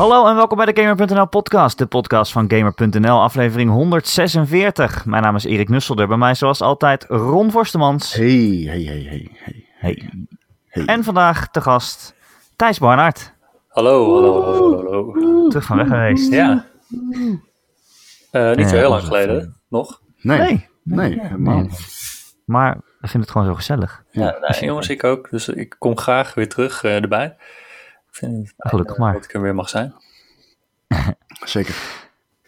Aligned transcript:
Hallo 0.00 0.26
en 0.26 0.36
welkom 0.36 0.56
bij 0.56 0.66
de 0.66 0.82
Gamer.nl 0.82 1.26
podcast, 1.26 1.78
de 1.78 1.86
podcast 1.86 2.32
van 2.32 2.50
Gamer.nl, 2.50 3.20
aflevering 3.20 3.70
146. 3.70 5.04
Mijn 5.04 5.22
naam 5.22 5.36
is 5.36 5.44
Erik 5.44 5.68
Nusselder, 5.68 6.08
bij 6.08 6.16
mij 6.16 6.34
zoals 6.34 6.60
altijd 6.60 7.04
Ron 7.08 7.50
Vorstemans. 7.50 8.14
Hey, 8.14 8.62
hey, 8.66 8.82
hey, 8.82 9.02
hey, 9.08 9.30
hey. 9.32 9.66
Hey. 9.74 10.10
hey. 10.66 10.84
En 10.84 11.04
vandaag 11.04 11.50
te 11.50 11.60
gast 11.60 12.14
Thijs 12.56 12.78
Barnard, 12.78 13.34
Hallo, 13.68 14.14
hallo, 14.14 14.42
hallo, 14.42 14.76
hallo. 14.76 15.48
terug 15.48 15.64
van 15.64 15.76
weg 15.76 15.88
geweest. 15.88 16.32
Ja. 16.32 16.66
Eh, 18.30 18.54
niet 18.54 18.68
zo 18.68 18.76
heel 18.76 18.90
lang 18.90 19.02
geleden, 19.02 19.56
nog. 19.68 20.00
Nee, 20.20 20.38
Nee, 20.38 20.68
nee, 20.82 21.20
helemaal 21.20 21.54
nee. 21.54 21.62
niet. 21.62 22.34
maar 22.44 22.74
we 22.74 23.08
vinden 23.08 23.20
het 23.20 23.30
gewoon 23.30 23.46
zo 23.46 23.54
gezellig. 23.54 24.04
Ja, 24.10 24.36
nou, 24.40 24.64
jongens, 24.64 24.88
ik 24.88 25.04
ook. 25.04 25.30
Dus 25.30 25.48
ik 25.48 25.76
kom 25.78 25.98
graag 25.98 26.34
weer 26.34 26.48
terug 26.48 26.84
eh, 26.84 26.94
erbij. 26.94 27.36
Ik 28.10 28.16
vind 28.16 28.36
het 28.36 28.46
fijn, 28.56 28.70
Gelukkig 28.70 28.94
eh, 28.94 29.00
maar. 29.00 29.12
dat 29.12 29.24
ik 29.24 29.34
er 29.34 29.40
weer 29.40 29.54
mag 29.54 29.68
zijn. 29.68 29.94
Zeker. 31.44 31.74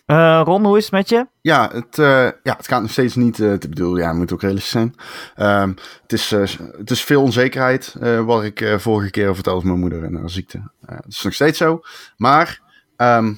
Eh, 0.06 0.40
Ron, 0.44 0.64
hoe 0.64 0.76
is 0.76 0.82
het 0.84 0.92
met 0.92 1.08
je? 1.08 1.26
Ja, 1.40 1.70
het, 1.72 1.98
eh, 1.98 2.28
ja, 2.42 2.56
het 2.56 2.68
gaat 2.68 2.80
nog 2.82 2.90
steeds 2.90 3.14
niet 3.14 3.40
eh, 3.40 3.52
te 3.52 3.68
bedoelen. 3.68 4.02
Ja, 4.02 4.08
het 4.08 4.16
moet 4.16 4.32
ook 4.32 4.40
realistisch 4.42 4.70
zijn. 4.70 4.94
Ehm, 5.34 5.68
het, 6.02 6.12
is, 6.12 6.32
eh, 6.32 6.46
het 6.78 6.90
is 6.90 7.04
veel 7.04 7.22
onzekerheid, 7.22 7.94
eh, 8.00 8.24
wat 8.24 8.42
ik 8.44 8.60
eh, 8.60 8.78
vorige 8.78 9.10
keer 9.10 9.34
vertelde 9.34 9.60
van 9.60 9.68
mijn 9.68 9.80
moeder 9.80 10.04
en 10.04 10.14
haar 10.14 10.30
ziekte. 10.30 10.62
Het 10.86 11.04
is 11.08 11.22
nog 11.22 11.34
steeds 11.34 11.58
zo. 11.58 11.80
Maar 12.16 12.60
ehm, 12.96 13.34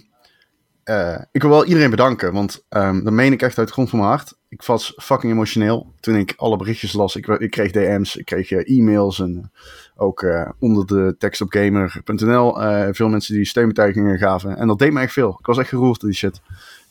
eh, 0.85 1.21
ik 1.33 1.43
wil 1.43 1.51
wel 1.51 1.65
iedereen 1.65 1.91
bedanken, 1.91 2.33
want 2.33 2.65
ehm, 2.69 3.03
dat 3.05 3.13
meen 3.13 3.33
ik 3.33 3.43
echt 3.43 3.59
uit 3.59 3.67
de 3.67 3.73
grond 3.73 3.91
van 3.91 3.99
mijn 3.99 4.11
hart. 4.11 4.35
Ik 4.49 4.63
was 4.63 4.93
fucking 4.97 5.33
emotioneel 5.33 5.93
toen 6.01 6.17
ik 6.17 6.35
alle 6.37 6.57
berichtjes 6.57 6.93
las. 6.93 7.17
Ik, 7.17 7.27
ik 7.27 7.51
kreeg 7.51 7.71
DM's, 7.71 8.17
ik 8.17 8.25
kreeg 8.25 8.51
e-mails 8.51 9.21
en 9.21 9.53
ook 9.97 10.23
eh, 10.23 10.51
onder 10.59 10.87
de 10.87 11.15
tekst 11.19 11.41
op 11.41 11.53
gamer.nl 11.53 12.63
eh, 12.63 12.89
veel 12.93 13.09
mensen 13.09 13.35
die 13.35 13.45
steunbetuigingen 13.45 14.19
gaven. 14.19 14.57
En 14.57 14.67
dat 14.67 14.79
deed 14.79 14.93
me 14.93 15.01
echt 15.01 15.13
veel. 15.13 15.37
Ik 15.39 15.47
was 15.47 15.59
echt 15.59 15.69
geroerd 15.69 16.01
door 16.01 16.11
die 16.11 16.19
shit. 16.19 16.41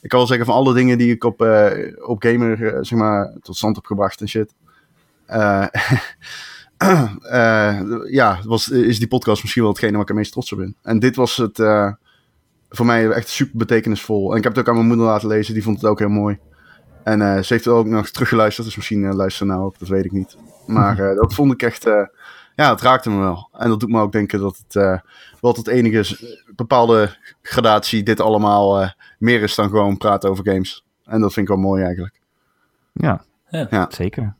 Ik 0.01 0.09
kan 0.09 0.19
wel 0.19 0.27
zeggen 0.27 0.45
van 0.45 0.55
alle 0.55 0.73
dingen 0.73 0.97
die 0.97 1.11
ik 1.11 1.23
op, 1.23 1.41
eh, 1.41 1.71
op 2.07 2.23
gamer 2.23 2.77
zeg 2.85 2.99
maar, 2.99 3.33
tot 3.41 3.55
stand 3.55 3.75
heb 3.75 3.85
gebracht 3.85 4.21
en 4.21 4.29
shit. 4.29 4.53
Ja, 8.09 8.39
was, 8.43 8.69
is 8.69 8.99
die 8.99 9.07
podcast 9.07 9.41
misschien 9.41 9.61
wel 9.63 9.71
hetgene 9.71 9.91
waar 9.91 10.01
ik 10.01 10.07
het 10.07 10.17
meest 10.17 10.31
trots 10.31 10.51
op 10.51 10.57
ben. 10.57 10.75
En 10.81 10.99
dit 10.99 11.15
was 11.15 11.37
het 11.37 11.57
voor 12.69 12.85
mij 12.85 13.09
echt 13.09 13.29
super 13.29 13.57
betekenisvol. 13.57 14.31
En 14.31 14.37
ik 14.37 14.43
heb 14.43 14.51
het 14.51 14.61
ook 14.61 14.67
aan 14.67 14.75
mijn 14.75 14.87
moeder 14.87 15.05
laten 15.05 15.27
lezen, 15.27 15.53
die 15.53 15.63
vond 15.63 15.81
het 15.81 15.89
ook 15.89 15.99
heel 15.99 16.09
mooi. 16.09 16.37
En 17.03 17.19
ze 17.19 17.53
heeft 17.53 17.65
het 17.65 17.73
ook 17.73 17.85
nog 17.85 18.09
teruggeluisterd, 18.09 18.67
dus 18.67 18.75
misschien 18.75 19.01
luistert 19.01 19.33
ze 19.33 19.45
nou 19.45 19.65
ook, 19.65 19.79
dat 19.79 19.87
weet 19.87 20.05
ik 20.05 20.11
niet. 20.11 20.37
Maar 20.67 20.95
dat 21.21 21.33
vond 21.33 21.53
ik 21.53 21.61
echt, 21.61 21.87
ja, 22.55 22.69
het 22.69 22.81
raakte 22.81 23.09
me 23.09 23.19
wel. 23.19 23.49
En 23.51 23.69
dat 23.69 23.79
doet 23.79 23.89
me 23.89 24.01
ook 24.01 24.11
denken 24.11 24.39
dat 24.39 24.57
het 24.57 24.75
uh, 24.75 24.97
wel 25.41 25.53
tot 25.53 25.67
enige 25.67 26.35
bepaalde 26.55 27.15
gradatie 27.41 28.03
dit 28.03 28.19
allemaal 28.21 28.81
uh, 28.81 28.89
meer 29.17 29.41
is 29.41 29.55
dan 29.55 29.69
gewoon 29.69 29.97
praten 29.97 30.29
over 30.29 30.47
games. 30.51 30.83
En 31.03 31.21
dat 31.21 31.33
vind 31.33 31.49
ik 31.49 31.53
wel 31.55 31.63
mooi 31.63 31.83
eigenlijk. 31.83 32.19
Ja, 32.93 33.21
Ja. 33.49 33.67
Ja. 33.69 33.85
zeker. 33.89 34.35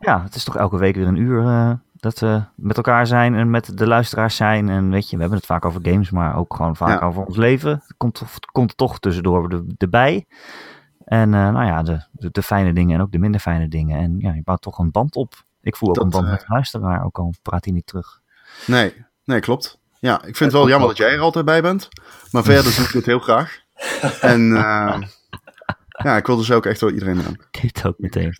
Ja, 0.00 0.22
het 0.22 0.34
is 0.34 0.44
toch 0.44 0.56
elke 0.56 0.78
week 0.78 0.94
weer 0.94 1.06
een 1.06 1.16
uur 1.16 1.44
eh, 1.46 1.70
dat 1.92 2.18
we 2.18 2.42
met 2.56 2.76
elkaar 2.76 3.06
zijn 3.06 3.34
en 3.34 3.50
met 3.50 3.78
de 3.78 3.86
luisteraars 3.86 4.36
zijn. 4.36 4.68
En 4.68 4.90
weet 4.90 5.10
je, 5.10 5.14
we 5.14 5.20
hebben 5.20 5.38
het 5.38 5.48
vaak 5.48 5.64
over 5.64 5.80
games, 5.82 6.10
maar 6.10 6.36
ook 6.36 6.54
gewoon 6.56 6.76
vaak 6.76 7.00
Ja. 7.00 7.06
over 7.06 7.24
ons 7.24 7.36
leven. 7.36 7.70
Het 7.70 7.94
komt, 7.96 8.22
komt 8.52 8.76
toch 8.76 8.98
tussendoor 9.00 9.52
er- 9.52 9.64
erbij. 9.78 10.26
En 11.04 11.34
eh, 11.34 11.50
nou 11.50 11.64
ja, 11.66 11.82
de, 11.82 12.04
de, 12.12 12.28
de 12.30 12.42
fijne 12.42 12.72
dingen 12.72 12.94
en 12.94 13.02
ook 13.02 13.12
de 13.12 13.18
minder 13.18 13.40
fijne 13.40 13.68
dingen. 13.68 13.98
En 13.98 14.18
ja, 14.18 14.32
je 14.32 14.42
bouwt 14.42 14.62
toch 14.62 14.78
een 14.78 14.90
band 14.90 15.16
op. 15.16 15.34
Ik 15.64 15.76
voel 15.76 15.88
ook 15.88 15.94
Dat, 15.94 16.04
een 16.04 16.10
band 16.10 16.24
eh, 16.24 16.30
met 16.30 16.40
de 16.40 16.46
luisteraar, 16.48 17.04
ook 17.04 17.18
al 17.18 17.34
praat 17.42 17.64
hij 17.64 17.74
niet 17.74 17.86
terug. 17.86 18.20
Nee, 18.66 19.04
nee, 19.24 19.40
klopt. 19.40 19.78
Ja, 19.98 20.14
ik 20.16 20.36
vind 20.36 20.38
het 20.38 20.52
wel 20.52 20.68
jammer 20.68 20.88
dat 20.88 20.96
jij 20.96 21.12
er 21.12 21.20
altijd 21.20 21.44
bij 21.44 21.62
bent. 21.62 21.88
Maar 22.30 22.42
verder 22.42 22.76
doe 22.76 22.84
ik 22.84 22.92
het 22.92 23.06
heel 23.06 23.18
graag. 23.18 23.62
En 24.20 24.50
uh, 24.50 25.02
ja, 26.02 26.16
ik 26.16 26.26
wil 26.26 26.36
dus 26.36 26.52
ook 26.52 26.66
echt 26.66 26.80
wel 26.80 26.90
iedereen 26.90 27.16
bedanken. 27.16 27.46
Dit 27.50 27.86
ook 27.86 27.98
meteen. 27.98 28.36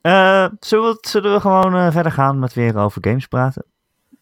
Eh, 0.00 0.46
zullen, 0.60 0.92
we, 0.92 0.98
zullen 1.00 1.32
we 1.32 1.40
gewoon 1.40 1.74
eh, 1.74 1.90
verder 1.90 2.12
gaan 2.12 2.38
met 2.38 2.54
weer 2.54 2.76
over 2.76 3.04
games 3.04 3.26
praten? 3.26 3.64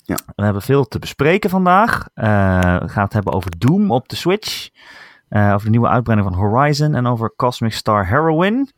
Ja. 0.03 0.16
We 0.37 0.44
hebben 0.44 0.62
veel 0.62 0.84
te 0.84 0.98
bespreken 0.98 1.50
vandaag. 1.50 2.09
Eh, 2.15 2.78
we 2.78 2.88
gaan 2.88 3.04
het 3.04 3.12
hebben 3.12 3.32
over 3.32 3.59
Doom 3.59 3.91
op 3.91 4.09
de 4.09 4.16
Switch. 4.16 4.69
Eh, 5.28 5.53
over 5.53 5.65
de 5.65 5.71
nieuwe 5.71 5.88
uitbreiding 5.88 6.34
van 6.34 6.41
Horizon. 6.44 6.94
En 6.94 7.06
over 7.06 7.32
Cosmic 7.37 7.72
Star 7.72 8.09
Heroine. 8.09 8.69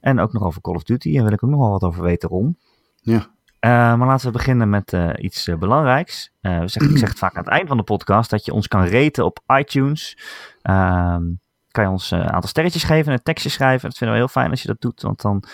En 0.00 0.20
ook 0.20 0.32
nog 0.32 0.42
over 0.42 0.60
Call 0.60 0.74
of 0.74 0.82
Duty. 0.82 1.14
Daar 1.14 1.22
wil 1.22 1.32
ik 1.32 1.44
ook 1.44 1.50
nog 1.50 1.60
wel 1.60 1.70
wat 1.70 1.82
over 1.82 2.02
weten, 2.02 2.28
Ron. 2.28 2.58
Ja. 3.06 3.26
Eh, 3.58 3.70
maar 3.70 4.06
laten 4.06 4.26
we 4.26 4.32
beginnen 4.32 4.70
met 4.70 4.92
eh, 4.92 5.10
iets 5.16 5.48
eh, 5.48 5.56
belangrijks. 5.56 6.32
We 6.40 6.62
ik 6.62 6.98
zeg 6.98 7.08
het 7.08 7.18
vaak 7.18 7.36
aan 7.36 7.42
het 7.42 7.52
eind 7.52 7.68
van 7.68 7.76
de 7.76 7.82
podcast 7.82 8.30
dat 8.30 8.44
je 8.44 8.52
ons 8.52 8.68
kan 8.68 8.86
raten 8.86 9.24
op 9.24 9.40
iTunes. 9.46 10.18
Ehm, 10.62 11.22
kan 11.70 11.84
je 11.84 11.90
ons 11.90 12.10
een 12.10 12.30
aantal 12.30 12.48
sterretjes 12.48 12.84
geven 12.84 13.06
en 13.06 13.12
een 13.12 13.22
tekstje 13.22 13.50
schrijven. 13.50 13.88
Dat 13.88 13.98
vinden 13.98 14.16
we 14.16 14.22
heel 14.22 14.32
fijn 14.32 14.50
als 14.50 14.62
je 14.62 14.68
dat 14.68 14.80
doet, 14.80 15.02
want 15.02 15.20
dan 15.22 15.44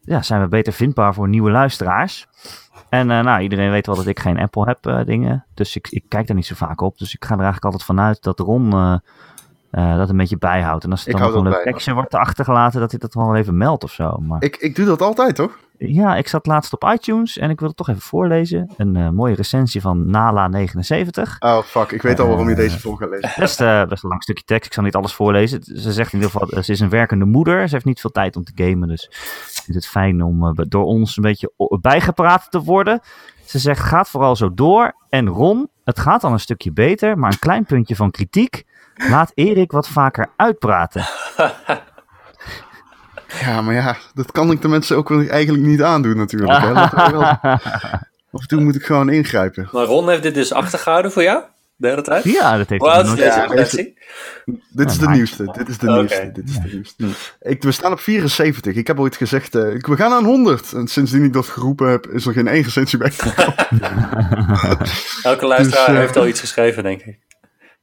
ja, 0.00 0.22
zijn 0.22 0.40
we 0.40 0.48
beter 0.48 0.72
vindbaar 0.72 1.14
voor 1.14 1.28
nieuwe 1.28 1.50
luisteraars. 1.50 2.26
En 2.88 3.06
nou, 3.06 3.40
iedereen 3.40 3.70
weet 3.70 3.86
wel 3.86 3.96
dat 3.96 4.06
ik 4.06 4.20
geen 4.20 4.38
Apple 4.38 4.64
heb 4.64 5.06
dingen, 5.06 5.46
dus 5.54 5.76
ik, 5.76 5.88
ik 5.88 6.04
kijk 6.08 6.26
daar 6.26 6.36
niet 6.36 6.46
zo 6.46 6.54
vaak 6.54 6.80
op. 6.80 6.98
Dus 6.98 7.14
ik 7.14 7.24
ga 7.24 7.34
er 7.34 7.42
eigenlijk 7.42 7.64
altijd 7.64 7.84
vanuit 7.84 8.22
dat 8.22 8.38
Ron 8.38 9.00
eh, 9.70 9.96
dat 9.96 10.08
een 10.08 10.16
beetje 10.16 10.38
bijhoudt. 10.38 10.84
En 10.84 10.90
als 10.90 11.06
Ik 11.06 11.16
dan 11.16 11.32
nog 11.32 11.44
een 11.44 11.62
tekstje 11.62 11.94
wordt 11.94 12.14
achtergelaten, 12.14 12.80
dat 12.80 12.90
hij 12.90 13.00
dat 13.00 13.14
wel 13.14 13.36
even 13.36 13.56
meldt 13.56 13.84
of 13.84 13.92
zo. 13.92 14.16
Maar... 14.20 14.42
Ik, 14.42 14.56
ik 14.56 14.74
doe 14.74 14.86
dat 14.86 15.02
altijd, 15.02 15.34
toch? 15.34 15.58
Ja, 15.78 16.16
ik 16.16 16.28
zat 16.28 16.46
laatst 16.46 16.72
op 16.72 16.84
iTunes 16.94 17.38
en 17.38 17.50
ik 17.50 17.58
wil 17.58 17.68
het 17.68 17.76
toch 17.76 17.88
even 17.88 18.00
voorlezen. 18.02 18.70
Een 18.76 18.96
eh, 18.96 19.08
mooie 19.10 19.34
recensie 19.34 19.80
van 19.80 20.06
Nala79. 20.06 21.38
Oh, 21.38 21.58
fuck. 21.62 21.90
Ik 21.92 22.02
weet 22.02 22.20
al 22.20 22.26
waarom 22.28 22.46
je 22.48 22.54
Eh. 22.54 22.60
deze 22.60 22.80
voor 22.80 22.96
gaat 22.96 23.08
lezen. 23.10 23.30
Best, 23.36 23.58
best 23.88 24.02
een 24.02 24.08
lang 24.08 24.22
stukje 24.22 24.44
tekst, 24.44 24.66
ik 24.66 24.72
zal 24.72 24.82
niet 24.82 24.94
alles 24.94 25.14
voorlezen. 25.14 25.62
Ze 25.62 25.92
zegt 25.92 26.12
in 26.12 26.18
ieder 26.20 26.38
geval, 26.40 26.62
ze 26.62 26.72
is 26.72 26.80
een 26.80 26.88
werkende 26.88 27.24
moeder. 27.24 27.68
Ze 27.68 27.74
heeft 27.74 27.86
niet 27.86 28.00
veel 28.00 28.10
tijd 28.10 28.36
om 28.36 28.44
te 28.44 28.52
gamen, 28.54 28.88
dus 28.88 29.04
ik 29.04 29.60
vind 29.64 29.76
het 29.76 29.86
fijn 29.86 30.22
om 30.22 30.54
door 30.68 30.84
ons 30.84 31.16
een 31.16 31.22
beetje 31.22 31.52
bijgepraat 31.80 32.46
te 32.50 32.62
worden. 32.62 33.00
Ze 33.44 33.58
zegt, 33.58 33.80
gaat 33.80 34.08
vooral 34.08 34.36
zo 34.36 34.54
door. 34.54 34.94
En 35.08 35.26
Ron, 35.28 35.68
het 35.84 35.98
gaat 35.98 36.24
al 36.24 36.32
een 36.32 36.40
stukje 36.40 36.72
beter, 36.72 37.18
maar 37.18 37.32
een 37.32 37.38
klein 37.38 37.64
puntje 37.64 37.96
van 37.96 38.10
kritiek. 38.10 38.64
Laat 39.08 39.32
Erik 39.34 39.72
wat 39.72 39.88
vaker 39.88 40.26
uitpraten. 40.36 41.06
Ja, 43.40 43.60
maar 43.60 43.74
ja, 43.74 43.96
dat 44.14 44.32
kan 44.32 44.50
ik 44.50 44.62
de 44.62 44.68
mensen 44.68 44.96
ook 44.96 45.08
wel 45.08 45.26
eigenlijk 45.26 45.66
niet 45.66 45.82
aandoen 45.82 46.16
natuurlijk. 46.16 46.58
Hè? 46.60 46.72
Af 48.32 48.40
en 48.40 48.46
toe 48.46 48.60
moet 48.60 48.74
ik 48.74 48.84
gewoon 48.84 49.08
ingrijpen. 49.10 49.68
Maar 49.72 49.84
Ron 49.84 50.08
heeft 50.08 50.22
dit 50.22 50.34
dus 50.34 50.52
achtergehouden 50.52 51.12
voor 51.12 51.22
jou? 51.22 51.42
De 51.76 51.88
hele 51.88 52.02
tijd? 52.02 52.24
ja, 52.24 52.56
dat 52.56 52.68
heeft 52.68 52.84
hij 52.84 53.02
nooit 53.04 53.18
Ja? 53.18 53.46
Dit 54.70 54.90
is 54.90 54.98
de 54.98 55.04
maar- 55.04 55.14
nieuwste. 55.14 55.44
Dit 55.52 55.68
is 55.68 55.78
de 55.78 55.90
nieuwste. 55.90 56.30
Dit 56.32 56.48
is 56.48 56.54
de 56.54 56.68
nieuwste. 56.72 57.04
Ik, 57.40 57.62
we 57.62 57.72
staan 57.72 57.92
op 57.92 58.00
74. 58.00 58.74
Ik 58.74 58.86
heb 58.86 59.00
ooit 59.00 59.16
gezegd, 59.16 59.54
eh, 59.54 59.62
we 59.80 59.96
gaan 59.96 60.12
aan 60.12 60.24
100. 60.24 60.72
En 60.72 60.88
sindsdien 60.88 61.24
ik 61.24 61.32
dat 61.32 61.46
geroepen 61.46 61.88
heb, 61.90 62.06
is 62.06 62.26
er 62.26 62.32
geen 62.32 62.48
één 62.48 62.62
recensie 62.62 62.98
bij. 62.98 63.12
Elke 65.22 65.46
luisteraar 65.46 65.86
Dus, 65.86 65.94
eh, 65.94 66.00
heeft 66.00 66.16
al 66.16 66.26
iets 66.26 66.40
geschreven, 66.40 66.82
denk 66.82 67.00
ik. 67.02 67.18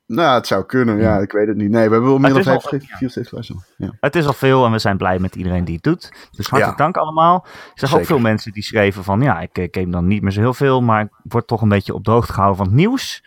Nou, 0.08 0.36
het 0.36 0.48
zou 0.48 0.66
kunnen. 0.66 0.98
Ja, 0.98 1.18
ik 1.20 1.32
weet 1.32 1.48
het 1.48 1.58
niet. 1.58 1.70
Nee, 1.70 1.86
we 1.88 1.92
hebben 1.92 2.10
wel 2.10 2.18
meer 2.20 2.30
dan 2.30 2.38
het 2.38 2.46
is 2.48 2.52
wel- 2.52 2.60
75, 2.62 2.98
74 2.98 3.34
luisteren. 3.34 3.64
Ja. 3.78 3.98
Het 4.00 4.16
is 4.16 4.26
al 4.28 4.34
veel 4.34 4.66
en 4.66 4.72
we 4.72 4.80
zijn 4.80 4.98
blij 4.98 5.20
met 5.20 5.36
iedereen 5.36 5.66
die 5.66 5.76
het 5.76 5.84
doet. 5.84 6.10
Dus 6.32 6.48
hartelijk 6.48 6.78
Ja. 6.78 6.84
dank 6.84 6.98
allemaal. 6.98 7.46
Ik 7.74 7.80
zag 7.80 7.96
ook 7.98 8.06
veel 8.06 8.20
mensen 8.20 8.52
die 8.52 8.64
schreven 8.64 9.04
van... 9.04 9.22
ja, 9.22 9.40
ik 9.40 9.58
eh, 9.58 9.68
game 9.72 9.92
dan 9.92 10.08
niet 10.08 10.22
meer 10.22 10.32
zo 10.32 10.40
heel 10.40 10.54
veel... 10.54 10.82
maar 10.82 11.02
ik 11.02 11.10
word 11.24 11.48
toch 11.48 11.62
een 11.62 11.70
beetje 11.70 11.94
op 11.94 12.04
de 12.04 12.12
hoogte 12.12 12.34
gehouden 12.34 12.58
van 12.58 12.68
het 12.68 12.76
nieuws. 12.76 13.24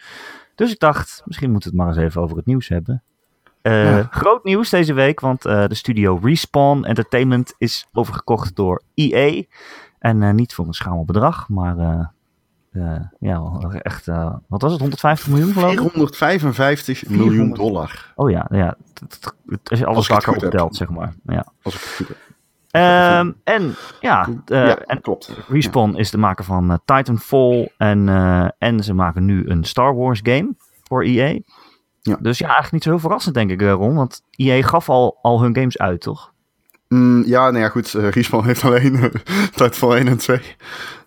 Dus 0.55 0.73
ik 0.73 0.79
dacht, 0.79 1.23
misschien 1.25 1.51
moeten 1.51 1.71
we 1.71 1.77
het 1.77 1.85
maar 1.87 1.97
eens 1.97 2.05
even 2.07 2.23
over 2.23 2.37
het 2.37 2.47
nieuws 2.47 2.69
hebben. 2.69 3.03
Eh, 3.63 3.97
Ja. 3.97 4.09
Groot 4.11 4.45
nieuws 4.45 4.71
deze 4.71 4.93
week, 4.93 5.21
want 5.21 5.45
eh, 5.45 5.67
de 5.67 5.75
studio 5.75 6.19
Respawn 6.23 6.85
Entertainment 6.85 7.55
is 7.59 7.87
overgekocht 7.93 8.57
door 8.57 8.83
EA. 8.95 9.43
En 9.99 10.23
eh, 10.23 10.31
niet 10.33 10.55
voor 10.55 10.67
een 10.67 10.73
schamel 10.73 11.05
bedrag, 11.05 11.49
maar... 11.49 12.13
eh, 12.79 13.01
ja, 13.19 13.43
echt, 13.83 14.09
eh, 14.09 14.35
wat 14.49 14.63
was 14.63 14.71
het, 14.71 14.81
150 14.81 15.29
miljoen 15.29 15.53
geloof 15.53 15.73
ik? 15.73 16.15
455 16.15 17.09
miljoen 17.09 17.55
dollar. 17.55 18.13
Oh 18.15 18.31
ja, 18.31 18.47
ja 18.51 18.77
het 19.47 19.71
is 19.71 19.85
alles 19.85 20.09
heb. 20.09 20.29
opgeteld, 20.29 20.77
zeg 20.77 20.89
maar. 20.89 21.15
Ja. 21.25 21.47
Als 21.63 21.75
ik 21.75 21.81
het 21.81 21.91
goed 21.91 22.09
heb. 22.09 22.17
Ehm, 22.71 23.33
en 23.45 23.75
ja, 24.01 24.29
eh, 24.47 24.67
ja, 24.67 24.79
en 24.79 25.01
klopt. 25.01 25.31
Respawn 25.49 25.97
is 25.97 26.11
de 26.11 26.19
maker 26.19 26.45
van 26.45 26.71
eh, 26.71 26.77
Titanfall 26.85 27.73
en, 27.77 28.09
eh, 28.09 28.49
en 28.59 28.85
ze 28.85 28.95
maken 28.95 29.25
nu 29.25 29.49
een 29.49 29.65
Star 29.65 29.97
Wars 29.97 30.21
game 30.23 30.55
voor 30.83 31.03
EA. 31.03 31.39
Ja. 32.01 32.17
Dus 32.21 32.39
ja, 32.39 32.45
eigenlijk 32.45 32.73
niet 32.73 32.83
zo 32.83 32.91
heel 32.91 32.99
verrassend 32.99 33.35
denk 33.35 33.51
ik, 33.51 33.61
Ron, 33.61 33.95
want 33.95 34.23
EA 34.31 34.63
gaf 34.63 34.89
al, 34.89 35.19
al 35.23 35.43
hun 35.43 35.55
games 35.55 35.79
uit, 35.79 36.01
toch? 36.01 36.33
Mm, 36.89 37.25
ja, 37.27 37.51
nou 37.51 37.63
ja, 37.63 37.69
goed. 37.69 37.91
Respawn 37.91 38.45
heeft 38.45 38.65
alleen 38.65 38.95
uh, 38.95 39.05
Titanfall 39.55 39.97
1 39.97 40.09
en 40.09 40.19
2. 40.19 40.41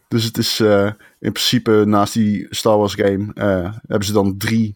Dus 0.07 0.23
het 0.23 0.37
is 0.37 0.59
eh, 0.59 0.91
in 1.21 1.31
principe 1.31 1.83
naast 1.85 2.13
die 2.13 2.47
Star 2.49 2.77
Wars 2.77 2.93
game 2.93 3.33
eh, 3.33 3.73
hebben 3.87 4.07
ze 4.07 4.13
dan 4.13 4.37
drie. 4.37 4.75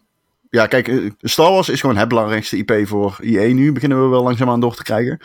Ja, 0.50 0.68
kijk, 0.68 0.88
eh, 0.88 1.12
Star 1.22 1.52
Wars 1.52 1.70
is 1.70 1.80
gewoon 1.82 1.98
het 1.98 2.08
belangrijkste 2.08 2.58
IP 2.58 2.88
voor 2.88 3.18
EA 3.22 3.54
nu. 3.54 3.72
Beginnen 3.72 4.04
we 4.04 4.10
wel 4.10 4.24
langzaamaan 4.24 4.60
door 4.60 4.76
te 4.76 4.84
krijgen. 4.84 5.20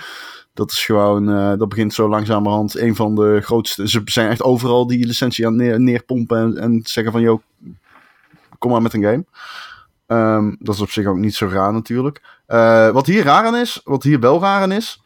Dat 0.55 0.71
is 0.71 0.85
gewoon, 0.85 1.29
eh, 1.31 1.59
dat 1.59 1.69
begint 1.69 1.95
zo 1.95 2.09
langzamerhand 2.09 2.79
een 2.79 2.97
van 2.97 3.15
de 3.15 3.41
grootste. 3.43 3.89
Ze 3.89 4.03
zijn 4.05 4.31
echt 4.31 4.43
overal 4.43 4.87
die 4.87 5.07
licentie 5.07 5.47
aan 5.47 5.57
neer, 5.57 5.81
neerpompen 5.81 6.39
en, 6.39 6.57
en 6.59 6.81
zeggen 6.85 7.13
van, 7.13 7.21
joh, 7.21 7.43
kom 8.59 8.71
maar 8.71 8.83
met 8.83 8.95
een 8.95 9.03
game. 9.03 9.25
Ehm, 10.07 10.55
dat 10.59 10.75
is 10.75 10.81
op 10.81 10.91
zich 10.91 11.07
ook 11.07 11.17
niet 11.17 11.35
zo 11.35 11.47
raar 11.49 11.73
natuurlijk. 11.73 12.21
Wat 12.93 13.07
hier 13.07 13.25
raar 13.25 13.45
aan 13.47 13.57
is, 13.57 13.81
wat 13.85 14.03
hier 14.03 14.21
wel 14.21 14.41
raar 14.41 14.63
aan 14.63 14.73
is. 14.73 15.03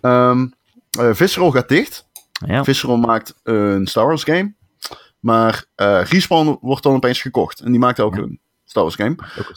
eh, 0.00 1.10
Visceral 1.12 1.50
gaat 1.50 1.68
dicht. 1.68 2.06
Ja. 2.46 2.64
Visceral 2.64 2.96
maakt 2.96 3.34
een 3.42 3.86
Star 3.86 4.06
Wars 4.06 4.24
game. 4.24 4.52
Maar 5.24 5.64
eh 5.74 6.02
Respawn 6.04 6.58
wordt 6.60 6.82
dan 6.82 6.94
opeens 6.94 7.20
gekocht. 7.22 7.60
En 7.60 7.70
die 7.70 7.80
maakt 7.80 8.00
ook 8.00 8.14
Ja. 8.14 8.22
een 8.22 8.40
Star 8.64 8.82
Wars 8.82 8.94
game. 8.94 9.16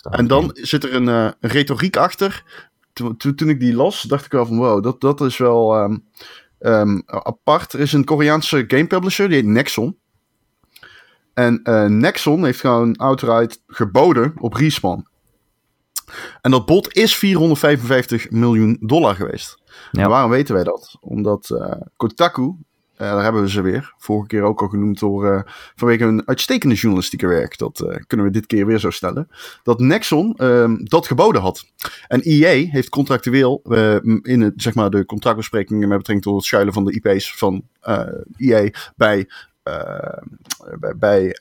En 0.10 0.28
dan 0.28 0.50
zit 0.54 0.84
er 0.84 0.94
een, 0.94 1.10
eh, 1.10 1.30
retoriek 1.40 1.98
achter. 1.98 2.44
Toen, 2.94 3.18
toen, 3.18 3.36
toen 3.36 3.50
ik 3.50 3.60
die 3.60 3.74
las, 3.76 4.02
dacht 4.02 4.26
ik 4.26 4.32
wel 4.32 4.46
van 4.46 4.58
wow, 4.58 4.84
dat, 4.84 5.02
dat 5.02 5.22
is 5.22 5.38
wel 5.38 5.76
ehm, 5.76 5.98
ehm, 6.60 7.00
apart. 7.06 7.74
Er 7.74 7.80
is 7.80 7.94
een 7.94 8.04
Koreaanse 8.04 8.64
game 8.68 8.88
publisher, 8.88 9.28
die 9.28 9.38
heet 9.38 9.46
Nexon. 9.46 9.98
En 11.34 11.64
eh, 11.64 11.86
Nexon 11.86 12.44
heeft 12.44 12.60
gewoon 12.60 12.96
outright 12.96 13.62
geboden 13.68 14.34
op 14.40 14.54
Respawn. 14.54 15.06
En 16.42 16.52
dat 16.52 16.66
bod 16.66 16.94
is 16.96 17.16
455 17.16 18.32
miljoen 18.32 18.78
dollar 18.80 19.16
geweest. 19.16 19.58
Ja. 19.92 20.04
En 20.04 20.10
waarom 20.10 20.32
weten 20.32 20.56
wij 20.56 20.64
dat? 20.64 20.98
Omdat 21.00 21.50
Kotaku, 21.98 22.56
eh, 22.98 23.12
daar 23.12 23.24
hebben 23.24 23.42
we 23.42 23.50
ze 23.50 23.62
weer, 23.62 23.94
vorige 23.98 24.28
keer 24.28 24.42
ook 24.42 24.62
al 24.62 24.68
genoemd 24.68 25.00
door, 25.00 25.32
eh, 25.32 25.42
vanwege 25.76 26.04
hun 26.04 26.28
uitstekende 26.28 26.76
journalistieke 26.76 27.28
werk. 27.28 27.58
Dat 27.58 27.80
eh, 27.80 27.96
kunnen 28.08 28.26
we 28.26 28.32
dit 28.32 28.46
keer 28.46 28.66
weer 28.66 28.80
zo 28.80 28.90
stellen. 28.90 29.30
Dat 29.64 29.80
Nexon 29.80 30.36
ehm, 30.36 30.76
dat 30.84 31.08
geboden 31.08 31.42
had. 31.42 31.66
En 32.08 32.22
EA 32.22 32.70
heeft 32.70 32.90
contractueel 32.90 33.62
in 34.22 34.42
het, 34.42 34.54
zeg 34.56 34.74
maar, 34.74 34.90
de 34.90 35.06
contractbesprekingen 35.06 35.88
met 35.88 35.98
betrekking 35.98 36.22
tot 36.22 36.36
het 36.36 36.46
schuilen 36.46 36.74
van 36.74 36.86
de 36.86 36.94
IP's 36.94 37.38
van 37.38 37.64
EA 38.38 38.70
bij, 38.96 39.30
eh, 39.64 40.24
bij, 40.80 40.96
bij, 40.98 41.38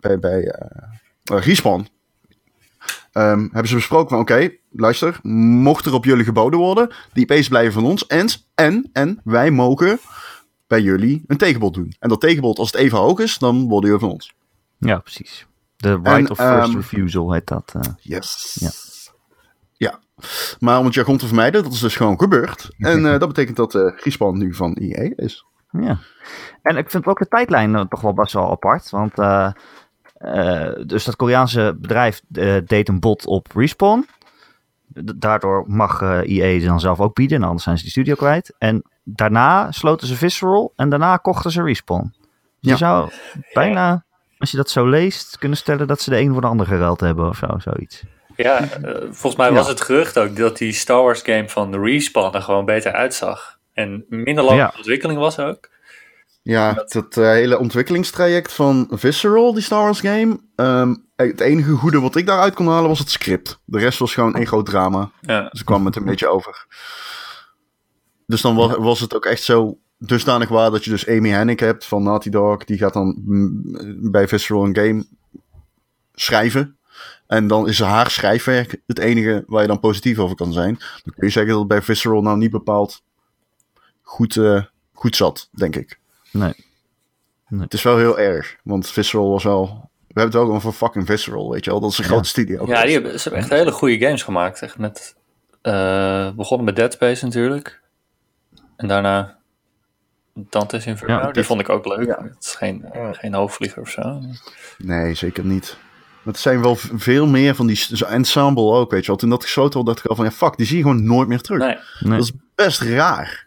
bij, 0.00 0.18
bij 0.18 0.52
Respawn. 1.22 1.86
Ehm, 3.12 3.40
hebben 3.40 3.68
ze 3.68 3.74
besproken 3.74 4.08
van 4.08 4.18
oké, 4.18 4.50
luister, 4.70 5.18
mocht 5.22 5.86
er 5.86 5.94
op 5.94 6.04
jullie 6.04 6.24
geboden 6.24 6.58
worden, 6.58 6.94
die 7.12 7.26
IP's 7.26 7.48
blijven 7.48 7.72
van 7.72 7.84
ons 7.84 8.06
en, 8.06 8.28
en, 8.54 8.90
en 8.92 9.20
wij 9.24 9.50
mogen 9.50 9.98
bij 10.74 10.82
jullie 10.82 11.22
een 11.26 11.36
tegenbod 11.36 11.74
doen. 11.74 11.94
En 11.98 12.08
dat 12.08 12.20
tegenbod, 12.20 12.58
als 12.58 12.72
het 12.72 12.80
even 12.80 12.98
hoog 12.98 13.18
is, 13.18 13.38
dan 13.38 13.68
worden 13.68 13.90
jullie 13.90 14.04
van 14.04 14.12
ons. 14.14 14.34
Ja, 14.78 14.98
precies. 14.98 15.46
De 15.76 15.92
right 15.94 16.08
En, 16.08 16.30
of 16.30 16.36
first 16.36 16.68
ehm, 16.68 16.76
refusal 16.76 17.32
heet 17.32 17.46
dat. 17.46 17.72
eh. 17.76 17.92
Yes. 18.00 18.56
Ja. 18.60 18.70
Ja. 19.76 19.98
Maar 20.58 20.78
om 20.78 20.84
het 20.84 20.94
jargon 20.94 21.16
te 21.16 21.26
vermijden, 21.26 21.62
dat 21.62 21.72
is 21.72 21.80
dus 21.80 21.96
gewoon 21.96 22.18
gebeurd. 22.18 22.68
En 22.78 23.06
eh, 23.12 23.18
dat 23.18 23.28
betekent 23.28 23.56
dat 23.56 23.74
eh 23.74 23.92
Respawn 23.96 24.38
nu 24.38 24.54
van 24.54 24.74
EA 24.74 25.12
is. 25.16 25.44
Ja. 25.70 25.98
En 26.62 26.76
ik 26.76 26.90
vind 26.90 27.06
ook 27.06 27.18
de 27.18 27.28
tijdlijn 27.28 27.88
toch 27.88 28.00
wel 28.00 28.14
best 28.14 28.32
wel 28.32 28.50
apart. 28.50 28.90
Want 28.90 29.14
dus 30.88 31.04
dat 31.04 31.16
Koreaanse 31.16 31.76
bedrijf 31.80 32.22
deed 32.64 32.88
een 32.88 33.00
bod 33.00 33.26
op 33.26 33.46
Respawn. 33.54 34.06
Daardoor 35.16 35.64
mag 35.66 36.02
EA 36.02 36.60
ze 36.60 36.66
dan 36.66 36.80
zelf 36.80 37.00
ook 37.00 37.14
bieden. 37.14 37.36
En 37.36 37.44
anders 37.44 37.64
zijn 37.64 37.76
ze 37.76 37.82
die 37.82 37.92
studio 37.92 38.14
kwijt. 38.14 38.54
En 38.58 38.82
daarna 39.04 39.72
sloten 39.72 40.06
ze 40.06 40.16
Visceral. 40.16 40.72
En 40.76 40.88
daarna 40.88 41.16
kochten 41.16 41.50
ze 41.50 41.62
Respawn. 41.62 42.14
Dus 42.20 42.22
Ja. 42.60 42.70
Je 42.70 42.76
zou 42.76 43.10
bijna, 43.52 44.04
als 44.38 44.50
je 44.50 44.56
dat 44.56 44.70
zo 44.70 44.88
leest, 44.88 45.38
kunnen 45.38 45.58
stellen 45.58 45.86
dat 45.86 46.00
ze 46.00 46.10
de 46.10 46.18
een 46.18 46.32
voor 46.32 46.40
de 46.40 46.46
ander 46.46 46.66
geruild 46.66 47.00
hebben 47.00 47.28
of 47.28 47.36
zo. 47.36 47.46
Zoiets. 47.58 48.02
Ja, 48.36 48.60
eh, 48.60 48.94
volgens 49.02 49.36
mij 49.36 49.52
was 49.52 49.68
het 49.68 49.80
gerucht 49.80 50.18
ook 50.18 50.36
dat 50.36 50.58
die 50.58 50.72
Star 50.72 51.02
Wars 51.02 51.22
game 51.22 51.48
van 51.48 51.70
de 51.72 51.78
Respawn 51.80 52.34
er 52.36 52.42
gewoon 52.42 52.64
beter 52.64 52.92
uitzag. 52.92 53.58
En 53.72 54.04
minder 54.08 54.44
lang 54.44 54.58
Ja. 54.58 54.72
ontwikkeling 54.76 55.18
was 55.18 55.38
ook. 55.38 55.72
Ja, 56.42 56.72
dat 56.86 57.16
eh, 57.16 57.24
hele 57.24 57.58
ontwikkelingstraject 57.58 58.52
van 58.52 58.86
Visceral, 58.90 59.52
die 59.54 59.62
Star 59.62 59.82
Wars 59.82 60.00
game. 60.00 60.38
ehm, 60.56 60.94
het 61.16 61.40
enige 61.40 61.70
goede 61.70 62.00
wat 62.00 62.16
ik 62.16 62.26
daaruit 62.26 62.54
kon 62.54 62.68
halen 62.68 62.88
was 62.88 62.98
het 62.98 63.10
script. 63.10 63.58
De 63.64 63.78
rest 63.78 63.98
was 63.98 64.14
gewoon 64.14 64.36
een 64.36 64.46
groot 64.46 64.66
drama. 64.66 65.10
Ja. 65.20 65.48
Dus 65.50 65.60
ik 65.60 65.66
kwam 65.66 65.84
het 65.86 65.96
een 65.96 66.04
beetje 66.04 66.28
over. 66.28 66.66
Dus 68.26 68.40
dan 68.40 68.54
was, 68.54 68.76
was 68.76 69.00
het 69.00 69.14
ook 69.14 69.24
echt 69.26 69.42
zo 69.42 69.78
dusdanig 69.98 70.48
waar 70.48 70.70
dat 70.70 70.84
je 70.84 70.90
dus 70.90 71.08
Amy 71.08 71.28
Hennig 71.28 71.60
hebt 71.60 71.84
van 71.84 72.02
Naughty 72.02 72.30
Dog. 72.30 72.64
Die 72.64 72.78
gaat 72.78 72.92
dan 72.92 73.16
bij 74.10 74.28
Visceral 74.28 74.64
een 74.64 74.76
game 74.76 75.06
schrijven. 76.14 76.76
En 77.26 77.46
dan 77.46 77.68
is 77.68 77.80
haar 77.80 78.10
schrijfwerk 78.10 78.80
het 78.86 78.98
enige 78.98 79.44
waar 79.46 79.62
je 79.62 79.68
dan 79.68 79.80
positief 79.80 80.18
over 80.18 80.36
kan 80.36 80.52
zijn. 80.52 80.74
Dan 81.04 81.14
kun 81.14 81.26
je 81.26 81.32
zeggen 81.32 81.52
dat 81.52 81.58
het 81.58 81.68
bij 81.68 81.82
Visceral 81.82 82.22
nou 82.22 82.36
niet 82.36 82.50
bepaald 82.50 83.02
goed, 84.02 84.36
eh, 84.36 84.62
goed 84.92 85.16
zat, 85.16 85.48
denk 85.52 85.76
ik. 85.76 85.98
Nee. 86.30 86.54
Het 87.58 87.74
is 87.74 87.82
wel 87.82 87.96
heel 87.96 88.18
erg, 88.18 88.56
want 88.62 88.90
Visceral 88.90 89.30
was 89.30 89.44
wel... 89.44 89.90
We 90.06 90.20
hebben 90.20 90.40
het 90.40 90.48
ook 90.48 90.56
over 90.56 90.72
fucking 90.72 91.06
Visceral, 91.06 91.50
weet 91.50 91.64
je 91.64 91.70
wel. 91.70 91.80
Dat 91.80 91.90
is 91.90 91.98
een 91.98 92.04
grote 92.04 92.28
studio. 92.28 92.66
Ja, 92.66 92.82
die 92.82 92.92
hebben, 92.92 93.20
ze 93.20 93.28
hebben 93.28 93.40
echt 93.40 93.58
hele 93.58 93.72
goede 93.72 93.98
games 93.98 94.22
gemaakt. 94.22 94.62
Echt 94.62 94.78
met, 94.78 95.16
eh, 95.62 96.30
begonnen 96.30 96.66
met 96.66 96.76
Dead 96.76 96.92
Space 96.92 97.24
natuurlijk. 97.24 97.82
En 98.84 98.90
daarna 98.90 99.36
Dante's 100.34 100.86
Inferno. 100.86 101.14
Ja, 101.14 101.30
die 101.32 101.42
vond 101.42 101.60
ik 101.60 101.68
ook 101.68 101.86
leuk. 101.86 102.06
ja. 102.06 102.22
Het 102.22 102.36
is 102.44 102.54
geen, 102.54 102.84
geen 103.12 103.34
hoofdvlieger 103.34 103.82
of 103.82 103.88
zo. 103.88 104.20
Nee, 104.78 105.14
zeker 105.14 105.44
niet. 105.44 105.76
Maar 106.22 106.32
het 106.32 106.42
zijn 106.42 106.62
wel 106.62 106.76
veel 106.76 107.26
meer 107.26 107.54
van 107.54 107.66
die 107.66 107.76
s- 107.76 107.90
zo 107.90 108.04
ensemble 108.04 108.62
ook, 108.72 108.90
weet 108.90 109.00
je 109.00 109.06
wel. 109.06 109.16
Toen 109.16 109.30
dat 109.30 109.42
gesloten 109.42 109.78
was, 109.78 109.86
dacht 109.86 109.98
ik 110.04 110.10
al 110.10 110.16
van, 110.16 110.24
ja, 110.24 110.30
fuck, 110.30 110.56
die 110.56 110.66
zie 110.66 110.76
je 110.76 110.82
gewoon 110.82 111.04
nooit 111.04 111.28
meer 111.28 111.40
terug. 111.40 111.58
Nee, 111.60 111.76
Nee. 112.00 112.18
Dat 112.18 112.26
is 112.26 112.32
best 112.54 112.80
raar. 112.80 113.46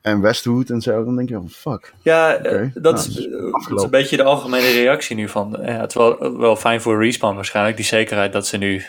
En 0.00 0.20
Westwood 0.20 0.70
en 0.70 0.80
zo, 0.80 1.04
dan 1.04 1.16
denk 1.16 1.28
je 1.28 1.34
van, 1.34 1.48
fuck. 1.50 1.92
Ja, 2.02 2.34
eh, 2.34 2.68
dat, 2.74 2.82
Nou, 2.94 2.96
is, 2.96 3.14
dat 3.14 3.16
is 3.16 3.76
eh, 3.76 3.82
een 3.84 3.90
beetje 3.90 4.16
de 4.16 4.22
algemene 4.22 4.70
reactie 4.72 5.16
nu 5.16 5.28
van. 5.28 5.56
eh, 5.56 5.74
Ja, 5.74 5.80
het 5.80 5.88
is 5.90 5.96
wel, 5.96 6.36
wel 6.38 6.56
fijn 6.56 6.80
voor 6.80 7.04
Respawn 7.04 7.34
waarschijnlijk, 7.34 7.76
die 7.76 7.84
zekerheid 7.86 8.32
dat 8.32 8.46
ze 8.46 8.56
nu 8.56 8.84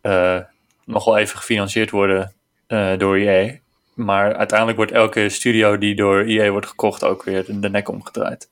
eh, 0.00 0.38
nog 0.84 1.04
wel 1.04 1.16
even 1.18 1.38
gefinancierd 1.38 1.90
worden 1.90 2.32
eh, 2.66 2.98
door 2.98 3.16
EA. 3.16 3.58
Maar 4.04 4.34
uiteindelijk 4.34 4.78
wordt 4.78 4.92
elke 4.92 5.28
studio 5.28 5.78
die 5.78 5.94
door 5.94 6.20
EA 6.20 6.50
wordt 6.50 6.66
gekocht 6.66 7.04
ook 7.04 7.22
weer 7.22 7.44
de, 7.44 7.58
de 7.60 7.70
nek 7.70 7.88
omgedraaid. 7.88 8.48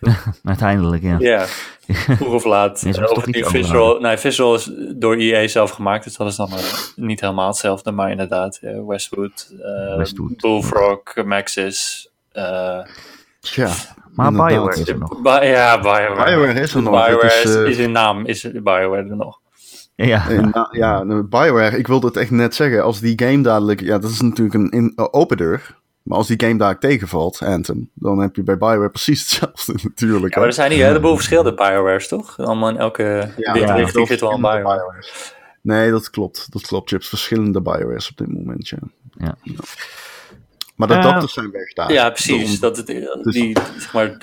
Uiteindelijk, 0.44 1.02
ja. 1.02 1.16
Ja, 1.18 1.44
vroeg 2.16 2.32
of 2.34 2.44
laat. 2.44 2.82
Nee, 2.82 3.10
of 3.10 3.24
Visceral, 3.50 3.98
nee, 4.00 4.16
Visceral 4.16 4.54
is 4.54 4.70
door 4.96 5.16
EA 5.16 5.46
zelf 5.48 5.70
gemaakt, 5.70 6.04
dus 6.04 6.16
dat 6.16 6.26
is 6.26 6.36
dan 6.36 6.50
eh, 6.50 6.64
niet 6.96 7.20
helemaal 7.20 7.46
hetzelfde. 7.46 7.90
Maar 7.90 8.10
inderdaad, 8.10 8.58
eh, 8.62 8.86
Westwood, 8.86 9.54
Westwood. 9.96 10.36
Bullfrog, 10.36 11.00
Maxis. 11.24 12.08
eh, 12.32 12.78
Tja. 13.40 13.70
Maar. 14.14 14.32
Bioware 14.32 14.80
is 14.80 14.88
er 14.88 14.98
nog. 14.98 15.22
Bi- 15.22 15.46
ja, 15.46 15.80
Bioware. 15.80 16.24
Bioware 16.24 16.60
is 16.60 16.74
er 16.74 16.82
nog. 16.82 17.06
Bioware 17.06 17.26
is, 17.26 17.44
is, 17.44 17.54
is 17.68 17.76
in 17.78 17.92
naam, 17.92 18.26
is 18.26 18.42
Bioware 18.52 19.08
er 19.08 19.16
nog. 19.16 19.40
Ja, 20.06 20.28
Eh, 20.28 20.38
nou, 20.38 20.78
ja, 20.78 21.04
Bioware, 21.04 21.78
ik 21.78 21.86
wilde 21.86 22.06
het 22.06 22.16
echt 22.16 22.30
net 22.30 22.54
zeggen. 22.54 22.82
Als 22.82 23.00
die 23.00 23.22
game 23.24 23.42
dadelijk, 23.42 23.80
ja, 23.80 23.98
dat 23.98 24.10
is 24.10 24.20
natuurlijk 24.20 24.54
een 24.54 24.70
in, 24.70 24.92
open 24.96 25.36
deur. 25.36 25.80
Maar 26.02 26.18
als 26.18 26.26
die 26.26 26.40
game 26.40 26.58
daar 26.58 26.78
tegenvalt, 26.78 27.42
Anthem, 27.42 27.90
dan 27.94 28.18
heb 28.18 28.36
je 28.36 28.42
bij 28.42 28.58
Bioware 28.58 28.90
precies 28.90 29.20
hetzelfde 29.20 29.74
natuurlijk. 29.88 30.34
Ja, 30.34 30.38
maar 30.38 30.48
er 30.48 30.54
zijn 30.54 30.70
hier 30.70 30.80
een 30.80 30.86
heleboel 30.86 31.14
verschillende 31.14 31.54
Biowares, 31.54 32.08
toch? 32.08 32.38
Allemaal 32.38 32.68
in 32.68 32.76
elke 32.76 33.30
Ja, 33.36 33.54
ja, 33.54 33.74
richting 33.74 34.06
zit 34.06 34.20
wel 34.20 34.32
een 34.32 34.40
Bioware. 34.40 35.04
Nee, 35.60 35.90
dat 35.90 36.10
klopt. 36.10 36.52
Dat 36.52 36.66
klopt. 36.66 36.90
Je 36.90 36.96
hebt 36.96 37.08
verschillende 37.08 37.60
Biowares 37.62 38.10
op 38.10 38.16
dit 38.16 38.32
moment, 38.32 38.68
ja. 38.68 38.78
Ja. 39.16 39.34
Maar 40.88 40.96
de 40.96 41.02
Eh, 41.02 41.08
adapters 41.10 41.32
zijn 41.32 41.50
weg 41.50 41.72
daar. 41.72 41.92
Ja, 41.92 42.10
precies. 42.10 42.60
Dat 42.60 42.76
het, 42.76 42.86
die 43.22 43.56
zeg 43.78 43.92
maar, 43.92 44.04
een 44.06 44.18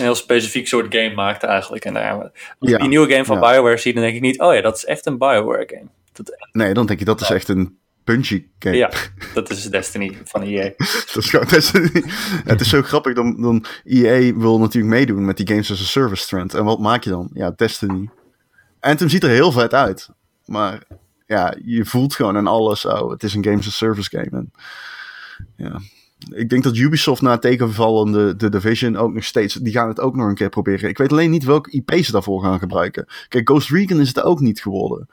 heel 0.00 0.14
specifiek 0.14 0.66
soort 0.68 0.94
game 0.94 1.14
maakte 1.14 1.46
eigenlijk. 1.46 1.84
En 1.84 1.94
daar, 1.94 2.12
als 2.12 2.30
Ja, 2.70 2.78
die 2.78 2.88
nieuwe 2.88 3.10
game 3.12 3.24
van 3.24 3.40
ja. 3.40 3.50
Bioware 3.52 3.76
zie, 3.76 3.92
dan 3.94 4.02
denk 4.02 4.14
ik 4.14 4.20
niet... 4.20 4.40
Oh 4.40 4.54
ja, 4.54 4.60
dat 4.60 4.76
is 4.76 4.84
echt 4.84 5.06
een 5.06 5.18
Bioware 5.18 5.64
game. 5.66 5.86
Dat, 6.12 6.48
Nee, 6.52 6.74
dan 6.74 6.86
denk 6.86 6.98
je 6.98 7.04
dat 7.04 7.20
is 7.20 7.30
echt 7.30 7.48
een 7.48 7.78
Bungie 8.04 8.50
game. 8.58 8.76
ja, 8.76 8.90
dat 9.34 9.50
is 9.50 9.64
Destiny 9.70 10.18
van 10.24 10.42
EA. 10.42 10.70
Dat 11.12 11.16
is 11.24 11.30
gewoon, 11.30 11.46
dat 11.48 11.56
is- 11.58 11.72
het 12.44 12.60
is 12.60 12.68
zo 12.68 12.82
grappig. 12.82 13.14
Dan, 13.14 13.40
dan 13.42 13.64
EA 13.84 14.34
wil 14.34 14.58
natuurlijk 14.58 14.94
meedoen 14.94 15.24
met 15.24 15.36
die 15.36 15.46
games 15.48 15.70
as 15.72 15.80
a 15.80 15.84
service 15.84 16.26
trend. 16.26 16.54
En 16.54 16.64
wat 16.64 16.78
maak 16.78 17.04
je 17.04 17.10
dan? 17.10 17.30
Ja, 17.32 17.52
Destiny. 17.56 18.08
Anthem 18.80 19.08
ziet 19.08 19.22
er 19.22 19.28
heel 19.30 19.52
vet 19.52 19.74
uit. 19.74 20.08
Maar 20.44 20.82
ja, 21.26 21.54
je 21.64 21.84
voelt 21.84 22.14
gewoon 22.14 22.36
aan 22.36 22.46
alles. 22.46 22.84
Oh, 22.84 23.10
het 23.10 23.22
is 23.22 23.34
een 23.34 23.44
games 23.44 23.66
as 23.66 23.72
a 23.72 23.76
service 23.76 24.08
game. 24.10 24.30
En, 24.30 24.52
ja. 25.56 25.80
Ik 26.30 26.48
denk 26.48 26.62
dat 26.62 26.76
Ubisoft 26.76 27.22
na 27.22 27.30
het 27.30 27.40
tegenval 27.40 27.96
van 27.96 28.12
de, 28.12 28.34
de 28.36 28.48
Division 28.48 28.96
ook 28.96 29.12
nog 29.12 29.24
steeds... 29.24 29.54
Die 29.54 29.72
gaan 29.72 29.88
het 29.88 30.00
ook 30.00 30.16
nog 30.16 30.26
een 30.28 30.34
keer 30.34 30.48
proberen. 30.48 30.88
Ik 30.88 30.98
weet 30.98 31.10
alleen 31.10 31.30
niet 31.30 31.44
welke 31.44 31.70
IP 31.70 31.94
ze 32.04 32.12
daarvoor 32.12 32.42
gaan 32.42 32.58
gebruiken. 32.58 33.06
Kijk, 33.28 33.48
Ghost 33.48 33.70
Recon 33.70 34.00
is 34.00 34.08
het 34.08 34.22
ook 34.22 34.40
niet 34.40 34.60
geworden. 34.60 35.08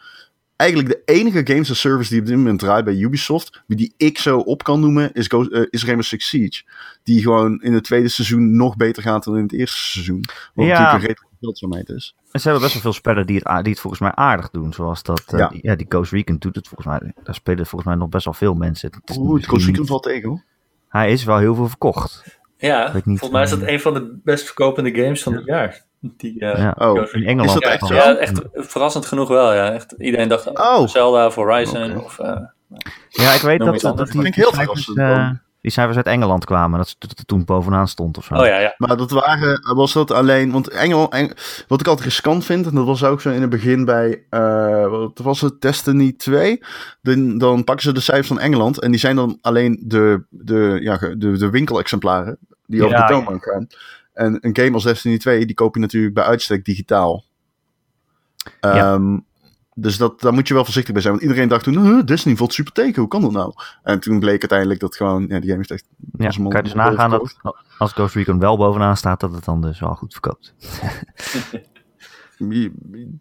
Eigenlijk 0.56 0.89
de 0.89 1.01
enige 1.13 1.42
games 1.44 1.72
as 1.72 1.80
service 1.80 2.10
die 2.10 2.20
op 2.20 2.25
dit 2.25 2.36
moment 2.36 2.60
draait 2.60 2.86
bij 2.86 2.96
Ubisoft, 2.96 3.63
die 3.68 3.94
ik 3.98 4.18
zo 4.18 4.39
op 4.39 4.63
kan 4.63 4.80
noemen, 4.80 5.13
is, 5.13 5.27
Ghost, 5.27 5.51
eh, 5.51 5.62
is 5.70 5.84
Rainbow 5.84 6.06
Six 6.06 6.27
Siege. 6.27 6.63
Die 7.03 7.22
gewoon 7.22 7.62
in 7.62 7.74
het 7.74 7.84
tweede 7.84 8.08
seizoen 8.08 8.56
nog 8.56 8.75
beter 8.75 9.03
gaat 9.03 9.24
dan 9.24 9.38
in 9.38 9.44
het 9.44 9.53
eerste 9.53 9.77
seizoen. 9.77 10.24
Ja. 10.56 10.94
natuurlijk 10.94 11.25
veldzaamheid 11.44 11.90
is. 11.90 12.16
En 12.32 12.40
ze 12.40 12.44
hebben 12.50 12.62
best 12.64 12.74
wel 12.74 12.82
veel 12.84 12.94
spellen 12.94 13.26
die 13.28 13.36
het, 13.36 13.48
a- 13.48 13.62
die 13.62 13.72
het 13.72 13.82
volgens 13.82 14.02
mij 14.02 14.12
aardig 14.12 14.50
doen. 14.50 14.74
Zoals 14.74 15.04
dat, 15.04 15.24
eh, 15.28 15.40
Ja. 15.40 15.48
die, 15.48 15.60
ja, 15.64 15.76
die 15.76 15.86
Ghost 15.90 16.12
Recon 16.12 16.36
doet 16.40 16.56
het 16.56 16.68
volgens 16.68 16.88
mij. 17.00 17.14
Daar 17.24 17.36
spelen 17.36 17.66
volgens 17.66 17.90
mij 17.90 18.00
nog 18.00 18.10
best 18.10 18.26
wel 18.26 18.34
veel 18.34 18.54
mensen. 18.54 18.92
Het 19.02 19.10
is 19.10 19.18
Oeh, 19.18 19.36
het 19.36 19.46
Ghost 19.48 19.66
Recon 19.66 19.80
niet- 19.80 19.90
valt 19.90 20.04
tegen 20.04 20.30
hoor. 20.30 20.44
Hij 20.90 21.12
is 21.12 21.24
wel 21.24 21.38
heel 21.38 21.56
veel 21.56 21.68
verkocht. 21.68 22.40
Ja, 22.58 22.92
niet, 22.94 23.04
volgens 23.04 23.30
mij 23.30 23.44
is 23.44 23.50
dat 23.50 23.60
eh, 23.62 23.72
een 23.74 23.80
van 23.80 23.94
de 23.94 24.20
best 24.24 24.46
verkopende 24.46 24.94
games 24.96 25.24
van 25.24 25.34
het 25.34 25.46
jaar. 25.46 25.82
Die, 26.00 26.34
uh, 26.34 26.58
ja. 26.58 26.76
Oh, 26.78 26.96
in 27.14 27.24
Engeland. 27.24 27.48
Is 27.48 27.54
dat 27.54 27.64
echt 27.64 27.86
zo? 27.88 27.94
ja, 27.94 28.16
echt 28.18 28.42
verrassend 28.54 29.06
genoeg 29.06 29.28
wel. 29.28 29.54
Ja. 29.54 29.72
Echt, 29.72 29.92
iedereen 29.98 30.28
dacht 30.28 30.48
Oh. 30.48 30.88
Zelda 30.88 31.26
of 31.26 31.36
Horizon. 31.36 31.98
Of, 32.04 32.20
uh, 32.20 32.28
Ja, 33.10 33.32
ik 33.34 33.42
weet 33.42 33.60
Noem 33.60 33.72
dat, 33.72 33.82
dat, 33.82 33.98
die, 33.98 34.22
Vind 34.22 34.26
ik 34.26 34.36
heel 34.36 34.52
eh, 34.96 35.30
die 35.63 35.72
cijfers 35.72 35.98
uit 35.98 36.05
Engeland 36.05 36.46
kwamen. 36.46 36.77
Dat 36.77 36.88
ze 36.88 37.25
toen 37.25 37.46
bovenaan 37.46 37.88
stond 37.88 38.17
of 38.17 38.25
zo. 38.25 38.34
oh 38.34 38.46
ja, 38.46 38.60
ja. 38.60 38.74
Maar 38.77 38.98
dat 38.98 39.12
waren, 39.12 39.75
was 39.75 39.93
dat 39.93 40.12
alleen, 40.12 40.51
want 40.51 40.67
Engel, 40.70 41.12
Eng- 41.12 41.32
wat 41.67 41.79
ik 41.79 41.88
altijd 41.88 42.05
riskant 42.08 42.46
vind, 42.46 42.65
en 42.67 42.75
dat 42.75 42.86
was 42.86 43.03
ook 43.03 43.22
zo 43.22 43.29
in 43.29 43.41
het 43.41 43.50
begin 43.50 43.86
bij, 43.86 44.24
eh, 44.29 44.88
wat 44.88 45.20
was 45.24 45.41
het, 45.41 45.62
Destiny 45.62 46.12
2, 46.12 46.62
dan, 47.01 47.38
dan 47.38 47.63
pakken 47.63 47.86
ze 47.86 47.91
de 47.93 48.00
cijfers 48.00 48.27
van 48.27 48.39
Engeland 48.39 48.79
en 48.79 48.91
die 48.91 49.00
zijn 49.00 49.15
dan 49.15 49.38
alleen 49.41 49.79
de, 49.86 50.24
de, 50.29 50.77
ja, 50.82 50.98
de, 50.98 51.38
de 51.38 51.50
winkelexemplaren 51.50 52.38
die 52.65 52.84
over 52.84 52.98
Ja, 52.98 53.08
de 53.08 53.13
ja. 53.13 53.20
toonbank 53.20 53.43
gaan. 53.43 53.67
En 54.13 54.38
een 54.41 54.55
game 54.58 54.74
als 54.74 54.84
Destiny 54.84 55.17
2, 55.17 55.46
die 55.46 55.55
koop 55.55 55.75
je 55.75 55.82
natuurlijk 55.82 56.13
bij 56.13 56.24
uitstek 56.24 56.65
digitaal. 56.65 57.24
Ja. 58.62 59.00
Dus 59.75 59.98
dat, 59.98 60.22
daar 60.22 60.34
moet 60.34 60.48
je 60.48 60.53
wel 60.53 60.63
voorzichtig 60.63 60.94
bij 60.94 61.01
zijn. 61.01 61.13
Want 61.13 61.25
iedereen 61.25 61.48
dacht 61.50 61.63
toen, 61.63 61.86
huh, 61.86 62.06
Destiny 62.06 62.36
valt 62.36 62.53
super 62.53 62.74
tegen, 62.74 63.00
hoe 63.00 63.08
kan 63.08 63.22
dat 63.22 63.32
nou? 63.32 63.53
En 63.84 64.00
toen 64.00 64.20
bleek 64.20 64.39
uiteindelijk 64.42 64.80
dat 64.80 64.96
gewoon, 64.96 65.25
ja, 65.27 65.39
die 65.39 65.50
game 65.50 65.62
is 65.62 65.70
echt... 65.70 65.86
Ja, 66.18 66.30
kan 66.30 66.44
je 66.50 66.62
dus 66.62 66.74
nagaan 66.74 67.10
dat 67.10 67.36
als 67.77 67.92
Ghost 67.92 68.15
Recon 68.15 68.39
wel 68.39 68.58
bovenaan 68.58 68.98
staat, 68.98 69.20
dat 69.20 69.32
het 69.34 69.46
dan 69.46 69.62
dus 69.62 69.80
wel 69.80 69.96
goed 69.96 70.12
verkoopt. 70.13 70.53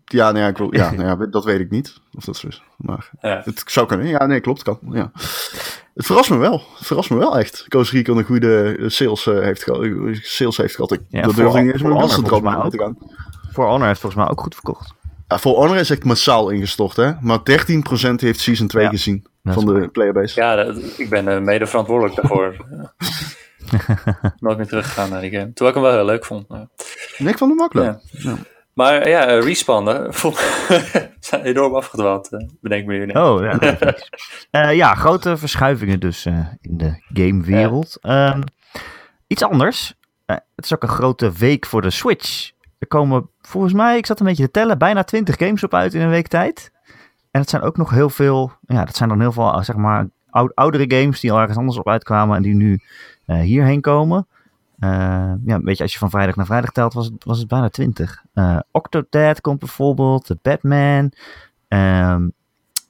Ja, 0.04 0.32
nee, 0.32 0.48
ik 0.48 0.56
wil, 0.56 0.74
ja, 0.74 0.90
nou 0.94 1.20
ja, 1.20 1.26
dat 1.26 1.44
weet 1.44 1.60
ik 1.60 1.70
niet 1.70 2.00
of 2.14 2.24
dat 2.24 2.36
zo 2.36 2.46
is. 2.46 2.62
Maar 2.76 3.10
Ja. 3.20 3.40
het 3.44 3.62
zou 3.66 3.86
kunnen. 3.86 4.06
Ja, 4.06 4.26
nee, 4.26 4.40
klopt, 4.40 4.62
kan. 4.62 4.78
Ja. 4.90 5.10
Het 5.94 6.06
verrast 6.06 6.30
me 6.30 6.36
wel. 6.36 6.62
Het 6.78 6.86
verrast 6.86 7.10
me 7.10 7.16
wel 7.16 7.38
echt. 7.38 7.64
Ghost 7.68 7.92
Recon 7.92 8.16
een 8.18 8.24
goede 8.24 8.76
eh, 8.78 8.88
sales, 8.88 9.26
eh, 9.26 9.38
heeft, 9.40 9.62
gehad, 9.62 9.82
eh, 9.82 10.18
sales 10.22 10.56
heeft 10.56 10.74
gehad. 10.74 10.92
Ik, 10.92 11.00
Ja, 11.08 11.22
dat 11.22 11.32
voor- 11.32 11.42
durfde 11.42 11.58
ik 11.58 11.64
niet 11.64 11.72
eens 11.72 11.82
voor 11.82 11.90
met 11.94 12.70
te 12.70 12.78
gaan. 12.78 12.98
For 13.52 13.66
Honor 13.66 13.86
heeft 13.86 14.00
volgens 14.00 14.22
mij 14.22 14.30
ook 14.30 14.40
goed 14.40 14.54
verkocht. 14.54 14.94
Ja, 15.32 15.38
voor 15.38 15.54
Honor 15.56 15.76
is 15.76 15.90
echt 15.90 16.04
massaal 16.04 16.50
ingestort, 16.50 16.96
hè. 16.96 17.10
Maar 17.20 17.38
13% 17.38 17.42
heeft 18.20 18.40
Season 18.40 18.66
2 18.66 18.82
Ja, 18.84 18.88
gezien 18.90 19.26
dat 19.42 19.54
van 19.54 19.64
de 19.64 19.88
playerbase. 19.88 20.40
Ja, 20.40 20.54
dat- 20.64 20.98
ik 20.98 21.08
ben 21.08 21.28
eh, 21.28 21.38
mede 21.40 21.66
verantwoordelijk 21.66 22.14
daarvoor. 22.16 22.56
Nooit 24.38 24.56
meer 24.56 24.66
teruggegaan 24.66 25.10
naar 25.10 25.20
die 25.20 25.30
game. 25.30 25.52
Terwijl 25.52 25.68
ik 25.68 25.74
hem 25.74 25.82
wel 25.82 25.92
heel 25.92 26.04
leuk 26.04 26.24
vond. 26.24 26.48
maar- 26.48 26.66
ik 27.18 27.38
vond 27.38 27.50
hem 27.50 27.62
ook 27.62 27.74
leuk. 27.74 27.84
Ja. 27.84 28.00
Ja. 28.10 28.36
Maar 28.74 29.00
eh, 29.00 29.10
ja, 29.10 29.36
uh, 29.36 29.42
Respawn, 29.44 29.86
hè, 29.86 30.12
vol- 30.12 30.34
zijn 31.20 31.42
enorm 31.42 31.74
afgedwaald, 31.74 32.32
eh, 32.32 32.46
bedenk 32.60 32.86
me 32.86 32.94
nu. 33.06 33.12
Oh, 33.12 33.40
ja. 33.42 33.58
Eh, 34.50 34.74
ja, 34.76 34.94
grote 34.94 35.36
verschuivingen 35.36 36.00
dus 36.00 36.24
eh, 36.26 36.46
in 36.60 36.76
de 36.78 37.02
gamewereld. 37.12 37.98
Ehm, 38.00 38.40
iets 39.26 39.42
anders. 39.42 39.94
Eh, 40.26 40.36
het 40.56 40.64
is 40.64 40.74
ook 40.74 40.82
een 40.82 40.88
grote 40.88 41.32
week 41.32 41.66
voor 41.66 41.82
de 41.82 41.90
Switch. 41.90 42.50
Er 42.78 42.86
komen 42.88 43.28
volgens 43.52 43.72
mij, 43.72 43.96
ik 43.96 44.06
zat 44.06 44.20
een 44.20 44.26
beetje 44.26 44.44
te 44.44 44.50
tellen, 44.50 44.78
bijna 44.78 45.02
20 45.04 45.36
games 45.38 45.64
op 45.64 45.74
uit 45.74 45.94
in 45.94 46.00
een 46.00 46.08
week 46.08 46.28
tijd. 46.28 46.72
En 47.30 47.40
het 47.40 47.50
zijn 47.50 47.62
ook 47.62 47.76
nog 47.76 47.90
heel 47.90 48.10
veel, 48.10 48.52
ja, 48.66 48.84
dat 48.84 48.96
zijn 48.96 49.08
dan 49.08 49.20
heel 49.20 49.32
veel, 49.32 49.62
zeg 49.62 49.76
maar, 49.76 50.06
oud- 50.30 50.54
oudere 50.54 51.00
games 51.00 51.20
die 51.20 51.32
al 51.32 51.38
ergens 51.38 51.58
anders 51.58 51.78
op 51.78 51.88
uitkwamen 51.88 52.36
en 52.36 52.42
die 52.42 52.54
nu 52.54 52.80
eh, 53.26 53.40
hierheen 53.40 53.80
komen. 53.80 54.26
Eh, 54.78 55.32
ja, 55.44 55.60
weet 55.60 55.76
je, 55.76 55.82
als 55.82 55.92
je 55.92 55.98
van 55.98 56.10
vrijdag 56.10 56.36
naar 56.36 56.46
vrijdag 56.46 56.70
telt, 56.70 56.92
was 56.92 57.06
het, 57.06 57.24
was 57.24 57.38
het 57.38 57.48
bijna 57.48 57.68
20. 57.68 58.22
Eh 58.34 58.58
Octodad 58.70 59.40
komt 59.40 59.58
bijvoorbeeld, 59.58 60.26
The 60.26 60.38
Batman, 60.42 61.12
ehm 61.68 62.28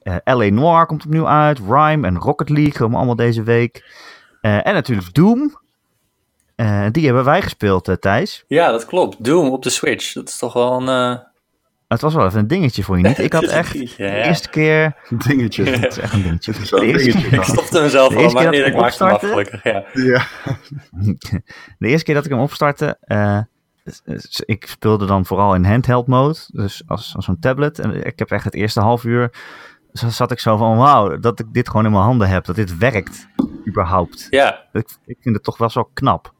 eh, 0.01 0.15
LA 0.23 0.49
Noir 0.49 0.85
komt 0.85 1.05
opnieuw 1.05 1.27
uit, 1.27 1.59
Rhyme 1.59 2.07
en 2.07 2.17
Rocket 2.17 2.49
League 2.49 2.73
komen 2.73 2.97
allemaal 2.97 3.15
deze 3.15 3.43
week. 3.43 3.91
En 4.41 4.73
natuurlijk 4.73 5.13
Doom. 5.13 5.61
Eh, 6.55 6.85
die 6.91 7.05
hebben 7.05 7.23
wij 7.23 7.41
gespeeld, 7.41 7.87
eh, 7.87 7.95
Thijs. 7.95 8.43
Ja, 8.47 8.71
dat 8.71 8.85
klopt. 8.85 9.23
Doom 9.23 9.49
op 9.49 9.63
de 9.63 9.69
Switch. 9.69 10.13
Dat 10.13 10.29
is 10.29 10.37
toch 10.37 10.53
wel 10.53 10.81
een... 10.81 10.87
eh, 11.13 11.19
Het 11.87 12.01
was 12.01 12.13
wel 12.13 12.25
even 12.25 12.39
een 12.39 12.47
dingetje 12.47 12.83
voor 12.83 12.97
je 12.97 13.07
niet. 13.07 13.17
Ik 13.19 13.33
had 13.33 13.43
echt 13.61 13.71
Ja, 13.97 14.07
de 14.09 14.23
eerste 14.23 14.49
keer... 14.49 14.95
Dingetje. 15.09 15.63
Het 15.63 15.91
is 15.91 15.97
echt 15.97 16.13
een 16.13 16.21
dingetje. 16.21 16.51
Het 16.51 16.61
is 16.61 16.69
wel 16.69 16.79
De 16.79 16.85
een 16.85 16.91
eerste 16.91 17.07
dingetje. 17.11 17.29
keer- 17.29 17.39
Ik 17.39 17.45
stopte 17.45 17.81
mezelf 17.81 18.09
De 18.13 18.15
al, 18.15 18.31
maar 18.31 18.43
dat 18.43 18.53
ik 18.53 18.65
ik 18.65 18.75
maakte 18.75 19.03
hem 19.03 19.13
af, 19.13 19.23
opstartte- 19.23 19.27
gelukkig. 19.27 19.63
Ja. 19.63 19.85
Ja. 19.93 20.25
De 21.77 21.87
eerste 21.87 22.05
keer 22.05 22.15
dat 22.15 22.25
ik 22.25 22.31
hem 22.31 22.39
opstartte, 22.39 22.97
eh, 23.01 23.39
ik 24.45 24.65
speelde 24.67 25.05
dan 25.05 25.25
vooral 25.25 25.55
in 25.55 25.63
handheld 25.65 26.07
mode, 26.07 26.37
dus 26.47 26.83
als, 26.87 27.13
als 27.15 27.25
zo'n 27.25 27.39
tablet. 27.39 27.79
En 27.79 28.05
ik 28.05 28.19
heb 28.19 28.31
echt 28.31 28.43
het 28.43 28.53
eerste 28.53 28.79
half 28.79 29.03
uur, 29.03 29.33
zat 29.91 30.31
ik 30.31 30.39
zo 30.39 30.57
van, 30.57 30.77
wauw, 30.77 31.19
dat 31.19 31.39
ik 31.39 31.45
dit 31.53 31.67
gewoon 31.69 31.85
in 31.85 31.91
mijn 31.91 32.03
handen 32.03 32.27
heb, 32.29 32.45
dat 32.45 32.55
dit 32.55 32.77
werkt, 32.77 33.27
überhaupt. 33.67 34.27
ja, 34.29 34.63
Ik, 34.73 34.87
ik 35.05 35.17
vind 35.21 35.35
het 35.35 35.43
toch 35.43 35.57
wel 35.57 35.69
zo 35.69 35.89
knap. 35.93 36.33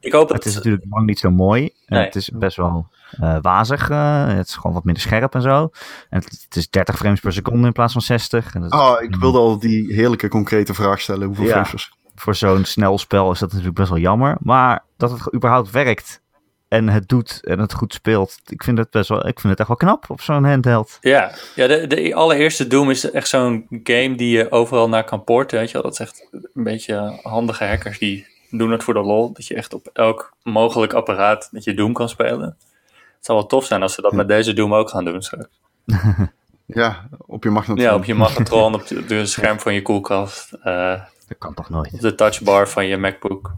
Ik 0.00 0.12
hoop 0.12 0.28
Het 0.28 0.44
is 0.44 0.54
het. 0.54 0.64
natuurlijk 0.64 0.90
lang 0.90 1.06
niet 1.06 1.18
zo 1.18 1.30
mooi. 1.30 1.64
En 1.64 1.96
Nee. 1.96 2.04
Het 2.04 2.14
is 2.16 2.30
best 2.34 2.56
wel 2.56 2.86
eh, 3.20 3.36
wazig. 3.42 3.90
eh, 3.90 4.26
het 4.26 4.48
is 4.48 4.54
gewoon 4.54 4.72
wat 4.72 4.84
minder 4.84 5.02
scherp 5.02 5.34
en 5.34 5.42
zo. 5.42 5.70
En 6.10 6.18
het, 6.20 6.40
het 6.48 6.56
is 6.56 6.70
30 6.70 6.96
frames 6.96 7.20
per 7.20 7.32
seconde 7.32 7.66
in 7.66 7.72
plaats 7.72 7.92
van 7.92 8.02
60. 8.02 8.54
En 8.54 8.60
dat, 8.60 8.72
Oh, 8.72 9.02
ik 9.02 9.14
wilde 9.16 9.38
al 9.38 9.58
die 9.58 9.94
heerlijke 9.94 10.28
concrete 10.28 10.74
vraag 10.74 11.00
stellen. 11.00 11.26
Hoeveel 11.26 11.44
Ja. 11.44 11.64
frames 11.64 11.92
Voor 12.14 12.34
zo'n 12.34 12.64
snel 12.64 12.98
spel 12.98 13.30
is 13.32 13.38
dat 13.38 13.48
natuurlijk 13.48 13.76
best 13.76 13.88
wel 13.90 13.98
jammer. 13.98 14.36
Maar 14.40 14.84
dat 14.96 15.10
het 15.10 15.34
überhaupt 15.34 15.70
werkt 15.70 16.20
en 16.68 16.88
het 16.88 17.08
doet 17.08 17.40
en 17.44 17.58
het 17.58 17.72
goed 17.72 17.94
speelt. 17.94 18.38
Ik 18.46 18.62
vind 18.62 18.78
het 18.78 18.90
best 18.90 19.08
wel, 19.08 19.18
ik 19.26 19.40
vind 19.40 19.48
het 19.48 19.58
echt 19.58 19.68
wel 19.68 19.76
knap 19.76 20.04
op 20.10 20.20
zo'n 20.20 20.44
handheld. 20.44 20.98
Ja, 21.00 21.32
ja 21.54 21.66
de, 21.66 21.86
de 21.86 22.14
allereerste 22.14 22.66
Doom 22.66 22.90
is 22.90 23.10
echt 23.10 23.28
zo'n 23.28 23.66
game 23.68 24.14
die 24.16 24.36
je 24.36 24.50
overal 24.50 24.88
naar 24.88 25.04
kan 25.04 25.24
porten. 25.24 25.58
Weet 25.58 25.66
je 25.68 25.72
wel? 25.72 25.82
Dat 25.82 25.92
is 25.92 25.98
echt 25.98 26.28
een 26.54 26.64
beetje 26.64 27.18
handige 27.22 27.64
hackers 27.64 27.98
die 27.98 28.26
doen 28.50 28.70
het 28.70 28.82
voor 28.82 28.94
de 28.94 29.00
lol. 29.00 29.32
Dat 29.32 29.46
je 29.46 29.54
echt 29.54 29.74
op 29.74 29.90
elk 29.92 30.32
mogelijk 30.42 30.92
apparaat 30.92 31.48
dat 31.52 31.64
je 31.64 31.74
Doom 31.74 31.92
kan 31.92 32.08
spelen. 32.08 32.56
Het 32.90 33.26
zou 33.26 33.38
wel 33.38 33.46
tof 33.46 33.64
zijn 33.64 33.82
als 33.82 33.94
ze 33.94 34.02
dat 34.02 34.12
met 34.12 34.28
deze 34.28 34.52
Doom 34.52 34.74
ook 34.74 34.90
gaan 34.90 35.04
doen 35.04 35.22
straks. 35.22 35.48
Ja, 36.74 37.08
op 37.26 37.44
je 37.44 37.50
magnetron. 37.50 37.86
Ja, 37.86 37.94
op 37.94 38.04
je 38.04 38.14
magnetron, 38.14 38.74
op 38.74 38.86
de 38.86 39.26
scherm 39.26 39.60
van 39.60 39.74
je 39.74 39.82
koelkast, 39.82 40.52
eh, 40.52 41.00
Dat 41.28 41.38
kan 41.38 41.54
toch 41.54 41.68
nooit? 41.68 41.92
op 41.92 42.00
de 42.00 42.14
touchbar 42.14 42.68
van 42.68 42.86
je 42.86 42.96
MacBook. 42.96 43.54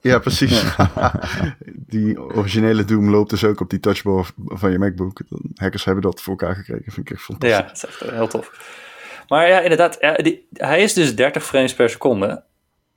Ja, 0.00 0.18
precies. 0.18 0.64
die 1.94 2.20
originele 2.20 2.84
Doom 2.84 3.10
loopt 3.10 3.30
dus 3.30 3.44
ook 3.44 3.60
op 3.60 3.70
die 3.70 3.80
touchbar 3.80 4.30
van 4.46 4.70
je 4.70 4.78
MacBook. 4.78 5.20
Hackers 5.54 5.84
hebben 5.84 6.02
dat 6.02 6.22
voor 6.22 6.32
elkaar 6.38 6.54
gekregen. 6.54 6.92
Vind 6.92 7.10
ik 7.10 7.16
echt 7.16 7.24
fantastisch. 7.24 7.58
Ja, 7.58 7.66
dat 7.66 7.76
is 7.76 7.84
echt 7.84 8.10
heel 8.10 8.28
tof. 8.28 8.50
Maar 9.28 9.48
ja, 9.48 9.60
inderdaad, 9.60 9.96
ja, 10.00 10.14
die, 10.14 10.46
hij 10.52 10.82
is 10.82 10.92
dus 10.92 11.16
30 11.16 11.44
frames 11.44 11.74
per 11.74 11.90
seconde. 11.90 12.42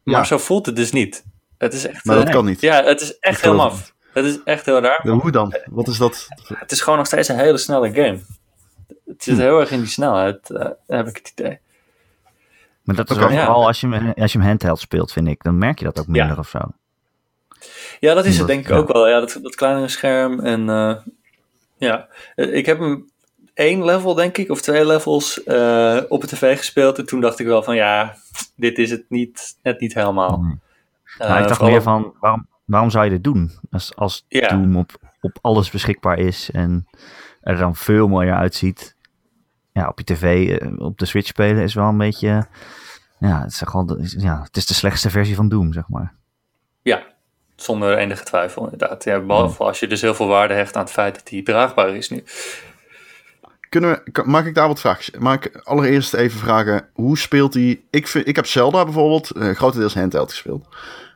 Maar 0.05 0.15
Ja. 0.15 0.23
zo 0.23 0.37
voelt 0.37 0.65
het 0.65 0.75
dus 0.75 0.91
niet. 0.91 1.23
Het 1.57 1.73
is 1.73 1.87
echt, 1.87 2.05
Maar 2.05 2.15
dat 2.15 2.25
eh, 2.27 2.33
kan 2.33 2.45
niet. 2.45 2.61
Ja, 2.61 2.83
het 2.83 3.01
is 3.01 3.19
echt 3.19 3.41
heel 3.41 3.55
maf. 3.55 3.93
Het 4.13 4.25
is 4.25 4.43
echt 4.43 4.65
heel 4.65 4.79
raar. 4.81 5.07
Hoe 5.07 5.31
dan? 5.31 5.55
Wat 5.65 5.87
is 5.87 5.97
dat? 5.97 6.27
Het 6.53 6.71
is 6.71 6.81
gewoon 6.81 6.97
nog 6.97 7.07
steeds 7.07 7.27
een 7.27 7.37
hele 7.39 7.57
snelle 7.57 7.93
game. 7.93 8.19
Het 9.05 9.23
zit 9.23 9.37
heel 9.37 9.59
erg 9.59 9.71
in 9.71 9.79
die 9.79 9.87
snelheid, 9.89 10.49
eh, 10.49 10.69
heb 10.87 11.07
ik 11.07 11.15
het 11.17 11.31
idee. 11.35 11.59
Maar 12.83 12.95
dat 12.95 13.09
is 13.09 13.17
Ja. 13.17 13.27
vooral 13.29 13.67
als 13.67 13.79
je, 13.81 13.87
hem- 13.87 14.13
als 14.17 14.31
je 14.31 14.37
hem 14.39 14.47
handheld 14.47 14.79
speelt, 14.79 15.11
vind 15.11 15.27
ik. 15.27 15.43
Dan 15.43 15.57
merk 15.57 15.79
je 15.79 15.85
dat 15.85 15.99
ook 15.99 16.07
minder 16.07 16.31
Ja. 16.33 16.39
of 16.39 16.47
zo. 16.49 16.59
Ja, 17.99 18.13
dat 18.13 18.25
is 18.25 18.37
het 18.37 18.47
denk 18.47 18.59
ik 18.63 18.67
ja. 18.69 18.75
ook 18.75 18.91
wel. 18.93 19.07
Ja, 19.07 19.19
dat, 19.19 19.39
dat 19.41 19.55
kleinere 19.55 19.87
scherm. 19.87 20.39
En 20.39 20.69
eh, 20.69 20.95
ja, 21.77 22.07
ik 22.35 22.65
heb 22.65 22.79
hem 22.79 23.09
één 23.55 23.85
level, 23.85 24.13
denk 24.13 24.37
ik, 24.37 24.49
of 24.49 24.61
twee 24.61 24.85
levels 24.85 25.43
eh, 25.43 25.97
op 26.07 26.21
de 26.21 26.27
tv 26.27 26.57
gespeeld. 26.57 26.97
En 26.97 27.05
toen 27.05 27.21
dacht 27.21 27.39
ik 27.39 27.45
wel 27.45 27.63
van 27.63 27.75
ja, 27.75 28.15
dit 28.55 28.77
is 28.77 28.91
het 28.91 29.05
niet, 29.09 29.57
net 29.63 29.79
niet 29.79 29.93
helemaal. 29.93 30.37
Mm. 30.37 30.61
Eh, 31.17 31.27
Nou, 31.27 31.41
ik 31.41 31.47
dacht 31.47 31.61
meer 31.61 31.81
van, 31.81 32.13
waarom, 32.19 32.47
waarom 32.65 32.89
zou 32.89 33.03
je 33.03 33.09
dit 33.09 33.23
doen? 33.23 33.51
Als, 33.71 33.95
als. 33.95 34.25
Doom 34.49 34.77
op, 34.77 34.91
op 35.21 35.37
alles 35.41 35.69
beschikbaar 35.69 36.17
is 36.19 36.51
en 36.51 36.87
er 37.41 37.57
dan 37.57 37.75
veel 37.75 38.07
mooier 38.07 38.35
uitziet. 38.35 38.95
Ja, 39.73 39.87
op 39.87 39.97
je 39.99 40.05
tv, 40.05 40.49
eh, 40.59 40.79
op 40.79 40.97
de 40.97 41.05
Switch 41.05 41.27
spelen 41.27 41.63
is 41.63 41.73
wel 41.73 41.87
een 41.87 41.97
beetje... 41.97 42.47
Ja, 43.19 43.41
het 43.41 43.51
is, 43.51 43.61
gewoon, 43.65 43.87
de- 43.87 44.13
ja, 44.17 44.41
het 44.43 44.57
is 44.57 44.65
de 44.65 44.73
slechtste 44.73 45.09
versie 45.09 45.35
van 45.35 45.49
Doom, 45.49 45.73
zeg 45.73 45.83
maar. 45.87 46.13
Ja, 46.81 47.03
zonder 47.55 47.97
enige 47.97 48.23
twijfel 48.23 48.63
inderdaad. 48.63 49.03
Ja, 49.03 49.19
behalve 49.19 49.63
als 49.63 49.79
je 49.79 49.87
dus 49.87 50.01
heel 50.01 50.15
veel 50.15 50.27
waarde 50.27 50.53
hecht 50.53 50.75
aan 50.75 50.83
het 50.83 50.91
feit 50.91 51.15
dat 51.15 51.29
hij 51.29 51.41
draagbaar 51.43 51.95
is 51.95 52.09
nu. 52.09 52.23
Kunnen 53.69 54.01
we, 54.05 54.21
mag 54.25 54.45
ik 54.45 54.55
daar 54.55 54.67
wat 54.67 54.79
vragen? 54.79 55.21
Mag 55.21 55.35
ik 55.35 55.55
allereerst 55.63 56.13
even 56.13 56.39
vragen, 56.39 56.89
hoe 56.93 57.17
speelt 57.17 57.53
hij? 57.53 57.81
Ik, 57.89 58.07
vind, 58.07 58.27
ik 58.27 58.35
heb 58.35 58.45
Zelda 58.45 58.83
bijvoorbeeld 58.83 59.31
eh, 59.31 59.49
grotendeels 59.49 59.93
handheld 59.93 60.29
gespeeld. 60.29 60.67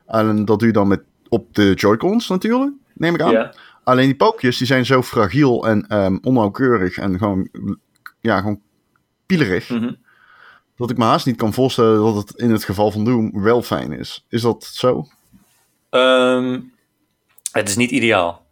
En 0.08 0.46
dat 0.46 0.60
doe 0.60 0.68
je 0.68 0.74
dan 0.74 0.88
met, 0.88 1.02
op 1.30 1.56
de 1.56 1.74
Joy-Cons 1.74 2.28
natuurlijk, 2.28 2.74
neem 2.94 3.14
ik 3.14 3.22
aan. 3.22 3.32
Ja, 3.32 3.54
Alleen 3.90 4.06
die 4.06 4.16
pookjes 4.16 4.58
die 4.58 4.68
zijn 4.68 4.86
zo 4.86 5.02
fragiel 5.02 5.68
en 5.68 5.88
ehm, 5.88 6.18
onnauwkeurig 6.22 6.98
en 6.98 7.18
gewoon, 7.18 7.50
ja, 8.20 8.40
gewoon 8.40 8.62
pielerig. 9.26 9.70
mhm. 9.70 9.94
Dat 10.76 10.90
ik 10.90 10.98
me 10.98 11.04
haast 11.04 11.26
niet 11.26 11.36
kan 11.36 11.54
voorstellen 11.54 12.00
dat 12.00 12.16
het 12.16 12.40
in 12.40 12.52
het 12.52 12.64
geval 12.64 12.92
van 12.92 13.04
Doom 13.06 13.42
wel 13.44 13.62
fijn 13.62 13.92
is. 13.92 14.26
Is 14.30 14.42
dat 14.42 14.64
zo? 14.64 15.08
Ehm, 15.90 16.60
het 17.52 17.70
is 17.70 17.76
niet 17.76 17.92
ideaal. 17.92 18.46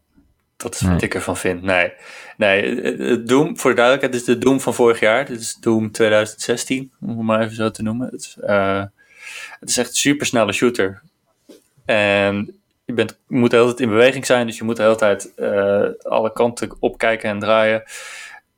Dat 0.58 0.74
is 0.76 0.82
wat 0.82 0.90
Nee. 0.90 1.00
ik 1.00 1.14
ervan 1.16 1.38
vind. 1.38 1.62
Nee, 1.62 1.94
nee 2.38 3.24
Doom, 3.24 3.58
voor 3.58 3.70
de 3.70 3.76
duidelijkheid, 3.76 4.12
dit 4.12 4.22
is 4.22 4.24
de 4.24 4.38
Doom 4.38 4.60
van 4.62 4.74
vorig 4.74 5.00
jaar. 5.00 5.26
Dit 5.26 5.40
is 5.40 5.56
Doom 5.56 5.92
2016, 5.92 6.92
om 7.02 7.10
het 7.10 7.18
maar 7.18 7.42
even 7.42 7.56
zo 7.56 7.72
te 7.72 7.84
noemen. 7.84 8.10
Het 8.12 8.22
is, 8.22 8.38
eh, 8.42 8.84
het 9.60 9.70
is 9.70 9.78
echt 9.78 9.90
een 9.90 9.96
supersnelle 9.96 10.52
shooter. 10.52 11.02
En 11.86 12.60
bent, 12.86 13.18
je 13.28 13.36
moet 13.36 13.50
de 13.50 13.56
hele 13.56 13.68
tijd 13.68 13.80
in 13.80 13.90
beweging 13.90 14.26
zijn, 14.26 14.48
dus 14.48 14.58
je 14.58 14.64
moet 14.64 14.76
de 14.76 14.82
hele 14.82 14.96
tijd 14.96 15.34
eh, 15.36 15.84
alle 16.02 16.34
kanten 16.34 16.76
opkijken 16.80 17.30
en 17.30 17.40
draaien. 17.40 17.84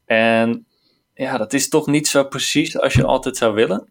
En 0.06 0.66
ja, 1.14 1.38
dat 1.38 1.54
is 1.54 1.70
toch 1.70 1.88
niet 1.88 2.08
zo 2.08 2.24
precies 2.24 2.80
als 2.80 2.94
je 2.94 3.04
altijd 3.04 3.38
zou 3.38 3.54
willen. 3.54 3.88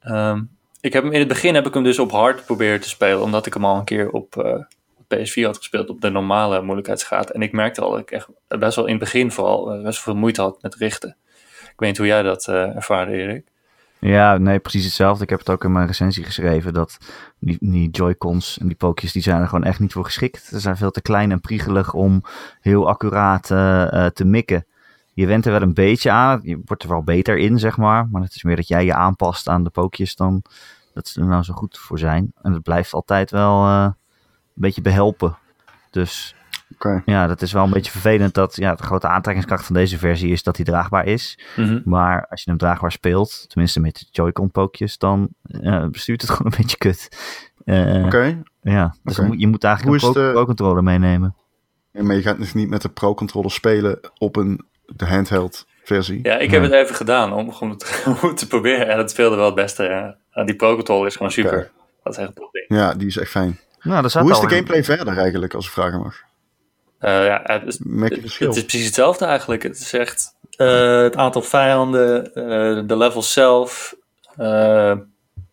Ehm, 0.00 0.42
ik 0.80 0.92
heb 0.92 1.02
hem 1.02 1.12
in 1.12 1.18
het 1.18 1.28
begin 1.28 1.54
heb 1.54 1.66
ik 1.66 1.74
hem 1.74 1.82
dus 1.82 1.98
op 1.98 2.10
hard 2.10 2.44
proberen 2.44 2.80
te 2.80 2.88
spelen, 2.88 3.22
omdat 3.22 3.46
ik 3.46 3.54
hem 3.54 3.64
al 3.64 3.76
een 3.76 3.84
keer 3.84 4.10
op 4.10 4.36
eh, 4.36 4.60
PS4 5.04 5.44
had 5.44 5.56
gespeeld 5.56 5.88
op 5.88 6.00
de 6.00 6.10
normale 6.10 6.62
moeilijkheidsgraad. 6.62 7.30
En 7.30 7.42
ik 7.42 7.52
merkte 7.52 7.80
al 7.80 7.90
dat 7.90 8.00
ik 8.00 8.10
echt 8.10 8.28
best 8.48 8.76
wel 8.76 8.84
in 8.84 8.90
het 8.90 9.00
begin 9.00 9.30
vooral 9.30 9.72
eh, 9.72 9.82
best 9.82 10.00
veel 10.00 10.16
moeite 10.16 10.40
had 10.40 10.62
met 10.62 10.74
richten. 10.74 11.16
Ik 11.62 11.80
weet 11.80 11.88
niet 11.88 11.98
hoe 11.98 12.06
jij 12.06 12.22
dat 12.22 12.46
uh, 12.46 12.76
ervaarde, 12.76 13.12
Erik. 13.12 13.52
Ja, 13.98 14.38
nee, 14.38 14.58
precies 14.58 14.84
hetzelfde. 14.84 15.22
Ik 15.22 15.30
heb 15.30 15.38
het 15.38 15.50
ook 15.50 15.64
in 15.64 15.72
mijn 15.72 15.86
recensie 15.86 16.24
geschreven 16.24 16.72
dat 16.72 16.98
die, 17.38 17.56
die 17.60 17.90
Joy-Cons 17.90 18.58
en 18.58 18.66
die 18.66 18.76
pookjes, 18.76 19.12
die 19.12 19.22
zijn 19.22 19.40
er 19.40 19.48
gewoon 19.48 19.64
echt 19.64 19.80
niet 19.80 19.92
voor 19.92 20.04
geschikt. 20.04 20.44
Ze 20.44 20.60
zijn 20.60 20.76
veel 20.76 20.90
te 20.90 21.02
klein 21.02 21.30
en 21.30 21.40
priegelig 21.40 21.94
om 21.94 22.22
heel 22.60 22.88
accuraat 22.88 23.50
uh, 23.50 24.06
te 24.06 24.24
mikken. 24.24 24.66
Je 25.14 25.26
went 25.26 25.46
er 25.46 25.52
wel 25.52 25.62
een 25.62 25.74
beetje 25.74 26.10
aan, 26.10 26.40
je 26.42 26.60
wordt 26.64 26.82
er 26.82 26.88
wel 26.88 27.02
beter 27.02 27.38
in, 27.38 27.58
zeg 27.58 27.76
maar. 27.76 28.08
Maar 28.08 28.22
het 28.22 28.34
is 28.34 28.42
meer 28.42 28.56
dat 28.56 28.68
jij 28.68 28.84
je 28.84 28.94
aanpast 28.94 29.48
aan 29.48 29.64
de 29.64 29.70
pookjes 29.70 30.16
dan 30.16 30.42
dat 30.94 31.08
ze 31.08 31.20
er 31.20 31.26
nou 31.26 31.42
zo 31.42 31.54
goed 31.54 31.78
voor 31.78 31.98
zijn. 31.98 32.32
En 32.42 32.52
het 32.52 32.62
blijft 32.62 32.92
altijd 32.92 33.30
wel 33.30 33.66
beetje 34.54 34.82
behelpen. 34.82 35.38
Dus 35.90 36.34
okay. 36.72 37.02
ja, 37.04 37.26
dat 37.26 37.42
is 37.42 37.52
wel 37.52 37.64
een 37.64 37.70
beetje 37.70 37.90
vervelend 37.90 38.34
dat 38.34 38.56
ja, 38.56 38.74
de 38.74 38.82
grote 38.82 39.08
aantrekkingskracht 39.08 39.64
van 39.64 39.74
deze 39.74 39.98
versie 39.98 40.32
is 40.32 40.42
dat 40.42 40.56
hij 40.56 40.64
draagbaar 40.64 41.06
is. 41.06 41.38
Mm 41.56 41.64
-hmm. 41.64 41.82
Maar 41.84 42.26
als 42.30 42.42
je 42.42 42.50
hem 42.50 42.58
draagbaar 42.58 42.92
speelt, 42.92 43.44
tenminste 43.48 43.80
met 43.80 43.98
de 43.98 44.06
Joy-Con 44.10 44.50
pookjes, 44.50 44.98
dan 44.98 45.28
uh, 45.42 45.86
bestuurt 45.86 46.20
het 46.20 46.30
gewoon 46.34 46.52
een 46.52 46.58
beetje 46.58 46.76
kut. 46.76 47.08
Uh, 47.64 47.96
Oké. 47.96 48.06
Okay. 48.06 48.42
Ja, 48.62 48.94
dus 49.02 49.18
okay. 49.18 49.36
je 49.36 49.46
moet 49.46 49.64
eigenlijk 49.64 50.02
Hoe 50.02 50.16
een 50.16 50.32
pro-controller 50.32 50.82
pro 50.82 50.82
meenemen. 50.82 51.34
Ja, 51.90 52.02
maar 52.02 52.16
je 52.16 52.22
gaat 52.22 52.38
dus 52.38 52.54
niet 52.54 52.68
met 52.68 52.82
de 52.82 52.88
pro-controller 52.88 53.50
spelen 53.50 54.00
op 54.18 54.36
een 54.36 54.64
de 54.86 55.06
handheld 55.06 55.66
versie. 55.82 56.20
Ja, 56.22 56.38
ik 56.38 56.50
heb 56.50 56.62
het 56.62 56.72
even 56.72 56.94
gedaan 56.94 57.32
om 57.32 57.52
gewoon 57.52 57.76
te, 57.76 58.16
om 58.22 58.34
te 58.36 58.46
proberen. 58.46 58.88
En 58.88 58.98
het 58.98 59.10
speelde 59.10 59.36
wel 59.36 59.46
het 59.46 59.54
beste. 59.54 59.82
Ja. 59.82 60.44
Die 60.44 60.56
pro-controller 60.56 61.06
is 61.06 61.16
gewoon 61.16 61.32
super. 61.32 61.52
Okay. 61.52 61.70
Dat 62.02 62.12
is 62.12 62.18
echt 62.18 62.28
een 62.28 62.34
top 62.34 62.52
ding. 62.52 62.64
Ja, 62.68 62.94
die 62.94 63.06
is 63.06 63.16
echt 63.16 63.30
fijn. 63.30 63.58
Nou, 63.84 64.08
Hoe 64.20 64.30
is 64.30 64.40
de 64.40 64.48
gameplay 64.48 64.78
in... 64.78 64.84
verder 64.84 65.18
eigenlijk, 65.18 65.54
als 65.54 65.66
ik 65.66 65.72
vragen 65.72 66.00
mag? 66.00 66.22
Uh, 67.00 67.26
ja, 67.26 67.40
het 67.44 67.66
is, 67.66 67.78
het, 67.78 68.38
het 68.38 68.56
is 68.56 68.64
precies 68.64 68.86
hetzelfde 68.86 69.24
eigenlijk. 69.24 69.62
Het 69.62 69.78
is 69.78 69.92
echt 69.92 70.36
uh, 70.56 71.02
het 71.02 71.16
aantal 71.16 71.42
vijanden, 71.42 72.30
uh, 72.34 72.88
de 72.88 72.96
level 72.96 73.22
zelf, 73.22 73.94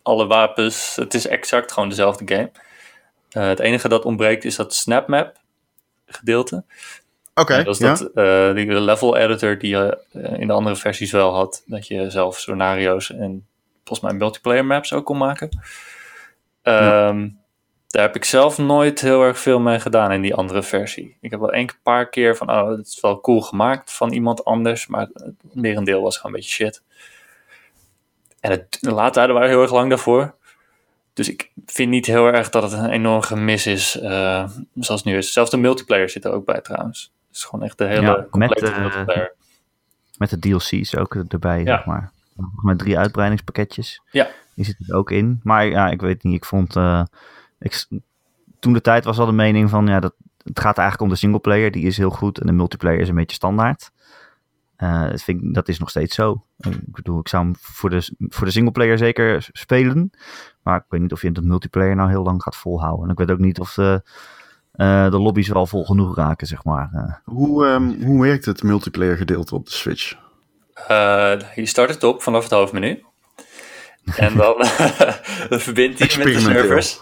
alle 0.04 0.28
wapens. 0.28 0.96
Het 0.96 1.14
is 1.14 1.28
exact 1.28 1.72
gewoon 1.72 1.90
dezelfde 1.90 2.36
game. 2.36 2.52
het 3.48 3.60
enige 3.60 3.88
dat 3.88 4.06
ontbreekt 4.06 4.44
is 4.44 4.56
dat 4.56 4.74
snapmap 4.74 5.40
gedeelte. 6.06 6.64
Oké, 7.34 7.52
okay, 7.52 7.64
dat 7.64 7.74
is 7.74 7.82
ja. 7.82 7.96
dat, 7.96 8.10
uh, 8.16 8.56
die 8.56 8.80
level 8.80 9.18
editor 9.18 9.58
die 9.58 9.70
je 9.70 9.98
uh, 10.14 10.40
in 10.40 10.48
de 10.48 10.54
andere 10.54 10.76
versies 10.76 11.12
wel 11.12 11.34
had. 11.34 11.64
Dat 11.66 11.88
je 11.88 12.10
zelf 12.10 12.40
scenario's 12.40 13.12
en 13.12 13.48
volgens 13.84 14.00
mij 14.00 14.20
multiplayer 14.20 14.66
maps 14.66 14.94
ook 14.94 15.06
kon 15.06 15.18
maken. 15.18 15.50
Um, 16.64 16.74
ja. 16.74 17.26
Daar 17.92 18.04
heb 18.04 18.16
ik 18.16 18.26
zelf 18.26 18.58
nooit 18.58 19.02
heel 19.02 19.24
erg 19.24 19.40
veel 19.40 19.60
mee 19.60 19.80
gedaan 19.80 20.12
in 20.12 20.22
die 20.22 20.36
andere 20.36 20.64
versie. 20.64 21.18
Ik 21.22 21.32
heb 21.32 21.40
wel 21.40 21.54
een 21.54 21.70
paar 21.84 22.10
keer 22.10 22.38
van, 22.38 22.52
oh, 22.52 22.70
het 22.70 22.88
is 22.88 23.00
wel 23.00 23.22
cool 23.22 23.42
gemaakt 23.42 23.94
van 23.94 24.12
iemand 24.12 24.46
anders. 24.46 24.88
Maar 24.88 25.08
het 25.14 25.34
merendeel 25.54 26.02
was 26.02 26.18
gewoon 26.18 26.32
een 26.32 26.40
beetje 26.40 26.54
shit. 26.54 26.84
En 28.40 28.52
het, 28.52 28.78
de 28.82 28.92
laadtijden 28.92 29.36
waren 29.36 29.50
heel 29.50 29.62
erg 29.62 29.72
lang 29.72 29.90
daarvoor. 29.90 30.36
Dus 31.14 31.30
ik 31.30 31.52
vind 31.66 31.90
niet 31.90 32.06
heel 32.06 32.26
erg 32.28 32.50
dat 32.50 32.64
het 32.64 32.72
een 32.72 32.90
enorm 32.90 33.22
gemis 33.22 33.68
is, 33.68 34.00
uh, 34.02 34.50
zoals 34.76 35.04
nu 35.04 35.18
is. 35.18 35.34
Zelfs 35.34 35.52
de 35.52 35.58
multiplayer 35.58 36.10
zit 36.10 36.26
er 36.26 36.32
ook 36.32 36.46
bij 36.46 36.62
trouwens. 36.62 37.14
Het 37.28 37.36
is 37.36 37.44
gewoon 37.44 37.66
echt 37.66 37.78
de 37.78 37.86
hele 37.86 38.02
ja, 38.02 38.26
complete 38.30 38.64
met, 38.64 38.74
uh, 38.74 38.80
multiplayer. 38.80 39.34
Met 40.18 40.30
de 40.30 40.40
DLC's 40.40 40.96
ook 40.96 41.16
erbij, 41.16 41.60
Ja. 41.60 41.76
zeg 41.76 41.86
maar. 41.86 42.12
Met 42.62 42.80
drie 42.80 42.98
uitbreidingspakketjes. 42.98 44.02
Ja. 44.12 44.28
Die 44.56 44.66
zitten 44.66 44.86
er 44.88 44.96
ook 44.96 45.12
in. 45.12 45.40
Maar 45.44 45.66
ja, 45.66 45.90
ik 45.90 46.02
weet 46.02 46.24
niet, 46.24 46.36
ik 46.36 46.46
vond... 46.46 46.76
Uh, 46.76 47.04
ik, 47.62 47.86
toen 48.60 48.74
de 48.74 48.82
tijd 48.82 49.04
was 49.04 49.20
al 49.20 49.26
de 49.26 49.32
mening 49.32 49.70
van, 49.70 49.88
ja, 49.88 50.00
dat, 50.00 50.14
het 50.44 50.60
gaat 50.60 50.78
eigenlijk 50.78 51.02
om 51.02 51.10
de 51.10 51.20
singleplayer. 51.20 51.72
Die 51.72 51.86
is 51.86 51.98
heel 51.98 52.10
goed 52.10 52.40
en 52.40 52.46
de 52.46 52.52
multiplayer 52.52 53.00
is 53.00 53.10
een 53.10 53.16
beetje 53.16 53.36
standaard. 53.36 53.92
Uh, 54.78 55.10
dat, 55.10 55.22
vind 55.22 55.42
ik, 55.44 55.54
dat 55.54 55.68
is 55.68 55.80
nog 55.80 55.90
steeds 55.90 56.16
zo. 56.16 56.44
Ik 56.58 56.92
bedoel, 56.92 57.20
ik 57.20 57.28
zou 57.28 57.44
hem 57.44 57.56
voor 57.60 57.90
de, 57.90 58.14
voor 58.20 58.46
de 58.46 58.52
singleplayer 58.52 58.98
zeker 58.98 59.50
spelen. 59.52 60.12
Maar 60.64 60.78
ik 60.78 60.86
weet 60.90 61.02
niet 61.02 61.12
of 61.12 61.22
je 61.22 61.32
de 61.32 61.42
multiplayer 61.42 61.96
nou 61.96 62.10
heel 62.10 62.24
lang 62.24 62.44
gaat 62.44 62.56
volhouden. 62.56 63.06
En 63.06 63.12
ik 63.12 63.18
weet 63.18 63.32
ook 63.32 63.38
niet 63.38 63.60
of 63.60 63.74
de, 63.74 64.02
uh, 64.76 65.10
de 65.10 65.20
lobby's 65.20 65.48
wel 65.48 65.66
vol 65.66 65.86
genoeg 65.86 66.16
raken, 66.16 66.48
zeg 66.48 66.64
maar. 66.64 66.90
Uh, 66.94 67.36
Hoe, 67.36 67.66
um, 67.66 68.04
hoe 68.04 68.22
werkt 68.22 68.46
het 68.46 68.64
multiplayer 68.64 69.18
gedeelte 69.18 69.56
op 69.56 69.66
de 69.66 69.72
Switch? 69.72 70.16
Uh, 70.90 71.40
je 71.56 71.66
start 71.66 71.90
het 71.90 72.04
op 72.04 72.22
vanaf 72.22 72.44
het 72.44 72.52
hoofdmenu. 72.52 73.04
En 74.16 74.36
dan 74.38 74.56
verbindt 75.60 76.00
hij 76.00 76.18
met 76.18 76.34
de 76.34 76.40
servers. 76.40 77.00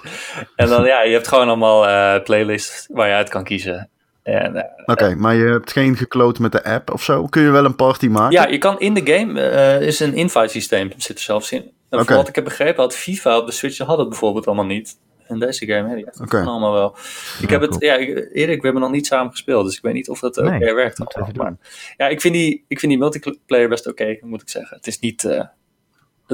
En 0.55 0.67
dan, 0.67 0.85
ja, 0.85 1.03
je 1.03 1.13
hebt 1.13 1.27
gewoon 1.27 1.47
allemaal 1.47 1.87
uh, 1.87 2.23
playlists 2.23 2.87
waar 2.91 3.07
je 3.07 3.13
uit 3.13 3.29
kan 3.29 3.43
kiezen. 3.43 3.89
Uh, 4.23 4.45
Oké, 4.45 4.65
okay, 4.85 5.13
maar 5.13 5.35
je 5.35 5.45
hebt 5.45 5.71
geen 5.71 5.97
gekloot 5.97 6.39
met 6.39 6.51
de 6.51 6.63
app 6.63 6.93
of 6.93 7.03
zo? 7.03 7.25
Kun 7.25 7.41
je 7.41 7.49
wel 7.49 7.65
een 7.65 7.75
party 7.75 8.07
maken? 8.07 8.31
Ja, 8.31 8.47
je 8.47 8.57
kan 8.57 8.79
in 8.79 8.93
de 8.93 9.13
game, 9.13 9.51
uh, 9.51 9.87
is 9.87 9.99
een 9.99 10.13
invite 10.13 10.47
systeem, 10.47 10.91
zit 10.97 11.17
er 11.17 11.23
zelfs 11.23 11.51
in. 11.51 11.71
En 11.89 11.99
okay. 11.99 12.17
wat 12.17 12.27
ik 12.27 12.35
heb 12.35 12.43
begrepen, 12.43 12.83
had 12.83 12.95
FIFA 12.95 13.37
op 13.37 13.45
de 13.45 13.51
Switch 13.51 13.77
had 13.77 13.97
het 13.97 14.09
bijvoorbeeld 14.09 14.47
allemaal 14.47 14.65
niet. 14.65 14.97
En 15.27 15.39
deze 15.39 15.65
game, 15.65 15.89
hè, 15.89 16.23
okay. 16.23 16.43
allemaal 16.43 16.73
wel. 16.73 16.95
Ik 17.41 17.49
heb 17.49 17.61
het, 17.61 17.75
ja, 17.79 17.95
ik- 17.95 18.29
Erik, 18.33 18.57
we 18.57 18.63
hebben 18.63 18.81
nog 18.81 18.91
niet 18.91 19.07
samen 19.07 19.31
gespeeld, 19.31 19.65
dus 19.65 19.75
ik 19.75 19.81
weet 19.81 19.93
niet 19.93 20.09
of 20.09 20.19
dat 20.19 20.39
ook 20.39 20.49
Nee, 20.49 20.59
weer 20.59 20.75
werkt. 20.75 20.99
Maar, 21.35 21.55
ja, 21.97 22.07
ik 22.07 22.21
vind, 22.21 22.33
die, 22.33 22.65
ik 22.67 22.79
vind 22.79 22.91
die 22.91 23.01
multiplayer 23.01 23.69
best 23.69 23.87
oké, 23.87 24.17
moet 24.21 24.41
ik 24.41 24.49
zeggen. 24.49 24.77
Het 24.77 24.87
is 24.87 24.99
niet 24.99 25.23
eh, 25.23 25.45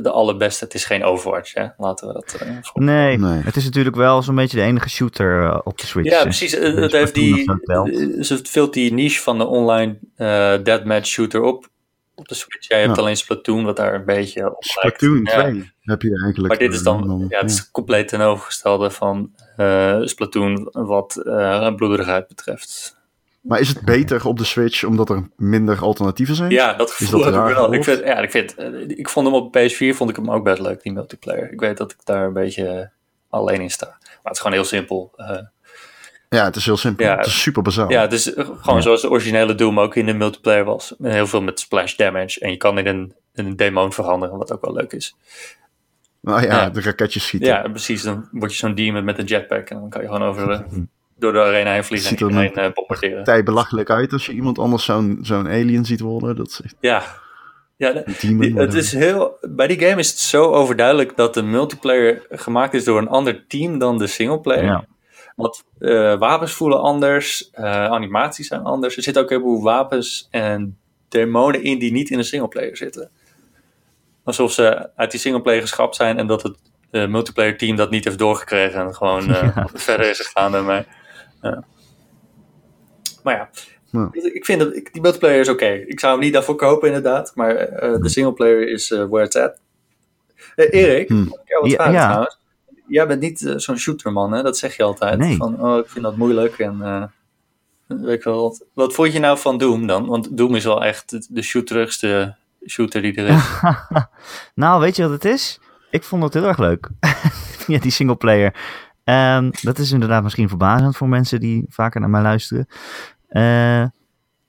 de 0.03 0.11
allerbeste, 0.11 0.63
het 0.63 0.73
is 0.73 0.85
geen 0.85 1.03
Overwatch, 1.03 1.53
hè. 1.53 1.67
Laten 1.77 2.07
we 2.07 2.13
dat 2.13 2.33
eh, 2.41 2.47
voor- 2.61 2.83
Nee, 2.83 3.17
Nee. 3.17 3.41
het 3.43 3.55
is 3.55 3.63
natuurlijk 3.63 3.95
wel 3.95 4.21
zo'n 4.21 4.35
beetje 4.35 4.57
de 4.57 4.63
enige 4.63 4.89
shooter 4.89 5.43
eh, 5.43 5.59
op 5.63 5.77
de 5.79 5.85
Switch. 5.85 6.09
Ja, 6.09 6.17
eh. 6.17 6.23
precies. 6.23 6.53
Eh, 6.55 6.63
Het 6.63 6.75
Dus 6.75 6.91
heeft 6.91 7.13
die, 7.13 7.53
eh, 7.65 7.83
ze 8.23 8.39
vult 8.43 8.73
die 8.73 8.93
niche 8.93 9.21
van 9.21 9.37
de 9.37 9.45
online 9.45 9.97
eh 10.15 10.53
deathmatch 10.63 11.07
shooter 11.07 11.41
op. 11.41 11.67
Op 12.15 12.27
de 12.27 12.35
Switch. 12.35 12.67
Jij 12.67 12.81
hebt 12.81 12.95
Ja. 12.95 13.01
alleen 13.01 13.17
Splatoon, 13.17 13.63
wat 13.63 13.75
daar 13.77 13.93
een 13.93 14.05
beetje 14.05 14.45
op 14.55 14.63
lijkt. 14.81 14.97
Splatoon 14.97 15.19
Ja. 15.23 15.41
2 15.49 15.71
heb 15.81 16.01
je 16.01 16.09
eigenlijk. 16.23 16.47
Maar 16.47 16.57
dit 16.67 16.73
is 16.73 16.83
dan, 16.83 17.21
eh, 17.21 17.29
ja, 17.29 17.41
het 17.41 17.51
is 17.51 17.71
compleet 17.71 18.07
ten 18.07 18.21
overgestelde 18.21 18.89
van 18.89 19.31
eh, 19.57 19.99
Splatoon, 20.01 20.69
wat 20.71 21.15
eh 21.25 21.75
bloederigheid 21.75 22.27
betreft. 22.27 22.94
Maar 23.47 23.59
is 23.59 23.67
het 23.69 23.81
beter 23.81 24.25
op 24.27 24.37
de 24.37 24.43
Switch 24.43 24.83
omdat 24.83 25.09
er 25.09 25.29
minder 25.35 25.79
alternatieven 25.81 26.35
zijn? 26.35 26.51
Ja, 26.51 26.73
dat 26.73 26.91
gevoel 26.91 27.21
dat 27.23 27.33
heb 27.33 27.47
ik 27.47 27.55
wel. 27.55 27.73
Ik 27.73 27.83
vind, 27.83 27.99
ja, 27.99 28.17
ik, 28.17 28.31
vind, 28.31 28.55
eh, 28.55 28.89
ik 28.89 29.09
vond 29.09 29.25
hem 29.25 29.35
op 29.35 29.57
PS4 29.57 29.95
vond 29.95 30.09
ik 30.09 30.15
hem 30.15 30.31
ook 30.31 30.43
best 30.43 30.59
leuk, 30.61 30.83
die 30.83 30.93
multiplayer. 30.93 31.51
Ik 31.51 31.59
weet 31.59 31.77
dat 31.77 31.91
ik 31.91 31.97
daar 32.03 32.25
een 32.25 32.33
beetje 32.33 32.67
eh, 32.67 32.87
alleen 33.29 33.61
in 33.61 33.69
sta. 33.71 33.85
Maar 33.85 34.19
het 34.23 34.33
is 34.33 34.37
gewoon 34.39 34.53
heel 34.53 34.63
simpel. 34.65 35.11
Eh, 35.15 35.37
Ja, 36.29 36.43
het 36.43 36.55
is 36.55 36.65
heel 36.65 36.77
simpel. 36.77 37.05
Ja. 37.05 37.15
Het 37.17 37.25
is 37.25 37.41
super 37.41 37.61
bazaal. 37.61 37.89
Ja, 37.91 38.01
het 38.01 38.13
is 38.13 38.23
gewoon 38.35 38.75
Ja. 38.75 38.81
zoals 38.81 39.01
de 39.01 39.09
originele 39.09 39.55
Doom 39.55 39.79
ook 39.79 39.95
in 39.95 40.05
de 40.05 40.13
multiplayer 40.13 40.63
was. 40.63 40.93
Heel 41.01 41.27
veel 41.27 41.41
met 41.41 41.59
splash 41.59 41.95
damage. 41.95 42.39
En 42.39 42.49
je 42.51 42.57
kan 42.57 42.77
in 42.77 42.87
een, 42.87 43.13
in 43.33 43.45
een 43.45 43.55
demon 43.55 43.93
veranderen, 43.93 44.37
wat 44.37 44.51
ook 44.51 44.61
wel 44.65 44.73
leuk 44.73 44.91
is. 44.93 45.15
Nou 46.21 46.41
ja, 46.41 46.47
Ja. 46.61 46.69
de 46.69 46.81
raketjes 46.81 47.25
schieten. 47.25 47.49
Ja, 47.49 47.61
precies. 47.69 48.01
Dan 48.01 48.27
word 48.31 48.51
je 48.51 48.57
zo'n 48.57 48.75
demon 48.75 49.03
met 49.03 49.19
een 49.19 49.25
jetpack. 49.25 49.69
En 49.69 49.79
dan 49.79 49.89
kan 49.89 50.01
je 50.01 50.07
gewoon 50.07 50.23
over 50.23 50.47
de, 50.47 50.85
door 51.17 51.33
de 51.33 51.39
arena 51.39 51.71
heen 51.71 51.83
vliegen 51.83 52.09
Ziet 52.09 52.21
en 52.21 52.25
er 52.25 52.31
iedereen 52.31 52.53
dan- 52.53 52.63
eh, 52.63 52.71
bombarderen. 52.73 53.43
Belachelijk 53.45 53.89
uit 53.89 54.13
als 54.13 54.25
je 54.25 54.31
iemand 54.31 54.59
anders 54.59 54.85
zo'n 54.85 55.19
zo'n 55.21 55.47
alien 55.47 55.85
ziet 55.85 55.99
worden. 55.99 56.35
Dat 56.35 56.47
is 56.47 56.61
echt 56.63 56.75
Ja. 56.79 57.03
Ja, 57.77 57.91
de- 57.91 58.03
die- 58.19 58.55
het 58.57 58.73
is 58.73 58.91
heel, 58.93 59.37
bij 59.41 59.67
die 59.67 59.79
game 59.79 59.99
is 59.99 60.09
het 60.09 60.17
zo 60.19 60.51
overduidelijk 60.51 61.15
dat 61.15 61.33
de 61.33 61.41
multiplayer 61.43 62.25
gemaakt 62.29 62.73
is 62.73 62.83
door 62.83 62.97
een 62.97 63.07
ander 63.07 63.47
team 63.47 63.77
dan 63.79 63.97
de 63.97 64.07
singleplayer. 64.07 64.63
Ja. 64.63 64.85
Want 65.35 65.63
eh, 65.79 66.17
wapens 66.17 66.51
voelen 66.51 66.79
anders, 66.81 67.49
eh, 67.51 67.63
animaties 67.85 68.47
zijn 68.47 68.61
anders. 68.63 68.97
Er 68.97 69.03
zitten 69.03 69.23
ook 69.23 69.29
een 69.31 69.37
heleboel 69.37 69.63
wapens 69.63 70.27
en 70.31 70.77
demonen 71.09 71.63
in 71.63 71.79
die 71.79 71.91
niet 71.91 72.09
in 72.09 72.17
een 72.17 72.23
singleplayer 72.25 72.77
zitten. 72.77 73.09
Alsof 74.23 74.51
ze 74.51 74.89
uit 74.95 75.11
die 75.11 75.19
singleplayer 75.19 75.61
geschrapt 75.61 75.95
zijn 75.95 76.17
en 76.17 76.27
dat 76.27 76.43
het 76.43 76.57
multiplayer 77.09 77.57
team 77.57 77.75
dat 77.75 77.89
niet 77.89 78.03
heeft 78.03 78.17
doorgekregen 78.17 78.79
en 78.81 78.95
gewoon 78.95 79.25
Ja. 79.33 79.67
verder 79.73 80.09
is 80.09 80.19
gegaan 80.19 80.51
daarmee. 80.51 80.83
Ja. 81.41 81.63
Maar 83.23 83.35
ja, 83.35 83.49
Ja. 83.91 84.09
ik 84.11 84.45
vind 84.45 84.59
dat 84.59 84.73
die 84.73 85.01
multiplayer 85.01 85.39
is 85.39 85.49
oké. 85.49 85.65
Ik 85.67 85.99
zou 85.99 86.13
hem 86.13 86.21
niet 86.21 86.33
daarvoor 86.33 86.55
kopen 86.55 86.87
inderdaad, 86.87 87.31
maar 87.35 87.55
eh, 87.55 87.99
de 88.01 88.09
singleplayer 88.09 88.69
is 88.69 88.91
eh 88.91 89.05
where 89.09 89.25
it's 89.25 89.35
at. 89.35 89.59
Eh, 90.55 90.73
Erik, 90.81 91.07
Hm. 91.07 91.21
ik 91.21 91.29
jou 91.45 91.61
wat 91.61 91.69
Ja, 91.69 91.75
vragen 91.75 91.93
ja. 91.93 92.05
trouwens? 92.05 92.39
Jij 92.87 93.07
bent 93.07 93.21
niet 93.21 93.45
eh, 93.45 93.53
zo'n 93.57 93.77
shooterman, 93.77 94.31
hè? 94.33 94.43
Dat 94.43 94.57
zeg 94.57 94.75
je 94.77 94.83
altijd. 94.83 95.17
Nee. 95.17 95.35
Van, 95.37 95.61
oh, 95.61 95.77
ik 95.77 95.87
vind 95.89 96.03
dat 96.05 96.17
moeilijk 96.17 96.59
en 96.59 96.81
eh, 96.81 97.03
weet 97.87 98.17
ik 98.17 98.23
wel 98.23 98.41
wat. 98.41 98.65
Wat 98.73 98.93
vond 98.93 99.13
je 99.13 99.19
nou 99.19 99.37
van 99.37 99.57
Doom 99.57 99.87
dan? 99.87 100.05
Want 100.05 100.37
Doom 100.37 100.55
is 100.55 100.63
wel 100.63 100.83
echt 100.83 101.09
de- 101.09 101.25
de 101.29 101.41
shooterigste 101.41 102.35
shooter 102.67 103.01
die 103.01 103.15
er 103.15 103.27
is. 103.27 103.43
nou, 104.63 104.81
weet 104.81 104.95
je 104.95 105.01
wat 105.03 105.11
het 105.11 105.25
is? 105.25 105.59
Ik 105.89 106.03
vond 106.03 106.23
het 106.23 106.33
heel 106.33 106.45
erg 106.45 106.57
leuk. 106.57 106.89
ja, 107.67 107.79
die 107.79 107.91
singleplayer. 107.91 108.53
Ehm, 109.05 109.51
dat 109.61 109.77
is 109.77 109.91
inderdaad 109.91 110.23
misschien 110.23 110.49
verbazend 110.49 110.97
voor 110.97 111.09
mensen 111.09 111.39
die 111.39 111.65
vaker 111.69 111.99
naar 111.99 112.09
mij 112.09 112.21
luisteren. 112.21 112.67
Eh, 113.27 113.85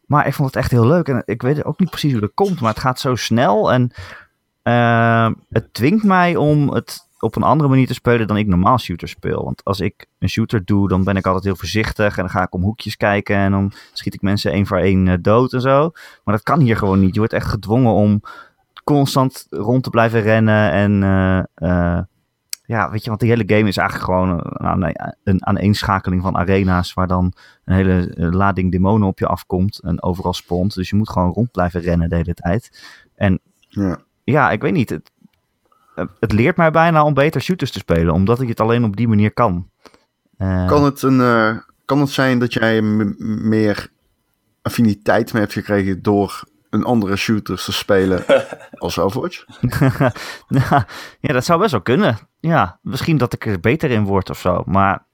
maar 0.06 0.26
ik 0.26 0.34
vond 0.34 0.48
het 0.48 0.56
echt 0.56 0.70
heel 0.70 0.86
leuk. 0.86 1.08
En 1.08 1.22
ik 1.24 1.42
weet 1.42 1.64
ook 1.64 1.78
niet 1.78 1.90
precies 1.90 2.12
hoe 2.12 2.20
dat 2.20 2.34
komt, 2.34 2.60
maar 2.60 2.70
het 2.70 2.80
gaat 2.80 3.00
zo 3.00 3.14
snel. 3.14 3.72
En 3.72 3.90
ehm, 4.62 5.32
het 5.50 5.74
dwingt 5.74 6.04
mij 6.04 6.36
om 6.36 6.72
het 6.72 7.08
op 7.18 7.36
een 7.36 7.42
andere 7.42 7.68
manier 7.68 7.86
te 7.86 7.94
spelen 7.94 8.26
dan 8.26 8.36
ik 8.36 8.46
normaal 8.46 8.78
shooter 8.78 9.08
speel. 9.08 9.44
Want 9.44 9.64
als 9.64 9.80
ik 9.80 10.06
een 10.18 10.28
shooter 10.28 10.64
doe, 10.64 10.88
dan 10.88 11.04
ben 11.04 11.16
ik 11.16 11.26
altijd 11.26 11.44
heel 11.44 11.56
voorzichtig. 11.56 12.16
En 12.16 12.22
dan 12.22 12.30
ga 12.30 12.42
ik 12.42 12.54
om 12.54 12.62
hoekjes 12.62 12.96
kijken. 12.96 13.36
En 13.36 13.50
dan 13.50 13.72
schiet 13.92 14.14
ik 14.14 14.22
mensen 14.22 14.52
één 14.52 14.66
voor 14.66 14.78
één 14.78 15.08
eh, 15.08 15.14
dood 15.20 15.52
en 15.52 15.60
zo. 15.60 15.90
Maar 16.24 16.34
dat 16.34 16.42
kan 16.44 16.60
hier 16.60 16.76
gewoon 16.76 17.00
niet. 17.00 17.12
Je 17.12 17.18
wordt 17.18 17.34
echt 17.34 17.46
gedwongen 17.46 17.92
om 17.92 18.22
constant 18.84 19.46
rond 19.50 19.82
te 19.82 19.90
blijven 19.90 20.20
rennen. 20.20 20.70
En 20.70 21.02
eh, 21.54 21.98
ja, 22.66 22.90
weet 22.90 23.02
je, 23.02 23.08
want 23.08 23.20
die 23.20 23.30
hele 23.30 23.44
game 23.46 23.68
is 23.68 23.76
eigenlijk 23.76 24.10
gewoon 24.10 24.28
een, 24.82 25.16
een 25.24 25.46
aaneenschakeling 25.46 26.22
van 26.22 26.36
arena's. 26.36 26.94
Waar 26.94 27.06
dan 27.06 27.32
een 27.64 27.74
hele 27.74 28.14
eh, 28.14 28.30
lading 28.30 28.72
demonen 28.72 29.08
op 29.08 29.18
je 29.18 29.26
afkomt. 29.26 29.80
En 29.82 30.02
overal 30.02 30.32
spont. 30.34 30.74
Dus 30.74 30.90
je 30.90 30.96
moet 30.96 31.10
gewoon 31.10 31.32
rond 31.32 31.50
blijven 31.50 31.80
rennen 31.80 32.08
de 32.08 32.16
hele 32.16 32.34
tijd. 32.34 32.88
En 33.14 33.40
Ja. 33.68 33.98
ja, 34.24 34.50
ik 34.50 34.60
weet 34.62 34.72
niet. 34.72 34.90
Het, 34.90 35.10
het 36.20 36.32
leert 36.32 36.56
mij 36.56 36.70
bijna 36.70 37.04
om 37.04 37.14
beter 37.14 37.40
shooters 37.40 37.70
te 37.70 37.78
spelen. 37.78 38.14
Omdat 38.14 38.40
ik 38.40 38.48
het 38.48 38.60
alleen 38.60 38.84
op 38.84 38.96
die 38.96 39.08
manier 39.08 39.32
kan. 39.32 39.68
Eh, 40.36 40.66
Kan, 40.66 40.84
het 40.84 41.02
een, 41.02 41.20
eh, 41.20 41.56
kan 41.84 42.00
het 42.00 42.10
zijn 42.10 42.38
dat 42.38 42.52
jij 42.52 42.82
meer 42.82 43.88
affiniteit 44.62 45.32
mee 45.32 45.42
hebt 45.42 45.54
gekregen 45.54 46.02
door 46.02 46.44
een 46.76 46.84
andere 46.84 47.16
shooters 47.16 47.64
te 47.64 47.72
spelen 47.72 48.24
als 48.72 48.98
Overwatch? 48.98 49.44
ja, 51.20 51.32
dat 51.32 51.44
zou 51.44 51.60
best 51.60 51.70
wel 51.70 51.80
kunnen. 51.82 52.18
Ja, 52.40 52.78
misschien 52.82 53.16
dat 53.16 53.32
ik 53.32 53.46
er 53.46 53.60
beter 53.60 53.90
in 53.90 54.04
word 54.04 54.30
of 54.30 54.38
zo. 54.38 54.62
Maar 54.66 55.06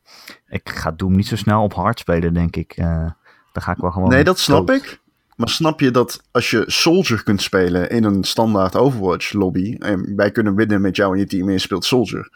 ik 0.49 0.71
ga 0.71 0.91
Doom 0.91 1.17
niet 1.17 1.27
zo 1.27 1.37
snel 1.37 1.63
op 1.63 1.75
hard 1.75 1.99
spelen, 1.99 2.35
denk 2.35 2.57
ik. 2.57 2.73
Eh 2.77 3.07
dan 3.53 3.63
ga 3.63 3.73
ik 3.73 3.79
wel 3.79 3.91
gewoon... 3.91 4.09
Nee, 4.09 4.25
dat 4.25 4.39
snap 4.39 4.67
dood. 4.67 4.77
ik. 4.77 5.01
Maar 5.37 5.49
snap 5.49 5.81
je 5.81 5.91
dat 5.91 6.23
als 6.31 6.51
je 6.51 6.65
Soldier 6.67 7.23
kunt 7.23 7.43
spelen 7.43 7.91
in 7.91 8.05
een 8.05 8.25
standaard 8.25 8.77
Overwatch 8.77 9.33
lobby 9.33 9.77
en 9.79 10.17
wij 10.17 10.31
kunnen 10.31 10.55
winnen 10.55 10.81
met 10.81 10.97
jou 10.97 11.13
en 11.13 11.19
je 11.19 11.27
team 11.27 11.47
en 11.47 11.53
je 11.53 11.59
speelt 11.59 11.85
Soldier, 11.85 12.31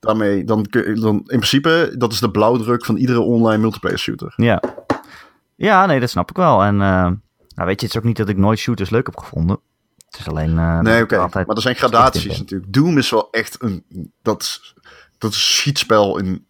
daarmee 0.00 0.44
dan, 0.44 0.66
kun, 0.66 1.00
dan 1.00 1.14
in 1.16 1.24
principe 1.24 1.94
dat 1.98 2.12
is 2.12 2.20
de 2.20 2.30
blauwdruk 2.30 2.84
van 2.84 2.96
iedere 2.96 3.20
online 3.20 3.62
multiplayer 3.62 3.98
shooter. 3.98 4.32
Ja. 4.36 4.62
ja, 5.56 5.86
nee, 5.86 6.00
dat 6.00 6.10
snap 6.10 6.30
ik 6.30 6.36
wel. 6.36 6.62
En 6.62 6.80
eh, 6.80 7.10
nou, 7.56 7.68
weet 7.68 7.80
je, 7.80 7.86
het 7.86 7.94
is 7.94 8.00
ook 8.00 8.06
niet 8.06 8.16
dat 8.16 8.28
ik 8.28 8.36
nooit 8.36 8.58
shooters 8.58 8.90
leuk 8.90 9.06
heb 9.06 9.16
gevonden. 9.18 9.58
Het 10.10 10.18
is 10.20 10.28
alleen... 10.28 10.58
eh, 10.58 10.74
dat 10.74 10.82
Nee, 10.82 11.02
oké. 11.02 11.16
altijd- 11.18 11.46
Maar 11.46 11.56
er 11.56 11.62
zijn 11.62 11.76
gradaties 11.76 12.38
natuurlijk. 12.38 12.72
Doom 12.72 12.98
is 12.98 13.10
wel 13.10 13.28
echt 13.30 13.62
een 13.62 13.84
dat 14.22 14.60
dat 15.18 15.30
is 15.32 15.54
schietspel 15.56 16.18
in 16.18 16.46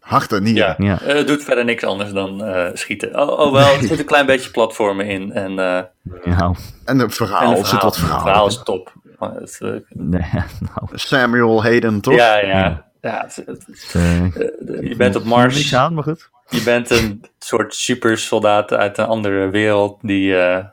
hart 0.00 0.32
en 0.32 0.42
nieren. 0.42 0.74
Ja, 0.78 0.84
Ja. 0.86 1.00
Eh, 1.00 1.16
het 1.16 1.26
doet 1.26 1.42
verder 1.44 1.64
niks 1.64 1.84
anders 1.84 2.12
dan 2.12 2.44
eh, 2.44 2.70
schieten. 2.74 3.20
Oh, 3.20 3.38
oh 3.38 3.52
wel, 3.52 3.74
er 3.74 3.82
zit 3.88 3.98
een 3.98 4.04
klein 4.04 4.26
beetje 4.26 4.50
platformen 4.50 5.06
in. 5.06 5.32
En, 5.32 5.50
eh, 5.50 5.82
Ja, 6.24 6.54
En 6.84 6.98
het 6.98 7.14
verhaal, 7.14 7.40
en 7.42 7.50
er 7.50 7.56
het 7.56 7.66
zit 7.66 7.82
wat 7.82 7.94
het 7.96 8.04
verhaal. 8.04 8.20
verhaal 8.20 8.44
in. 8.44 8.50
is 8.50 8.60
top. 8.64 8.92
Het, 9.18 9.58
eh, 9.60 9.70
nee, 9.88 10.30
nou... 10.74 10.88
Samuel 10.92 11.62
Hayden, 11.62 12.00
toch? 12.00 12.14
ja, 12.14 12.36
Ja. 12.36 12.46
ja. 12.58 12.86
ja 13.00 13.20
het- 13.26 13.36
het- 13.46 13.66
het, 13.66 13.90
eh, 13.94 14.24
eh, 14.24 14.30
je 14.88 14.94
bent 14.96 15.16
op 15.16 15.24
niks 15.24 15.34
Mars. 15.36 15.74
aan, 15.74 15.94
maar 15.94 16.02
goed. 16.02 16.30
Je 16.48 16.62
bent 16.62 16.90
een 16.90 17.24
soort 17.38 17.74
supersoldaat 17.74 18.72
uit 18.72 18.98
een 18.98 19.06
andere 19.06 19.50
wereld 19.50 19.98
die 20.02 20.36
eh, 20.36 20.64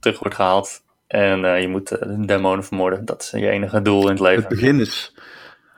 terug 0.00 0.18
wordt 0.18 0.34
gehaald. 0.34 0.82
En 1.06 1.44
eh, 1.44 1.60
je 1.60 1.68
moet 1.68 1.90
eh, 1.90 2.08
de 2.08 2.26
demonen 2.26 2.64
vermoorden. 2.64 3.04
Dat 3.04 3.22
is 3.22 3.30
je 3.40 3.48
enige 3.48 3.82
doel 3.82 4.02
in 4.02 4.08
het 4.08 4.20
leven. 4.20 4.40
Het 4.40 4.48
begin 4.48 4.80
is, 4.80 5.14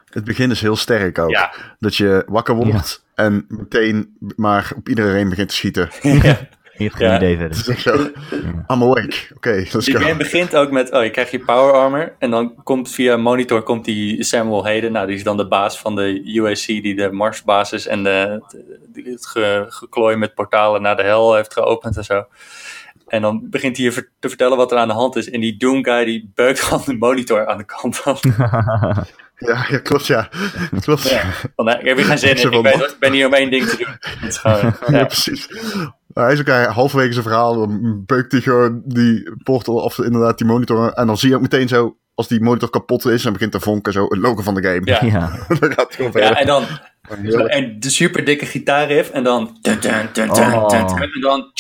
het 0.08 0.24
begin 0.24 0.50
is 0.50 0.60
heel 0.60 0.76
sterk 0.76 1.18
ook. 1.18 1.30
Ja, 1.30 1.52
Dat 1.78 1.96
je 1.96 2.22
wakker 2.26 2.54
wordt 2.54 3.04
en 3.14 3.44
meteen 3.48 4.16
maar 4.36 4.72
op 4.76 4.88
iedereen 4.88 5.28
begint 5.28 5.48
te 5.48 5.54
schieten. 5.54 5.88
hebt 6.84 6.96
geen 6.96 7.08
Ja. 7.08 7.16
idee 7.16 7.36
Het 7.36 7.56
verder. 7.56 7.58
is 7.58 7.68
echt 7.68 7.82
zo, 7.82 8.10
I'm 8.74 8.82
awake. 8.82 9.16
Oké, 9.36 9.50
let's 9.72 9.84
Die 9.84 9.94
go. 9.96 10.00
game 10.00 10.16
begint 10.16 10.56
ook 10.56 10.70
met, 10.70 10.92
oh, 10.92 11.02
je 11.02 11.10
krijgt 11.10 11.30
je 11.30 11.38
power 11.38 11.72
armor. 11.72 12.14
En 12.18 12.30
dan 12.30 12.54
komt 12.62 12.90
via 12.90 13.16
monitor 13.16 13.62
komt 13.62 13.84
die 13.84 14.22
Samuel 14.24 14.64
Hayden. 14.64 14.92
Nou, 14.92 15.06
die 15.06 15.16
is 15.16 15.22
dan 15.24 15.36
de 15.36 15.48
baas 15.48 15.78
van 15.78 15.96
de 15.96 16.22
UAC 16.34 16.66
die 16.66 16.94
de 16.96 17.12
Marsbasis 17.12 17.86
en 17.86 18.02
de, 18.02 18.42
het 19.04 19.26
ge, 19.26 19.64
geklooi 19.68 20.16
met 20.16 20.34
portalen 20.34 20.82
naar 20.82 20.96
de 20.96 21.02
hel 21.02 21.34
heeft 21.34 21.52
geopend 21.52 21.96
en 21.96 22.04
zo. 22.04 22.24
En 23.06 23.22
dan 23.22 23.46
begint 23.50 23.76
hij 23.76 23.86
je 23.86 24.08
te 24.18 24.28
vertellen 24.28 24.56
wat 24.56 24.72
er 24.72 24.78
aan 24.78 24.88
de 24.88 24.94
hand 24.94 25.16
is. 25.16 25.30
En 25.30 25.40
die 25.40 25.56
Doom 25.56 25.84
guy 25.84 26.04
die 26.04 26.30
beukt 26.34 26.60
gewoon 26.60 26.82
de 26.86 26.96
monitor 26.96 27.46
aan 27.46 27.58
de 27.58 27.64
kant 27.64 27.96
van. 27.96 28.16
Ja, 29.38 29.66
ja, 29.68 29.78
klopt 29.78 30.06
ja. 30.06 30.28
Klopt. 30.80 31.08
Ja. 31.10 31.22
Van, 31.56 31.64
nou, 31.64 31.78
ik 31.78 31.86
heb 31.86 31.96
hier 31.96 32.06
geen 32.06 32.18
zin 32.18 32.36
in. 32.36 32.52
Ik, 32.52 32.62
weet, 32.62 32.96
ben 33.00 33.12
hier 33.12 33.26
om 33.26 33.34
één 33.34 33.50
ding 33.50 33.64
te 33.68 33.76
doen. 33.76 33.86
Het 34.20 34.28
is 34.30 34.38
gewoon, 34.38 34.74
Ja, 34.86 34.98
ja. 34.98 35.04
precies. 35.04 35.48
Hij 36.24 36.32
is 36.32 36.40
ook 36.40 36.46
hij- 36.46 36.64
halverwege 36.66 37.12
zijn 37.12 37.24
verhaal, 37.24 37.54
dan 37.54 38.02
beukt 38.06 38.32
hij 38.32 38.40
gewoon 38.40 38.82
die 38.84 39.30
portal 39.42 39.74
of 39.74 39.98
inderdaad 39.98 40.38
die 40.38 40.46
monitor. 40.46 40.92
En 40.92 41.06
dan 41.06 41.16
zie 41.18 41.28
je 41.28 41.34
ook 41.34 41.40
meteen 41.40 41.68
zo, 41.68 41.96
als 42.14 42.28
die 42.28 42.40
monitor 42.42 42.70
kapot 42.70 43.04
is 43.04 43.24
en 43.24 43.32
begint 43.32 43.52
te 43.52 43.60
vonken, 43.60 43.92
zo 43.92 44.04
het 44.04 44.18
logo 44.18 44.42
van 44.42 44.54
de 44.54 44.62
game. 44.62 44.80
Ja. 44.84 44.98
ja. 45.18 45.28
dan 45.60 45.72
gaat 45.72 45.86
het 45.86 45.94
gewoon 45.94 46.10
Ja, 46.14 46.18
verder. 46.20 46.36
en 46.36 46.46
dan 46.46 46.64
Heerlijk. 47.08 47.48
en 47.50 47.80
de 47.80 47.90
super 47.90 48.24
dikke 48.24 48.46
gitaarriff 48.46 49.10
en 49.10 49.24
dan 49.24 49.58
dun, 49.60 49.80
dun, 49.80 49.92
dun, 50.12 50.28
dun, 50.28 50.30
Oh. 50.54 50.68
dun, 50.68 50.86
dun, 50.86 51.12
en 51.12 51.20
dan 51.20 51.52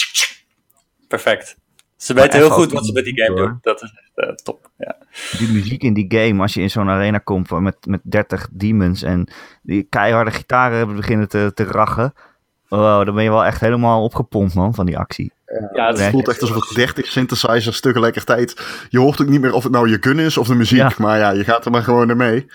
perfect. 1.08 1.56
Ze 1.96 2.14
weten 2.14 2.38
heel 2.38 2.50
goed 2.50 2.72
wat 2.72 2.86
ze 2.86 2.92
met 2.92 3.04
die 3.04 3.22
game 3.22 3.38
hoor. 3.40 3.48
doen. 3.48 3.58
Dat 3.62 3.82
is 3.82 3.92
echt 3.94 4.28
eh, 4.28 4.34
top. 4.34 4.70
Ja. 4.78 4.96
die 5.38 5.48
muziek 5.52 5.82
in 5.82 5.94
die 5.94 6.04
game, 6.08 6.42
als 6.42 6.54
je 6.54 6.60
in 6.60 6.70
zo'n 6.70 6.88
arena 6.88 7.18
komt 7.18 7.50
met, 7.50 7.76
met 7.86 8.00
30 8.04 8.48
demons 8.52 9.02
en 9.02 9.28
die 9.62 9.82
keiharde 9.82 10.30
gitaren 10.30 10.76
hebben 10.76 10.96
beginnen 10.96 11.28
te, 11.28 11.50
te 11.54 11.64
rachen. 11.64 12.12
Wow, 12.68 13.04
dan 13.04 13.14
ben 13.14 13.24
je 13.24 13.30
wel 13.30 13.44
echt 13.44 13.60
helemaal 13.60 14.02
opgepompt, 14.02 14.54
man, 14.54 14.74
van 14.74 14.86
die 14.86 14.98
actie. 14.98 15.32
Ja, 15.72 15.86
Het 15.86 16.02
voelt 16.02 16.28
echt 16.28 16.40
alsof 16.40 16.68
het 16.68 16.76
30 16.76 17.06
synthesizers 17.06 17.80
tegelijkertijd. 17.80 18.60
Je 18.88 18.98
hoort 18.98 19.20
ook 19.20 19.28
niet 19.28 19.40
meer 19.40 19.52
of 19.52 19.62
het 19.62 19.72
nou 19.72 19.88
je 19.88 19.96
gun 20.00 20.18
is 20.18 20.36
of 20.36 20.46
de 20.46 20.54
muziek. 20.54 20.78
Ja. 20.78 20.90
Maar 20.98 21.18
ja, 21.18 21.30
je 21.30 21.44
gaat 21.44 21.64
er 21.64 21.70
maar 21.70 21.82
gewoon 21.82 22.10
in 22.10 22.16
mee. 22.16 22.46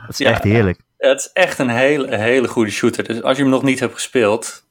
Dat 0.00 0.08
is 0.08 0.18
Ja. 0.18 0.30
echt 0.30 0.42
heerlijk. 0.42 0.80
het 0.98 1.18
is 1.18 1.30
echt 1.32 1.58
een 1.58 1.68
hele, 1.68 2.16
hele 2.16 2.48
goede 2.48 2.70
shooter. 2.70 3.04
Dus 3.04 3.22
als 3.22 3.36
je 3.36 3.42
hem 3.42 3.52
nog 3.52 3.62
niet 3.62 3.80
hebt 3.80 3.94
gespeeld, 3.94 4.64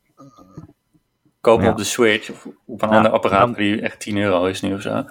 koop 1.42 1.56
hem 1.58 1.66
Ja. 1.66 1.72
op 1.72 1.78
de 1.78 1.84
Switch 1.84 2.30
of 2.30 2.46
op 2.66 2.82
een 2.82 2.90
Ja, 2.90 2.96
ander 2.96 3.12
apparaat 3.12 3.56
die 3.56 3.82
echt 3.82 4.00
10 4.00 4.18
euro 4.18 4.46
is 4.46 4.62
nu 4.62 4.74
of 4.74 4.82
zo. 4.82 5.04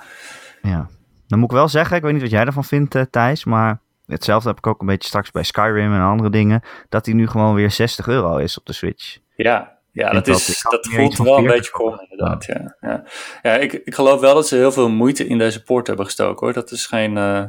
Ja. 0.63 0.89
Dan 1.27 1.39
moet 1.39 1.51
ik 1.51 1.57
wel 1.57 1.69
zeggen, 1.69 1.97
ik 1.97 2.03
weet 2.03 2.13
niet 2.13 2.23
wat 2.23 2.31
jij 2.31 2.45
ervan 2.45 2.65
vindt, 2.65 2.95
eh, 2.95 3.03
Thijs, 3.11 3.45
maar 3.45 3.79
hetzelfde 4.07 4.49
heb 4.49 4.59
ik 4.59 4.67
ook 4.67 4.81
een 4.81 4.87
beetje 4.87 5.09
straks 5.09 5.31
bij 5.31 5.43
Skyrim 5.43 5.95
en 5.95 6.01
andere 6.01 6.31
dingen, 6.31 6.63
dat 6.89 7.05
die 7.05 7.15
nu 7.15 7.27
gewoon 7.29 7.55
weer 7.55 7.71
60 7.71 8.07
euro 8.09 8.37
is 8.37 8.59
op 8.59 8.67
de 8.67 8.73
Switch. 8.73 9.19
Ja, 9.37 9.76
ja 10.05 10.11
dat, 10.13 10.27
is, 10.27 10.63
dat- 10.71 10.87
voelt 10.91 11.17
wel 11.17 11.27
een 11.39 11.43
40 11.45 11.57
beetje 11.57 11.71
krom 11.73 12.01
inderdaad. 12.09 12.45
Ja, 12.45 12.77
ja. 12.81 13.05
ja 13.43 13.53
ik, 13.57 13.73
ik 13.73 13.95
geloof 13.95 14.21
wel 14.21 14.35
dat 14.35 14.47
ze 14.49 14.57
heel 14.57 14.73
veel 14.73 14.89
moeite 14.89 15.27
in 15.27 15.39
deze 15.39 15.63
poort 15.63 15.87
hebben 15.87 16.05
gestoken 16.05 16.47
hoor. 16.47 16.55
Dat 16.55 16.71
is 16.71 16.87
geen, 16.87 17.17
eh, 17.17 17.43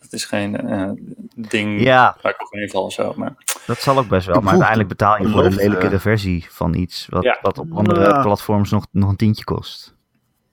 dat 0.00 0.12
is 0.12 0.24
geen 0.24 0.56
eh, 0.68 0.90
ding 1.36 1.80
Ja, 1.82 2.16
waar 2.22 2.32
ik 2.32 2.42
op 2.42 2.52
in 2.52 2.68
val 2.68 2.84
of 2.84 2.92
zo. 2.92 3.12
Maar 3.16 3.34
dat 3.66 3.78
zal 3.78 3.98
ook 3.98 4.08
best 4.08 4.26
wel, 4.26 4.40
maar 4.40 4.48
uiteindelijk 4.50 4.88
betaal 4.88 5.16
je 5.16 5.28
voor 5.28 5.42
de 5.42 5.50
geloof, 5.50 5.56
lelijkere 5.66 5.94
eh, 5.94 6.00
versie 6.00 6.46
van 6.50 6.74
iets, 6.74 7.06
wat, 7.10 7.22
Ja. 7.22 7.38
wat 7.42 7.58
op 7.58 7.72
andere 7.72 8.00
Ja. 8.00 8.22
platforms 8.22 8.70
nog, 8.70 8.86
nog 8.90 9.08
een 9.10 9.16
tientje 9.16 9.44
kost. 9.44 9.92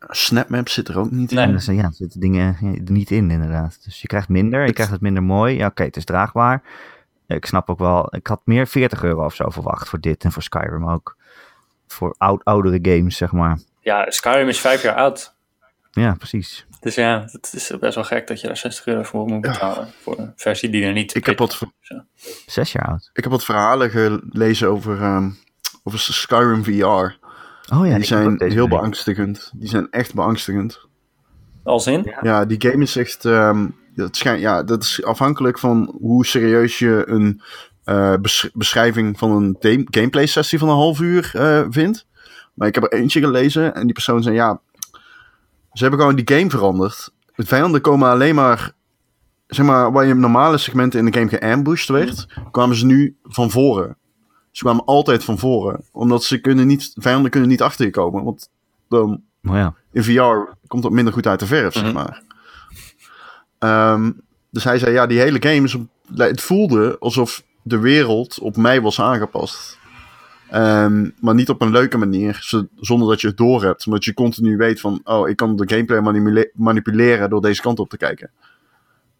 Snapmap 0.10 0.70
zit 0.70 0.88
er 0.88 1.00
ook 1.00 1.12
niet 1.12 1.32
in. 1.32 1.38
Nee. 1.38 1.52
Dus, 1.52 1.66
ja, 1.66 1.84
er 1.84 1.94
zitten 1.94 2.20
dingen 2.20 2.58
ja, 2.62 2.68
er 2.86 2.92
niet 2.92 3.12
in, 3.12 3.32
inderdaad. 3.32 3.80
Dus 3.84 4.02
je 4.02 4.08
krijgt 4.08 4.30
minder, 4.30 4.60
je 4.60 4.66
Het- 4.66 4.74
krijgt 4.76 4.92
het 4.92 5.02
minder 5.02 5.24
mooi. 5.24 5.56
Ja, 5.58 5.68
oké, 5.68 5.84
het 5.84 5.96
is 5.98 6.06
draagbaar. 6.06 6.64
Ik 7.36 7.46
snap 7.46 7.70
ook 7.70 7.80
wel, 7.80 8.16
ik 8.16 8.28
had 8.28 8.42
meer 8.46 8.68
40 8.68 9.04
euro 9.04 9.26
of 9.26 9.36
zo 9.36 9.50
verwacht 9.50 9.90
voor 9.90 10.00
dit 10.00 10.24
en 10.24 10.32
voor 10.32 10.44
Skyrim 10.44 10.90
ook. 10.90 11.18
Voor 11.88 12.16
oud, 12.18 12.44
oudere 12.46 12.80
games, 12.82 13.18
zeg 13.18 13.32
maar. 13.32 13.60
ja, 13.82 14.06
Skyrim 14.12 14.48
is 14.48 14.60
vijf 14.60 14.82
jaar 14.82 14.96
oud. 14.96 15.34
Ja, 15.92 16.14
precies. 16.18 16.66
Dus 16.80 16.96
ja, 16.96 17.26
het 17.32 17.54
is 17.56 17.74
best 17.80 17.96
wel 17.96 18.04
gek 18.04 18.28
dat 18.28 18.42
je 18.42 18.48
daar 18.48 18.58
60 18.58 18.86
euro 18.86 19.04
voor 19.04 19.26
moet 19.28 19.42
betalen. 19.42 19.88
Voor 20.02 20.20
een 20.20 20.34
versie 20.36 20.70
die 20.70 20.84
er 20.86 20.94
niet 20.94 21.16
Ik 21.16 21.26
heb 21.26 21.38
wat, 21.38 21.62
Zes 22.46 22.72
jaar 22.72 22.88
oud. 22.88 23.10
ik 23.14 23.24
heb 23.24 23.32
wat 23.32 23.44
verhalen 23.44 23.90
gelezen 23.90 24.70
over, 24.70 25.02
ehm, 25.02 25.30
over 25.84 26.00
Skyrim 26.00 26.64
VR. 26.64 27.20
Oh 27.74 27.88
ja, 27.88 27.96
die 27.96 28.04
zijn 28.04 28.42
heel 28.44 28.68
beangstigend. 28.68 29.52
Die 29.56 29.70
zijn 29.70 29.88
echt 29.90 30.14
beangstigend. 30.14 30.86
Als 31.64 31.88
in? 31.88 32.16
Ja, 32.22 32.46
die 32.46 32.62
game 32.70 32.84
is 32.84 32.96
echt. 32.96 33.26
ehm, 33.26 33.68
dat, 34.02 34.18
ja, 34.18 34.64
dat 34.64 34.84
is 34.84 35.04
afhankelijk 35.04 35.60
van 35.60 35.96
hoe 36.02 36.26
serieus 36.26 36.80
je 36.80 37.04
een 37.08 37.42
eh, 37.84 38.14
besch- 38.22 38.52
beschrijving 38.54 39.18
van 39.18 39.32
een 39.32 39.56
game- 39.60 39.86
gameplay 39.90 40.26
sessie 40.26 40.60
van 40.60 40.70
een 40.70 40.76
half 40.76 41.00
uur 41.00 41.32
eh, 41.34 41.66
vindt. 41.70 42.06
Maar 42.54 42.68
ik 42.68 42.76
heb 42.76 42.84
er 42.84 42.94
eentje 43.00 43.20
gelezen 43.20 43.76
en 43.76 43.84
die 43.84 43.94
persoon 43.94 44.24
zei: 44.24 44.36
Ja, 44.36 44.60
ze 45.74 45.82
hebben 45.82 46.00
gewoon 46.00 46.16
die 46.16 46.38
game 46.38 46.50
veranderd. 46.50 47.12
De 47.36 47.46
vijanden 47.46 47.82
komen 47.82 48.10
alleen 48.10 48.36
maar. 48.36 48.72
Zeg 49.48 49.66
maar, 49.66 49.92
waar 49.92 50.06
je 50.06 50.14
normale 50.14 50.58
segmenten 50.58 51.00
in 51.00 51.06
de 51.12 51.18
game 51.18 51.30
geambushed 51.30 51.90
werd, 51.90 52.28
kwamen 52.52 52.76
ze 52.76 52.86
nu 52.86 53.18
van 53.24 53.52
voren. 53.52 53.98
Ze 54.52 54.64
kwamen 54.64 54.86
altijd 54.86 55.24
van 55.24 55.38
voren. 55.38 55.84
Omdat 55.92 56.24
ze 56.24 56.42
kunnen 56.42 56.68
niet, 56.68 56.92
vijanden 56.96 57.32
kunnen 57.32 57.50
niet 57.50 57.62
achter 57.62 57.86
je 57.86 57.92
komen. 57.92 58.24
Want 58.24 58.50
dan 58.90 59.22
Maar 59.42 59.58
ja, 59.58 59.74
in 59.92 60.04
VR 60.04 60.54
komt 60.68 60.84
dat 60.84 60.92
minder 60.92 61.14
goed 61.14 61.28
uit 61.28 61.40
de 61.40 61.46
verf, 61.46 61.74
zeg 61.74 61.84
Mhm. 61.84 61.94
maar. 61.94 62.22
Ehm, 63.62 64.12
dus 64.50 64.64
hij 64.64 64.80
zei, 64.80 64.92
ja, 64.94 65.06
die 65.08 65.20
hele 65.20 65.38
game 65.42 65.64
is... 65.64 65.76
op- 65.76 65.88
Het 66.16 66.42
voelde 66.42 66.98
alsof 67.00 67.44
de 67.62 67.80
wereld 67.80 68.40
op 68.40 68.58
mij 68.58 68.82
was 68.82 69.02
aangepast. 69.02 69.80
Ehm, 70.50 71.10
maar 71.20 71.36
niet 71.36 71.50
op 71.50 71.62
een 71.62 71.72
leuke 71.72 71.98
manier, 71.98 72.38
zo- 72.42 72.68
zonder 72.80 73.08
dat 73.10 73.22
je 73.22 73.28
het 73.28 73.38
doorhebt. 73.38 73.86
Omdat 73.86 74.04
je 74.06 74.14
continu 74.14 74.58
weet 74.58 74.80
van, 74.80 75.02
oh, 75.04 75.30
ik 75.30 75.36
kan 75.36 75.56
de 75.56 75.70
gameplay 75.70 76.02
manipule- 76.02 76.52
manipuleren 76.54 77.30
door 77.30 77.42
deze 77.42 77.62
kant 77.62 77.80
op 77.80 77.90
te 77.90 77.98
kijken. 77.98 78.30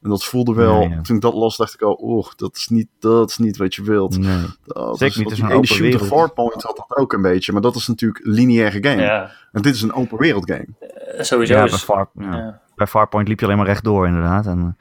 En 0.02 0.10
dat 0.10 0.24
voelde 0.26 0.54
wel, 0.54 0.82
ja. 0.82 1.02
toen 1.02 1.16
ik 1.16 1.22
dat 1.22 1.34
las, 1.34 1.58
dacht 1.58 1.74
ik 1.74 1.82
al, 1.82 1.94
oh, 1.94 2.26
dat 2.36 2.56
is 2.56 2.68
niet, 2.68 2.88
dat 3.00 3.30
is 3.30 3.38
niet 3.38 3.58
wat 3.58 3.76
je 3.76 3.84
wilt. 3.84 4.18
Nee. 4.20 4.46
Dat 4.66 4.98
Zeker 4.98 5.06
is 5.08 5.16
niet, 5.16 5.30
het 5.30 5.38
is 5.38 5.44
een 5.44 5.66
shooter 5.66 5.82
wereld. 5.84 6.08
Farpoint 6.08 6.64
had 6.64 6.76
dat 6.88 6.98
ook 6.98 7.14
een 7.14 7.22
beetje, 7.22 7.52
maar 7.54 7.62
dat 7.62 7.76
is 7.76 7.88
natuurlijk 7.88 8.26
lineaire 8.26 8.84
game. 8.90 9.02
Ja, 9.02 9.32
En 9.52 9.62
dit 9.62 9.76
is 9.76 9.82
een 9.82 9.94
open 9.94 10.18
wereld 10.18 10.52
game. 10.52 10.68
eh, 10.80 11.24
sowieso. 11.24 11.54
Ja, 11.54 11.64
is- 11.64 11.84
Far, 11.84 12.10
ja. 12.20 12.62
Bij 12.82 12.90
Farpoint 12.90 13.28
liep 13.28 13.40
je 13.40 13.46
alleen 13.46 13.58
maar 13.58 13.66
rechtdoor 13.66 14.08
inderdaad. 14.08 14.46
En 14.46 14.78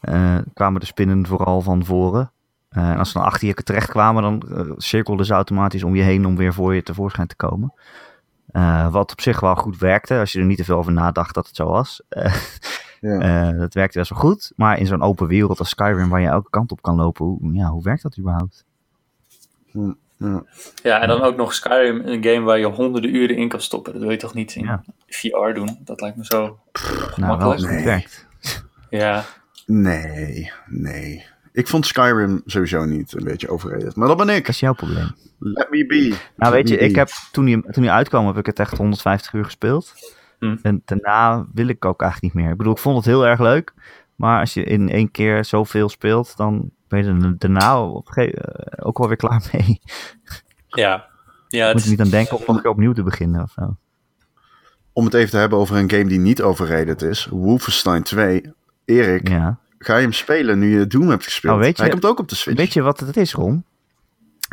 eh, 0.00 0.36
kwamen 0.54 0.80
de 0.80 0.86
spinnen 0.86 1.26
vooral 1.26 1.60
van 1.60 1.84
voren. 1.84 2.30
Eh, 2.68 2.90
en 2.90 2.98
als 2.98 3.10
ze 3.10 3.18
dan 3.18 3.26
achter 3.26 3.48
je 3.48 3.54
terecht 3.54 3.88
kwamen, 3.88 4.22
dan 4.22 4.42
eh, 4.42 4.72
cirkelden 4.76 5.26
ze 5.26 5.34
automatisch 5.34 5.82
om 5.82 5.94
je 5.94 6.02
heen 6.02 6.26
om 6.26 6.36
weer 6.36 6.54
voor 6.54 6.74
je 6.74 6.82
tevoorschijn 6.82 7.26
te 7.26 7.36
komen. 7.36 7.72
Wat 8.90 9.12
op 9.12 9.20
zich 9.20 9.40
wel 9.40 9.54
goed 9.54 9.78
werkte, 9.78 10.18
als 10.18 10.32
je 10.32 10.38
er 10.38 10.44
niet 10.44 10.56
te 10.56 10.64
veel 10.64 10.76
over 10.76 10.92
nadacht 10.92 11.34
dat 11.34 11.46
het 11.46 11.56
zo 11.56 11.66
was. 11.66 12.02
Ja. 13.00 13.52
dat 13.62 13.74
werkte 13.74 13.98
best 13.98 14.10
wel 14.10 14.18
goed. 14.18 14.52
Maar 14.56 14.78
in 14.78 14.86
zo'n 14.86 15.02
open 15.02 15.26
wereld 15.26 15.58
als 15.58 15.68
Skyrim, 15.68 16.08
waar 16.08 16.20
je 16.20 16.28
elke 16.28 16.50
kant 16.50 16.72
op 16.72 16.82
kan 16.82 16.96
lopen, 16.96 17.24
hoe, 17.24 17.52
ja, 17.52 17.68
hoe 17.68 17.82
werkt 17.82 18.02
dat 18.02 18.18
überhaupt? 18.18 18.64
Ja. 20.18 20.44
ja, 20.82 21.00
en 21.00 21.08
dan 21.08 21.22
ook 21.22 21.36
nog 21.36 21.54
Skyrim, 21.54 22.00
een 22.04 22.24
game 22.24 22.40
waar 22.40 22.58
je 22.58 22.64
honderden 22.66 23.14
uren 23.14 23.36
in 23.36 23.48
kan 23.48 23.60
stoppen. 23.60 23.92
Dat 23.92 24.02
wil 24.02 24.10
je 24.10 24.16
toch 24.16 24.34
niet 24.34 24.54
in 24.54 24.64
Ja. 24.64 24.84
VR 25.06 25.52
doen? 25.54 25.78
Dat 25.84 26.00
lijkt 26.00 26.16
me 26.16 26.24
zo 26.24 26.58
Nou, 27.16 27.38
wel 27.38 27.54
Nee. 27.54 28.06
Ja, 28.90 29.24
Nee, 29.66 30.52
nee. 30.66 31.24
Ik 31.52 31.66
vond 31.66 31.86
Skyrim 31.86 32.42
sowieso 32.44 32.84
niet 32.84 33.16
een 33.16 33.24
beetje 33.24 33.48
overrated. 33.48 33.96
Maar 33.96 34.08
dat 34.08 34.16
ben 34.16 34.28
ik. 34.28 34.40
Dat 34.46 34.54
is 34.54 34.60
jouw 34.60 34.72
probleem. 34.74 35.14
Let 35.38 35.70
me 35.70 35.86
be. 35.86 36.16
Nou, 36.36 36.52
weet 36.52 36.68
je, 36.68 36.76
ik 36.76 36.94
heb 36.94 37.08
toen 37.32 37.46
hij, 37.46 37.62
toen 37.70 37.84
hij 37.84 37.92
uitkwam, 37.92 38.26
heb 38.26 38.36
ik 38.36 38.46
het 38.46 38.58
echt 38.58 38.76
150 38.76 39.32
uur 39.32 39.44
gespeeld. 39.44 39.94
Hm. 40.38 40.56
En 40.62 40.82
daarna 40.84 41.46
wil 41.54 41.68
ik 41.68 41.84
ook 41.84 42.00
eigenlijk 42.02 42.34
niet 42.34 42.42
meer. 42.42 42.52
Ik 42.52 42.58
bedoel, 42.58 42.72
ik 42.72 42.78
vond 42.78 42.96
het 42.96 43.04
heel 43.04 43.26
erg 43.26 43.40
leuk. 43.40 43.74
Maar 44.14 44.40
als 44.40 44.54
je 44.54 44.64
in 44.64 44.88
één 44.90 45.10
keer 45.10 45.44
zoveel 45.44 45.88
speelt, 45.88 46.36
dan 46.36 46.70
ben 46.88 47.04
je 47.04 47.26
er 47.26 47.38
daarna 47.38 47.82
op 47.82 48.08
eh, 48.10 48.86
ook 48.86 48.98
wel 48.98 49.06
weer 49.08 49.16
klaar 49.16 49.48
mee. 49.52 49.80
ja. 50.68 51.06
ja 51.48 51.66
Moet 51.66 51.74
het, 51.74 51.84
je 51.84 51.90
niet 51.90 52.00
aan 52.00 52.08
denken 52.08 52.36
om 52.36 52.42
nog 52.46 52.60
keer 52.62 52.70
opnieuw 52.70 52.92
te 52.92 53.02
beginnen 53.02 53.42
of 53.42 53.50
zo. 53.50 53.76
Om 54.92 55.04
het 55.04 55.14
even 55.14 55.30
te 55.30 55.36
hebben 55.36 55.58
over 55.58 55.76
een 55.76 55.90
game 55.90 56.04
die 56.06 56.18
niet 56.18 56.42
overrated 56.42 57.02
is. 57.02 57.26
Wolfenstein 57.30 58.02
2. 58.02 58.52
Erik, 58.84 59.28
Ja. 59.28 59.58
ga 59.78 59.96
je 59.96 60.02
hem 60.02 60.12
spelen 60.12 60.58
nu 60.58 60.78
je 60.78 60.86
Doom 60.86 61.08
hebt 61.08 61.24
gespeeld? 61.24 61.54
Oh, 61.54 61.60
weet 61.60 61.76
je- 61.76 61.82
Hij 61.82 61.90
komt 61.90 62.04
ook 62.04 62.18
op 62.18 62.28
de 62.28 62.34
Switch. 62.34 62.58
Weet 62.58 62.72
je 62.72 62.82
wat 62.82 63.00
het 63.00 63.16
is, 63.16 63.32
Ron? 63.32 63.64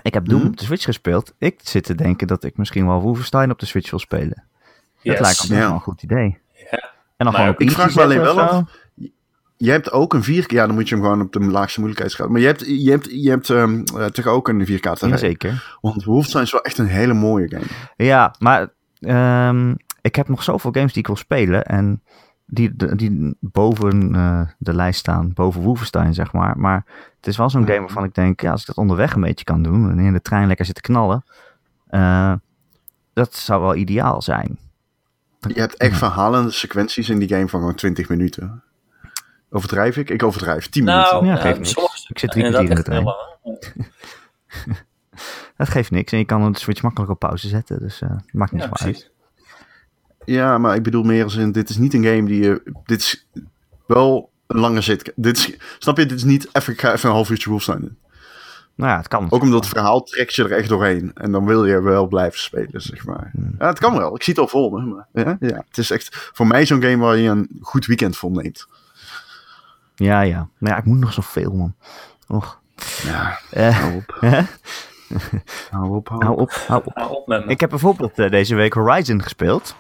Ik 0.02 0.14
heb 0.14 0.26
Doom 0.28 0.42
Hm? 0.42 0.48
op 0.48 0.58
de 0.58 0.64
Switch 0.64 0.84
gespeeld. 0.84 1.34
Ik 1.38 1.60
zit 1.64 1.84
te 1.84 1.96
denken 1.96 2.28
dat 2.28 2.44
ik 2.44 2.58
misschien 2.58 2.88
wel 2.88 3.02
Wolfenstein 3.02 3.52
op 3.52 3.60
de 3.60 3.66
Switch 3.66 3.90
wil 3.90 4.00
spelen. 4.00 4.44
yes. 5.02 5.14
Dat 5.18 5.26
lijkt 5.26 5.50
me 5.50 5.56
Ja. 5.56 5.62
wel 5.62 5.72
een 5.74 5.80
goed 5.80 6.04
idee. 6.04 6.38
Ja. 6.72 6.92
En 7.18 7.26
dan 7.26 7.28
Maar 7.28 7.36
gewoon 7.36 7.54
ik 7.54 7.60
easy 7.60 7.74
vraag 7.76 7.96
me 7.96 8.02
alleen 8.02 8.18
zetten 8.18 8.36
wel 8.36 8.46
af- 8.46 8.83
Je 9.64 9.72
hebt 9.72 9.92
ook 9.92 10.14
een 10.14 10.24
4K. 10.24 10.46
Ja, 10.46 10.66
dan 10.66 10.76
moet 10.76 10.90
je 10.90 10.96
hem 10.96 11.04
gewoon 11.04 11.22
op 11.22 11.34
de 11.34 11.40
laagste 11.40 11.80
moeilijkheidsgraad. 11.80 12.30
Maar 12.30 12.40
je 12.42 12.46
hebt, 12.46 12.66
je 12.66 12.90
hebt, 12.90 13.08
je 13.12 13.30
hebt 13.30 13.50
ehm, 13.50 13.84
eh, 13.98 14.06
toch 14.06 14.28
ook 14.28 14.48
een 14.48 14.66
4K 14.66 14.94
TV. 14.96 15.10
Jazeker. 15.10 15.78
Want 15.82 16.04
Wolfenstein 16.04 16.44
is 16.44 16.52
wel 16.52 16.62
echt 16.62 16.78
een 16.78 16.88
hele 16.88 17.14
mooie 17.14 17.48
game. 17.48 17.66
Ja, 17.96 18.36
maar 18.40 18.74
ehm, 19.00 19.74
ik 20.02 20.16
heb 20.16 20.28
nog 20.28 20.44
zoveel 20.44 20.72
games 20.72 20.92
die 20.94 21.02
ik 21.02 21.08
wil 21.08 21.16
spelen. 21.16 21.66
En 21.66 22.02
die, 22.46 22.76
die 22.96 23.38
boven 23.40 24.16
eh, 24.16 24.42
de 24.58 24.74
lijst 24.74 25.00
staan. 25.00 25.34
Boven 25.34 25.62
Wolfenstein, 25.62 26.14
zeg 26.14 26.34
maar. 26.34 26.58
Maar 26.58 26.86
het 27.16 27.28
is 27.28 27.38
wel 27.38 27.50
zo'n 27.50 27.68
game 27.68 27.80
waarvan 27.80 28.04
ik 28.04 28.14
denk... 28.14 28.42
Ja, 28.42 28.52
als 28.52 28.62
ik 28.62 28.68
dat 28.68 28.78
onderweg 28.78 29.14
een 29.14 29.22
beetje 29.22 29.46
kan 29.46 29.64
doen. 29.64 29.90
En 29.90 30.00
in 30.00 30.14
de 30.14 30.22
trein 30.22 30.48
lekker 30.48 30.66
zitten 30.66 30.84
knallen. 30.84 31.24
eh, 31.88 32.34
dat 33.14 33.36
zou 33.36 33.62
wel 33.62 33.76
ideaal 33.76 34.22
zijn. 34.22 34.58
Je 35.40 35.60
hebt 35.60 35.78
echt 35.78 35.98
verhalende 35.98 36.52
sequenties 36.52 37.10
in 37.10 37.20
die 37.20 37.30
game 37.30 37.50
van 37.50 37.60
gewoon 37.60 37.76
20 37.76 38.10
minuten. 38.10 38.64
Overdrijf 39.56 39.98
ik? 39.98 40.10
Ik 40.10 40.24
overdrijf. 40.24 40.70
10 40.70 40.84
Nou, 40.84 41.22
minuten. 41.24 41.28
Ja, 41.28 41.42
geeft 41.48 41.58
niks. 41.58 41.72
sommige 41.72 42.06
Ik 42.08 42.20
zit 42.20 42.32
drie 42.32 42.44
kwartier 42.50 42.70
in 42.70 42.76
de 42.76 42.84
trein. 42.84 43.04
Dat 45.58 45.70
geeft 45.70 45.92
niks. 45.92 46.12
En 46.12 46.18
je 46.18 46.26
kan 46.26 46.52
de 46.52 46.60
Switch 46.60 46.82
makkelijk 46.82 47.12
op 47.12 47.20
pauze 47.20 47.48
zetten. 47.48 47.80
Dus 47.80 48.02
eh 48.02 48.10
maakt 48.32 48.52
niet 48.52 48.62
Ja, 48.62 48.68
zoveel 48.68 48.86
uit. 48.86 48.94
precies. 48.94 49.12
Ja, 50.26 50.58
maar 50.58 50.76
ik 50.76 50.84
bedoel 50.84 51.04
meer 51.04 51.24
als 51.24 51.36
in, 51.36 51.52
dit 51.52 51.70
is 51.70 51.78
niet 51.78 51.94
een 51.94 52.04
game 52.04 52.24
die 52.24 52.44
je... 52.44 52.62
Dit 52.86 53.00
is 53.00 53.28
wel 53.88 54.30
een 54.48 54.60
lange 54.60 54.82
zit. 54.82 55.12
Dit 55.16 55.38
is, 55.38 55.58
snap 55.80 55.98
je? 55.98 56.06
Dit 56.06 56.18
is 56.18 56.24
niet 56.24 56.50
even, 56.52 56.74
ik 56.74 56.80
ga 56.82 56.94
even 56.94 57.10
een 57.10 57.16
half 57.16 57.30
uurtje 57.30 57.50
Wolfenstein 57.50 57.82
doen. 57.88 57.98
Nou 58.76 58.92
ja, 58.92 58.98
het 58.98 59.08
kan. 59.08 59.32
Ook 59.32 59.42
omdat 59.42 59.64
het 59.64 59.74
verhaal 59.74 60.04
trekt 60.04 60.36
je 60.36 60.44
er 60.44 60.52
echt 60.52 60.70
doorheen. 60.70 61.12
En 61.14 61.32
dan 61.32 61.46
wil 61.46 61.66
je 61.66 61.82
wel 61.82 62.08
blijven 62.08 62.40
spelen, 62.40 62.82
zeg 62.82 63.06
maar. 63.06 63.32
Ja, 63.60 63.68
het 63.68 63.80
kan 63.80 63.98
wel. 63.98 64.16
Ik 64.16 64.24
zie 64.24 64.34
het 64.34 64.42
al 64.42 64.48
voor 64.48 64.72
me. 64.84 64.94
Maar, 65.12 65.26
ja, 65.26 65.38
ja, 65.40 65.64
het 65.68 65.78
is 65.78 65.92
echt 65.92 66.30
voor 66.34 66.48
mij 66.48 66.66
zo'n 66.66 66.82
game 66.84 66.98
waar 67.04 67.18
je 67.18 67.30
een 67.30 67.50
goed 67.62 67.86
weekend 67.86 68.18
voor 68.18 68.32
neemt. 68.32 68.68
Ja, 70.04 70.22
ja. 70.22 70.48
Maar 70.58 70.72
ja, 70.72 70.78
ik 70.78 70.86
moet 70.86 71.00
nog 71.00 71.14
zoveel, 71.14 71.52
man. 71.52 71.76
Och. 72.28 72.62
Ja, 73.04 73.40
hou 73.72 73.96
op. 73.96 74.18
Hou 75.72 75.96
op, 75.96 76.10
hou 76.10 76.32
op. 76.32 76.40
op, 76.40 76.52
hou 76.68 76.82
op. 76.86 76.92
Hou 76.96 77.12
op 77.16 77.28
met 77.28 77.46
me. 77.46 77.52
Ik 77.52 77.60
heb 77.60 77.70
bijvoorbeeld 77.70 78.20
eh, 78.20 78.30
deze 78.32 78.56
week 78.56 78.74
Horizon 78.74 79.22
gespeeld. 79.22 79.76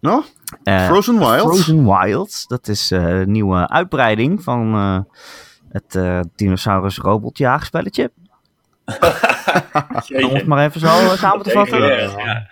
Nou, 0.00 0.24
Eh, 0.62 0.86
Frozen 0.86 1.18
Wild. 1.18 1.40
Frozen 1.40 1.84
Wilds. 1.98 2.46
Dat 2.46 2.68
is 2.68 2.90
eh, 2.90 3.18
een 3.20 3.30
nieuwe 3.32 3.68
uitbreiding 3.68 4.42
van 4.42 4.74
eh, 4.74 4.98
het 5.68 5.94
eh, 5.94 6.20
dinosaurus 6.36 6.98
robotjaagspelletje. 6.98 8.10
Om 10.28 10.34
het 10.34 10.46
maar 10.46 10.64
even 10.66 10.80
zo 10.80 11.16
samen 11.16 11.42
te 11.42 11.50
vatten. 11.50 11.80
Ja, 11.82 11.96
ja. 12.24 12.46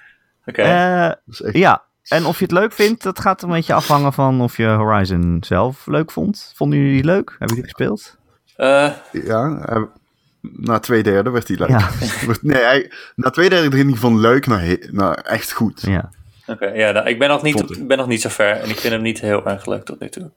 Oké. 0.46 0.62
Eh, 0.62 1.09
Dat 1.09 1.18
is 1.27 1.40
echt- 1.42 1.57
ja, 1.57 1.83
en 2.09 2.25
of 2.25 2.38
je 2.38 2.44
het 2.44 2.53
leuk 2.53 2.73
vindt, 2.73 3.03
dat 3.03 3.21
gaat 3.21 3.42
een 3.42 3.51
beetje 3.51 3.75
afhangen 3.75 4.12
van 4.12 4.40
of 4.40 4.57
je 4.57 4.66
Horizon 4.66 5.37
zelf 5.40 5.87
leuk 5.87 6.11
vond. 6.11 6.53
Vonden 6.55 6.79
jullie 6.79 6.94
die 6.94 7.05
leuk? 7.05 7.29
Hebben 7.31 7.57
jullie 7.57 7.62
gespeeld? 7.62 8.16
Eh, 8.57 8.92
Ja, 9.12 9.59
eh, 9.64 9.83
na 10.40 10.79
twee 10.79 11.03
derde 11.03 11.31
werd 11.31 11.49
hij 11.49 11.57
leuk. 11.57 11.68
Ja. 11.68 11.88
Nee, 12.40 12.62
hij, 12.62 12.92
na 13.14 13.31
twee 13.31 13.49
derde 13.49 13.77
ging 13.77 13.90
hij 13.90 13.99
van 13.99 14.21
leuk 14.21 14.47
naar, 14.47 14.77
naar 14.90 15.14
echt 15.14 15.53
goed. 15.53 15.81
Ja. 15.81 16.11
Oké, 16.47 16.66
ja, 16.66 16.90
nou, 16.90 17.09
ik 17.09 17.18
ben 17.18 17.29
nog, 17.29 17.42
niet 17.42 17.62
op, 17.62 17.71
ik 17.71 17.88
ben 17.88 17.99
nog 17.99 18.07
niet 18.07 18.21
zo 18.21 18.29
ver 18.29 18.51
en 18.51 18.68
ik 18.68 18.77
vind 18.77 18.92
hem 18.92 19.03
niet 19.03 19.21
heel 19.21 19.47
erg 19.47 19.66
leuk 19.66 19.85
tot 19.85 20.01
nu 20.01 20.09
toe. 20.09 20.31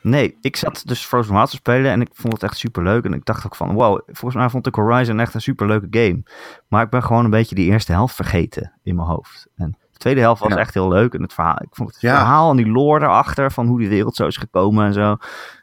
Nee, 0.00 0.36
ik 0.40 0.56
zat 0.56 0.82
dus 0.84 1.04
Frozen 1.04 1.34
Wilds 1.34 1.50
te 1.50 1.56
spelen 1.56 1.90
en 1.90 2.00
ik 2.00 2.08
vond 2.12 2.32
het 2.32 2.42
echt 2.42 2.56
super 2.56 2.82
leuk. 2.82 3.04
En 3.04 3.12
ik 3.12 3.24
dacht 3.24 3.46
ook 3.46 3.56
van, 3.56 3.72
wow, 3.74 4.00
volgens 4.06 4.34
mij 4.34 4.48
vond 4.48 4.66
ik 4.66 4.74
Horizon 4.74 5.20
echt 5.20 5.34
een 5.34 5.40
super 5.40 5.66
leuke 5.66 5.86
game. 5.90 6.22
Maar 6.68 6.82
ik 6.82 6.90
ben 6.90 7.02
gewoon 7.02 7.24
een 7.24 7.30
beetje 7.30 7.54
die 7.54 7.70
eerste 7.70 7.92
helft 7.92 8.14
vergeten 8.14 8.72
in 8.82 8.94
mijn 8.94 9.08
hoofd. 9.08 9.46
En 9.56 9.76
tweede 10.04 10.20
helft 10.20 10.40
was 10.42 10.52
Ja. 10.52 10.58
echt 10.58 10.74
heel 10.74 10.88
leuk. 10.88 11.14
En 11.14 11.22
het 11.22 11.32
verhaal, 11.32 11.56
ik 11.62 11.68
vond 11.70 11.92
het 11.92 12.00
Ja. 12.00 12.16
verhaal 12.16 12.50
en 12.50 12.56
die 12.56 12.68
lore 12.68 13.04
erachter 13.04 13.52
van 13.52 13.66
hoe 13.66 13.78
die 13.78 13.88
wereld 13.88 14.16
zo 14.16 14.26
is 14.26 14.36
gekomen 14.36 14.86
en 14.86 14.92
zo. 14.92 15.16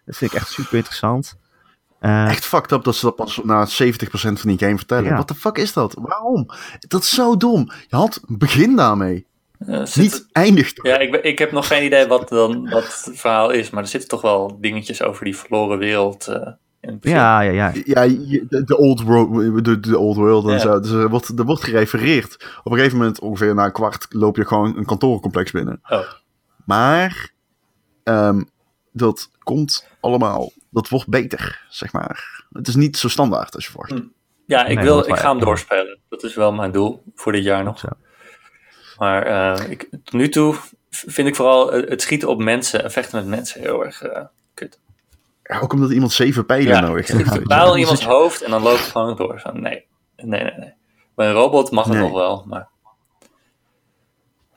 Dat 0.05 0.15
vind 0.17 0.31
ik 0.31 0.37
echt 0.37 0.49
super 0.51 0.75
interessant. 0.75 1.39
Eh, 1.99 2.29
Echt 2.29 2.45
fucked 2.45 2.71
up 2.71 2.83
dat 2.83 2.95
ze 2.95 3.05
dat 3.05 3.15
pas 3.15 3.39
na 3.43 3.65
70% 3.65 4.39
van 4.39 4.49
die 4.49 4.57
game 4.59 4.77
vertellen. 4.77 5.03
Ja. 5.09 5.15
Wat 5.17 5.27
de 5.27 5.35
fuck 5.35 5.57
is 5.57 5.73
dat? 5.73 5.95
Waarom? 5.99 6.45
Dat 6.79 7.01
is 7.03 7.09
zo 7.09 7.37
dom. 7.37 7.71
Je 7.87 7.95
had 7.95 8.21
begin 8.27 8.75
daarmee. 8.75 9.27
Eh, 9.67 9.85
zit 9.85 9.95
Niet 9.95 10.13
het- 10.13 10.27
eindig. 10.31 10.71
ja, 10.83 10.97
ik, 10.97 11.11
ben- 11.11 11.23
ik 11.23 11.39
heb 11.39 11.51
nog 11.51 11.67
geen 11.67 11.83
idee 11.85 12.07
wat 12.07 12.29
dan 12.29 12.69
wat 12.69 12.83
het 12.83 13.19
verhaal 13.19 13.49
is, 13.51 13.69
maar 13.69 13.83
er 13.83 13.89
zitten 13.89 14.09
toch 14.09 14.21
wel 14.21 14.57
dingetjes 14.59 15.03
over 15.03 15.25
die 15.25 15.37
verloren 15.37 15.77
wereld 15.77 16.27
eh. 16.27 16.47
Ja, 17.01 17.41
ja, 17.41 17.51
ja. 17.51 17.71
Ja, 17.85 18.07
de, 18.07 18.63
de 18.65 18.77
old, 18.77 19.01
world, 19.01 19.65
de, 19.65 19.79
de 19.79 19.97
old 19.97 20.15
world 20.15 20.45
en 20.45 20.51
Ja. 20.51 20.59
zo. 20.59 20.79
Dus 20.79 20.91
er 20.91 21.09
wordt, 21.09 21.39
er 21.39 21.45
wordt 21.45 21.63
gerefereerd. 21.63 22.59
Op 22.63 22.71
een 22.71 22.77
gegeven 22.77 22.97
moment, 22.97 23.19
ongeveer 23.19 23.53
na 23.55 23.65
een 23.65 23.71
kwart, 23.71 24.05
loop 24.09 24.35
je 24.35 24.45
gewoon 24.45 24.77
een 24.77 24.85
kantorencomplex 24.85 25.51
binnen. 25.51 25.79
Oh, 25.89 25.99
Maar 26.65 27.31
ehm, 28.03 28.41
dat 28.91 29.29
komt 29.39 29.87
allemaal, 29.99 30.51
dat 30.69 30.89
wordt 30.89 31.07
beter, 31.07 31.65
zeg 31.69 31.93
maar. 31.93 32.45
Het 32.51 32.67
is 32.67 32.75
niet 32.75 32.97
zo 32.97 33.07
standaard 33.09 33.55
als 33.55 33.65
je 33.65 33.71
verwacht. 33.71 33.91
Hm. 33.91 34.01
ja, 34.45 34.65
ik, 34.65 34.75
Nee, 34.75 34.83
wil, 34.85 34.99
ik 35.07 35.15
ga 35.15 35.29
hem 35.29 35.39
doorspelen. 35.39 35.99
Dat 36.09 36.23
is 36.23 36.35
wel 36.35 36.51
mijn 36.53 36.71
doel 36.71 37.03
voor 37.15 37.31
dit 37.31 37.43
jaar 37.43 37.63
nog. 37.63 37.79
Zo. 37.79 37.87
Maar 38.97 39.23
eh, 39.23 39.69
ik, 39.69 39.87
tot 40.03 40.13
nu 40.13 40.29
toe 40.29 40.55
vind 40.89 41.27
ik 41.27 41.35
vooral 41.35 41.71
het 41.71 42.01
schieten 42.01 42.29
op 42.29 42.39
mensen 42.39 42.83
en 42.83 42.91
vechten 42.91 43.19
met 43.19 43.27
mensen 43.27 43.61
heel 43.61 43.85
erg 43.85 44.01
eh, 44.01 44.25
kut. 44.53 44.79
Ja, 45.51 45.59
ook 45.59 45.73
omdat 45.73 45.91
iemand 45.91 46.11
zeven 46.11 46.45
pijlen 46.45 46.67
Ja, 46.67 46.79
nodig 46.79 47.09
ik 47.09 47.15
heeft. 47.17 47.35
een 47.35 47.43
pijl 47.43 47.73
in 47.73 47.79
iemands 47.79 48.05
hoofd 48.05 48.41
en 48.41 48.51
dan 48.51 48.61
loopt 48.61 48.79
het 48.79 48.89
gewoon 48.91 49.15
door. 49.15 49.39
Zo, 49.39 49.51
nee, 49.51 49.85
nee, 50.15 50.43
nee, 50.43 50.53
nee. 50.57 50.73
Bij 51.15 51.27
een 51.27 51.33
robot 51.33 51.71
mag 51.71 51.85
het 51.85 51.93
Nee. 51.93 52.01
nog 52.03 52.11
wel, 52.11 52.43
maar 52.47 52.69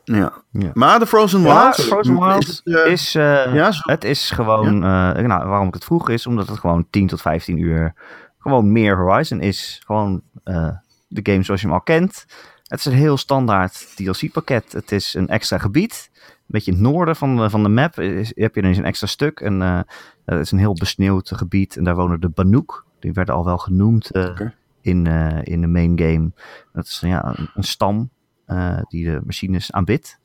Ja. 0.04 0.33
Ja. 0.50 0.70
Maar 0.74 0.98
de 0.98 1.07
Frozen 1.07 1.40
Ja, 1.40 1.62
Wilds... 1.62 1.83
Frozen 1.83 2.18
Wilds 2.20 2.46
is 2.64 2.74
eh, 2.74 2.92
is, 2.92 3.14
eh, 3.14 3.54
ja, 3.54 3.70
het 3.83 4.04
is 4.04 4.30
gewoon, 4.30 4.66
eh, 4.74 5.12
nou, 5.24 5.48
waarom 5.48 5.68
ik 5.68 5.74
het 5.74 5.85
vroeg 5.85 6.09
is, 6.09 6.26
omdat 6.26 6.48
het 6.48 6.59
gewoon 6.59 6.87
10 6.90 7.07
tot 7.07 7.20
15 7.20 7.59
uur 7.59 7.94
gewoon 8.38 8.72
meer 8.72 8.96
Horizon 8.96 9.40
is. 9.40 9.83
Gewoon 9.87 10.22
eh, 10.44 10.68
de 11.09 11.20
game 11.33 11.42
zoals 11.42 11.61
je 11.61 11.66
hem 11.66 11.76
al 11.76 11.83
kent. 11.83 12.24
Het 12.64 12.78
is 12.78 12.85
een 12.85 12.92
heel 12.92 13.16
standaard 13.16 13.87
DLC-pakket. 13.96 14.72
Het 14.72 14.92
is 14.92 15.14
een 15.14 15.28
extra 15.28 15.59
gebied. 15.59 16.11
Beetje 16.46 16.70
in 16.70 16.76
het 16.76 16.87
noorden 16.87 17.16
van 17.16 17.37
de, 17.37 17.50
van 17.50 17.62
de 17.62 17.68
map 17.68 17.98
is, 18.00 18.33
heb 18.35 18.54
je 18.54 18.61
ineens 18.61 18.78
een 18.78 18.85
extra 18.85 19.07
stuk. 19.07 19.40
En 19.40 19.62
eh, 19.62 19.80
het 20.24 20.40
is 20.40 20.52
een 20.52 20.59
heel 20.59 20.74
besneeuwd 20.74 21.30
gebied. 21.35 21.76
En 21.76 21.85
daar 21.85 21.96
wonen 21.96 22.20
de 22.20 22.28
Banook. 22.28 22.87
die 22.98 23.12
werden 23.12 23.35
al 23.35 23.44
wel 23.44 23.59
genoemd 23.59 24.11
eh, 24.11 24.40
in, 24.80 25.07
eh, 25.07 25.38
in 25.42 25.61
de 25.61 25.66
main 25.66 25.98
game. 25.98 26.30
Dat 26.72 26.85
is 26.85 27.00
ja, 27.00 27.24
een, 27.37 27.50
een 27.54 27.62
stam 27.62 28.11
eh, 28.46 28.78
die 28.88 29.04
de 29.04 29.20
machines 29.24 29.72
aanbidt. 29.72 30.18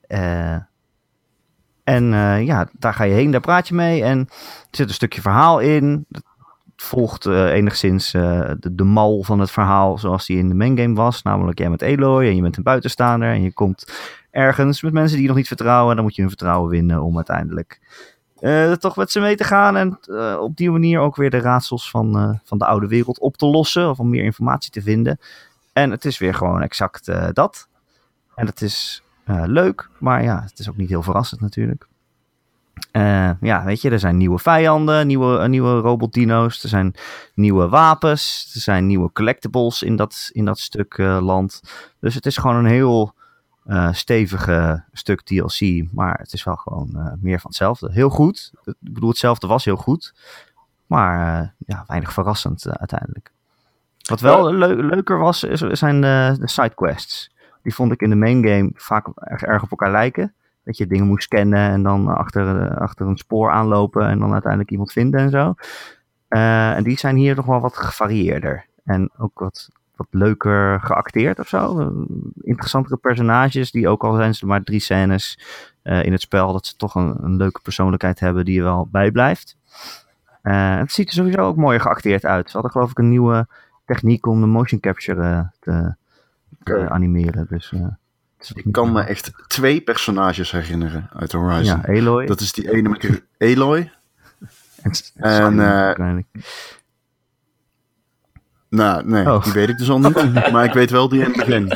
Eh, 0.00 0.56
en 1.84 2.14
eh, 2.14 2.46
ja, 2.46 2.68
daar 2.72 2.94
ga 2.94 3.04
je 3.04 3.14
heen, 3.14 3.30
daar 3.30 3.40
praat 3.40 3.68
je 3.68 3.74
mee. 3.74 4.02
En 4.02 4.18
er 4.28 4.66
zit 4.70 4.88
een 4.88 4.94
stukje 4.94 5.20
verhaal 5.20 5.58
in. 5.58 6.06
Het 6.10 6.24
volgt 6.76 7.26
eh, 7.26 7.52
enigszins 7.52 8.14
eh, 8.14 8.50
de, 8.60 8.74
de 8.74 8.84
mal 8.84 9.22
van 9.22 9.40
het 9.40 9.50
verhaal 9.50 9.98
zoals 9.98 10.26
die 10.26 10.38
in 10.38 10.48
de 10.48 10.54
main 10.54 10.78
game 10.78 10.94
was. 10.94 11.22
Namelijk 11.22 11.58
jij 11.58 11.70
met 11.70 11.82
Eloy 11.82 12.26
en 12.26 12.36
je 12.36 12.42
bent 12.42 12.56
een 12.56 12.62
buitenstaander. 12.62 13.32
En 13.32 13.42
je 13.42 13.52
komt 13.52 13.92
ergens 14.38 14.82
met 14.82 14.92
mensen 14.92 15.12
die 15.12 15.22
je 15.22 15.28
nog 15.28 15.36
niet 15.36 15.46
vertrouwen. 15.46 15.90
En 15.90 15.96
dan 15.96 16.04
moet 16.04 16.14
je 16.14 16.20
hun 16.20 16.30
vertrouwen 16.30 16.70
winnen 16.70 17.02
om 17.02 17.16
uiteindelijk 17.16 17.80
eh, 18.40 18.72
toch 18.72 18.96
met 18.96 19.10
ze 19.10 19.20
mee 19.20 19.36
te 19.36 19.44
gaan. 19.44 19.76
En 19.76 19.98
eh, 20.02 20.36
op 20.40 20.56
die 20.56 20.70
manier 20.70 21.00
ook 21.00 21.16
weer 21.16 21.30
de 21.30 21.40
raadsels 21.40 21.90
van, 21.90 22.18
eh, 22.18 22.30
van 22.44 22.58
de 22.58 22.66
oude 22.66 22.86
wereld 22.86 23.18
op 23.18 23.36
te 23.36 23.46
lossen. 23.46 23.90
Of 23.90 23.98
om 23.98 24.08
meer 24.08 24.24
informatie 24.24 24.70
te 24.70 24.82
vinden. 24.82 25.18
En 25.72 25.90
het 25.90 26.04
is 26.04 26.18
weer 26.18 26.34
gewoon 26.34 26.62
exact 26.62 27.10
dat. 27.32 27.68
En 28.34 28.46
het 28.46 28.62
is 28.62 29.02
leuk, 29.44 29.88
maar 29.98 30.22
ja, 30.22 30.42
het 30.42 30.58
is 30.58 30.68
ook 30.68 30.76
niet 30.76 30.88
heel 30.88 31.02
verrassend 31.02 31.40
natuurlijk. 31.40 31.86
Ja, 33.40 33.64
weet 33.64 33.80
je, 33.80 33.90
er 33.90 33.98
zijn 33.98 34.16
nieuwe 34.16 34.38
vijanden, 34.38 35.06
nieuwe, 35.06 35.48
nieuwe 35.48 35.80
robotdino's, 35.80 36.62
er 36.62 36.68
zijn 36.68 36.94
nieuwe 37.34 37.68
wapens, 37.68 38.50
er 38.54 38.60
zijn 38.60 38.86
nieuwe 38.86 39.12
collectibles 39.12 39.82
in 39.82 39.96
dat, 39.96 40.30
in 40.32 40.44
dat 40.44 40.58
stuk 40.58 40.98
land. 40.98 41.62
Dus 42.00 42.14
het 42.14 42.26
is 42.26 42.36
gewoon 42.36 42.56
een 42.56 42.70
heel 42.70 43.14
eh, 43.68 43.92
stevige 43.92 44.82
stuk 44.92 45.22
DLC, 45.22 45.84
maar 45.92 46.18
het 46.18 46.32
is 46.32 46.44
wel 46.44 46.56
gewoon 46.56 46.90
eh, 46.96 47.12
meer 47.20 47.40
van 47.40 47.50
hetzelfde. 47.50 47.92
Heel 47.92 48.08
goed, 48.08 48.52
ik 48.64 48.74
bedoel, 48.80 49.08
hetzelfde 49.08 49.46
was 49.46 49.64
heel 49.64 49.76
goed, 49.76 50.14
maar 50.86 51.40
eh, 51.42 51.48
ja, 51.66 51.84
weinig 51.86 52.12
verrassend 52.12 52.78
uiteindelijk. 52.78 53.30
Wat 54.08 54.20
wel 54.20 54.52
leu- 54.54 54.82
leuker 54.82 55.18
was, 55.18 55.44
is- 55.44 55.60
zijn 55.60 56.00
de, 56.00 56.36
de 56.40 56.48
sidequests. 56.48 57.34
Die 57.62 57.74
vond 57.74 57.92
ik 57.92 58.00
in 58.02 58.10
de 58.10 58.16
main 58.16 58.46
game 58.46 58.70
vaak 58.74 59.06
erg, 59.14 59.42
erg 59.42 59.62
op 59.62 59.70
elkaar 59.70 59.90
lijken. 59.90 60.32
Dat 60.64 60.76
je 60.76 60.86
dingen 60.86 61.06
moest 61.06 61.22
scannen 61.24 61.70
en 61.70 61.82
dan 61.82 62.08
achter, 62.16 62.78
achter 62.78 63.06
een 63.06 63.16
spoor 63.16 63.50
aanlopen 63.50 64.08
en 64.08 64.18
dan 64.18 64.32
uiteindelijk 64.32 64.70
iemand 64.70 64.92
vinden 64.92 65.20
en 65.20 65.30
zo. 65.30 65.54
En 66.28 66.82
die 66.84 66.98
zijn 66.98 67.16
hier 67.16 67.36
nog 67.36 67.46
wel 67.46 67.60
wat 67.60 67.76
gevarieerder. 67.76 68.66
En 68.84 69.10
ook 69.18 69.38
wat, 69.38 69.68
wat 69.98 70.06
leuker 70.10 70.80
geacteerd 70.80 71.38
of 71.38 71.48
zo. 71.48 71.92
Interessantere 72.40 72.96
personages 72.96 73.70
die 73.70 73.88
ook 73.88 74.04
al 74.04 74.14
zijn 74.14 74.34
ze 74.34 74.46
maar 74.46 74.62
drie 74.62 74.80
scènes 74.80 75.38
eh, 75.82 76.04
in 76.04 76.12
het 76.12 76.20
spel. 76.20 76.52
Dat 76.52 76.66
ze 76.66 76.76
toch 76.76 76.94
een, 76.94 77.16
een 77.20 77.36
leuke 77.36 77.60
persoonlijkheid 77.60 78.20
hebben 78.20 78.44
die 78.44 78.58
er 78.58 78.64
wel 78.64 78.88
bijblijft. 78.90 79.56
Eh, 80.42 80.76
het 80.78 80.92
ziet 80.92 81.08
er 81.08 81.14
sowieso 81.14 81.40
ook 81.40 81.56
mooier 81.56 81.80
geacteerd 81.80 82.24
uit. 82.24 82.46
Ze 82.46 82.52
hadden 82.52 82.70
geloof 82.70 82.90
ik 82.90 82.98
een 82.98 83.08
nieuwe 83.08 83.46
techniek 83.84 84.26
om 84.26 84.40
de 84.40 84.46
motion 84.46 84.80
capture 84.80 85.22
eh, 85.22 85.40
te, 85.60 85.94
te 86.62 86.88
animeren. 86.88 87.46
Dus, 87.48 87.72
Ik 88.54 88.72
kan 88.72 88.92
me 88.92 89.02
echt 89.02 89.32
twee 89.46 89.80
personages 89.80 90.50
herinneren 90.50 91.10
uit 91.12 91.32
Horizon. 91.32 91.80
Ja, 91.86 91.98
Aloy. 91.98 92.26
Dat 92.26 92.40
is 92.40 92.52
die 92.52 92.72
ene 92.72 92.88
met 92.88 93.22
Aloy. 93.38 93.78
en, 94.82 94.92
en, 95.14 95.56
waarschijnlijk. 95.56 96.26
Nou, 98.68 99.06
nee, 99.08 99.26
Oh. 99.32 99.42
die 99.44 99.52
weet 99.52 99.68
ik 99.68 99.78
dus 99.78 99.90
al 99.90 99.98
niet. 100.00 100.32
maar 100.52 100.64
ik 100.64 100.72
weet 100.72 100.90
wel 100.90 101.08
die 101.08 101.20
in 101.20 101.26
het 101.26 101.36
begin. 101.36 101.68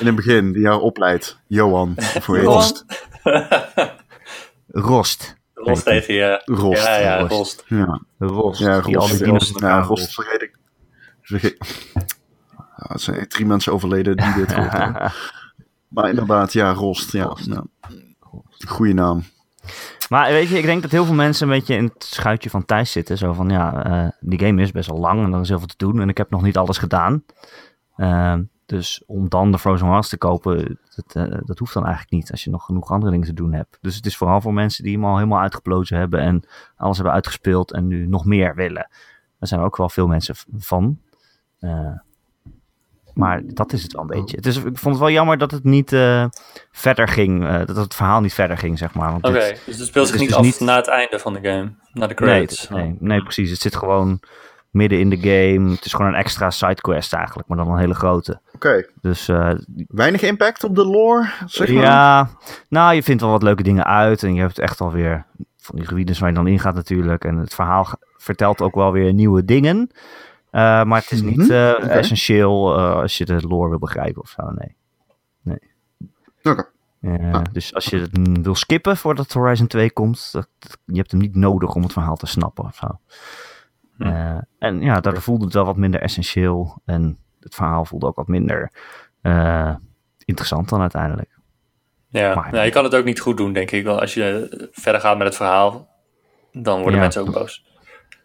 In 0.00 0.06
het 0.06 0.14
begin, 0.14 0.52
die 0.52 0.62
jou 0.62 0.80
opleidt. 0.80 1.38
Johan, 1.46 1.94
Johan? 2.26 2.62
het? 2.62 2.84
Rost. 4.68 5.36
Rost 5.54 5.84
heet 5.84 6.06
hij, 6.06 6.16
ja. 6.16 6.42
Rost. 6.44 6.82
Ja, 6.82 6.96
ja, 6.96 7.18
Rost. 7.18 7.30
Rost. 7.32 7.64
Ja, 7.66 8.00
Rost. 8.18 8.60
ja 8.60 8.80
die 8.80 8.98
al 8.98 9.06
die 9.08 9.24
Rost. 9.24 9.50
Rost, 9.50 9.60
ja, 9.60 9.80
Rost 9.80 10.14
vergeet 10.14 10.42
ik. 10.42 10.56
Vergeet- 11.22 11.56
Ja, 12.76 12.88
er 12.88 13.00
zijn 13.00 13.28
drie 13.28 13.46
mensen 13.46 13.72
overleden 13.72 14.16
die 14.16 14.32
dit 14.34 14.54
hebben. 14.54 15.12
Maar 15.88 16.08
inderdaad, 16.08 16.52
ja, 16.52 16.72
Rost. 16.72 17.12
Ja, 17.12 17.36
nou, 17.46 17.64
goeie 18.66 18.94
naam. 18.94 19.24
Maar 20.08 20.30
weet 20.30 20.48
je, 20.48 20.58
ik 20.58 20.64
denk 20.64 20.82
dat 20.82 20.90
heel 20.90 21.04
veel 21.04 21.14
mensen 21.14 21.48
een 21.48 21.54
beetje 21.54 21.76
in 21.76 21.84
het 21.84 22.04
schuitje 22.04 22.50
van 22.50 22.64
Thijs 22.64 22.92
zitten. 22.92 23.18
Zo 23.18 23.32
van, 23.32 23.48
ja, 23.48 23.84
eh, 23.84 24.10
die 24.20 24.38
game 24.38 24.62
is 24.62 24.72
best 24.72 24.88
wel 24.88 24.98
lang 24.98 25.24
en 25.24 25.32
er 25.32 25.40
is 25.40 25.48
heel 25.48 25.58
veel 25.58 25.66
te 25.66 25.76
doen. 25.76 26.00
En 26.00 26.08
ik 26.08 26.16
heb 26.16 26.30
nog 26.30 26.42
niet 26.42 26.56
alles 26.56 26.78
gedaan. 26.78 27.24
Ehm, 27.96 28.42
dus 28.66 29.02
om 29.06 29.28
dan 29.28 29.52
de 29.52 29.58
Frozen 29.58 29.90
Wilds 29.90 30.08
te 30.08 30.18
kopen, 30.18 30.78
dat, 30.94 31.14
eh, 31.14 31.38
dat 31.44 31.58
hoeft 31.58 31.74
dan 31.74 31.84
eigenlijk 31.84 32.14
niet. 32.14 32.30
Als 32.30 32.44
je 32.44 32.50
nog 32.50 32.64
genoeg 32.64 32.90
andere 32.90 33.12
dingen 33.12 33.26
te 33.26 33.32
doen 33.32 33.52
hebt. 33.52 33.78
Dus 33.80 33.96
het 33.96 34.06
is 34.06 34.16
vooral 34.16 34.40
voor 34.40 34.54
mensen 34.54 34.84
die 34.84 34.92
hem 34.92 35.04
al 35.04 35.16
helemaal 35.16 35.40
uitgeplozen 35.40 35.98
hebben. 35.98 36.20
En 36.20 36.46
alles 36.76 36.96
hebben 36.96 37.14
uitgespeeld 37.14 37.72
en 37.72 37.86
nu 37.86 38.06
nog 38.06 38.24
meer 38.24 38.54
willen. 38.54 38.88
Daar 39.38 39.48
zijn 39.48 39.60
ook 39.60 39.76
wel 39.76 39.88
veel 39.88 40.06
mensen 40.06 40.34
van. 40.56 40.98
Maar 43.16 43.40
dat 43.44 43.72
is 43.72 43.82
het 43.82 43.92
wel 43.92 44.02
een 44.02 44.20
beetje. 44.20 44.36
Het 44.36 44.46
is, 44.46 44.56
ik 44.56 44.62
vond 44.78 44.94
het 44.94 44.98
wel 44.98 45.10
jammer 45.10 45.38
dat 45.38 45.50
het 45.50 45.64
niet 45.64 45.92
eh, 45.92 46.24
verder 46.72 47.08
ging. 47.08 47.46
eh, 47.46 47.58
dat 47.66 47.76
het 47.76 47.94
verhaal 47.94 48.20
niet 48.20 48.34
verder 48.34 48.58
ging, 48.58 48.78
zeg 48.78 48.94
maar. 48.94 49.10
Want 49.10 49.24
Oké, 49.24 49.54
dus 49.66 49.78
het 49.78 49.86
speelt 49.86 50.08
zich 50.08 50.20
niet 50.20 50.34
af 50.34 50.42
dus 50.42 50.58
niet- 50.58 50.68
na 50.68 50.76
het 50.76 50.88
einde 50.88 51.18
van 51.18 51.32
de 51.32 51.38
game. 51.48 51.72
Na 51.92 52.06
de 52.06 52.14
Nee, 52.14 52.14
credits. 52.14 52.68
nee, 52.68 52.96
nee, 53.00 53.22
precies. 53.22 53.50
Het 53.50 53.60
zit 53.60 53.76
gewoon 53.76 54.20
midden 54.70 54.98
in 54.98 55.10
de 55.10 55.16
game. 55.18 55.70
Het 55.70 55.84
is 55.84 55.92
gewoon 55.92 56.06
een 56.12 56.18
extra 56.18 56.50
sidequest 56.50 57.12
eigenlijk, 57.12 57.48
maar 57.48 57.56
dan 57.56 57.70
een 57.70 57.78
hele 57.78 57.94
grote. 57.94 58.40
Oké, 58.54 58.86
Dus 59.00 59.28
eh, 59.28 59.50
weinig 59.88 60.22
impact 60.22 60.64
op 60.64 60.74
de 60.74 60.84
lore, 60.86 61.28
zeg 61.46 61.72
maar. 61.72 61.82
ja, 61.82 62.28
nou, 62.68 62.94
je 62.94 63.02
vindt 63.02 63.22
wel 63.22 63.30
wat 63.30 63.42
leuke 63.42 63.62
dingen 63.62 63.84
uit. 63.84 64.22
En 64.22 64.34
je 64.34 64.40
hebt 64.40 64.58
echt 64.58 64.80
alweer 64.80 65.26
van 65.56 65.76
die 65.76 65.86
gebieden 65.86 66.20
waar 66.20 66.28
je 66.28 66.34
dan 66.34 66.46
ingaat 66.46 66.74
natuurlijk. 66.74 67.24
En 67.24 67.36
het 67.36 67.54
verhaal 67.54 67.86
vertelt 68.16 68.60
ook 68.60 68.74
wel 68.74 68.92
weer 68.92 69.12
nieuwe 69.12 69.44
dingen. 69.44 69.90
Eh, 70.56 70.84
maar 70.84 71.00
het 71.00 71.10
is 71.10 71.22
niet 71.22 71.36
Mhm, 71.36 71.50
eh, 71.52 71.72
oké. 71.76 71.86
essentieel 71.86 72.76
eh, 72.78 72.94
als 72.94 73.18
je 73.18 73.24
de 73.24 73.40
lore 73.48 73.68
wil 73.68 73.78
begrijpen 73.78 74.22
of 74.22 74.28
zo, 74.28 74.42
nee. 74.50 74.76
Oké. 76.42 76.68
Eh, 77.00 77.32
Ah. 77.32 77.42
Dus 77.52 77.74
als 77.74 77.84
je 77.84 77.98
het 78.00 78.18
wil 78.42 78.54
skippen 78.54 78.96
voordat 78.96 79.32
Horizon 79.32 79.66
2 79.66 79.90
komt, 79.92 80.32
dat, 80.32 80.48
je 80.84 80.96
hebt 80.96 81.10
hem 81.10 81.20
niet 81.20 81.34
nodig 81.34 81.74
om 81.74 81.82
het 81.82 81.92
verhaal 81.92 82.16
te 82.16 82.26
snappen 82.26 82.64
of 82.64 82.74
zo. 82.76 82.86
En 84.58 84.80
ja, 84.80 85.00
daardoor 85.00 85.22
voelde 85.22 85.44
het 85.44 85.54
wel 85.54 85.64
wat 85.64 85.76
minder 85.76 86.00
essentieel. 86.00 86.80
En 86.84 87.18
het 87.40 87.54
verhaal 87.54 87.84
voelde 87.84 88.06
ook 88.06 88.16
wat 88.16 88.28
minder 88.28 88.72
eh, 89.22 89.74
interessant 90.24 90.68
dan 90.68 90.80
uiteindelijk. 90.80 91.38
Ja, 92.08 92.34
Maar- 92.34 92.52
nou, 92.52 92.64
je 92.64 92.70
kan 92.70 92.84
het 92.84 92.94
ook 92.94 93.04
niet 93.04 93.20
goed 93.20 93.36
doen, 93.36 93.52
denk 93.52 93.70
ik. 93.70 93.84
Want 93.84 94.00
als 94.00 94.14
je 94.14 94.68
verder 94.72 95.00
gaat 95.00 95.16
met 95.18 95.26
het 95.26 95.36
verhaal, 95.36 95.88
dan 96.52 96.76
worden 96.76 96.94
Ja. 96.94 97.00
mensen 97.00 97.22
ook 97.22 97.32
boos. 97.32 97.64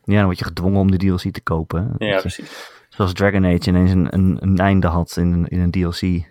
Ja, 0.04 0.16
dan 0.16 0.26
word 0.26 0.40
je 0.40 0.46
gedwongen 0.46 0.80
om 0.80 0.92
de 0.92 0.98
DLC 0.98 1.34
te 1.34 1.42
kopen. 1.42 1.96
hè. 1.98 2.06
Ja, 2.06 2.14
je- 2.16 2.20
precies. 2.22 2.72
zoals 2.90 3.14
Dragon 3.14 3.46
Age 3.46 3.68
ineens 3.70 3.92
een, 3.92 4.14
een, 4.14 4.38
een 4.40 4.58
einde 4.58 4.88
had 4.88 5.18
in, 5.18 5.32
een- 5.34 5.48
in 5.48 5.60
een 5.60 5.72
DLC. 5.72 6.02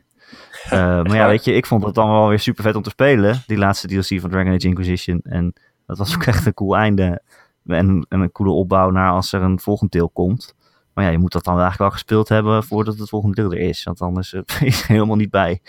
Eh, 0.64 0.78
maar 0.80 1.14
ja, 1.14 1.26
weet 1.26 1.44
je, 1.44 1.52
ik 1.52 1.66
vond 1.66 1.84
het 1.84 1.94
dan 1.94 2.10
wel 2.10 2.28
weer 2.28 2.38
super 2.38 2.62
vet 2.64 2.74
om 2.74 2.82
te 2.82 2.90
spelen. 2.90 3.42
Die 3.46 3.58
laatste 3.58 3.86
DLC 3.86 4.20
van 4.20 4.30
Dragon 4.30 4.52
Age 4.52 4.66
Inquisition. 4.66 5.20
En 5.22 5.52
dat 5.86 5.98
was 5.98 6.14
ook 6.14 6.22
echt 6.24 6.46
een 6.46 6.54
cool 6.54 6.76
einde. 6.76 7.22
En, 7.66 8.06
en 8.08 8.20
een 8.20 8.32
coole 8.32 8.50
opbouw 8.52 8.90
naar 8.90 9.10
als 9.10 9.32
er 9.32 9.42
een 9.42 9.60
volgend 9.60 9.92
deel 9.92 10.08
komt. 10.08 10.54
Maar 10.94 11.04
ja, 11.04 11.10
je 11.10 11.18
moet 11.18 11.32
dat 11.32 11.44
dan 11.44 11.52
eigenlijk 11.52 11.82
wel 11.82 11.90
gespeeld 11.90 12.28
hebben 12.28 12.64
voordat 12.64 12.98
het 12.98 13.08
volgende 13.08 13.34
deel 13.36 13.52
er 13.52 13.58
is. 13.68 13.82
Want 13.84 14.00
anders 14.00 14.30
ben 14.32 14.44
je 14.58 14.66
er 14.66 14.84
helemaal 14.86 15.16
niet 15.16 15.30
bij. 15.30 15.60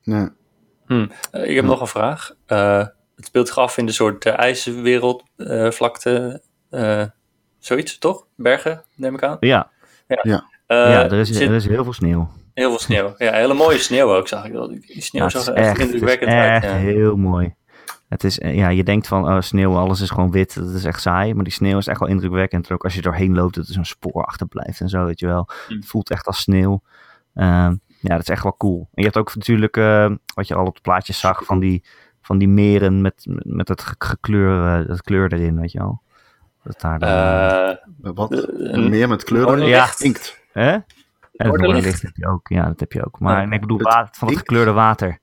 Ja. 0.00 0.32
Eh, 0.86 1.48
ik 1.48 1.54
heb 1.54 1.64
nog 1.64 1.80
een 1.80 1.86
vraag. 1.86 2.32
Eh, 3.16 3.22
het 3.22 3.26
speelt 3.26 3.46
zich 3.48 3.58
af 3.58 3.76
in 3.76 3.86
de 3.86 3.92
soort 3.92 4.26
uh, 4.26 4.38
ijswereld, 4.38 5.22
eh, 5.36 5.70
vlakte, 5.70 6.42
eh, 6.70 7.04
zoiets, 7.58 7.98
toch? 7.98 8.26
Bergen, 8.36 8.82
neem 8.94 9.14
ik 9.14 9.22
aan. 9.22 9.36
Ja, 9.40 9.70
Eh, 10.06 10.16
ja 10.66 11.04
er, 11.04 11.12
is, 11.12 11.30
zit 11.30 11.48
er 11.48 11.54
is 11.54 11.66
heel 11.66 11.84
veel 11.84 11.92
sneeuw. 11.92 12.28
heel 12.54 12.68
veel 12.70 12.78
sneeuw. 12.78 13.14
Ja, 13.18 13.32
hele 13.32 13.54
mooie 13.54 13.78
sneeuw 13.78 14.14
ook, 14.14 14.28
zag 14.28 14.44
ik 14.44 14.52
wel. 14.52 14.68
Die 14.68 15.02
sneeuw 15.02 15.22
Ja, 15.22 15.28
zag 15.28 15.46
er 15.46 15.56
is 15.56 15.66
echt 15.66 15.78
indrukwekkend 15.78 16.30
uit. 16.30 16.62
echt 16.62 16.72
Ja. 16.72 16.78
heel 16.78 17.16
mooi. 17.16 17.54
Het 18.08 18.24
is, 18.24 18.38
eh, 18.38 18.54
ja, 18.54 18.68
je 18.68 18.84
denkt 18.84 19.06
van 19.06 19.24
oh, 19.28 19.40
sneeuw, 19.40 19.76
alles 19.76 20.00
is 20.00 20.10
gewoon 20.10 20.30
wit, 20.30 20.54
dat 20.54 20.68
is 20.74 20.84
echt 20.84 21.00
saai. 21.00 21.34
Maar 21.34 21.44
die 21.44 21.52
sneeuw 21.52 21.78
is 21.78 21.86
echt 21.86 22.00
wel 22.00 22.08
indrukwekkend. 22.08 22.70
Ook 22.72 22.84
als 22.84 22.94
je 22.94 23.02
doorheen 23.02 23.34
loopt, 23.34 23.54
dat 23.54 23.66
er 23.66 23.72
zo'n 23.74 23.84
spoor 23.84 24.24
achterblijft 24.24 24.80
en 24.80 24.88
zo, 24.88 25.04
weet 25.04 25.20
je 25.20 25.26
wel. 25.26 25.48
Mm. 25.68 25.76
Het 25.76 25.86
voelt 25.86 26.10
echt 26.10 26.26
als 26.26 26.40
sneeuw. 26.40 26.82
Ehm, 27.34 27.74
ja, 28.00 28.08
dat 28.14 28.20
is 28.20 28.28
echt 28.28 28.42
wel 28.42 28.56
cool. 28.56 28.78
En 28.80 28.88
je 28.94 29.02
hebt 29.02 29.16
ook 29.16 29.34
natuurlijk, 29.34 29.76
eh, 29.76 30.10
wat 30.34 30.48
je 30.48 30.54
al 30.54 30.66
op 30.66 30.74
het 30.74 30.82
plaatje 30.82 31.12
zag, 31.12 31.44
van 31.44 31.58
die, 31.60 31.84
van 32.26 32.38
die 32.38 32.48
meren 32.48 33.00
met, 33.00 33.26
met 33.42 33.68
het 33.68 33.82
ge- 33.82 33.94
gekleur, 33.98 34.80
eh, 34.80 34.88
dat 34.88 35.02
kleur 35.02 35.32
erin, 35.32 35.60
weet 35.60 35.72
je 35.72 35.78
wel. 35.78 36.00
Dat 36.62 36.80
daar 36.80 36.98
dan, 36.98 37.08
eh, 37.08 37.68
Eh, 37.70 37.76
Wat? 38.14 38.48
een- 38.48 38.88
Meer 38.90 39.08
met 39.08 39.24
kleuren? 39.24 39.66
Ja, 39.66 39.88
inkt. 39.98 40.40
hè? 40.52 40.70
En 40.70 40.82
het 41.32 41.46
Noorderlicht. 41.46 42.02
heb 42.02 42.16
je 42.16 42.26
ook, 42.28 42.48
ja, 42.48 42.66
dat 42.66 42.80
heb 42.80 42.92
je 42.92 43.04
ook. 43.06 43.20
Maar 43.20 43.52
ik 43.52 43.60
bedoel, 43.60 43.78
het 43.78 44.16
van 44.16 44.28
het 44.28 44.36
gekleurde 44.36 44.72
water. 44.72 45.18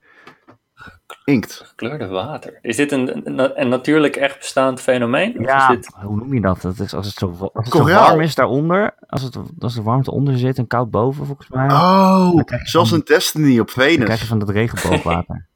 Inkt. 1.24 1.62
gekleurde 1.64 2.06
water. 2.06 2.58
Is 2.62 2.76
dit 2.76 2.92
een, 2.92 3.26
een, 3.38 3.60
een 3.60 3.68
natuurlijk 3.68 4.16
echt 4.16 4.38
bestaand 4.38 4.80
fenomeen? 4.80 5.38
Of 5.38 5.44
Ja, 5.44 5.68
is 5.70 5.76
dit... 5.76 5.94
hoe 6.02 6.16
noem 6.16 6.34
je 6.34 6.40
dat? 6.40 6.60
dat 6.60 6.78
is 6.78 6.94
als 6.94 7.06
het 7.06 7.14
zo, 7.16 7.30
wa- 7.30 7.50
als 7.52 7.64
het 7.64 7.74
zo 7.74 7.80
Koraal. 7.80 8.06
warm 8.08 8.20
is 8.20 8.34
daaronder, 8.34 8.94
als, 9.06 9.22
het, 9.22 9.38
als 9.58 9.74
de 9.74 9.82
warmte 9.82 10.10
onder 10.10 10.38
zit 10.38 10.58
en 10.58 10.66
koud 10.66 10.90
boven, 10.90 11.26
volgens 11.26 11.48
mij, 11.48 11.66
Oh, 11.70 12.40
zoals 12.62 12.88
van- 12.88 12.98
een 12.98 13.04
Destiny 13.04 13.58
op 13.58 13.66
dan 13.66 13.74
krijg 13.74 13.90
je 13.98 14.04
Venus. 14.06 14.20
van 14.28 14.38
dat 14.38 14.48
regenboogwater. 14.50 15.46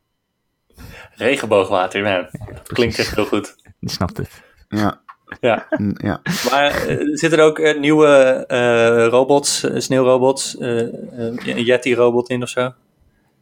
Regenboogwater, 1.19 2.03
man. 2.03 2.27
dat 2.55 2.73
klinkt 2.73 2.99
echt 2.99 3.15
heel 3.15 3.27
goed. 3.27 3.57
Je 3.81 3.91
snapt 3.91 4.17
het. 4.17 4.43
Ja. 4.69 5.01
Ja, 5.41 5.67
ja. 5.95 6.21
maar 6.51 6.87
eh, 6.87 6.97
zitten 7.01 7.39
er 7.39 7.45
ook 7.45 7.59
eh, 7.59 7.79
nieuwe 7.79 8.45
eh, 8.47 9.07
robots, 9.07 9.67
sneeuwrobots, 9.77 10.57
een 10.59 11.63
Yeti-robot 11.65 12.31
in 12.31 12.43
of 12.43 12.49
zo? 12.49 12.73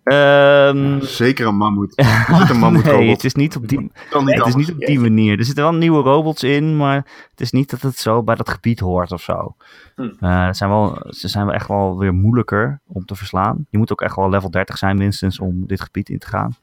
Ehm, 0.07 1.01
Zeker 1.01 1.47
een 1.47 1.57
mammoet. 1.57 1.93
Zit 2.39 2.51
een 2.51 2.59
mammoet 2.59 2.85
nee, 2.85 3.11
het 3.11 3.25
is 3.25 3.35
niet 3.35 3.57
op 3.57 3.69
die, 3.69 3.91
het 4.11 4.47
is 4.47 4.55
niet 4.55 4.73
op 4.73 4.79
die 4.79 5.01
manier. 5.01 5.39
Er 5.39 5.45
zitten 5.45 5.65
wel 5.65 5.75
nieuwe 5.75 6.03
robots 6.03 6.43
in, 6.43 6.77
maar 6.77 6.95
het 7.31 7.41
is 7.41 7.51
niet 7.51 7.71
dat 7.71 7.81
het 7.81 7.99
zo 7.99 8.23
bij 8.23 8.35
dat 8.35 8.49
gebied 8.51 8.81
hoort 8.81 9.13
of 9.13 9.23
zo. 9.23 9.57
Hm. 9.95 10.03
Eh, 10.21 10.49
zijn 10.53 10.71
wel, 10.71 10.99
ze 11.09 11.29
zijn 11.29 11.45
wel 11.47 11.55
echt 11.55 11.69
wel 11.69 11.99
weer 11.99 12.15
moeilijker 12.15 12.81
om 12.87 13.05
te 13.05 13.15
verslaan. 13.15 13.67
Je 13.71 13.79
moet 13.79 13.93
ook 13.93 14.01
echt 14.01 14.17
wel 14.17 14.29
level 14.31 14.51
30 14.51 14.79
zijn 14.79 14.97
minstens 14.97 15.39
om 15.39 15.67
dit 15.67 15.81
gebied 15.81 16.09
in 16.09 16.19
te 16.19 16.27
gaan. 16.27 16.57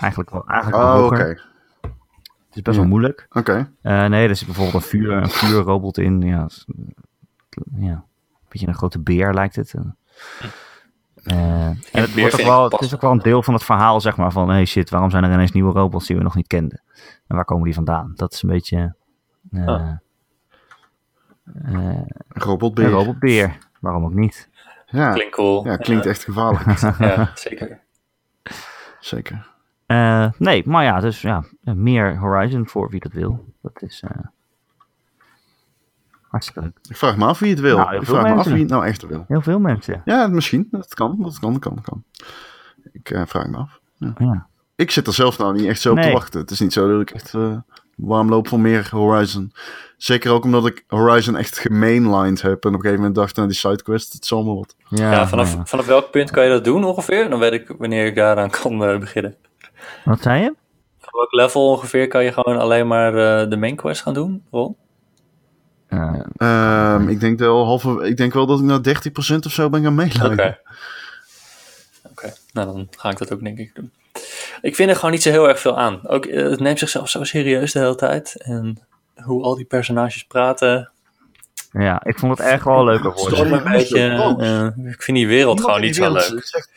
Eigenlijk 0.00 0.30
wel, 0.30 0.44
eigenlijk 0.46 0.82
wel 0.82 0.98
Oh, 0.98 1.04
oké. 1.06 1.22
Het 1.22 2.56
is 2.56 2.62
best 2.62 2.76
Ja. 2.76 2.82
wel 2.82 2.90
moeilijk. 2.90 3.26
Oké. 3.30 3.70
Eh, 3.82 4.04
nee, 4.06 4.28
er 4.28 4.36
zit 4.36 4.46
bijvoorbeeld 4.46 4.82
een, 4.82 4.88
vuur, 4.88 5.12
een 5.12 5.30
vuurrobot 5.30 5.98
in. 5.98 6.20
Ja, 6.22 6.48
ja, 7.78 7.92
een 7.92 8.02
beetje 8.48 8.66
een 8.66 8.74
grote 8.74 8.98
beer 9.00 9.34
lijkt 9.34 9.56
het. 9.56 9.74
Eh, 11.26 11.66
en 11.66 11.78
het, 11.92 12.14
wordt 12.14 12.34
ook 12.40 12.46
wel, 12.46 12.64
het 12.70 12.80
is 12.80 12.94
ook 12.94 13.00
wel 13.00 13.10
een 13.10 13.18
deel 13.18 13.42
van 13.42 13.54
het 13.54 13.64
verhaal, 13.64 14.00
zeg 14.00 14.16
maar, 14.16 14.32
van 14.32 14.48
hey 14.48 14.64
shit, 14.64 14.90
waarom 14.90 15.10
zijn 15.10 15.24
er 15.24 15.32
ineens 15.32 15.52
nieuwe 15.52 15.72
robots 15.72 16.06
die 16.06 16.16
we 16.16 16.22
nog 16.22 16.34
niet 16.34 16.46
kenden? 16.46 16.82
En 17.26 17.36
waar 17.36 17.44
komen 17.44 17.64
die 17.64 17.74
vandaan? 17.74 18.12
Dat 18.14 18.32
is 18.32 18.42
een 18.42 18.48
beetje 18.48 18.94
eh, 19.52 19.66
Ah. 19.66 19.90
eh, 21.64 22.00
Robotbeer. 22.28 22.84
een 22.84 22.90
robotbeer. 22.90 23.58
Waarom 23.80 24.04
ook 24.04 24.14
niet? 24.14 24.48
Ja. 24.86 25.12
Klinkt 25.12 25.34
cool. 25.34 25.64
ja, 25.64 25.76
klinkt 25.76 26.06
echt 26.06 26.24
gevaarlijk. 26.24 26.80
Ja, 26.98 27.30
zeker. 27.34 27.80
Zeker. 29.00 29.46
Eh, 29.86 30.26
nee, 30.38 30.62
maar 30.68 30.84
ja, 30.84 31.00
dus 31.00 31.20
ja, 31.22 31.44
meer 31.62 32.18
Horizon 32.18 32.66
voor 32.68 32.90
wie 32.90 33.00
dat 33.00 33.12
wil. 33.12 33.44
Dat 33.62 33.82
is 33.82 34.02
eh, 34.08 34.24
hartstikke 36.36 36.60
leuk. 36.60 36.78
Ik 36.88 36.96
vraag 36.96 37.16
me 37.16 37.24
af 37.24 37.38
wie 37.38 37.50
het 37.50 37.60
wil. 37.60 37.76
Nou, 37.76 37.90
heel 37.90 37.98
ik 38.00 38.04
veel 38.06 38.14
vraag 38.14 38.24
me 38.26 38.30
af 38.30 38.36
mensen. 38.36 38.52
wie 38.52 38.62
het 38.62 38.72
nou 38.72 38.86
echt 38.86 39.06
wil. 39.06 39.24
Heel 39.28 39.40
veel 39.40 39.58
mensen. 39.58 40.02
Ja, 40.04 40.26
misschien. 40.26 40.68
Dat 40.70 40.94
kan. 40.94 41.16
Dat 41.22 41.38
kan, 41.38 41.52
dat 41.52 41.60
kan, 41.62 41.74
dat 41.74 41.84
kan. 41.84 42.04
Ik 42.92 43.10
eh, 43.10 43.22
vraag 43.26 43.46
me 43.46 43.56
af. 43.56 43.80
Ja. 44.18 44.46
Ik 44.76 44.90
zit 44.90 45.06
er 45.06 45.12
zelf 45.12 45.38
nou 45.38 45.54
niet 45.54 45.66
echt 45.66 45.80
zo 45.80 45.92
op 45.92 46.00
te 46.00 46.10
wachten. 46.10 46.40
Het 46.40 46.50
is 46.50 46.60
niet 46.60 46.72
zo 46.72 46.92
dat 46.92 47.00
ik 47.00 47.10
echt 47.10 47.34
eh, 47.34 47.56
warm 47.96 48.28
loop 48.28 48.48
voor 48.48 48.60
meer 48.60 48.88
Horizon. 48.90 49.52
Zeker 49.96 50.30
ook 50.32 50.44
omdat 50.44 50.66
ik 50.66 50.84
Horizon 50.86 51.36
echt 51.36 51.58
gemainlined 51.58 52.42
heb. 52.42 52.64
En 52.64 52.68
op 52.68 52.74
een 52.74 52.80
gegeven 52.80 52.96
moment 52.96 53.14
dacht, 53.14 53.36
nou 53.36 53.48
die 53.48 53.56
sidequest, 53.56 54.12
het 54.12 54.22
is 54.22 54.32
allemaal 54.32 54.56
wat. 54.56 54.76
Ja, 54.88 55.10
Ja, 55.12 55.28
vanaf, 55.28 55.54
ja. 55.54 55.66
vanaf 55.66 55.86
welk 55.86 56.10
punt 56.10 56.30
kan 56.30 56.44
je 56.44 56.50
dat 56.50 56.64
doen 56.64 56.84
ongeveer? 56.84 57.30
Dan 57.30 57.38
weet 57.38 57.52
ik 57.52 57.74
wanneer 57.78 58.06
ik 58.06 58.14
daaraan 58.14 58.50
kan 58.50 58.84
eh, 58.84 58.98
beginnen. 58.98 59.36
Wat 60.04 60.22
zei 60.22 60.42
je? 60.42 60.54
Van 60.98 61.10
welk 61.12 61.32
level 61.32 61.68
ongeveer 61.70 62.08
kan 62.08 62.24
je 62.24 62.32
gewoon 62.32 62.58
alleen 62.58 62.86
maar 62.86 63.14
eh, 63.42 63.50
de 63.50 63.56
main 63.56 63.76
quest 63.76 64.02
gaan 64.02 64.14
doen, 64.14 64.42
Ron? 64.50 64.76
Eh, 65.88 66.14
Ehm, 66.36 67.08
ik, 67.08 67.20
denk 67.20 67.38
wel 67.38 67.64
halve, 67.64 68.06
ik 68.08 68.16
denk 68.16 68.32
wel 68.32 68.46
dat 68.46 68.58
ik 68.58 68.64
naar 68.64 68.80
30% 68.82 69.46
of 69.46 69.52
zo 69.52 69.68
ben 69.70 69.82
gaan 69.82 69.92
Oké. 70.00 70.04
meeleiden. 70.06 70.58
Oké, 72.10 72.32
nou 72.52 72.66
dan 72.66 72.88
ga 72.96 73.10
ik 73.10 73.18
dat 73.18 73.32
ook 73.32 73.42
denk 73.42 73.58
ik 73.58 73.74
doen. 73.74 73.90
Ik 74.62 74.74
vind 74.74 74.90
er 74.90 74.96
gewoon 74.96 75.10
niet 75.10 75.22
zo 75.22 75.30
heel 75.30 75.48
erg 75.48 75.60
veel 75.60 75.78
aan. 75.78 76.08
Ook, 76.08 76.26
eh, 76.26 76.50
het 76.50 76.60
neemt 76.60 76.78
zichzelf 76.78 77.08
zo 77.08 77.24
serieus 77.24 77.72
de 77.72 77.78
hele 77.78 77.94
tijd. 77.94 78.42
En 78.42 78.78
hoe 79.22 79.42
al 79.42 79.54
die 79.54 79.64
personages 79.64 80.24
praten. 80.24 80.90
ja, 81.72 82.04
ik 82.04 82.18
vond 82.18 82.38
het 82.38 82.46
echt 82.46 82.64
wel 82.64 82.84
leuker 82.84 83.12
worden. 83.12 83.52
Een 83.52 83.72
beetje. 83.72 83.98
eh, 84.38 84.90
ik 84.92 85.02
vind 85.02 85.16
die 85.16 85.26
wereld 85.26 85.60
gewoon 85.60 85.80
niet 85.80 85.96
zo 85.96 86.12
leuk. 86.12 86.68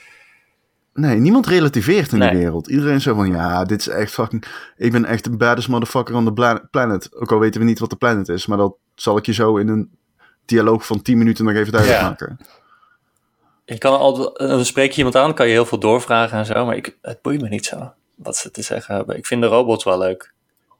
Nee, 0.93 1.19
niemand 1.19 1.47
relativeert 1.47 2.11
in 2.11 2.17
Nee. 2.17 2.29
die 2.29 2.39
wereld. 2.39 2.67
Iedereen 2.67 3.01
zo 3.01 3.15
van, 3.15 3.31
ja, 3.31 3.63
dit 3.63 3.79
is 3.79 3.87
echt 3.87 4.11
fucking... 4.11 4.45
Ik 4.77 4.91
ben 4.91 5.05
echt 5.05 5.23
de 5.23 5.29
baddest 5.37 5.67
motherfucker 5.67 6.15
on 6.15 6.25
the 6.35 6.61
planet. 6.71 7.15
Ook 7.15 7.31
al 7.31 7.39
weten 7.39 7.59
we 7.61 7.67
niet 7.67 7.79
wat 7.79 7.89
de 7.89 7.95
planet 7.95 8.29
is. 8.29 8.45
Maar 8.45 8.57
dat 8.57 8.75
zal 9.01 9.17
ik 9.17 9.25
je 9.25 9.33
zo 9.33 9.57
in 9.57 9.67
een 9.67 9.91
dialoog 10.45 10.85
van 10.85 11.01
10 11.01 11.17
minuten 11.17 11.45
nog 11.45 11.53
even 11.53 11.71
duidelijk 11.71 12.01
Ja. 12.01 12.07
maken. 12.07 12.39
Je 13.65 13.77
kan 13.77 13.97
al, 13.99 14.33
dan 14.33 14.65
spreek 14.65 14.91
je 14.91 14.97
iemand 14.97 15.15
aan, 15.15 15.33
kan 15.33 15.45
je 15.45 15.51
heel 15.51 15.65
veel 15.65 15.79
doorvragen 15.79 16.37
en 16.37 16.45
zo. 16.45 16.65
Maar 16.65 16.75
ik, 16.75 16.97
het 17.01 17.21
boeit 17.21 17.41
me 17.41 17.47
niet 17.47 17.65
zo 17.65 17.93
wat 18.15 18.35
ze 18.37 18.51
te 18.51 18.61
zeggen 18.61 18.95
hebben. 18.95 19.17
Ik 19.17 19.25
vind 19.25 19.41
de 19.41 19.47
robots 19.47 19.83
wel 19.83 19.97
leuk. 19.97 20.33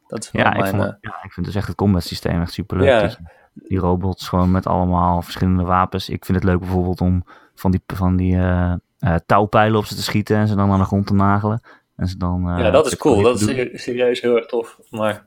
Dat 0.08 0.24
is 0.24 0.32
wel 0.32 0.42
Ja, 0.44 0.54
ik, 0.54 0.66
vond, 0.66 0.82
eh, 0.82 0.90
ja, 1.02 1.20
ik 1.24 1.32
vind 1.32 1.46
dus 1.46 1.56
echt 1.56 1.68
het 1.68 1.76
combat 1.76 2.04
systeem 2.04 2.42
echt 2.42 2.54
super 2.54 2.78
leuk. 2.78 2.88
Ja. 2.88 3.18
Die 3.54 3.80
robots 3.80 4.28
gewoon 4.28 4.52
met 4.52 4.68
allemaal 4.68 5.22
verschillende 5.22 5.64
wapens. 5.64 6.10
Ik 6.10 6.26
vind 6.26 6.38
het 6.38 6.48
leuk 6.48 6.60
bijvoorbeeld 6.60 7.02
om 7.02 7.24
van 7.56 7.72
die, 7.72 7.82
van 7.88 8.16
die 8.16 8.36
eh, 8.36 8.74
eh, 9.00 9.16
touwpijlen 9.26 9.78
op 9.80 9.86
ze 9.86 9.96
te 9.96 10.04
schieten 10.04 10.38
en 10.38 10.48
ze 10.48 10.56
dan 10.56 10.72
aan 10.72 10.80
de 10.80 10.86
grond 10.86 11.08
te 11.08 11.14
nagelen. 11.14 11.62
En 11.96 12.08
ze 12.08 12.18
dan, 12.18 12.50
eh, 12.50 12.60
ja, 12.60 12.72
dat 12.72 12.86
is 12.86 12.98
cool. 12.98 13.22
Dat 13.22 13.42
is 13.42 13.84
serieus 13.84 14.22
heel 14.22 14.36
erg 14.36 14.46
tof. 14.46 14.80
Maar 14.90 15.26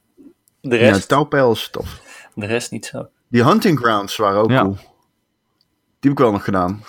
de 0.61 0.77
Ja, 0.79 0.89
rest, 0.89 1.09
touwpijl 1.09 1.53
is 1.53 1.69
tof. 1.71 2.01
De 2.35 2.47
rest 2.47 2.71
niet 2.71 2.87
zo. 2.87 3.09
Die 3.29 3.45
hunting 3.45 3.79
grounds 3.79 4.17
waren 4.17 4.41
ook 4.43 4.51
Ja. 4.51 4.61
cool. 4.61 4.75
Die 4.75 6.11
heb 6.11 6.13
ik 6.13 6.19
wel 6.19 6.33
nog 6.33 6.45
gedaan. 6.45 6.81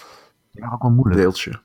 Ja, 0.51 0.71
ook 0.73 0.81
wel 0.81 0.91
moeilijk. 0.91 1.21
Deeltje. 1.21 1.61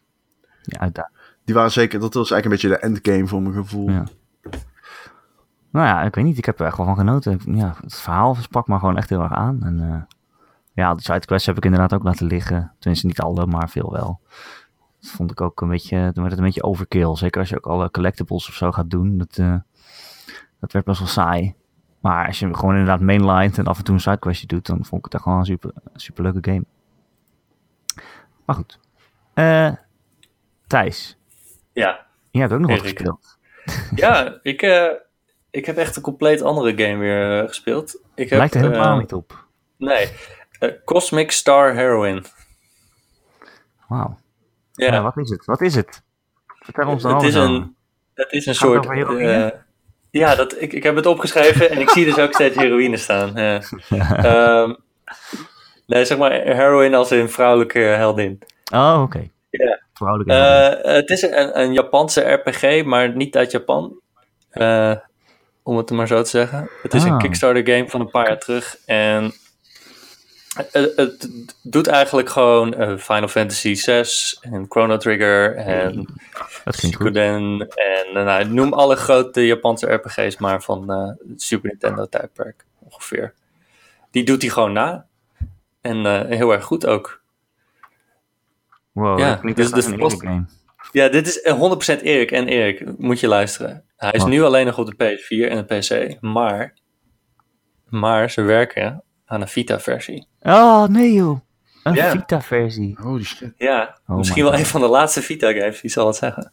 Ja, 0.62 0.78
uitdaging. 0.80 1.16
Die 1.44 1.54
waren 1.54 1.70
zeker, 1.70 2.00
dat 2.00 2.14
was 2.14 2.30
eigenlijk 2.30 2.62
een 2.64 2.70
beetje 2.70 2.88
de 2.88 2.94
endgame 2.94 3.26
voor 3.28 3.42
mijn 3.42 3.54
gevoel. 3.54 3.90
Ja. 3.90 4.04
Nou 5.70 5.86
ja, 5.86 6.02
ik 6.02 6.14
weet 6.14 6.24
niet. 6.24 6.38
Ik 6.38 6.44
heb 6.44 6.60
er 6.60 6.66
echt 6.66 6.76
wel 6.76 6.86
van 6.86 6.96
genoten. 6.96 7.40
Ja, 7.44 7.74
het 7.82 7.94
verhaal 7.94 8.34
sprak 8.34 8.68
me 8.68 8.78
gewoon 8.78 8.96
echt 8.96 9.08
heel 9.08 9.22
erg 9.22 9.32
aan. 9.32 9.62
En 9.62 9.80
eh, 9.80 10.02
ja, 10.72 10.94
die 10.94 11.02
sidequests 11.02 11.46
heb 11.46 11.56
ik 11.56 11.64
inderdaad 11.64 11.92
ook 11.94 12.02
laten 12.02 12.26
liggen. 12.26 12.72
Tenminste, 12.78 13.06
niet 13.06 13.20
alle, 13.20 13.46
maar 13.46 13.70
veel 13.70 13.92
wel. 13.92 14.20
Dat 15.00 15.10
vond 15.10 15.30
ik 15.30 15.40
ook 15.40 15.60
een 15.60 15.68
beetje, 15.68 15.96
dan 15.98 16.12
werd 16.14 16.30
het 16.30 16.38
een 16.38 16.44
beetje 16.44 16.62
overkill. 16.62 17.16
Zeker 17.16 17.40
als 17.40 17.48
je 17.48 17.56
ook 17.56 17.66
alle 17.66 17.90
collectibles 17.90 18.48
of 18.48 18.54
zo 18.54 18.72
gaat 18.72 18.90
doen. 18.90 19.18
Dat, 19.18 19.36
eh, 19.38 19.54
dat 20.60 20.72
werd 20.72 20.84
best 20.84 20.98
wel 20.98 21.08
saai. 21.08 21.54
Maar 22.00 22.26
als 22.26 22.38
je 22.38 22.54
gewoon 22.54 22.70
inderdaad 22.76 23.00
mainlined 23.00 23.58
en 23.58 23.66
af 23.66 23.78
en 23.78 23.84
toe 23.84 23.94
een 23.94 24.00
sidequestje 24.00 24.46
doet, 24.46 24.66
dan 24.66 24.76
vond 24.84 24.98
ik 24.98 25.04
het 25.04 25.14
echt 25.14 25.22
gewoon 25.22 25.38
een 25.38 25.44
super, 25.44 25.72
super 25.94 26.22
leuke 26.22 26.50
game. 26.50 26.64
Maar 28.44 28.56
goed. 28.56 28.78
Eh 29.34 29.72
Thijs, 30.66 31.18
Ja, 31.72 32.06
jij 32.30 32.40
hebt 32.42 32.52
ook 32.54 32.60
nog 32.60 32.70
wat 32.70 32.78
Erik. 32.80 32.90
gespeeld. 32.98 33.38
ja 34.04 34.38
ik, 34.42 34.62
eh, 34.62 34.86
ik 35.50 35.66
heb 35.66 35.76
echt 35.76 35.96
een 35.96 36.02
compleet 36.02 36.42
andere 36.42 36.84
game 36.84 36.96
weer 36.98 37.40
eh, 37.40 37.48
gespeeld. 37.48 38.00
Ik 38.14 38.30
heb, 38.30 38.38
Lijkt 38.38 38.54
er 38.54 38.60
helemaal 38.60 38.98
niet 38.98 39.12
op. 39.12 39.46
Nee, 39.76 40.08
Cosmic 40.84 41.30
Star 41.32 41.74
Heroine. 41.74 42.22
Wauw. 43.88 44.18
Ja, 44.72 44.92
Ja, 44.92 45.02
wat 45.02 45.16
is 45.16 45.30
het? 45.30 45.44
Wat 45.44 45.60
is 45.60 45.74
het? 45.74 46.02
Vertel 46.46 46.88
ons 46.88 47.02
dan 47.02 47.14
het 47.14 47.22
is 47.22 47.36
over. 47.36 47.48
een, 47.54 47.76
het 48.14 48.32
is 48.32 48.46
een 48.46 48.54
Gaat 48.54 48.62
soort... 48.84 48.86
ja, 50.10 50.34
dat, 50.34 50.60
ik, 50.62 50.72
ik 50.72 50.82
heb 50.82 50.96
het 50.96 51.06
opgeschreven 51.06 51.70
en 51.70 51.78
ik 51.80 51.90
zie 51.90 52.04
dus 52.04 52.18
ook 52.18 52.32
steeds 52.32 52.56
heroïne 52.56 52.96
staan. 52.96 53.32
Ja. 53.34 53.60
Ehm, 54.24 54.74
nee, 55.86 56.04
zeg 56.04 56.18
maar 56.18 56.30
heroïne 56.32 56.96
als 56.96 57.12
in 57.12 57.28
vrouwelijke 57.28 57.78
heldin. 57.78 58.38
Oh, 58.72 59.00
oké. 59.02 59.28
Ja. 59.50 59.80
Vrouwelijke. 59.94 60.32
Eh, 60.32 60.94
het 60.94 61.10
is 61.10 61.22
een, 61.22 61.60
een 61.60 61.72
Japanse 61.72 62.20
RPG, 62.20 62.84
maar 62.84 63.16
niet 63.16 63.36
uit 63.36 63.50
Japan. 63.50 64.00
Eh, 64.50 64.94
om 65.62 65.76
het 65.76 65.90
maar 65.90 66.06
zo 66.06 66.22
te 66.22 66.28
zeggen. 66.28 66.70
Het 66.82 66.94
is 66.94 67.04
Ah. 67.04 67.08
een 67.10 67.18
Kickstarter 67.18 67.74
game 67.74 67.88
van 67.88 68.00
een 68.00 68.10
paar 68.10 68.26
jaar 68.26 68.38
terug. 68.38 68.76
En 68.86 69.32
het, 70.72 70.92
het 70.96 71.28
doet 71.62 71.86
eigenlijk 71.86 72.28
gewoon 72.28 72.74
eh, 72.74 72.96
Final 72.98 73.28
Fantasy 73.28 73.74
6 73.74 74.38
en 74.40 74.66
Chrono 74.68 74.96
Trigger 74.96 75.56
en 75.56 76.08
dat 76.64 76.94
goed. 76.94 77.16
En 77.16 77.68
eh, 77.68 78.12
nou, 78.24 78.44
noem 78.44 78.72
alle 78.72 78.96
grote 78.96 79.46
Japanse 79.46 79.92
RPG's 79.92 80.36
maar 80.36 80.62
van 80.62 80.90
eh, 80.92 81.06
het 81.30 81.42
Super 81.42 81.68
Nintendo 81.70 82.06
tijdperk 82.06 82.64
ongeveer. 82.78 83.34
Die 84.10 84.24
doet 84.24 84.42
hij 84.42 84.50
gewoon 84.50 84.72
na. 84.72 85.06
En 85.80 86.06
eh, 86.06 86.36
heel 86.36 86.52
erg 86.52 86.64
goed 86.64 86.86
ook. 86.86 87.22
Wow, 88.92 89.18
Ja, 89.18 89.40
dat 89.42 89.56
dus- 89.56 89.70
dus 89.70 89.86
een 89.86 89.98
post- 89.98 90.20
game. 90.22 90.44
Ja, 90.92 91.08
dit 91.08 91.26
is 91.26 91.40
eh, 91.42 91.54
100% 91.98 92.02
Erik. 92.02 92.30
En 92.30 92.48
Erik, 92.48 92.98
moet 92.98 93.20
je 93.20 93.28
luisteren. 93.28 93.84
Hij 93.96 94.10
is 94.10 94.24
nu 94.24 94.42
alleen 94.42 94.66
nog 94.66 94.78
op 94.78 94.86
de 94.86 94.94
PS4 94.94 95.48
en 95.50 95.66
de 95.66 95.78
PC. 95.78 96.20
Maar, 96.20 96.74
maar 97.88 98.30
ze 98.30 98.42
werken 98.42 99.02
aan 99.28 99.40
een 99.40 99.48
Vita-versie. 99.48 100.26
Oh, 100.42 100.84
nee 100.86 101.12
joh. 101.12 101.40
Een 101.82 101.94
Ja. 101.94 102.10
Vita-versie. 102.10 102.96
Holy 103.00 103.22
shit. 103.24 103.52
Ja, 103.56 103.98
Oh 104.06 104.16
misschien 104.16 104.42
my 104.44 104.48
wel 104.50 104.58
God. 104.58 104.66
een 104.66 104.70
van 104.72 104.80
de 104.80 104.86
laatste 104.88 105.22
Vita-games, 105.22 105.80
wie 105.80 105.90
zal 105.90 106.06
het 106.06 106.16
zeggen. 106.16 106.52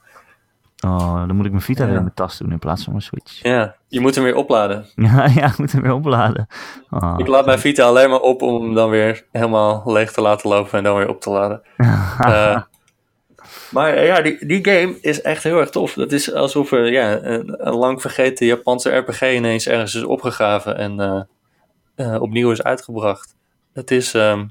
Oh, 0.86 1.28
dan 1.28 1.36
moet 1.36 1.46
ik 1.46 1.52
mijn 1.52 1.64
Vita 1.64 1.82
Ja. 1.82 1.88
weer 1.88 1.98
in 1.98 2.04
mijn 2.04 2.16
tas 2.16 2.38
doen 2.38 2.52
in 2.52 2.60
plaats 2.60 2.84
van 2.84 2.92
mijn 2.94 3.04
Switch. 3.06 3.42
Ja, 3.44 3.76
je 3.88 4.00
moet 4.00 4.16
hem 4.16 4.24
weer 4.24 4.36
opladen. 4.36 4.86
Ja, 4.96 5.28
ja, 5.36 5.46
ik 5.46 5.58
moet 5.58 5.72
hem 5.72 5.82
weer 5.82 5.94
opladen. 5.94 6.48
Oh. 6.90 7.14
Ik 7.18 7.28
laat 7.28 7.46
mijn 7.46 7.60
Vita 7.60 7.84
alleen 7.84 8.10
maar 8.10 8.20
op 8.20 8.42
om 8.42 8.64
hem 8.64 8.74
dan 8.74 8.90
weer 8.90 9.26
helemaal 9.32 9.82
leeg 9.86 10.12
te 10.12 10.22
laten 10.22 10.50
lopen 10.50 10.78
en 10.78 10.84
dan 10.84 10.98
weer 10.98 11.10
op 11.10 11.22
te 11.22 11.30
laden. 11.30 11.62
Eh, 12.20 12.62
maar 13.72 13.94
eh, 13.94 14.06
ja, 14.08 14.22
die, 14.22 14.46
die 14.46 14.66
game 14.70 14.98
is 15.02 15.22
echt 15.22 15.44
heel 15.44 15.60
erg 15.60 15.70
tof. 15.70 15.96
Het 15.96 16.12
is 16.12 16.34
alsof 16.34 16.72
er 16.72 16.92
ja, 16.92 17.20
een, 17.24 17.68
een 17.68 17.74
lang 17.76 18.02
vergeten 18.02 18.46
Japanse 18.46 18.96
RPG 18.96 19.22
ineens 19.22 19.68
ergens 19.68 19.96
is 19.96 20.04
opgegraven 20.04 20.78
en 20.78 21.00
eh, 21.00 21.22
eh, 21.96 22.22
opnieuw 22.22 22.52
is 22.52 22.64
uitgebracht. 22.64 23.36
Het 23.74 23.92
is. 23.92 24.14
ehm, 24.14 24.48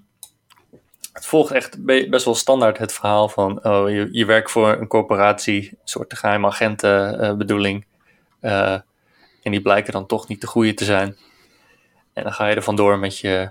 het 1.13 1.27
volgt 1.27 1.51
echt 1.53 1.85
be- 1.85 2.07
best 2.11 2.25
wel 2.25 2.35
standaard 2.35 2.79
het 2.79 2.93
verhaal 2.93 3.29
van 3.29 3.65
oh, 3.65 3.91
je, 3.91 4.09
je 4.13 4.25
werkt 4.25 4.51
voor 4.51 4.69
een 4.69 4.87
corporatie, 4.87 5.69
een 5.71 5.79
soort 5.85 6.19
geheime 6.19 6.47
agentenbedoeling. 6.47 7.87
en 8.41 8.85
die 9.43 9.63
blijken 9.63 9.93
dan 9.93 10.07
toch 10.07 10.29
niet 10.29 10.41
de 10.41 10.47
goede 10.47 10.75
te 10.75 10.85
zijn. 10.85 11.17
En 12.15 12.23
dan 12.23 12.33
ga 12.33 12.47
je 12.47 12.57
er 12.57 12.63
vandoor 12.63 12.99
met 12.99 13.19
je, 13.19 13.51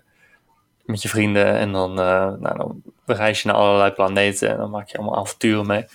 met 0.85 1.01
je 1.01 1.09
vrienden. 1.09 1.45
En 1.45 1.71
dan, 1.71 1.91
uh, 1.91 2.33
nou, 2.39 2.57
dan 2.57 2.81
reis 3.05 3.41
je 3.41 3.47
naar 3.47 3.57
allerlei 3.57 3.91
planeten. 3.91 4.49
En 4.49 4.57
dan 4.57 4.69
maak 4.69 4.89
je 4.89 4.97
allemaal 4.97 5.17
avonturen 5.17 5.67
mee. 5.67 5.85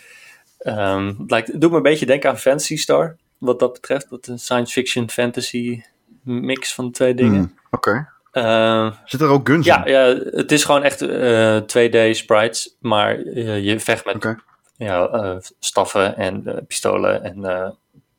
Um, 0.62 1.06
het, 1.06 1.30
lijkt, 1.30 1.48
het 1.48 1.60
doet 1.60 1.70
me 1.70 1.76
een 1.76 1.82
beetje 1.82 2.06
denken 2.06 2.30
aan 2.30 2.38
Fantasy 2.38 2.76
Star. 2.76 3.16
Wat 3.38 3.58
dat 3.58 3.72
betreft. 3.72 4.10
Dat 4.10 4.26
een 4.26 4.38
science 4.38 4.72
fiction 4.72 5.10
fantasy 5.10 5.82
mix 6.22 6.74
van 6.74 6.90
twee 6.90 7.14
dingen. 7.14 7.34
Hmm, 7.40 7.57
Oké. 7.70 7.88
Okay. 7.88 8.06
Uh, 8.32 8.92
Zit 9.04 9.20
er 9.20 9.28
ook 9.28 9.48
guns 9.48 9.66
ja, 9.66 9.84
in? 9.84 9.92
Ja, 9.92 10.04
het 10.30 10.52
is 10.52 10.64
gewoon 10.64 10.82
echt 10.82 11.02
uh, 11.02 11.60
2D 11.60 12.10
sprites. 12.10 12.76
Maar 12.80 13.24
je 13.38 13.80
vecht 13.80 14.04
met 14.04 14.14
okay. 14.14 14.36
ja, 14.76 15.40
staffen 15.58 16.16
en 16.16 16.64
pistolen 16.66 17.22
en 17.22 17.76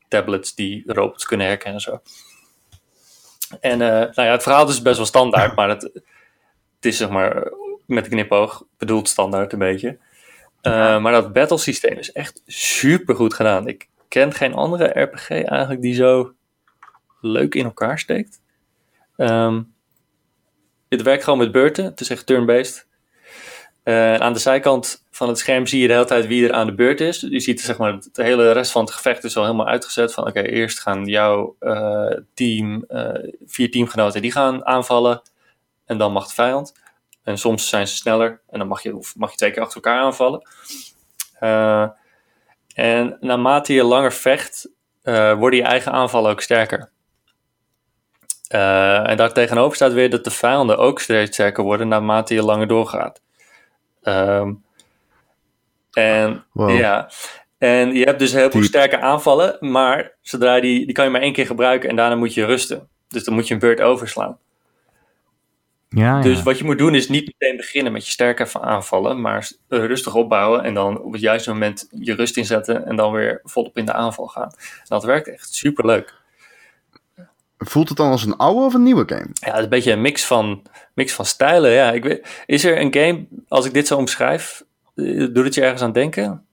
tablets 0.08 0.54
die 0.54 0.82
robots 0.86 1.26
kunnen 1.26 1.46
herkennen 1.46 1.82
en 1.84 1.90
zo. 1.92 2.00
En 3.60 3.78
nou 3.78 4.12
ja, 4.14 4.30
het 4.32 4.42
verhaal 4.42 4.68
is 4.68 4.82
best 4.82 4.96
wel 4.96 5.06
standaard, 5.06 5.54
maar 5.56 5.68
het, 5.68 5.82
het 5.82 6.84
is 6.84 6.96
zeg 6.96 7.08
maar 7.08 7.52
met 7.86 8.04
een 8.04 8.10
knipoog 8.10 8.64
bedoeld 8.78 9.08
standaard 9.08 9.52
een 9.52 9.58
beetje. 9.58 9.98
Uh, 10.62 11.00
maar 11.00 11.12
dat 11.12 11.32
battle 11.32 11.58
systeem 11.58 11.98
is 11.98 12.12
echt 12.12 12.42
super 12.46 13.14
goed 13.14 13.34
gedaan. 13.34 13.68
Ik 13.68 13.88
ken 14.08 14.32
geen 14.32 14.54
andere 14.54 15.00
RPG 15.00 15.30
eigenlijk 15.30 15.82
die 15.82 15.94
zo 15.94 16.32
leuk 17.20 17.54
in 17.54 17.64
elkaar 17.64 17.98
steekt. 17.98 18.40
Um, 19.20 19.74
het 20.88 21.02
werkt 21.02 21.24
gewoon 21.24 21.38
met 21.38 21.52
beurten. 21.52 21.84
Het 21.84 22.00
is 22.00 22.10
echt 22.10 22.26
turn-based. 22.26 22.88
Uh, 23.84 24.14
aan 24.14 24.32
de 24.32 24.38
zijkant 24.38 25.06
van 25.10 25.28
het 25.28 25.38
scherm 25.38 25.66
zie 25.66 25.80
je 25.80 25.86
de 25.86 25.92
hele 25.92 26.04
tijd 26.04 26.26
wie 26.26 26.48
er 26.48 26.52
aan 26.52 26.66
de 26.66 26.74
beurt 26.74 27.00
is. 27.00 27.20
Je 27.20 27.40
ziet 27.40 27.60
zeg 27.60 27.78
maar, 27.78 27.98
de 28.12 28.22
hele 28.22 28.52
rest 28.52 28.72
van 28.72 28.84
het 28.84 28.92
gevecht 28.92 29.24
is 29.24 29.36
al 29.36 29.44
helemaal 29.44 29.66
uitgezet. 29.66 30.12
Van 30.14 30.26
oké, 30.26 30.40
eerst 30.40 30.80
gaan 30.80 31.04
jouw 31.04 31.56
uh, 31.60 32.16
team, 32.34 32.84
vier 33.44 33.70
teamgenoten, 33.70 34.22
die 34.22 34.32
gaan 34.32 34.66
aanvallen. 34.66 35.22
En 35.84 35.98
dan 35.98 36.12
mag 36.12 36.28
de 36.28 36.34
vijand. 36.34 36.72
En 37.22 37.38
soms 37.38 37.68
zijn 37.68 37.88
ze 37.88 37.96
sneller 37.96 38.40
en 38.48 38.58
dan 38.58 38.68
mag 38.68 38.82
je, 38.82 39.12
mag 39.16 39.30
je 39.30 39.36
twee 39.36 39.50
keer 39.50 39.62
achter 39.62 39.82
elkaar 39.82 40.00
aanvallen. 40.00 40.48
En 42.74 43.16
naarmate 43.20 43.72
je 43.72 43.84
langer 43.84 44.12
vecht, 44.12 44.68
worden 45.02 45.58
je 45.58 45.62
eigen 45.64 45.92
aanvallen 45.92 46.30
ook 46.30 46.40
sterker. 46.40 46.90
Uh, 48.54 49.10
en 49.10 49.16
daar 49.16 49.32
tegenover 49.32 49.76
staat 49.76 49.92
weer 49.92 50.10
dat 50.10 50.24
de 50.24 50.30
vijanden 50.30 50.78
ook 50.78 51.00
steeds 51.00 51.32
sterker 51.32 51.64
worden 51.64 51.88
naarmate 51.88 52.34
je 52.34 52.42
langer 52.42 52.66
doorgaat. 52.66 53.20
Um, 54.02 54.64
en 55.92 56.44
Wow. 56.52 56.78
ja, 56.78 57.10
en 57.58 57.94
je 57.94 58.04
hebt 58.04 58.18
dus 58.18 58.32
heel 58.32 58.50
veel 58.50 58.62
sterke 58.62 59.00
aanvallen, 59.00 59.56
maar 59.60 60.12
zodra 60.20 60.60
die, 60.60 60.84
die 60.86 60.94
kan 60.94 61.04
je 61.04 61.10
maar 61.10 61.20
één 61.20 61.32
keer 61.32 61.46
gebruiken 61.46 61.88
en 61.88 61.96
daarna 61.96 62.14
moet 62.14 62.34
je 62.34 62.44
rusten. 62.44 62.88
Dus 63.08 63.24
dan 63.24 63.34
moet 63.34 63.48
je 63.48 63.54
een 63.54 63.60
beurt 63.60 63.80
overslaan. 63.80 64.38
Ja, 65.88 66.16
ja. 66.16 66.22
Dus 66.22 66.42
wat 66.42 66.58
je 66.58 66.64
moet 66.64 66.78
doen 66.78 66.94
is 66.94 67.08
niet 67.08 67.26
meteen 67.26 67.56
beginnen 67.56 67.92
met 67.92 68.06
je 68.06 68.12
sterke 68.12 68.60
aanvallen, 68.60 69.20
maar 69.20 69.50
rustig 69.68 70.14
opbouwen 70.14 70.62
en 70.62 70.74
dan 70.74 71.00
op 71.00 71.12
het 71.12 71.20
juiste 71.20 71.52
moment 71.52 71.88
je 71.90 72.14
rust 72.14 72.36
inzetten 72.36 72.86
en 72.86 72.96
dan 72.96 73.12
weer 73.12 73.40
volop 73.44 73.76
in 73.76 73.84
de 73.84 73.92
aanval 73.92 74.26
gaan. 74.26 74.52
En 74.58 74.86
dat 74.88 75.04
werkt 75.04 75.28
echt 75.28 75.54
super 75.54 75.86
leuk. 75.86 76.19
Voelt 77.62 77.88
het 77.88 77.96
dan 77.96 78.10
als 78.10 78.24
een 78.24 78.36
oude 78.36 78.60
of 78.60 78.74
een 78.74 78.82
nieuwe 78.82 79.04
game? 79.06 79.26
Ja, 79.32 79.46
het 79.46 79.56
is 79.56 79.62
een 79.62 79.68
beetje 79.68 79.92
een 79.92 80.00
mix 80.00 80.26
van, 80.26 80.62
mix 80.94 81.12
van 81.12 81.24
stijlen. 81.24 81.70
Ja, 81.70 81.92
ik 81.92 82.02
weet, 82.02 82.28
is 82.46 82.64
er 82.64 82.80
een 82.80 82.94
game, 82.94 83.26
als 83.48 83.66
ik 83.66 83.74
dit 83.74 83.86
zo 83.86 83.96
omschrijf, 83.96 84.62
uh, 84.94 85.34
doet 85.34 85.44
het 85.44 85.54
je 85.54 85.60
ergens 85.62 85.82
aan 85.82 85.92
denken? 85.92 86.44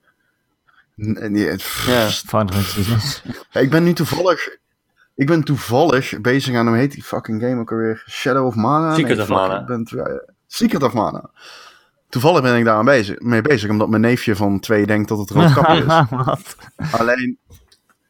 Nee, 0.94 1.28
nee, 1.28 1.44
Ja. 1.44 2.08
Final 2.08 2.46
Fantasy 2.48 2.82
6. 2.82 3.22
Ik 3.52 3.70
ben 3.70 3.84
nu 3.84 3.92
toevallig... 3.92 4.56
Ik 5.14 5.26
ben 5.26 5.44
toevallig 5.44 6.20
bezig 6.20 6.56
aan, 6.56 6.68
hoe 6.68 6.76
heet 6.76 6.92
die 6.92 7.02
fucking 7.02 7.42
game 7.42 7.60
ook 7.60 7.72
alweer? 7.72 8.04
Shadow 8.10 8.46
of 8.46 8.54
Mana? 8.54 8.94
Secret 8.94 9.16
Nee, 9.16 9.22
of 9.22 9.28
Mana. 9.28 9.60
ik 9.60 9.66
ben 9.66 9.86
Secret 10.46 10.82
of 10.82 10.92
Mana. 10.92 11.30
Toevallig 12.08 12.42
ben 12.42 12.56
ik 12.56 12.64
daar 12.64 12.76
aan 12.76 12.84
bezig, 12.84 13.20
mee 13.20 13.42
bezig, 13.42 13.70
omdat 13.70 13.88
mijn 13.88 14.02
neefje 14.02 14.36
van 14.36 14.60
twee 14.60 14.86
denkt 14.86 15.08
dat 15.08 15.18
het 15.18 15.30
roodkapje 15.30 15.78
is. 15.78 15.86
Wat? 16.24 16.56
Alleen, 16.90 17.38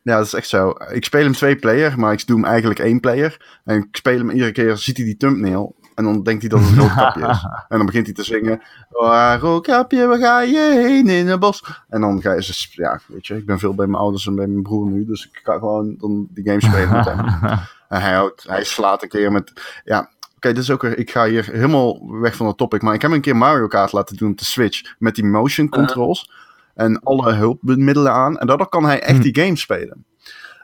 ja, 0.09 0.16
dat 0.16 0.26
is 0.26 0.34
echt 0.34 0.48
zo. 0.48 0.74
Ik 0.92 1.04
speel 1.04 1.22
hem 1.22 1.32
twee 1.32 1.56
player, 1.56 1.98
maar 1.98 2.12
ik 2.12 2.26
doe 2.26 2.36
hem 2.36 2.44
eigenlijk 2.44 2.78
één 2.78 3.00
player. 3.00 3.61
En 3.64 3.76
ik 3.76 3.86
speel 3.96 4.18
hem 4.18 4.30
iedere 4.30 4.52
keer, 4.52 4.76
ziet 4.76 4.96
hij 4.96 5.06
die 5.06 5.16
thumbnail. 5.16 5.76
En 5.94 6.04
dan 6.04 6.22
denkt 6.22 6.40
hij 6.40 6.50
dat 6.50 6.61
het 6.61 6.70
een 6.70 6.78
roodkapje 6.78 7.28
is. 7.28 7.46
En 7.68 7.76
dan 7.76 7.86
begint 7.86 8.06
hij 8.06 8.14
te 8.14 8.24
zingen. 8.24 8.62
Oh, 8.90 9.34
roodkapje, 9.40 10.06
waar 10.06 10.18
ga 10.18 10.40
je 10.40 10.61
heen 10.86 11.09
in 11.09 11.26
het 11.26 11.40
bos? 11.40 11.64
En 11.88 12.00
dan 12.00 12.20
ga 12.22 12.30
je, 12.32 12.36
dus, 12.36 12.68
ja, 12.72 13.00
weet 13.06 13.26
je, 13.26 13.36
ik 13.36 13.46
ben 13.46 13.59
veel 13.59 13.74
bij 13.74 13.86
mijn 13.86 14.02
ouders 14.02 14.26
en 14.26 14.34
bij 14.34 14.46
mijn 14.46 14.62
broer 14.62 14.90
nu. 14.90 15.04
Dus 15.04 15.26
ik 15.32 15.40
kan 15.42 15.59
gewoon 15.59 15.94
dan 15.98 16.28
die 16.30 16.44
game 16.44 16.61
spelen 16.62 16.92
met 16.92 17.04
hem. 17.04 17.26
En 17.88 18.00
hij, 18.00 18.12
houdt, 18.12 18.44
hij 18.48 18.64
slaat 18.64 19.02
een 19.02 19.09
keer 19.09 19.32
met, 19.32 19.52
ja... 19.84 20.11
Oké, 20.36 20.48
dit 20.52 20.62
is 20.62 20.70
ook, 20.70 20.82
weer- 20.82 20.98
ik 20.98 21.11
ga 21.11 21.26
hier 21.26 21.44
helemaal 21.44 22.11
weg 22.20 22.36
van 22.36 22.46
het 22.46 22.56
topic. 22.56 22.82
Maar 22.82 22.94
ik 22.94 23.02
heb 23.02 23.11
een 23.11 23.20
keer 23.20 23.36
Mario 23.36 23.66
Kart 23.66 23.92
laten 23.92 24.16
doen 24.16 24.30
op 24.30 24.38
de 24.38 24.44
Switch. 24.44 24.94
Met 24.98 25.14
die 25.14 25.24
motion 25.24 25.68
controls. 25.68 26.30
En 26.79 27.01
alle 27.03 27.33
hulpmiddelen 27.33 28.12
aan. 28.12 28.39
En 28.39 28.47
daardoor 28.47 28.68
kan 28.68 28.85
hij 28.85 29.01
echt 29.01 29.22
die 29.22 29.41
game 29.41 29.57
spelen. 29.57 30.05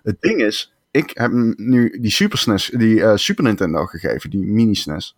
Het 0.02 0.16
ding 0.20 0.40
is, 0.40 0.74
ik 0.90 1.10
heb 1.14 1.30
hem 1.30 1.54
nu 1.56 1.98
die 2.00 2.10
Super 2.10 2.38
SNES, 2.38 2.70
die 2.74 3.02
eh, 3.02 3.16
Super 3.16 3.44
Nintendo 3.44 3.86
gegeven, 3.86 4.30
die 4.30 4.46
mini 4.46 4.74
SNES. 4.74 5.16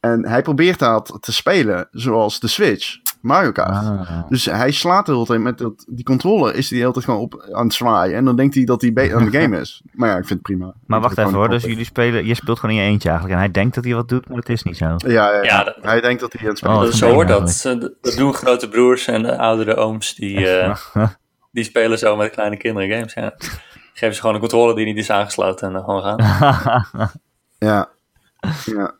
En 0.00 0.26
hij 0.26 0.42
probeert 0.42 0.78
dat 0.78 1.16
te 1.20 1.32
spelen 1.32 1.88
zoals 1.90 2.40
de 2.40 2.48
Switch, 2.48 2.98
Mario 3.26 3.52
Kart. 3.52 3.68
Ah. 3.70 4.22
Dus 4.28 4.44
hij 4.44 4.70
slaat 4.70 5.06
de 5.06 5.12
hele 5.12 5.24
tijd 5.26 5.40
met 5.40 5.58
dat, 5.58 5.84
die 5.88 6.04
controller, 6.04 6.54
is 6.54 6.68
hij 6.68 6.78
de 6.78 6.80
hele 6.84 6.92
tijd 6.92 7.04
gewoon 7.04 7.20
op 7.20 7.48
aan 7.52 7.64
het 7.64 7.74
zwaaien. 7.74 8.16
En 8.16 8.24
dan 8.24 8.36
denkt 8.36 8.54
hij 8.54 8.64
dat 8.64 8.80
hij 8.80 9.14
aan 9.14 9.24
de 9.30 9.38
game 9.40 9.60
is. 9.60 9.82
Maar 9.92 10.08
ja, 10.08 10.14
ik 10.16 10.26
vind 10.26 10.38
het 10.38 10.42
prima. 10.42 10.74
Maar 10.86 11.00
wacht 11.00 11.18
even 11.18 11.32
hoor, 11.32 11.48
dus 11.48 11.62
jullie 11.64 11.84
spelen, 11.84 12.26
je 12.26 12.34
speelt 12.34 12.58
gewoon 12.58 12.74
in 12.76 12.82
je 12.82 12.88
eentje 12.88 13.08
eigenlijk. 13.08 13.38
En 13.38 13.44
hij 13.46 13.52
denkt 13.54 13.74
dat 13.74 13.84
hij 13.84 13.94
wat 13.94 14.08
doet, 14.08 14.28
maar 14.28 14.38
het 14.38 14.48
is 14.48 14.62
niet 14.62 14.76
zo. 14.76 14.84
Ja, 14.84 14.96
ja, 15.08 15.30
ja. 15.32 15.42
Ja, 15.42 15.64
dat- 15.64 15.76
hij 15.80 16.00
denkt 16.00 16.20
dat 16.20 16.32
hij 16.32 16.42
aan 16.42 16.48
het 16.48 16.58
spelen 16.58 16.76
Oh, 16.76 16.84
is. 16.86 16.98
Zo 16.98 17.12
hoort 17.12 17.28
dat. 17.28 17.60
Dat 18.00 18.14
doen 18.16 18.34
grote 18.34 18.68
broers 18.68 19.06
en 19.06 19.26
eh, 19.32 19.38
oudere 19.38 19.74
ooms 19.76 20.14
die, 20.14 20.48
eh, 20.48 20.76
die 21.52 21.64
spelen 21.64 21.98
zo 21.98 22.16
met 22.16 22.30
kleine 22.30 22.56
kinderen 22.56 22.90
games. 22.90 23.14
Ja. 23.14 23.34
Geven 23.92 24.14
ze 24.14 24.20
gewoon 24.20 24.34
een 24.34 24.40
controller 24.40 24.74
die 24.74 24.84
niet 24.84 24.96
is 24.96 25.10
aangesloten 25.10 25.66
en 25.66 25.72
dan 25.72 25.84
gewoon 25.84 26.02
gaan. 26.02 26.84
Ja. 27.58 27.88
ja. 28.64 28.94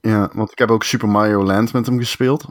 Ja, 0.00 0.30
want 0.32 0.52
ik 0.52 0.58
heb 0.58 0.70
ook 0.70 0.84
Super 0.84 1.08
Mario 1.08 1.42
Land 1.44 1.72
met 1.72 1.86
hem 1.86 1.98
gespeeld. 1.98 2.44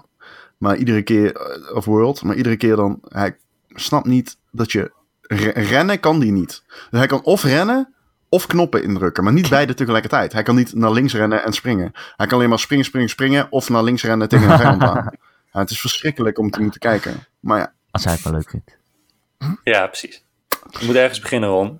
Maar 0.59 0.75
iedere 0.77 1.01
keer, 1.01 1.35
eh, 1.35 1.75
of 1.75 1.85
World, 1.85 2.23
maar 2.23 2.35
iedere 2.35 2.57
keer 2.57 2.75
dan, 2.75 2.99
hij 3.07 3.37
snapt 3.69 4.05
niet 4.05 4.37
dat 4.51 4.71
je, 4.71 4.91
re- 5.21 5.49
rennen 5.55 5.99
kan 5.99 6.19
die 6.19 6.31
niet. 6.31 6.63
Dus 6.67 6.99
hij 6.99 7.07
kan 7.07 7.23
of 7.23 7.43
rennen, 7.43 7.93
of 8.29 8.47
knoppen 8.47 8.83
indrukken, 8.83 9.23
maar 9.23 9.33
niet 9.33 9.49
beide 9.57 9.73
tegelijkertijd. 9.73 10.33
Hij 10.33 10.43
kan 10.43 10.55
niet 10.55 10.73
naar 10.73 10.91
links 10.91 11.13
rennen 11.13 11.43
en 11.43 11.53
springen. 11.53 11.91
Hij 12.15 12.27
kan 12.27 12.37
alleen 12.37 12.49
maar 12.49 12.59
springen, 12.59 12.85
springen, 12.85 13.09
springen, 13.09 13.47
of 13.49 13.69
naar 13.69 13.83
links 13.83 14.03
rennen 14.03 14.29
tegen 14.29 14.49
een 14.51 14.57
vijand 14.57 14.81
aan. 14.83 15.09
Ja, 15.53 15.59
het 15.59 15.69
is 15.69 15.79
verschrikkelijk 15.81 16.37
om 16.39 16.49
te 16.49 16.61
moeten 16.61 16.79
kijken. 16.79 17.25
Maar 17.39 17.59
ja, 17.59 17.73
Als 17.91 18.03
hij 18.03 18.13
het 18.13 18.23
wel 18.23 18.33
leuk 18.33 18.49
vindt. 18.49 18.77
Ja, 19.63 19.87
precies. 19.87 20.23
Je 20.79 20.85
moet 20.85 20.95
ergens 20.95 21.19
beginnen, 21.19 21.49
Ron. 21.49 21.79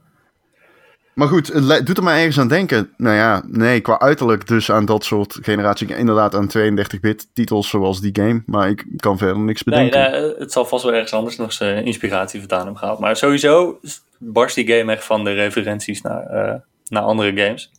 Maar 1.20 1.28
goed, 1.28 1.48
het 1.48 1.86
doet 1.86 1.98
er 1.98 2.04
maar 2.04 2.18
ergens 2.18 2.40
aan 2.40 2.48
denken. 2.48 2.94
Nou 2.98 3.16
ja, 3.16 3.44
nee, 3.48 3.82
qua 3.82 4.00
uiterlijk 4.00 4.48
dus 4.48 4.72
aan 4.72 4.86
dat 4.86 5.04
soort 5.04 5.38
generatie. 5.42 5.96
Inderdaad 5.96 6.36
aan 6.36 6.50
32-bit 6.58 7.28
titels 7.34 7.70
zoals 7.70 8.02
die 8.02 8.16
game. 8.16 8.44
Maar 8.46 8.70
ik 8.70 8.86
kan 8.96 9.18
verder 9.18 9.40
niks 9.40 9.64
bedenken. 9.64 10.12
nee, 10.12 10.34
het 10.38 10.52
zal 10.52 10.66
vast 10.66 10.84
wel 10.84 10.94
ergens 10.94 11.14
anders 11.14 11.36
nog 11.36 11.54
zijn 11.54 11.86
inspiratie 11.86 12.40
vandaan 12.40 12.60
hebben 12.60 12.78
gehaald. 12.78 13.00
Maar 13.00 13.16
sowieso 13.16 13.80
barst 14.18 14.56
die 14.56 14.68
game 14.68 14.92
echt 14.92 15.04
van 15.04 15.24
de 15.24 15.34
referenties 15.34 16.02
naar, 16.02 16.24
eh, 16.24 16.56
naar 16.88 17.04
andere 17.04 17.42
games. 17.44 17.72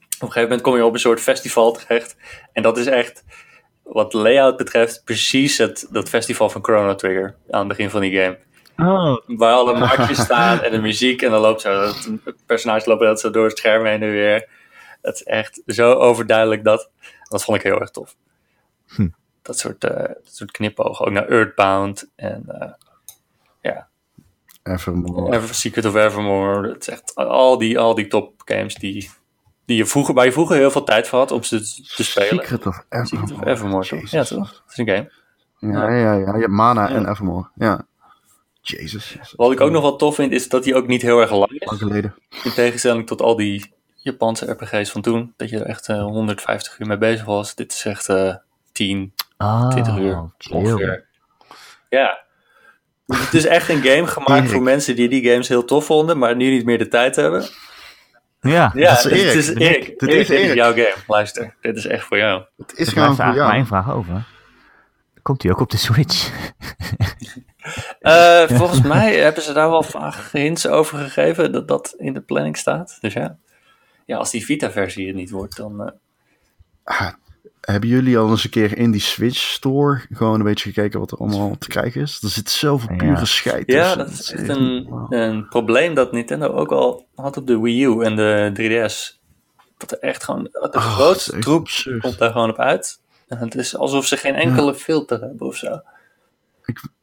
Op 0.00 0.10
een 0.10 0.32
gegeven 0.32 0.42
moment 0.42 0.60
kom 0.60 0.76
je 0.76 0.84
op 0.84 0.92
een 0.92 1.00
soort 1.00 1.20
festival 1.20 1.72
terecht. 1.72 2.16
En 2.52 2.62
dat 2.62 2.78
is 2.78 2.86
echt, 2.86 3.24
wat 3.82 4.12
layout 4.12 4.56
betreft, 4.56 5.02
precies 5.04 5.58
het, 5.58 5.88
dat 5.90 6.08
festival 6.08 6.50
van 6.50 6.64
Chrono 6.64 6.94
Trigger 6.94 7.36
aan 7.50 7.58
het 7.58 7.68
begin 7.68 7.90
van 7.90 8.00
die 8.00 8.20
game. 8.20 8.38
Oh, 8.82 9.16
Waar 9.26 9.52
alle 9.54 9.78
markjes 9.78 10.20
staan 10.20 10.60
en 10.62 10.70
de 10.70 10.80
muziek. 10.80 11.22
En 11.22 11.30
dan 11.30 11.40
loopt 11.40 11.60
zo, 11.60 11.92
dat 12.24 12.34
personage 12.46 12.88
loopt 12.88 13.02
dat 13.02 13.20
zo 13.20 13.30
door 13.30 13.44
het 13.44 13.58
scherm 13.58 13.84
heen 13.84 14.02
en 14.02 14.10
weer. 14.10 14.48
Het 15.02 15.14
is 15.14 15.22
echt 15.22 15.62
zo 15.66 15.92
overduidelijk 15.92 16.64
dat. 16.64 16.90
Dat 17.28 17.44
vond 17.44 17.56
ik 17.56 17.62
heel 17.62 17.80
erg 17.80 17.90
tof. 17.90 18.16
Hm. 18.94 19.08
Dat, 19.42 19.58
soort, 19.58 19.84
eh, 19.84 19.96
dat 20.06 20.34
soort 20.34 20.50
knipogen. 20.50 21.06
Ook 21.06 21.12
naar 21.12 21.28
Earthbound 21.28 22.10
en 22.16 22.44
eh, 22.46 22.70
ja, 23.60 23.88
Evermore. 24.62 25.36
Ever, 25.36 25.54
Secret 25.54 25.84
of 25.84 25.94
Evermore. 25.94 26.68
Het 26.72 26.80
is 26.80 26.88
echt 26.88 27.14
al 27.14 27.58
die, 27.58 27.78
al 27.78 27.94
die 27.94 28.06
top 28.06 28.42
games 28.44 28.74
die, 28.74 29.10
die 29.64 29.76
je 29.76 29.86
vroeger, 29.86 30.14
waar 30.14 30.24
je 30.24 30.32
vroeger 30.32 30.56
heel 30.56 30.70
veel 30.70 30.84
tijd 30.84 31.08
voor 31.08 31.18
had 31.18 31.30
om 31.30 31.42
ze 31.42 31.58
te 31.96 32.04
spelen. 32.04 32.28
Secret 32.28 32.66
of 32.66 32.84
Secret 32.90 33.32
of 33.32 33.44
Evermore. 33.44 33.50
Evermore. 33.50 34.02
Ja, 34.10 34.24
toch? 34.24 34.62
Het 34.66 34.72
is 34.72 34.76
een 34.78 34.88
game. 34.88 35.12
Ja, 35.72 35.90
ja, 35.94 36.12
ja. 36.14 36.34
Je 36.34 36.40
hebt 36.40 36.52
Mana 36.52 36.88
Ja. 36.88 36.94
en 36.94 37.08
Evermore. 37.08 37.48
Ja. 37.54 37.86
Jezus. 38.70 39.16
Wat 39.36 39.52
ik 39.52 39.60
ook 39.60 39.70
nog 39.70 39.82
wel 39.82 39.96
tof 39.96 40.14
vind, 40.14 40.32
is 40.32 40.48
dat 40.48 40.64
die 40.64 40.74
ook 40.74 40.86
niet 40.86 41.02
heel 41.02 41.20
erg 41.20 41.30
lang 41.30 41.50
is. 41.50 41.66
Lang 41.66 41.78
geleden. 41.78 42.14
In 42.44 42.52
tegenstelling 42.52 43.06
tot 43.06 43.22
al 43.22 43.36
die 43.36 43.72
Japanse 43.96 44.50
RPG's 44.50 44.90
van 44.90 45.02
toen, 45.02 45.32
dat 45.36 45.50
je 45.50 45.58
er 45.58 45.66
echt 45.66 45.88
eh, 45.88 46.02
150 46.02 46.78
uur 46.78 46.86
mee 46.86 46.98
bezig 46.98 47.24
was. 47.24 47.54
Dit 47.54 47.72
is 47.72 47.84
echt 47.84 48.08
eh 48.08 48.34
10, 48.72 49.12
ah, 49.36 49.68
20 49.68 49.96
uur 49.98 50.30
ongeveer. 50.50 51.06
Ja. 51.88 52.18
Het 53.06 53.34
is 53.34 53.46
echt 53.46 53.68
een 53.68 53.82
game 53.82 54.06
gemaakt 54.06 54.50
voor 54.50 54.62
mensen 54.62 54.96
die 54.96 55.08
die 55.08 55.30
games 55.30 55.48
heel 55.48 55.64
tof 55.64 55.84
vonden, 55.84 56.18
maar 56.18 56.36
nu 56.36 56.50
niet 56.50 56.64
meer 56.64 56.78
de 56.78 56.88
tijd 56.88 57.16
hebben. 57.16 57.48
Ja, 58.40 58.72
Ja, 58.74 58.92
is 58.98 59.04
Erik. 59.04 59.22
dit 59.24 59.34
is 59.34 59.48
Erik. 59.54 59.98
dit 59.98 60.08
is 60.08 60.16
dit 60.16 60.30
is 60.30 60.44
Erik. 60.44 60.54
jouw 60.54 60.70
game. 60.70 60.94
Luister, 61.06 61.54
dit 61.60 61.76
is 61.76 61.86
echt 61.86 62.04
voor 62.04 62.16
jou. 62.18 62.42
Het 62.56 62.72
is 62.78 62.88
gewoon 62.88 63.16
voor 63.16 63.34
jou. 63.34 63.52
één 63.52 63.66
vraag 63.66 63.92
over. 63.92 64.24
Komt 65.22 65.42
hij 65.42 65.52
ook 65.52 65.60
op 65.60 65.70
de 65.70 65.76
Switch? 65.76 66.30
Eh, 68.00 68.42
volgens 68.58 68.82
mij 68.82 69.16
hebben 69.16 69.42
ze 69.42 69.52
daar 69.52 69.70
wel 69.70 69.82
vage 69.82 70.38
hints 70.38 70.66
over 70.66 70.98
gegeven 70.98 71.52
dat 71.52 71.68
dat 71.68 71.94
in 71.98 72.12
de 72.12 72.20
planning 72.20 72.56
staat. 72.56 72.98
Dus 73.00 73.12
ja, 73.12 73.36
ja 74.06 74.16
als 74.16 74.30
die 74.30 74.44
Vita-versie 74.44 75.06
het 75.06 75.16
niet 75.16 75.30
wordt, 75.30 75.56
dan... 75.56 75.82
eh, 75.82 75.92
Ah, 76.84 77.12
hebben 77.60 77.88
jullie 77.88 78.18
al 78.18 78.30
eens 78.30 78.44
een 78.44 78.50
keer 78.50 78.78
in 78.78 78.90
die 78.90 79.00
Switch 79.00 79.36
Store 79.38 80.00
gewoon 80.10 80.34
een 80.38 80.44
beetje 80.46 80.72
gekeken 80.72 81.00
wat 81.00 81.10
er 81.10 81.18
allemaal 81.18 81.56
te 81.58 81.68
krijgen 81.68 82.00
is? 82.00 82.18
Er 82.22 82.28
zit 82.28 82.50
zoveel 82.50 82.90
Ja. 82.90 82.96
pure 82.96 83.26
scheid 83.26 83.72
ja, 83.72 83.94
dat 83.94 84.08
is 84.10 84.32
echt 84.32 84.48
een, 84.48 84.88
een 85.08 85.48
probleem 85.48 85.94
dat 85.94 86.12
Nintendo 86.12 86.46
ook 86.52 86.72
al 86.72 87.06
had 87.14 87.36
op 87.36 87.46
de 87.46 87.60
Wii 87.60 87.84
U 87.84 88.02
en 88.04 88.16
de 88.16 88.50
3DS. 88.54 89.18
Dat 89.76 89.90
er 89.92 89.98
echt 89.98 90.24
gewoon... 90.24 90.42
De 90.44 90.58
Oh, 90.74 90.94
grootste 90.94 91.38
troep 91.38 91.68
komt 92.00 92.18
daar 92.18 92.30
gewoon 92.32 92.50
op 92.50 92.58
uit. 92.58 93.00
En 93.28 93.38
het 93.38 93.54
is 93.54 93.76
alsof 93.76 94.06
ze 94.06 94.16
geen 94.16 94.34
enkele 94.34 94.74
filter 94.74 95.20
hebben 95.20 95.46
of 95.46 95.56
zo. 95.56 95.80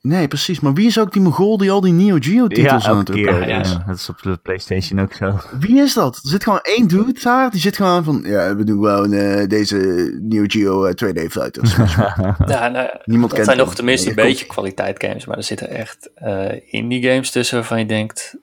Nee, 0.02 0.28
precies. 0.28 0.60
Maar 0.60 0.74
wie 0.74 0.88
is 0.88 1.00
ook 1.00 1.14
die 1.14 1.22
Mogol 1.22 1.58
die 1.58 1.72
al 1.72 1.82
die 1.82 1.94
Neo 1.94 2.18
Geo 2.20 2.48
titels 2.48 2.88
aan 2.88 2.98
het 2.98 3.10
uploaden 3.10 3.48
ja. 3.48 3.60
is? 3.60 3.72
Ja, 3.72 3.84
dat 3.88 3.96
is 3.96 4.10
op 4.10 4.22
de 4.22 4.38
PlayStation 4.38 5.00
ook 5.00 5.14
zo. 5.14 5.40
Wie 5.60 5.82
is 5.82 5.94
dat? 5.94 6.16
Er 6.16 6.30
zit 6.30 6.44
gewoon 6.44 6.60
één 6.62 6.88
dude 6.88 7.20
daar. 7.22 7.52
Die 7.52 7.62
zit 7.62 7.76
gewoon 7.76 8.04
van... 8.04 8.22
Ja, 8.26 8.56
we 8.56 8.64
doen 8.64 8.76
gewoon 8.76 9.14
eh, 9.14 9.48
deze 9.48 9.78
Neo 10.22 10.44
Geo 10.48 10.86
eh, 10.86 10.94
2D 11.06 11.32
fighters. 11.32 11.76
Ja, 11.76 12.34
nou, 12.38 12.74
ja, 12.74 13.02
Niemand 13.06 13.30
dat 13.30 13.40
kent 13.40 13.46
zijn 13.46 13.58
nog 13.58 13.76
tenminste 13.76 14.10
een 14.10 14.16
Ja, 14.16 14.24
beetje 14.24 14.46
kwaliteit 14.46 15.04
games. 15.04 15.26
Maar 15.26 15.38
er 15.38 15.44
zitten 15.44 15.70
echt 15.70 16.10
eh, 16.16 16.74
indie 16.74 17.04
games 17.10 17.32
tussen 17.32 17.58
waarvan 17.58 17.80
je 17.80 17.86
denkt... 17.86 18.36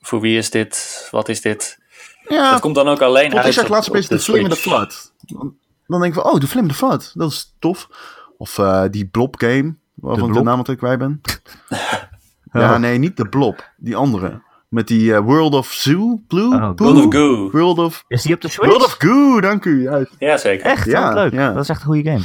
Voor 0.00 0.20
wie 0.20 0.36
is 0.38 0.50
dit? 0.50 1.08
Wat 1.10 1.28
is 1.28 1.40
dit? 1.40 1.78
Ja, 2.28 2.50
dat 2.50 2.60
komt 2.60 2.74
dan 2.74 2.88
ook 2.88 3.00
alleen 3.02 3.36
uit 3.36 3.46
ik 3.46 3.52
zeg 3.52 3.64
op- 3.64 3.70
laatst 3.70 3.88
op 3.88 3.94
opeens 3.94 4.08
de 4.08 4.18
Switch. 4.18 4.58
Flood. 4.58 5.12
Dan, 5.20 5.56
dan 5.86 6.00
denk 6.00 6.14
ik 6.14 6.20
van, 6.22 6.32
oh, 6.32 6.40
de 6.40 6.66
the 6.66 6.74
Flood. 6.74 7.10
Dat 7.14 7.30
is 7.30 7.54
tof. 7.58 7.88
Of 8.38 8.58
eh, 8.58 8.84
die 8.90 9.06
Blob 9.06 9.34
game, 9.38 9.74
waarvan 9.94 10.28
ik 10.28 10.34
de 10.34 10.42
naam 10.42 10.58
altijd 10.58 10.78
kwijt 10.78 10.98
ben. 10.98 11.20
ja, 12.52 12.78
nee, 12.78 12.98
niet 12.98 13.16
de 13.16 13.28
Blob. 13.28 13.72
Die 13.76 13.96
andere. 13.96 14.42
Met 14.68 14.88
die 14.88 15.14
eh, 15.14 15.20
World 15.20 15.54
of 15.54 15.72
Zoo, 15.72 16.22
Blue? 16.28 16.54
Oh? 16.54 16.72
World 16.76 17.06
of 17.06 17.12
Goo. 17.12 17.50
World 17.50 17.78
of... 17.78 18.04
Is 18.08 18.22
die 18.22 18.34
op 18.34 18.40
de 18.40 18.48
Switch? 18.48 18.68
World 18.68 18.84
of 18.84 18.96
Goo, 18.98 19.40
dank 19.40 19.64
u. 19.64 19.82
Juist. 19.82 20.12
Ja, 20.18 20.36
zeker. 20.36 20.66
Echt? 20.66 20.84
Ja, 20.84 21.12
leuk. 21.14 21.32
ja. 21.32 21.52
Dat 21.52 21.62
is 21.62 21.68
echt 21.68 21.80
een 21.80 21.86
goede 21.86 22.10
game. 22.10 22.24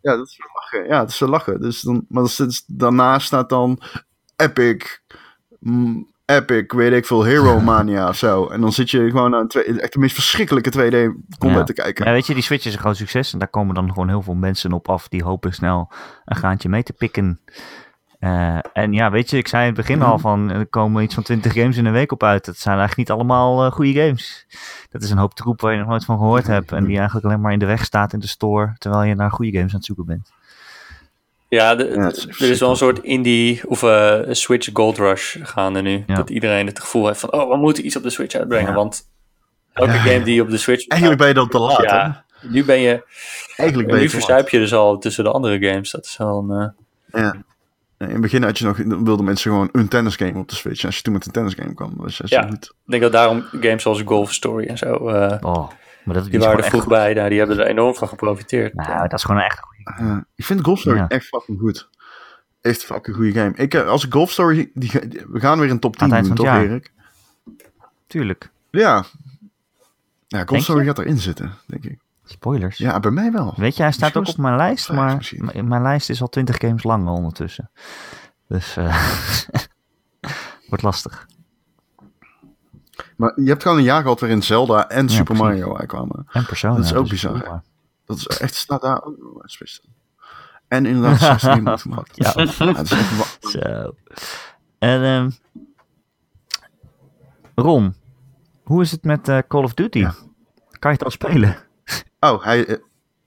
Ja, 0.00 0.16
dat 0.16 0.26
is 0.26 0.36
wel 0.36 0.48
lachen. 0.54 0.88
Ja, 0.88 0.98
dat 0.98 1.08
is 1.08 1.18
wel 1.18 1.28
lachen. 1.28 1.60
Dus 1.60 1.80
dan, 1.80 2.04
maar 2.08 2.28
sinds, 2.28 2.64
daarnaast 2.66 3.26
staat 3.26 3.48
dan 3.48 3.80
Epic... 4.36 5.00
mm, 5.58 6.13
Epic, 6.26 6.64
weet 6.66 6.92
ik 6.92 7.06
veel, 7.06 7.24
Hero 7.24 7.60
Mania 7.70 8.08
of 8.08 8.16
zo. 8.16 8.46
En 8.46 8.60
dan 8.60 8.72
zit 8.72 8.90
je 8.90 9.10
gewoon 9.10 9.48
twee, 9.48 9.80
echt 9.80 9.92
de 9.92 9.98
meest 9.98 10.14
verschrikkelijke 10.14 10.70
2D 10.70 11.36
combat 11.38 11.58
Ja. 11.58 11.64
te 11.64 11.72
kijken. 11.72 12.04
Ja, 12.06 12.12
weet 12.12 12.26
je, 12.26 12.34
die 12.34 12.42
Switch 12.42 12.66
is 12.66 12.72
een 12.72 12.78
groot 12.78 12.96
succes. 12.96 13.32
En 13.32 13.38
daar 13.38 13.48
komen 13.48 13.74
dan 13.74 13.88
gewoon 13.88 14.08
heel 14.08 14.22
veel 14.22 14.34
mensen 14.34 14.72
op 14.72 14.88
af 14.88 15.08
die 15.08 15.22
hopen 15.24 15.52
snel 15.54 15.92
een 16.24 16.36
graantje 16.36 16.68
mee 16.68 16.82
te 16.82 16.92
pikken. 16.92 17.40
Eh, 18.18 18.58
en 18.72 18.92
ja, 18.92 19.10
weet 19.10 19.30
je, 19.30 19.36
ik 19.36 19.48
zei 19.48 19.62
in 19.62 19.68
het 19.68 19.76
begin 19.76 20.02
al 20.02 20.18
van 20.18 20.50
er 20.50 20.66
komen 20.66 21.02
iets 21.02 21.14
van 21.14 21.22
20 21.22 21.52
games 21.52 21.76
in 21.76 21.84
een 21.86 21.92
week 21.92 22.12
op 22.12 22.22
uit. 22.22 22.44
Dat 22.44 22.56
zijn 22.56 22.78
eigenlijk 22.78 23.08
niet 23.08 23.18
allemaal 23.18 23.64
eh, 23.64 23.72
goede 23.72 23.92
games. 23.92 24.46
Dat 24.90 25.02
is 25.02 25.10
een 25.10 25.18
hoop 25.18 25.34
troep 25.34 25.60
waar 25.60 25.72
je 25.72 25.78
nog 25.78 25.88
nooit 25.88 26.04
van 26.04 26.18
gehoord 26.18 26.46
hebt. 26.46 26.72
En 26.72 26.84
die 26.84 26.96
eigenlijk 26.96 27.26
alleen 27.26 27.40
maar 27.40 27.52
in 27.52 27.58
de 27.58 27.66
weg 27.66 27.84
staat 27.84 28.12
in 28.12 28.18
de 28.18 28.26
store. 28.26 28.74
Terwijl 28.78 29.02
je 29.02 29.14
naar 29.14 29.30
goede 29.30 29.52
games 29.52 29.70
aan 29.70 29.76
het 29.76 29.84
zoeken 29.86 30.06
bent. 30.06 30.32
Ja, 31.48 31.74
de- 31.74 31.84
Ja, 31.94 32.00
het 32.06 32.16
is 32.16 32.40
er 32.40 32.50
is 32.50 32.60
wel 32.60 32.70
een 32.70 32.76
soort 32.76 32.98
indie 32.98 33.60
of 33.68 33.82
eh, 33.82 34.18
Switch 34.30 34.68
Gold 34.72 34.98
Rush 34.98 35.36
gaande 35.42 35.82
nu. 35.82 36.04
Ja. 36.06 36.14
Dat 36.14 36.30
iedereen 36.30 36.66
het 36.66 36.80
gevoel 36.80 37.06
heeft 37.06 37.20
van, 37.20 37.32
oh, 37.32 37.48
we 37.50 37.56
moeten 37.56 37.86
iets 37.86 37.96
op 37.96 38.02
de 38.02 38.10
Switch 38.10 38.34
uitbrengen. 38.34 38.68
Ja. 38.70 38.74
Want 38.74 39.08
elke 39.72 39.92
game 39.92 40.22
die 40.24 40.42
op 40.42 40.50
de 40.50 40.56
Switch... 40.56 40.86
Eigenlijk 40.86 41.20
ben 41.20 41.28
je 41.30 41.34
dan 41.34 41.48
te 41.48 41.58
laat, 41.58 41.90
hè? 41.90 42.08
nu 42.48 42.64
ben 42.64 42.78
je... 42.80 43.02
Eigenlijk 43.56 43.88
ben 43.88 43.98
Nu 43.98 44.04
je 44.04 44.12
laat. 44.12 44.22
verzuip 44.24 44.48
je 44.48 44.58
dus 44.58 44.72
al 44.74 44.98
tussen 44.98 45.24
de 45.24 45.30
andere 45.30 45.66
games. 45.68 45.90
Dat 45.90 46.04
is 46.04 46.16
wel 46.16 46.46
een... 46.48 46.72
eh, 47.10 47.20
Ja. 47.22 47.34
In 47.98 48.10
het 48.10 48.20
begin 48.20 48.42
had 48.42 48.58
je 48.58 48.64
nog, 48.64 48.76
wilden 48.76 49.24
mensen 49.24 49.50
gewoon 49.50 49.68
een 49.72 49.88
tennisgame 49.88 50.38
op 50.38 50.48
de 50.48 50.54
Switch. 50.54 50.80
En 50.80 50.86
als 50.86 50.96
je 50.96 51.02
toen 51.02 51.12
met 51.12 51.26
een 51.26 51.32
tennisgame 51.32 51.74
kwam, 51.74 51.92
was 51.96 52.16
je 52.16 52.24
Ja. 52.26 52.42
zo 52.42 52.48
goed. 52.48 52.64
ik 52.84 52.90
denk 52.90 53.02
dat 53.02 53.12
daarom 53.12 53.44
games 53.60 53.82
zoals 53.82 54.02
Golf 54.04 54.32
Story 54.32 54.66
en 54.66 54.78
zo... 54.78 54.94
Oh, 54.94 55.70
maar 56.04 56.14
dat 56.14 56.24
die 56.30 56.38
waren 56.40 56.58
er 56.58 56.64
vroeg 56.64 56.80
goed. 56.80 56.90
bij. 56.90 57.14
Nou, 57.14 57.28
die 57.28 57.38
hebben 57.38 57.58
er 57.58 57.66
enorm 57.66 57.94
van 57.94 58.08
geprofiteerd. 58.08 58.74
Nou, 58.74 59.08
dat 59.08 59.12
is 59.18 59.24
gewoon 59.24 59.40
een 59.40 59.46
echt 59.46 59.58
goede 59.60 60.04
Ja. 60.04 60.24
ik 60.34 60.44
vind 60.44 60.64
Golf 60.64 60.78
Story 60.78 60.96
Ja. 60.96 61.08
echt 61.08 61.26
fucking 61.26 61.58
goed. 61.58 61.88
Echt 62.60 62.84
fucking 62.84 63.16
goede 63.16 63.32
game. 63.32 63.52
Ik, 63.54 63.74
eh, 63.74 63.86
als 63.86 64.04
ik 64.04 64.12
Golf 64.12 64.30
Story, 64.30 64.70
die, 64.74 65.08
die- 65.08 65.22
we 65.28 65.40
gaan 65.40 65.58
weer 65.60 65.70
een 65.70 65.78
top 65.78 65.96
10 65.96 66.06
Aan 66.12 66.16
het 66.16 66.24
doen, 66.26 66.34
toch 66.34 66.46
van 66.46 66.54
het 66.56 66.68
Erik? 66.70 66.92
Tuurlijk. 68.06 68.50
Ja. 68.70 69.04
Ja, 70.26 70.38
Golf 70.38 70.48
Denk 70.50 70.62
Story 70.62 70.80
je? 70.80 70.86
gaat 70.86 70.98
erin 70.98 71.18
zitten, 71.18 71.52
denk 71.66 71.84
ik. 71.84 71.98
Spoilers. 72.24 72.76
Ja, 72.78 73.00
bij 73.00 73.10
mij 73.10 73.32
wel. 73.32 73.54
Weet 73.56 73.76
je, 73.76 73.82
hij 73.82 73.92
staat 73.92 74.16
ook 74.16 74.28
op 74.28 74.36
mijn 74.36 74.56
lijst, 74.56 74.92
maar 74.92 75.32
mijn 75.64 75.82
lijst 75.82 76.10
is 76.10 76.20
al 76.20 76.28
20 76.28 76.56
games 76.58 76.82
lang 76.82 77.08
ondertussen. 77.08 77.70
Dus 78.48 78.76
eh 78.76 78.96
wordt 80.68 80.82
lastig. 80.82 81.26
Maar 83.16 83.32
je 83.40 83.48
hebt 83.48 83.62
gewoon 83.62 83.78
een 83.78 83.84
jaar 83.84 84.02
gehad 84.02 84.20
waarin 84.20 84.42
Zelda 84.42 84.88
en 84.88 85.08
Super 85.08 85.24
precies. 85.24 85.42
Mario 85.44 85.76
uitkwamen. 85.76 86.26
En 86.30 86.46
Persona. 86.46 86.74
Dat 86.74 86.84
is 86.84 86.94
ook 86.94 87.08
bizar. 87.08 87.62
Dat 88.04 88.16
is 88.16 88.26
echt, 88.26 88.54
staat 88.54 88.80
daar 88.80 89.02
ook. 89.02 89.44
En 90.68 90.86
inderdaad, 90.86 91.18
16 91.18 91.50
minuten 91.50 91.78
gemaakt. 91.78 92.16
Ja. 92.16 92.32
Ja, 92.36 92.42
het 92.42 92.90
is 92.90 92.98
echt 92.98 93.36
Zo. 93.40 93.94
En 94.78 95.02
ehm 95.02 95.30
Ron, 97.54 97.94
hoe 98.62 98.82
is 98.82 98.90
het 98.90 99.04
met 99.04 99.28
eh, 99.28 99.38
Call 99.48 99.62
of 99.62 99.74
Duty? 99.74 99.98
Ja. 99.98 100.14
Kan 100.70 100.90
je 100.90 100.96
het 100.96 101.04
al 101.04 101.10
spelen? 101.10 101.56
Oh, 102.20 102.44
hij... 102.44 102.66
eh, 102.66 102.76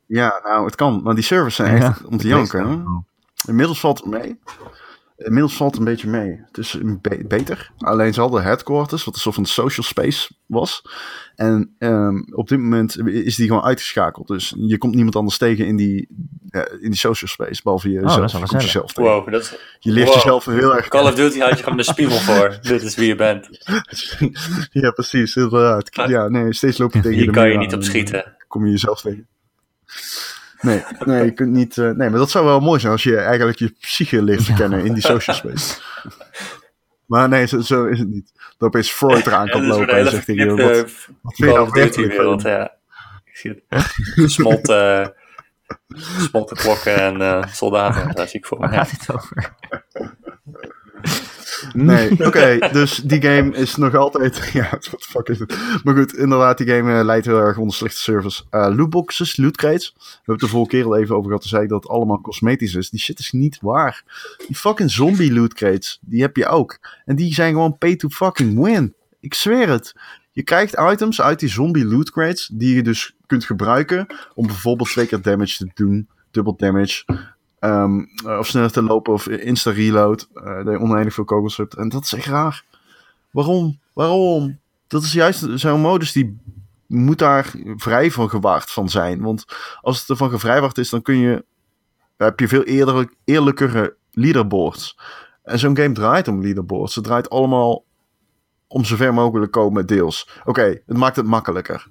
ja, 0.06 0.40
nou, 0.44 0.66
het 0.66 0.76
kan. 0.76 1.02
Maar 1.04 1.16
die 1.16 1.24
servers 1.24 1.56
zijn 1.56 1.82
echt 1.82 2.06
om 2.06 2.18
te 2.18 2.28
janken. 2.28 3.06
Inmiddels 3.48 3.80
valt 3.80 3.98
het 3.98 4.08
mee. 4.08 4.40
Inmiddels 5.18 5.56
valt 5.56 5.72
het 5.72 5.80
een 5.80 5.86
beetje 5.86 6.08
mee. 6.08 6.42
Het 6.48 6.58
is 6.58 6.78
be- 7.02 7.24
beter. 7.28 7.72
Alleen 7.78 8.14
ze 8.14 8.20
hadden 8.20 8.44
headquarters, 8.44 9.04
wat 9.04 9.14
een 9.14 9.20
soort 9.20 9.36
van 9.36 9.46
social 9.46 9.86
space 9.86 10.32
was. 10.46 10.82
En 11.36 11.76
ehm, 11.80 12.16
op 12.34 12.48
dit 12.48 12.60
moment 12.60 13.08
is 13.08 13.36
die 13.36 13.48
gewoon 13.48 13.64
uitgeschakeld. 13.64 14.28
Dus 14.28 14.54
je 14.58 14.78
komt 14.78 14.96
niemand 14.96 15.16
anders 15.16 15.38
tegen 15.38 15.66
in 15.66 15.76
die, 15.76 16.08
eh, 16.50 16.62
in 16.80 16.90
die 16.90 17.00
social 17.00 17.30
space. 17.30 17.62
Behalve 17.64 17.90
jezelf. 17.90 18.16
Oh, 18.16 18.22
dat 18.22 18.32
Je 18.32 18.38
komt 18.46 18.62
jezelf 18.62 18.94
tegen. 18.94 19.12
Wow, 19.12 19.32
dat 19.32 19.42
is, 19.42 19.56
Je 19.80 19.92
leert 19.92 20.06
Wow. 20.08 20.16
jezelf 20.16 20.46
heel 20.46 20.76
erg 20.76 20.88
Call 20.88 21.04
of 21.08 21.16
Duty 21.16 21.40
had 21.40 21.58
je 21.58 21.64
gewoon 21.64 21.78
de 21.78 21.84
spiegel 21.84 22.18
voor. 22.18 22.58
Dit 22.62 22.82
is 22.84 22.96
wie 22.96 23.08
je 23.08 23.16
bent. 23.16 23.48
ja, 24.84 24.92
precies. 24.92 25.36
Inderdaad. 25.36 25.90
Ja, 26.08 26.28
nee, 26.28 26.54
steeds 26.54 26.78
loop 26.78 26.94
je 26.94 27.00
tegen 27.02 27.18
Hier 27.18 27.26
de 27.26 27.32
kan 27.32 27.50
je 27.50 27.58
niet 27.58 27.74
op 27.74 27.80
en, 27.80 27.86
schieten. 27.86 28.36
Kom 28.48 28.66
je 28.66 28.72
jezelf 28.72 29.02
tegen. 29.02 29.28
Nee, 30.62 30.84
nee, 31.06 31.24
je 31.24 31.32
kunt 31.32 31.52
niet. 31.52 31.78
eh, 31.78 31.86
nee, 31.86 32.10
maar 32.10 32.20
dat 32.20 32.30
zou 32.30 32.46
wel 32.46 32.60
mooi 32.60 32.80
zijn 32.80 32.92
als 32.92 33.04
je 33.04 33.18
eigenlijk 33.18 33.60
je 33.60 33.76
psyche 33.80 34.24
leert 34.24 34.46
te 34.46 34.54
kennen 34.54 34.86
in 34.86 34.94
die 34.94 35.04
social 35.04 35.36
space. 35.36 35.82
Maar 37.06 37.30
nee, 37.30 37.48
zo, 37.48 37.62
zo 37.62 37.86
is 37.86 38.00
het 38.00 38.08
niet. 38.10 38.32
Dat 38.58 38.68
opeens 38.68 38.92
Freud 38.92 39.28
eraan 39.28 39.50
kan 39.50 39.66
lopen 39.74 39.98
en 39.98 40.10
zegt 40.10 40.26
tegen 40.26 40.46
je, 40.46 40.56
verknipte 40.56 40.82
wat, 40.82 41.08
wat 41.22 41.36
vind 41.36 41.50
je 41.50 41.56
nou 41.56 41.70
werkelijk 41.72 42.12
wereld, 42.12 42.42
van? 42.42 42.52
ja. 42.52 42.76
Ik 43.26 43.38
zie 43.38 43.64
het. 43.68 43.84
Gesmolten, 43.96 45.14
gesmolten 45.88 46.58
klokken 46.58 46.96
en 46.96 47.22
eh, 47.22 47.44
soldaten. 47.52 48.16
Daar 48.16 48.28
zie 48.28 48.40
ik 48.40 48.46
voor 48.46 48.60
me. 48.60 48.68
Waar 48.68 48.86
gaat 48.86 48.90
dit 48.90 49.16
over? 49.16 49.56
Nee, 51.74 52.12
oké, 52.28 52.70
dus 52.72 52.96
die 52.96 53.22
game 53.22 53.56
is 53.56 53.76
nog 53.76 53.96
altijd. 53.96 54.36
Ja, 54.54 54.68
what 54.70 54.82
the 54.82 54.98
fuck 55.00 55.28
is 55.28 55.40
het? 55.40 55.58
Maar 55.84 55.96
goed, 55.96 56.14
inderdaad, 56.14 56.58
die 56.58 56.68
game 56.68 57.00
eh, 57.00 57.06
leidt 57.06 57.26
heel 57.26 57.40
erg 57.40 57.58
onder 57.58 57.76
slechte 57.76 58.00
service. 58.00 58.44
Eh 58.50 58.74
lootboxes, 58.76 59.38
loot 59.38 59.58
crates. 59.58 59.94
We 59.98 60.04
hebben 60.16 60.34
het 60.34 60.40
de 60.40 60.48
vorige 60.48 60.70
keer 60.70 60.86
al 60.86 60.98
even 60.98 61.16
over 61.16 61.26
gehad. 61.26 61.42
Toen 61.42 61.50
zei 61.50 61.64
ik 61.64 61.70
dat 61.70 61.84
het 61.84 61.92
allemaal 61.92 62.22
cosmetisch 62.22 62.76
is. 62.76 62.90
Die 62.90 63.00
shit 63.00 63.20
is 63.20 63.32
niet 63.32 63.58
waar. 63.62 64.04
Die 64.48 64.56
fucking 64.56 64.92
zombie 64.92 65.34
loot 65.34 65.54
crates, 65.54 66.00
die 66.02 66.22
heb 66.22 66.36
je 66.36 66.48
ook. 66.48 66.80
En 67.06 67.16
die 67.16 67.34
zijn 67.34 67.54
gewoon 67.54 67.78
pay 67.78 67.96
to 67.96 68.10
fucking 68.10 68.64
win. 68.64 68.94
Ik 69.20 69.34
zweer 69.34 69.70
het. 69.70 69.96
Je 70.32 70.44
krijgt 70.44 70.80
items 70.92 71.22
uit 71.22 71.40
die 71.40 71.50
zombie 71.50 71.86
loot 71.86 72.12
crates 72.12 72.50
die 72.54 72.76
je 72.76 72.84
dus 72.84 73.16
kunt 73.26 73.46
gebruiken 73.46 74.08
om 74.34 74.48
bijvoorbeeld 74.48 74.90
twee 74.90 75.06
keer 75.06 75.22
damage 75.22 75.58
te 75.58 75.72
doen, 75.74 76.10
dubbel 76.32 76.56
damage, 76.56 77.06
ehm, 77.68 78.00
eh, 78.26 78.38
of 78.38 78.48
sneller 78.48 78.72
te 78.72 78.84
lopen 78.84 79.14
of 79.14 79.28
insta 79.28 79.72
reload, 79.72 80.30
eh 80.34 80.56
dat 80.56 80.74
je 80.74 80.80
oneindig 80.80 81.14
veel 81.14 81.24
kogels 81.24 81.58
hebt. 81.58 81.76
En 81.76 81.90
dat 81.90 82.04
is 82.04 82.14
echt 82.14 82.26
raar. 82.26 82.64
Waarom? 83.32 83.80
Waarom? 83.94 84.60
Dat 84.88 85.04
is 85.04 85.14
juist 85.14 85.46
zo'n 85.54 85.82
modus 85.82 86.12
die 86.12 86.38
moet 86.88 87.20
daar 87.20 87.54
vrij 87.76 88.12
van 88.12 88.30
gewaard 88.30 88.72
van 88.72 88.90
zijn. 88.90 89.22
Want 89.22 89.46
als 89.82 90.00
het 90.00 90.10
ervan 90.10 90.30
gevrijwaard 90.30 90.78
is, 90.78 90.90
dan 90.90 91.02
kun 91.02 91.18
je, 91.18 91.46
heb 92.18 92.40
je 92.40 92.48
veel 92.48 92.64
eerder, 92.64 93.14
eerlijkere 93.24 93.96
leaderboards. 94.12 94.98
En 95.44 95.60
zo'n 95.60 95.78
game 95.78 95.92
draait 95.92 96.28
om 96.28 96.42
leaderboards. 96.42 96.96
Het 96.96 97.04
draait 97.04 97.30
allemaal 97.30 97.86
om 98.68 98.86
zover 98.86 99.14
mogelijk 99.14 99.52
komen 99.52 99.86
deels. 99.86 100.30
Oké, 100.46 100.82
het 100.86 100.98
maakt 100.98 101.16
het 101.16 101.26
makkelijker. 101.26 101.88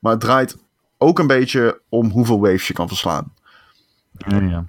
Maar 0.00 0.12
het 0.12 0.20
draait 0.20 0.56
ook 0.98 1.18
een 1.18 1.26
beetje 1.26 1.80
om 1.88 2.10
hoeveel 2.10 2.40
waves 2.40 2.66
je 2.66 2.74
kan 2.74 2.88
verslaan. 2.88 3.32
Ja, 4.12 4.40
ja. 4.40 4.64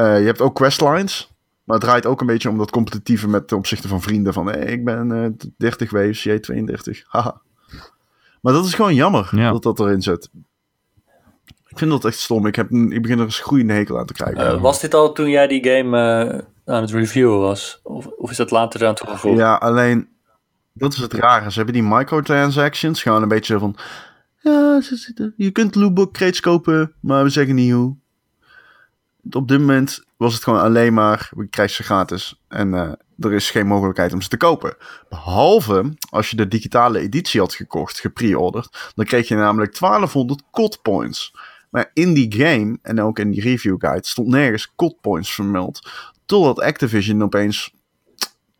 Eh, 0.00 0.18
je 0.20 0.26
hebt 0.26 0.40
ook 0.40 0.54
questlines. 0.54 1.32
Maar 1.64 1.76
het 1.76 1.86
draait 1.86 2.06
ook 2.06 2.20
een 2.20 2.26
beetje 2.26 2.48
om 2.48 2.58
dat 2.58 2.70
competitieve 2.70 3.28
met 3.28 3.48
ten 3.48 3.56
opzichte 3.56 3.88
van 3.88 4.00
vrienden. 4.00 4.32
Van 4.32 4.46
hey, 4.46 4.64
ik 4.64 4.84
ben 4.84 5.12
eh 5.12 5.48
30 5.56 5.90
waves, 5.90 6.22
jij 6.22 6.38
32. 6.38 7.04
Haha. 7.08 7.40
Maar 8.40 8.52
dat 8.52 8.64
is 8.64 8.74
gewoon 8.74 8.94
jammer 8.94 9.28
Ja. 9.32 9.50
dat 9.52 9.62
dat 9.62 9.80
erin 9.80 10.02
zit. 10.02 10.30
Ik 11.68 11.78
vind 11.78 11.90
dat 11.90 12.04
echt 12.04 12.18
stom. 12.18 12.46
Ik, 12.46 12.56
heb 12.56 12.70
een, 12.70 12.92
ik 12.92 13.02
begin 13.02 13.18
er 13.18 13.24
een 13.24 13.30
groeiende 13.30 13.72
hekel 13.72 13.98
aan 13.98 14.06
te 14.06 14.12
krijgen. 14.12 14.46
Eh, 14.46 14.60
was 14.60 14.80
dit 14.80 14.94
al 14.94 15.12
toen 15.12 15.30
jij 15.30 15.46
die 15.46 15.64
game 15.64 15.98
eh, 16.24 16.74
aan 16.74 16.80
het 16.82 16.90
reviewen 16.90 17.38
was? 17.38 17.80
Of, 17.82 18.06
of 18.06 18.30
is 18.30 18.36
dat 18.36 18.50
later 18.50 18.86
aan 18.86 18.94
toegevoegd? 18.94 19.38
Ja, 19.38 19.54
alleen 19.54 20.08
dat 20.72 20.92
is 20.92 20.98
het 20.98 21.12
rare. 21.12 21.50
Ze 21.50 21.56
hebben 21.56 21.74
die 21.74 21.82
microtransactions 21.82 23.02
gewoon 23.02 23.22
een 23.22 23.28
beetje 23.28 23.58
van. 23.58 23.76
Ja, 24.42 24.80
ze 24.80 24.96
zitten. 24.96 25.34
Je 25.36 25.50
kunt 25.50 25.74
lootbook 25.74 26.12
crates 26.12 26.40
kopen, 26.40 26.94
maar 27.00 27.22
we 27.24 27.30
zeggen 27.30 27.54
niet 27.54 27.72
hoe. 27.72 27.96
Op 29.30 29.48
dit 29.48 29.58
moment 29.58 30.04
was 30.16 30.34
het 30.34 30.42
gewoon 30.42 30.60
alleen 30.60 30.94
maar. 30.94 31.30
We 31.36 31.46
krijgen 31.48 31.74
ze 31.74 31.82
gratis. 31.82 32.40
En 32.48 32.74
eh, 32.74 32.92
er 33.18 33.32
is 33.32 33.50
geen 33.50 33.66
mogelijkheid 33.66 34.12
om 34.12 34.22
ze 34.22 34.28
te 34.28 34.36
kopen. 34.36 34.76
Behalve 35.08 35.94
als 36.10 36.30
je 36.30 36.36
de 36.36 36.48
digitale 36.48 36.98
editie 36.98 37.40
had 37.40 37.54
gekocht, 37.54 38.00
gepre-orderd. 38.00 38.92
Dan 38.94 39.04
kreeg 39.04 39.28
je 39.28 39.34
namelijk 39.34 39.78
1200 39.78 40.42
COD 40.52 40.82
points. 40.82 41.34
Maar 41.70 41.90
in 41.94 42.14
die 42.14 42.32
game 42.32 42.78
en 42.82 43.00
ook 43.00 43.18
in 43.18 43.30
die 43.30 43.40
review 43.40 43.76
guide 43.78 44.06
stond 44.06 44.28
nergens 44.28 44.72
COD 44.76 45.00
points 45.00 45.34
vermeld. 45.34 45.90
Totdat 46.26 46.60
Activision 46.60 47.22
opeens 47.22 47.74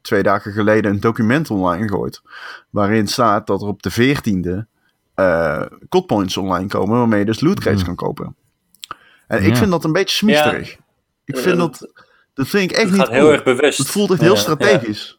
twee 0.00 0.22
dagen 0.22 0.52
geleden 0.52 0.90
een 0.90 1.00
document 1.00 1.50
online 1.50 1.88
gooit. 1.88 2.22
Waarin 2.70 3.08
staat 3.08 3.46
dat 3.46 3.62
er 3.62 3.68
op 3.68 3.82
de 3.82 3.90
14e 3.90 4.66
eh 5.14 5.62
COD 5.88 6.06
points 6.06 6.36
online 6.36 6.68
komen. 6.68 6.98
Waarmee 6.98 7.18
je 7.18 7.24
dus 7.24 7.40
loot 7.40 7.60
crates 7.60 7.78
Mhm. 7.84 7.94
kan 7.94 8.06
kopen. 8.06 8.36
En 9.30 9.44
ik 9.44 9.56
vind 9.56 9.70
dat 9.70 9.84
een 9.84 9.92
beetje 9.92 10.16
smiesterig. 10.16 10.76
Ik 11.24 11.36
vind 11.36 11.56
dat- 11.58 11.88
dat. 12.34 12.48
Vind 12.48 12.70
ik 12.70 12.76
echt 12.76 12.82
Het 12.88 12.92
niet 12.92 13.00
gaat 13.00 13.10
heel 13.10 13.20
cool. 13.20 13.32
erg 13.32 13.42
bewust. 13.42 13.78
Het 13.78 13.86
voelt 13.88 14.10
echt 14.10 14.20
heel 14.20 14.34
ja. 14.34 14.40
strategisch. 14.40 15.18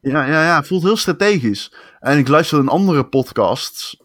Ja, 0.00 0.24
ja, 0.26 0.42
ja, 0.44 0.56
het 0.56 0.66
voelt 0.66 0.82
heel 0.82 0.96
strategisch. 0.96 1.72
En 2.00 2.18
ik 2.18 2.28
luister 2.28 2.58
een 2.58 2.68
andere 2.68 3.04
podcast. 3.04 3.96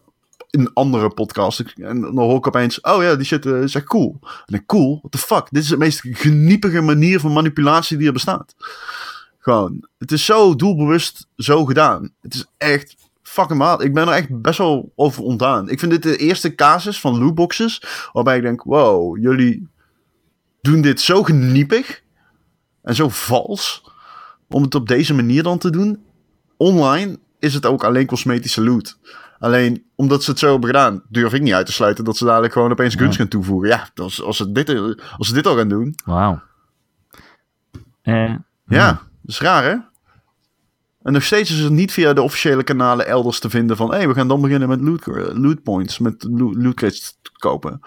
Een 0.50 0.70
andere 0.74 1.10
podcast. 1.10 1.60
En 1.76 2.00
dan 2.00 2.18
hoor 2.18 2.36
ik 2.36 2.46
opeens, 2.46 2.80
oh 2.80 3.02
ja, 3.02 3.14
die 3.14 3.26
shit 3.26 3.46
eh, 3.46 3.62
is 3.62 3.74
echt 3.74 3.84
cool. 3.84 4.18
En 4.46 4.54
ik, 4.54 4.66
cool? 4.66 4.98
What 4.98 5.12
the 5.12 5.18
fuck? 5.18 5.46
Dit 5.50 5.62
is 5.62 5.68
de 5.68 5.76
meest 5.76 6.00
geniepige 6.02 6.80
manier 6.80 7.20
van 7.20 7.32
manipulatie 7.32 7.96
die 7.96 8.06
er 8.06 8.12
bestaat. 8.12 8.54
Gewoon, 9.38 9.88
het 9.98 10.12
is 10.12 10.24
zo 10.24 10.54
doelbewust 10.56 11.26
zo 11.36 11.64
gedaan. 11.64 12.12
Het 12.20 12.34
is 12.34 12.46
echt 12.58 12.96
fucking 13.30 13.58
maat. 13.58 13.82
Ik 13.82 13.94
ben 13.94 14.08
er 14.08 14.14
echt 14.14 14.40
best 14.42 14.58
wel 14.58 14.92
over 14.96 15.22
ontdaan. 15.22 15.68
Ik 15.68 15.78
vind 15.78 15.90
dit 15.90 16.02
de 16.02 16.16
eerste 16.16 16.54
casus 16.54 17.00
van 17.00 17.18
lootboxes. 17.18 17.82
Waarbij 18.12 18.36
ik 18.36 18.42
denk, 18.42 18.62
wow, 18.62 19.18
jullie 19.18 19.68
doen 20.60 20.80
dit 20.80 21.00
zo 21.00 21.22
geniepig. 21.22 22.02
En 22.82 22.94
zo 22.94 23.08
vals. 23.08 23.84
Om 24.48 24.62
het 24.62 24.74
op 24.74 24.88
deze 24.88 25.14
manier 25.14 25.42
dan 25.42 25.58
te 25.58 25.70
doen. 25.70 26.04
Online 26.56 27.18
is 27.38 27.54
het 27.54 27.66
ook 27.66 27.84
alleen 27.84 28.06
cosmetische 28.06 28.62
loot. 28.64 28.98
Alleen 29.38 29.84
omdat 29.94 30.22
ze 30.24 30.30
het 30.30 30.38
zo 30.38 30.50
hebben 30.50 30.66
gedaan, 30.70 31.02
durf 31.08 31.32
ik 31.32 31.42
niet 31.42 31.52
uit 31.52 31.66
te 31.66 31.72
sluiten 31.72 32.04
dat 32.04 32.16
ze 32.16 32.24
dadelijk 32.24 32.52
gewoon 32.52 32.70
opeens 32.70 32.94
guns 32.94 33.12
Ja. 33.12 33.20
gaan 33.20 33.28
toevoegen. 33.28 33.68
Ja, 33.68 33.88
als, 33.94 34.22
als, 34.22 34.36
ze 34.36 34.52
dit, 34.52 34.68
als 35.16 35.28
ze 35.28 35.34
dit 35.34 35.46
al 35.46 35.56
gaan 35.56 35.68
doen. 35.68 35.94
Wauw. 36.04 36.40
Eh, 38.02 38.34
Ja, 38.66 38.86
dat 38.92 39.00
is 39.24 39.40
raar 39.40 39.64
hè? 39.64 39.76
En 41.02 41.12
nog 41.12 41.22
steeds 41.22 41.50
is 41.50 41.58
het 41.58 41.72
niet 41.72 41.92
via 41.92 42.12
de 42.12 42.22
officiële 42.22 42.62
kanalen 42.62 43.06
elders 43.06 43.40
te 43.40 43.50
vinden 43.50 43.76
van... 43.76 43.90
hé, 43.90 43.96
hey, 43.96 44.08
we 44.08 44.14
gaan 44.14 44.28
dan 44.28 44.40
beginnen 44.40 44.68
met 44.68 44.80
loot, 44.80 45.06
loot 45.36 45.62
points, 45.62 45.98
met 45.98 46.26
loot, 46.30 46.54
loot 46.54 46.74
crates 46.74 47.18
te 47.22 47.30
kopen. 47.38 47.80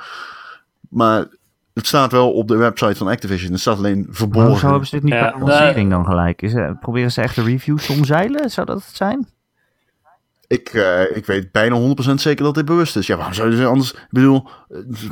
Maar 0.89 1.27
het 1.73 1.87
staat 1.87 2.11
wel 2.11 2.33
op 2.33 2.47
de 2.47 2.55
website 2.55 2.95
van 2.95 3.07
Activision. 3.07 3.51
Het 3.51 3.59
staat 3.59 3.77
alleen 3.77 4.07
verborgen. 4.09 4.51
hoezo 4.51 4.67
hebben 4.67 4.87
ze 4.87 4.95
dit 4.95 5.03
niet 5.03 5.13
Ja, 5.13 5.21
bij 5.21 5.39
de 5.39 5.45
lancering 5.45 5.89
dan 5.89 6.05
gelijk? 6.05 6.41
Is, 6.41 6.53
eh, 6.53 6.71
proberen 6.79 7.11
ze 7.11 7.21
echt 7.21 7.35
de 7.35 7.43
reviews 7.43 7.89
omzeilen? 7.89 8.49
Zou 8.49 8.65
dat 8.67 8.85
het 8.85 8.95
zijn? 8.95 9.27
Ik, 10.47 10.69
eh, 10.69 11.15
ik 11.15 11.25
weet 11.25 11.51
bijna 11.51 11.75
100% 11.75 12.21
zeker 12.21 12.43
dat 12.43 12.55
dit 12.55 12.65
bewust 12.65 12.95
is. 12.95 13.07
Ja, 13.07 13.15
waarom 13.15 13.33
zouden 13.33 13.57
ze 13.57 13.65
anders... 13.65 13.91
Ik 13.91 14.07
bedoel, 14.09 14.49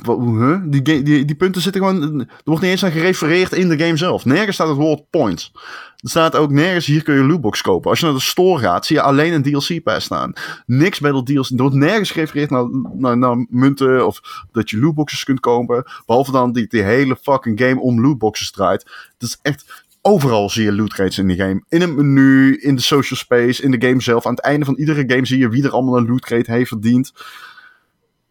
eh, 0.04 0.58
die, 0.64 0.82
die, 0.82 1.26
die 1.26 1.36
punten 1.36 1.62
zitten 1.62 1.82
gewoon... 1.82 2.20
Er 2.20 2.42
wordt 2.44 2.62
niet 2.62 2.72
eens 2.72 2.84
aan 2.84 2.92
gerefereerd 2.92 3.54
in 3.54 3.70
de 3.70 3.80
game 3.80 3.98
zelf. 3.98 4.26
Nergens 4.26 4.56
staat 4.56 4.68
het 4.68 4.78
woord 4.78 5.10
points. 5.10 5.52
Er 6.02 6.10
staat 6.10 6.36
ook 6.36 6.52
nergens, 6.52 6.86
hier 6.86 7.04
kun 7.04 7.16
je 7.16 7.24
lootbox 7.24 7.62
kopen. 7.62 7.90
Als 7.90 8.00
je 8.00 8.06
naar 8.06 8.14
de 8.14 8.22
store 8.22 8.62
gaat, 8.62 8.86
zie 8.86 8.96
je 8.96 9.02
alleen 9.02 9.34
een 9.34 9.44
DLC 9.44 9.84
pass 9.84 10.06
staan. 10.06 10.34
Niks 10.66 11.00
bij 11.00 11.12
dat 11.12 11.26
DLC. 11.26 11.50
Er 11.50 11.58
wordt 11.58 11.76
nergens 11.76 12.12
gerefereerd 12.12 12.50
naar, 12.50 12.66
naar, 12.94 13.18
naar 13.18 13.46
munten 13.50 14.08
of 14.08 14.22
dat 14.52 14.70
je 14.70 14.80
lootboxes 14.80 15.24
kunt 15.24 15.40
kopen. 15.40 15.84
Behalve 16.06 16.32
dan 16.32 16.52
die, 16.52 16.68
die 16.68 16.82
hele 16.82 17.18
fucking 17.22 17.60
game 17.60 17.80
om 17.80 18.02
lootboxes 18.02 18.52
draait. 18.52 18.82
Het 19.18 19.30
is 19.30 19.40
echt... 19.42 19.86
Overal 20.02 20.49
zie 20.49 20.64
je 20.64 20.74
loot 20.74 20.93
crates 20.93 21.18
in 21.18 21.28
die 21.28 21.38
game. 21.38 21.64
In 21.70 21.82
het 21.82 21.95
menu, 21.95 22.56
in 22.58 22.76
de 22.76 22.82
social 22.82 23.20
space, 23.20 23.64
in 23.64 23.72
de 23.72 23.88
game 23.88 24.02
zelf. 24.02 24.26
Aan 24.26 24.34
het 24.34 24.41
einde 24.43 24.66
van 24.66 24.76
iedere 24.76 25.04
game 25.08 25.26
zie 25.26 25.38
je 25.39 25.49
wie 25.49 25.64
er 25.64 25.72
allemaal 25.72 25.97
een 25.97 26.08
loot 26.08 26.22
crate 26.22 26.52
heeft 26.52 26.68
verdiend. 26.68 27.14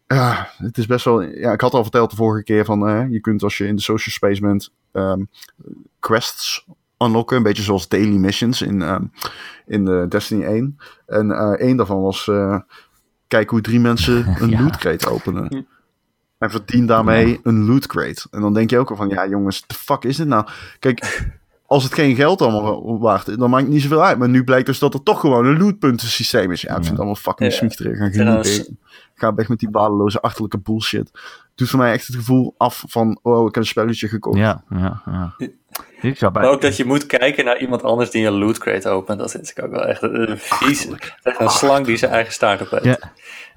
Ja, 0.07 0.49
het 0.57 0.77
is 0.77 0.85
best 0.85 1.05
wel... 1.05 1.21
Ja, 1.21 1.51
ik 1.51 1.61
had 1.61 1.73
al 1.73 1.81
verteld 1.81 2.09
de 2.09 2.15
vorige 2.15 2.43
keer 2.43 2.65
van... 2.65 2.87
eh, 2.87 3.05
je 3.11 3.19
kunt 3.19 3.43
als 3.43 3.57
je 3.57 3.67
in 3.67 3.75
de 3.75 3.81
social 3.81 4.13
space 4.13 4.41
bent... 4.41 4.71
ehm, 4.91 5.23
quests 5.99 6.65
unlocken. 6.97 7.37
Een 7.37 7.43
beetje 7.43 7.63
zoals 7.63 7.87
daily 7.87 8.15
missions 8.17 8.61
in, 8.61 8.81
ehm, 8.81 9.03
in 9.65 9.85
de 9.85 10.05
Destiny 10.09 10.43
1. 10.43 10.77
En 11.05 11.31
eh 11.31 11.51
één 11.67 11.77
daarvan 11.77 12.01
was... 12.01 12.27
eh 12.27 12.59
kijk 13.27 13.49
hoe 13.49 13.61
drie 13.61 13.79
mensen 13.79 14.25
een 14.41 14.49
Ja. 14.49 14.61
loot 14.61 14.77
crate 14.77 15.09
openen. 15.09 15.65
En 16.37 16.49
verdien 16.51 16.85
daarmee 16.85 17.39
een 17.43 17.65
loot 17.65 17.87
crate. 17.87 18.27
En 18.31 18.41
dan 18.41 18.53
denk 18.53 18.69
je 18.69 18.77
ook 18.79 18.89
al 18.89 18.95
van... 18.95 19.09
Ja 19.09 19.27
jongens, 19.27 19.63
de 19.67 19.75
fuck 19.75 20.03
is 20.03 20.17
dit 20.17 20.27
nou? 20.27 20.45
Kijk, 20.79 21.27
als 21.71 21.83
het 21.83 21.93
geen 21.93 22.15
geld 22.15 22.41
allemaal 22.41 22.99
waard 22.99 23.27
is, 23.27 23.35
dan 23.35 23.49
maakt 23.49 23.63
het 23.63 23.71
niet 23.71 23.81
zoveel 23.81 24.03
uit. 24.03 24.17
Maar 24.17 24.29
nu 24.29 24.43
blijkt 24.43 24.65
dus 24.65 24.79
dat 24.79 24.93
er 24.93 25.03
toch 25.03 25.19
gewoon 25.19 25.45
een 25.45 25.57
lootpuntensysteem 25.59 26.51
is. 26.51 26.61
Ja, 26.61 26.69
ik 26.69 26.75
vind 26.75 26.87
het 26.87 26.97
allemaal 26.97 27.15
fucking 27.15 27.51
Ja. 27.51 27.57
smiehterig. 27.57 27.97
Ga, 27.97 28.09
genieten. 28.09 28.79
Ga 29.15 29.33
weg 29.33 29.49
met 29.49 29.59
die 29.59 29.69
waardeloze 29.71 30.21
achterlijke 30.21 30.57
bullshit. 30.57 31.11
Doet 31.55 31.69
voor 31.69 31.79
mij 31.79 31.91
echt 31.91 32.07
het 32.07 32.15
gevoel 32.15 32.53
af 32.57 32.83
van... 32.87 33.19
Oh, 33.21 33.47
ik 33.47 33.55
heb 33.55 33.63
een 33.63 33.69
spelletje 33.69 34.07
gekocht. 34.07 34.37
Ja, 34.37 34.63
ja, 34.69 35.01
ja. 35.05 35.35
Ik 36.01 36.17
zou 36.17 36.31
bij... 36.31 36.41
Maar 36.41 36.51
ook 36.51 36.61
dat 36.61 36.77
je 36.77 36.85
moet 36.85 37.05
kijken 37.05 37.45
naar 37.45 37.59
iemand 37.59 37.83
anders 37.83 38.09
die 38.09 38.25
een 38.25 38.37
loot 38.37 38.57
crate 38.57 38.89
opent. 38.89 39.19
Dat 39.19 39.31
vind 39.31 39.49
ik 39.49 39.63
ook 39.63 39.71
wel 39.71 39.85
echt 39.85 40.01
een 40.01 40.37
vies. 40.37 40.87
Echt 41.23 41.39
een 41.39 41.49
slang 41.49 41.85
die 41.85 41.97
zijn 41.97 42.11
eigen 42.11 42.33
staart 42.33 42.61
op 42.61 42.69
heeft. 42.69 42.83
Ja. 42.83 42.99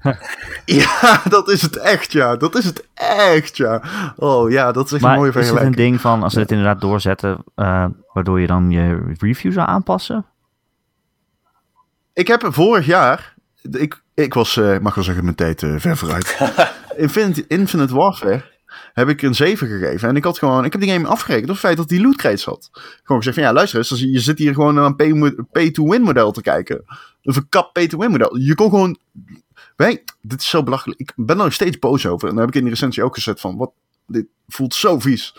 Ja, 0.65 1.21
dat 1.29 1.49
is 1.49 1.61
het 1.61 1.75
echt, 1.77 2.11
ja. 2.11 2.35
Dat 2.35 2.57
is 2.57 2.65
het 2.65 2.87
echt, 2.93 3.57
ja. 3.57 3.81
Oh 4.15 4.51
ja, 4.51 4.71
dat 4.71 4.85
is 4.85 4.91
echt 4.93 5.03
een 5.03 5.09
mooie 5.09 5.19
is 5.29 5.35
het 5.35 5.35
een 5.35 5.41
vergelijking. 5.43 5.75
ding 5.75 6.01
van, 6.01 6.23
als 6.23 6.33
ze 6.33 6.39
het 6.39 6.51
inderdaad 6.51 6.81
doorzetten, 6.81 7.43
eh, 7.55 7.85
waardoor 8.13 8.39
je 8.39 8.47
dan 8.47 8.71
je 8.71 9.13
review 9.19 9.51
zou 9.51 9.67
aanpassen? 9.67 10.25
Ik 12.13 12.27
heb 12.27 12.47
vorig 12.49 12.85
jaar... 12.85 13.33
Ik, 13.71 14.01
ik 14.13 14.33
was, 14.33 14.57
eh, 14.57 14.77
mag 14.79 14.95
wel 14.95 15.03
zeggen, 15.03 15.23
mijn 15.23 15.35
tijd 15.35 15.63
eh, 15.63 15.75
ver 15.77 15.97
vooruit. 15.97 16.37
Infinite, 16.97 17.45
Infinite 17.47 17.95
Warfare 17.95 18.43
heb 18.93 19.09
ik 19.09 19.21
een 19.21 19.35
7 19.35 19.67
gegeven. 19.67 20.09
En 20.09 20.15
ik 20.15 20.23
had 20.23 20.37
gewoon... 20.37 20.65
Ik 20.65 20.71
heb 20.71 20.81
die 20.81 20.91
game 20.91 21.07
afgerekend 21.07 21.45
op 21.49 21.55
het 21.55 21.65
feit 21.65 21.77
dat 21.77 21.89
die 21.89 22.01
loot 22.01 22.15
crates 22.15 22.45
had. 22.45 22.69
Gewoon 23.03 23.17
gezegd 23.17 23.35
van, 23.35 23.45
ja, 23.45 23.53
luister 23.53 23.79
eens. 23.79 23.99
Je 23.99 24.19
zit 24.19 24.37
hier 24.39 24.53
gewoon 24.53 24.73
naar 24.73 24.85
een 24.85 24.95
pay- 24.95 25.35
pay-to-win 25.51 26.01
model 26.01 26.31
te 26.31 26.41
kijken. 26.41 26.83
Een 27.21 27.33
verkapt 27.33 27.73
pay-to-win 27.73 28.11
model. 28.11 28.37
Je 28.37 28.55
kon 28.55 28.69
gewoon... 28.69 28.97
Wij, 29.75 30.03
dit 30.21 30.39
is 30.39 30.49
zo 30.49 30.63
belachelijk. 30.63 30.99
Ik 30.99 31.13
ben 31.15 31.37
er 31.37 31.43
nog 31.43 31.53
steeds 31.53 31.79
boos 31.79 32.05
over. 32.05 32.27
En 32.27 32.35
dan 32.35 32.45
heb 32.45 32.53
ik 32.53 32.59
in 32.59 32.63
de 32.63 32.69
recensie 32.69 33.03
ook 33.03 33.15
gezet 33.15 33.39
van... 33.39 33.57
Wat, 33.57 33.71
dit 34.07 34.25
voelt 34.47 34.73
zo 34.73 34.99
vies. 34.99 35.37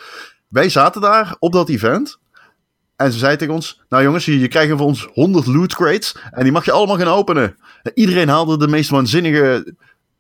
Wij 0.49 0.69
zaten 0.69 1.01
daar 1.01 1.37
op 1.39 1.53
dat 1.53 1.69
event... 1.69 2.19
En 2.97 3.13
ze 3.13 3.19
zei 3.19 3.37
tegen 3.37 3.55
ons: 3.55 3.83
Nou 3.89 4.03
jongens, 4.03 4.25
je, 4.25 4.39
je 4.39 4.49
krijgt 4.49 4.71
van 4.71 4.81
ons 4.81 5.09
100 5.13 5.47
loot 5.47 5.75
crates. 5.75 6.17
En 6.31 6.43
die 6.43 6.53
mag 6.53 6.65
je 6.65 6.73
allemaal 6.73 6.97
gaan 6.97 7.07
openen. 7.07 7.57
En 7.83 7.93
iedereen 7.95 8.29
haalde 8.29 8.59
de 8.59 8.69
meest 8.69 8.91
waanzinnige 8.91 9.75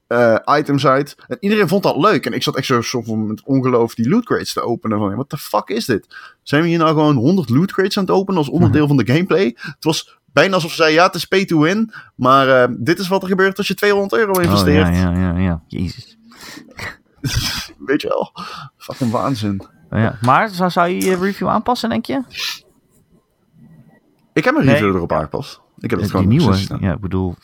eh, 0.07 0.37
items 0.45 0.87
uit. 0.87 1.17
En 1.29 1.37
iedereen 1.41 1.69
vond 1.69 1.83
dat 1.83 1.97
leuk. 1.97 2.27
En 2.27 2.33
ik 2.33 2.43
zat 2.43 2.57
echt 2.57 2.67
zo 2.67 3.03
van 3.03 3.27
met 3.27 3.43
ongeloof 3.45 3.95
die 3.95 4.09
loot 4.09 4.25
crates 4.25 4.53
te 4.53 4.61
openen. 4.61 4.99
Van, 4.99 5.15
wat 5.15 5.31
de 5.31 5.39
fuck 5.39 5.69
is 5.69 5.85
dit? 5.85 6.07
Zijn 6.43 6.63
we 6.63 6.69
hier 6.69 6.79
nou 6.79 6.91
gewoon 6.91 7.17
100 7.17 7.49
loot 7.49 7.73
crates 7.73 7.99
aan 7.99 8.05
het 8.05 8.13
openen 8.13 8.39
als 8.39 8.49
onderdeel 8.49 8.87
van 8.87 8.97
de 8.97 9.07
gameplay? 9.07 9.57
Het 9.57 9.85
was 9.85 10.19
bijna 10.37 10.55
alsof 10.55 10.71
ze 10.71 10.77
zeiden: 10.77 10.99
Ja, 10.99 11.07
het 11.07 11.15
is 11.15 11.25
pay 11.25 11.45
to 11.45 11.59
win. 11.61 11.93
Maar 12.15 12.49
eh, 12.63 12.75
dit 12.79 12.99
is 12.99 13.09
wat 13.09 13.23
er 13.23 13.29
gebeurt 13.29 13.59
als 13.59 13.67
je 13.69 13.75
200 13.75 14.21
euro 14.21 14.33
Oh, 14.33 14.43
investeert. 14.43 14.97
ja, 14.97 15.11
ja, 15.11 15.19
ja, 15.19 15.39
ja. 15.39 15.63
Jezus. 15.67 16.19
Weet 17.87 18.03
je 18.03 18.09
wel? 18.09 18.33
Fucking 18.77 19.11
waanzin. 19.11 19.61
Oh, 19.91 19.99
ja. 19.99 20.19
Maar 20.23 20.49
zou, 20.49 20.71
zou 20.71 20.89
je 20.89 21.01
je 21.01 21.17
review 21.17 21.49
aanpassen, 21.49 21.89
denk 21.89 22.07
je? 22.07 22.23
Ik 24.33 24.45
heb 24.45 24.55
Nee. 24.55 24.65
review 24.65 24.95
erop 24.95 25.13
aangepast. 25.13 25.61
Ik 25.79 25.91
heb 25.91 26.01
het 26.01 26.01
Die 26.01 26.11
gewoon 26.11 26.29
nieuwe? 26.29 26.57
Ja, 26.81 26.93
ik 26.93 27.01
bedoel... 27.01 27.35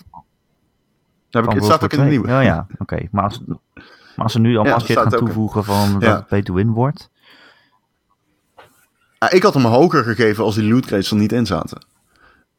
Heb 1.31 1.45
ik, 1.45 1.51
het 1.51 1.65
staat 1.65 1.85
ook 1.85 1.93
in 1.93 1.99
de 1.99 2.05
nieuwe. 2.05 2.29
II. 2.29 2.37
Oh 2.39 2.43
ja, 2.45 2.67
oké. 2.79 3.09
Maar, 3.11 3.25
als, 3.25 3.41
maar 3.47 4.25
als 4.25 4.33
ze 4.33 4.39
nu 4.39 4.57
allemaal 4.57 4.81
Ja, 4.87 5.01
gaan 5.03 5.11
toevoegen 5.11 5.65
van 5.65 5.93
dat 5.93 6.03
Ja. 6.03 6.15
het 6.17 6.27
pay 6.27 6.43
to 6.43 6.55
win 6.55 6.71
wordt... 6.71 7.11
Ja, 9.19 9.31
ik 9.31 9.43
had 9.43 9.55
hem 9.55 9.65
hoger 9.65 10.05
gegeven 10.05 10.45
als 10.45 10.55
die 10.55 10.73
loot 10.73 10.87
crates 10.87 11.11
er 11.11 11.17
niet 11.17 11.33
in 11.33 11.47
zaten. 11.47 11.85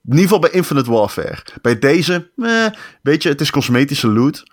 In 0.06 0.10
ieder 0.10 0.24
geval 0.24 0.39
bij 0.39 0.49
Infinite 0.51 0.91
Warfare. 0.91 1.38
Bij 1.62 1.80
deze, 1.80 2.32
eh, 2.38 2.66
weet 3.01 3.24
je, 3.24 3.30
het 3.30 3.41
is 3.41 3.51
cosmetische 3.51 4.08
loot. 4.08 4.43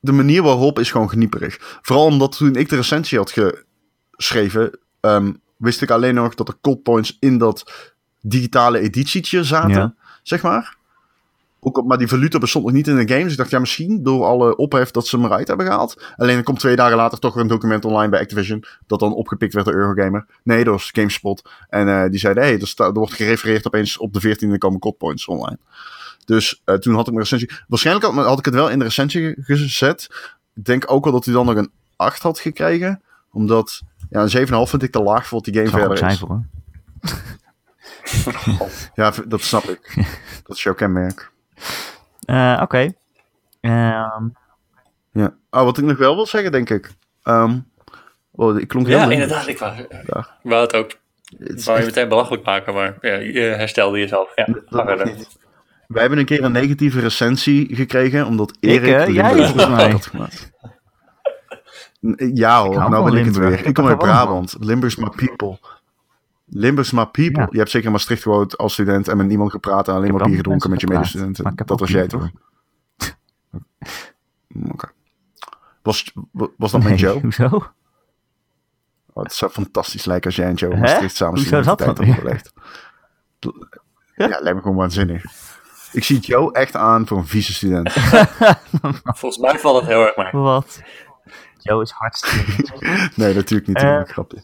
De 0.00 0.12
manier 0.12 0.42
waarop 0.42 0.78
is 0.78 0.90
gewoon 0.90 1.08
genieperig. 1.10 1.78
Vooral 1.82 2.04
omdat 2.04 2.36
toen 2.36 2.54
ik 2.56 2.68
de 2.68 2.76
recensie 2.76 3.18
had 3.18 3.34
geschreven, 4.16 4.78
ehm, 5.00 5.32
wist 5.56 5.82
ik 5.82 5.90
alleen 5.90 6.14
nog 6.14 6.34
dat 6.34 6.48
er 6.48 6.54
code 6.60 6.80
points 6.80 7.16
in 7.20 7.38
dat 7.38 7.72
digitale 8.20 8.78
editietje 8.78 9.44
zaten, 9.44 9.70
Ja. 9.70 9.94
zeg 10.22 10.42
maar. 10.42 10.76
Ook, 11.64 11.84
maar 11.86 11.98
die 11.98 12.08
valuta 12.08 12.38
bestond 12.38 12.64
nog 12.64 12.74
niet 12.74 12.88
in 12.88 12.96
de 12.96 13.08
game. 13.08 13.22
Dus 13.22 13.32
ik 13.32 13.38
dacht, 13.38 13.50
ja, 13.50 13.58
misschien 13.58 14.02
door 14.02 14.24
alle 14.24 14.56
ophef 14.56 14.90
dat 14.90 15.06
ze 15.06 15.16
hem 15.16 15.24
eruit 15.24 15.48
hebben 15.48 15.66
gehaald. 15.66 16.02
Alleen 16.16 16.36
er 16.36 16.42
komt 16.42 16.58
twee 16.58 16.76
dagen 16.76 16.96
later 16.96 17.18
toch 17.18 17.34
weer 17.34 17.42
een 17.42 17.48
document 17.48 17.84
online 17.84 18.08
bij 18.10 18.20
Activision. 18.20 18.64
Dat 18.86 19.00
dan 19.00 19.14
opgepikt 19.14 19.54
werd 19.54 19.66
door 19.66 19.74
Eurogamer. 19.74 20.26
Nee, 20.42 20.64
dat 20.64 20.72
was 20.74 20.90
GameSpot. 20.92 21.50
En 21.68 21.88
eh, 21.88 22.10
die 22.10 22.18
zeiden, 22.18 22.42
hé, 22.42 22.48
hey, 22.48 22.60
er, 22.60 22.66
sta- 22.66 22.86
er 22.86 22.92
wordt 22.92 23.12
gerefereerd 23.12 23.66
opeens 23.66 23.98
op 23.98 24.12
de 24.12 24.36
14e 24.54 24.58
komen 24.58 24.78
COD 24.80 24.96
points 24.98 25.26
online. 25.26 25.58
Dus 26.24 26.62
eh, 26.64 26.74
toen 26.74 26.94
had 26.94 27.06
ik 27.06 27.12
mijn 27.12 27.22
recensie... 27.28 27.50
Waarschijnlijk 27.68 28.06
had, 28.06 28.24
had 28.26 28.38
ik 28.38 28.44
het 28.44 28.54
wel 28.54 28.70
in 28.70 28.78
de 28.78 28.84
recensie 28.84 29.34
gezet. 29.38 30.06
Ik 30.54 30.64
denk 30.64 30.84
ook 30.90 31.04
wel 31.04 31.12
dat 31.12 31.24
hij 31.24 31.34
dan 31.34 31.46
nog 31.46 31.56
een 31.56 31.70
8 31.96 32.22
had 32.22 32.38
gekregen. 32.38 33.02
Omdat, 33.32 33.80
ja, 34.10 34.22
een 34.22 34.46
7,5 34.46 34.70
vind 34.70 34.82
ik 34.82 34.92
te 34.92 35.02
laag 35.02 35.26
voor 35.26 35.40
wat 35.42 35.52
die 35.54 35.54
game 35.54 35.68
verder 35.88 36.08
is. 36.10 36.18
hoor. 36.28 36.44
Ja, 38.94 39.12
dat 39.28 39.40
snap 39.40 39.64
ik. 39.64 39.94
dat 40.46 40.56
is 40.56 40.62
jouw 40.62 40.74
kenmerk. 40.74 41.30
Eh, 42.24 42.58
Oké. 42.62 42.92
Ehm, 43.60 44.24
Ja. 45.12 45.34
Oh, 45.50 45.62
wat 45.64 45.78
ik 45.78 45.84
nog 45.84 45.98
wel 45.98 46.14
wil 46.14 46.26
zeggen, 46.26 46.52
denk 46.52 46.70
ik. 46.70 46.90
Ehm, 47.22 47.58
oh, 48.30 48.58
ik 48.58 48.68
klonk 48.68 48.86
heel 48.86 48.98
Ja, 48.98 49.10
inderdaad. 49.10 49.46
Ik 49.46 49.58
wou, 49.58 49.78
ik 49.78 49.86
Ja. 50.06 50.26
wou 50.42 50.62
het 50.62 50.74
ook. 50.74 50.90
Het 51.38 51.58
Ik 51.58 51.64
wou 51.64 51.78
je 51.78 51.84
meteen 51.84 52.08
belachelijk 52.08 52.44
maken, 52.44 52.74
maar 52.74 52.96
ja, 53.00 53.14
je 53.14 53.40
herstelde 53.40 53.98
jezelf. 53.98 54.32
Ja. 54.34 54.46
Wij 55.88 56.00
hebben 56.00 56.18
een 56.18 56.24
keer 56.24 56.44
een 56.44 56.52
negatieve 56.52 57.00
recensie 57.00 57.76
gekregen, 57.76 58.26
omdat 58.26 58.56
Erik... 58.60 58.90
hè? 58.90 59.04
de 59.04 59.12
Jij 59.12 59.24
Limburg 59.34 59.48
volgens 59.50 59.76
mij. 59.76 59.90
had 59.90 60.06
gemaakt. 60.06 60.50
Ja 62.34 62.62
hoor, 62.62 62.74
nou 62.90 63.10
ben 63.10 63.20
ik 63.20 63.24
het 63.24 63.36
weer. 63.36 63.52
Ik 63.52 63.66
Ik 63.66 63.74
kom 63.74 63.86
uit. 63.88 63.98
Brabant. 63.98 64.56
Limburg's 64.60 64.96
my 64.96 65.08
people. 65.16 65.58
Limburg's 66.54 66.92
my 66.92 67.06
people. 67.06 67.42
Ja. 67.42 67.48
Je 67.50 67.58
hebt 67.58 67.70
zeker 67.70 67.86
in 67.86 67.92
Maastricht 67.92 68.22
gewoond 68.22 68.58
als 68.58 68.72
student 68.72 69.08
en 69.08 69.16
met 69.16 69.26
niemand 69.26 69.50
gepraat 69.50 69.88
en 69.88 69.94
alleen 69.94 70.14
maar 70.14 70.24
bier 70.26 70.36
gedronken 70.36 70.70
met 70.70 70.80
met 70.80 70.90
je 70.90 70.96
medestudenten. 70.96 71.44
maar 71.44 71.66
Dat 71.66 71.80
was 71.80 71.90
jij 71.90 72.06
toch? 72.06 72.28
Oké. 74.72 74.90
Was, 75.82 76.12
was 76.32 76.70
dat 76.70 76.82
met 76.82 76.88
nee, 76.88 76.98
Joe? 76.98 77.20
Hoezo? 77.20 77.72
Oh, 79.12 79.22
het 79.22 79.32
zou 79.32 79.50
fantastisch 79.50 80.04
lijken 80.04 80.26
als 80.26 80.36
jij 80.36 80.46
en 80.46 80.54
Joe 80.54 80.72
in? 80.72 80.78
Maastricht 80.78 81.16
samen 81.16 81.34
Hoezo 81.34 81.62
dat 81.62 81.78
dan. 81.78 82.06
Ja, 84.16 84.26
lijkt 84.40 84.54
me 84.54 84.60
gewoon 84.60 84.76
waanzinnig. 84.76 85.24
Ik 85.92 86.04
zie 86.04 86.18
Joe 86.18 86.52
echt 86.52 86.76
aan 86.76 87.06
voor 87.06 87.18
een 87.18 87.26
vieze 87.26 87.52
student. 87.52 87.92
Volgens 89.18 89.38
mij 89.38 89.58
valt 89.58 89.80
het 89.80 89.88
heel 89.88 90.06
erg 90.06 90.16
mee. 90.16 90.42
Wat? 90.42 90.82
Joe 91.58 91.82
is 91.82 91.90
hartstikke... 91.90 93.10
Nee, 93.14 93.34
natuurlijk 93.34 93.68
niet. 93.68 93.82
Een 93.82 94.06
grapje. 94.06 94.42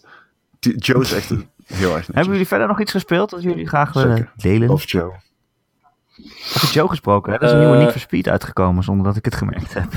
Die- 0.58 0.78
Joe 0.78 1.02
is 1.02 1.12
echt 1.12 1.30
een, 1.30 1.50
heel 1.74 1.86
erg 1.86 1.94
netjes. 1.96 2.14
Hebben 2.14 2.32
jullie 2.32 2.46
verder 2.48 2.66
nog 2.68 2.80
iets 2.80 2.90
gespeeld 2.92 3.30
dat 3.30 3.42
jullie 3.42 3.68
graag 3.68 3.92
willen 3.92 4.16
Zeker. 4.16 4.32
delen? 4.36 4.68
Of 4.70 4.90
Joe. 4.90 5.12
Over 6.56 6.72
Joe 6.72 6.88
gesproken, 6.88 7.32
hè? 7.32 7.38
er 7.38 7.44
is 7.44 7.50
een 7.50 7.56
Eh. 7.58 7.64
nieuwe 7.64 7.78
Need 7.82 7.92
for 7.92 8.00
Speed 8.00 8.28
uitgekomen 8.28 8.82
zonder 8.84 9.06
dat 9.06 9.16
ik 9.16 9.24
het 9.24 9.34
gemerkt 9.34 9.74
heb. 9.74 9.88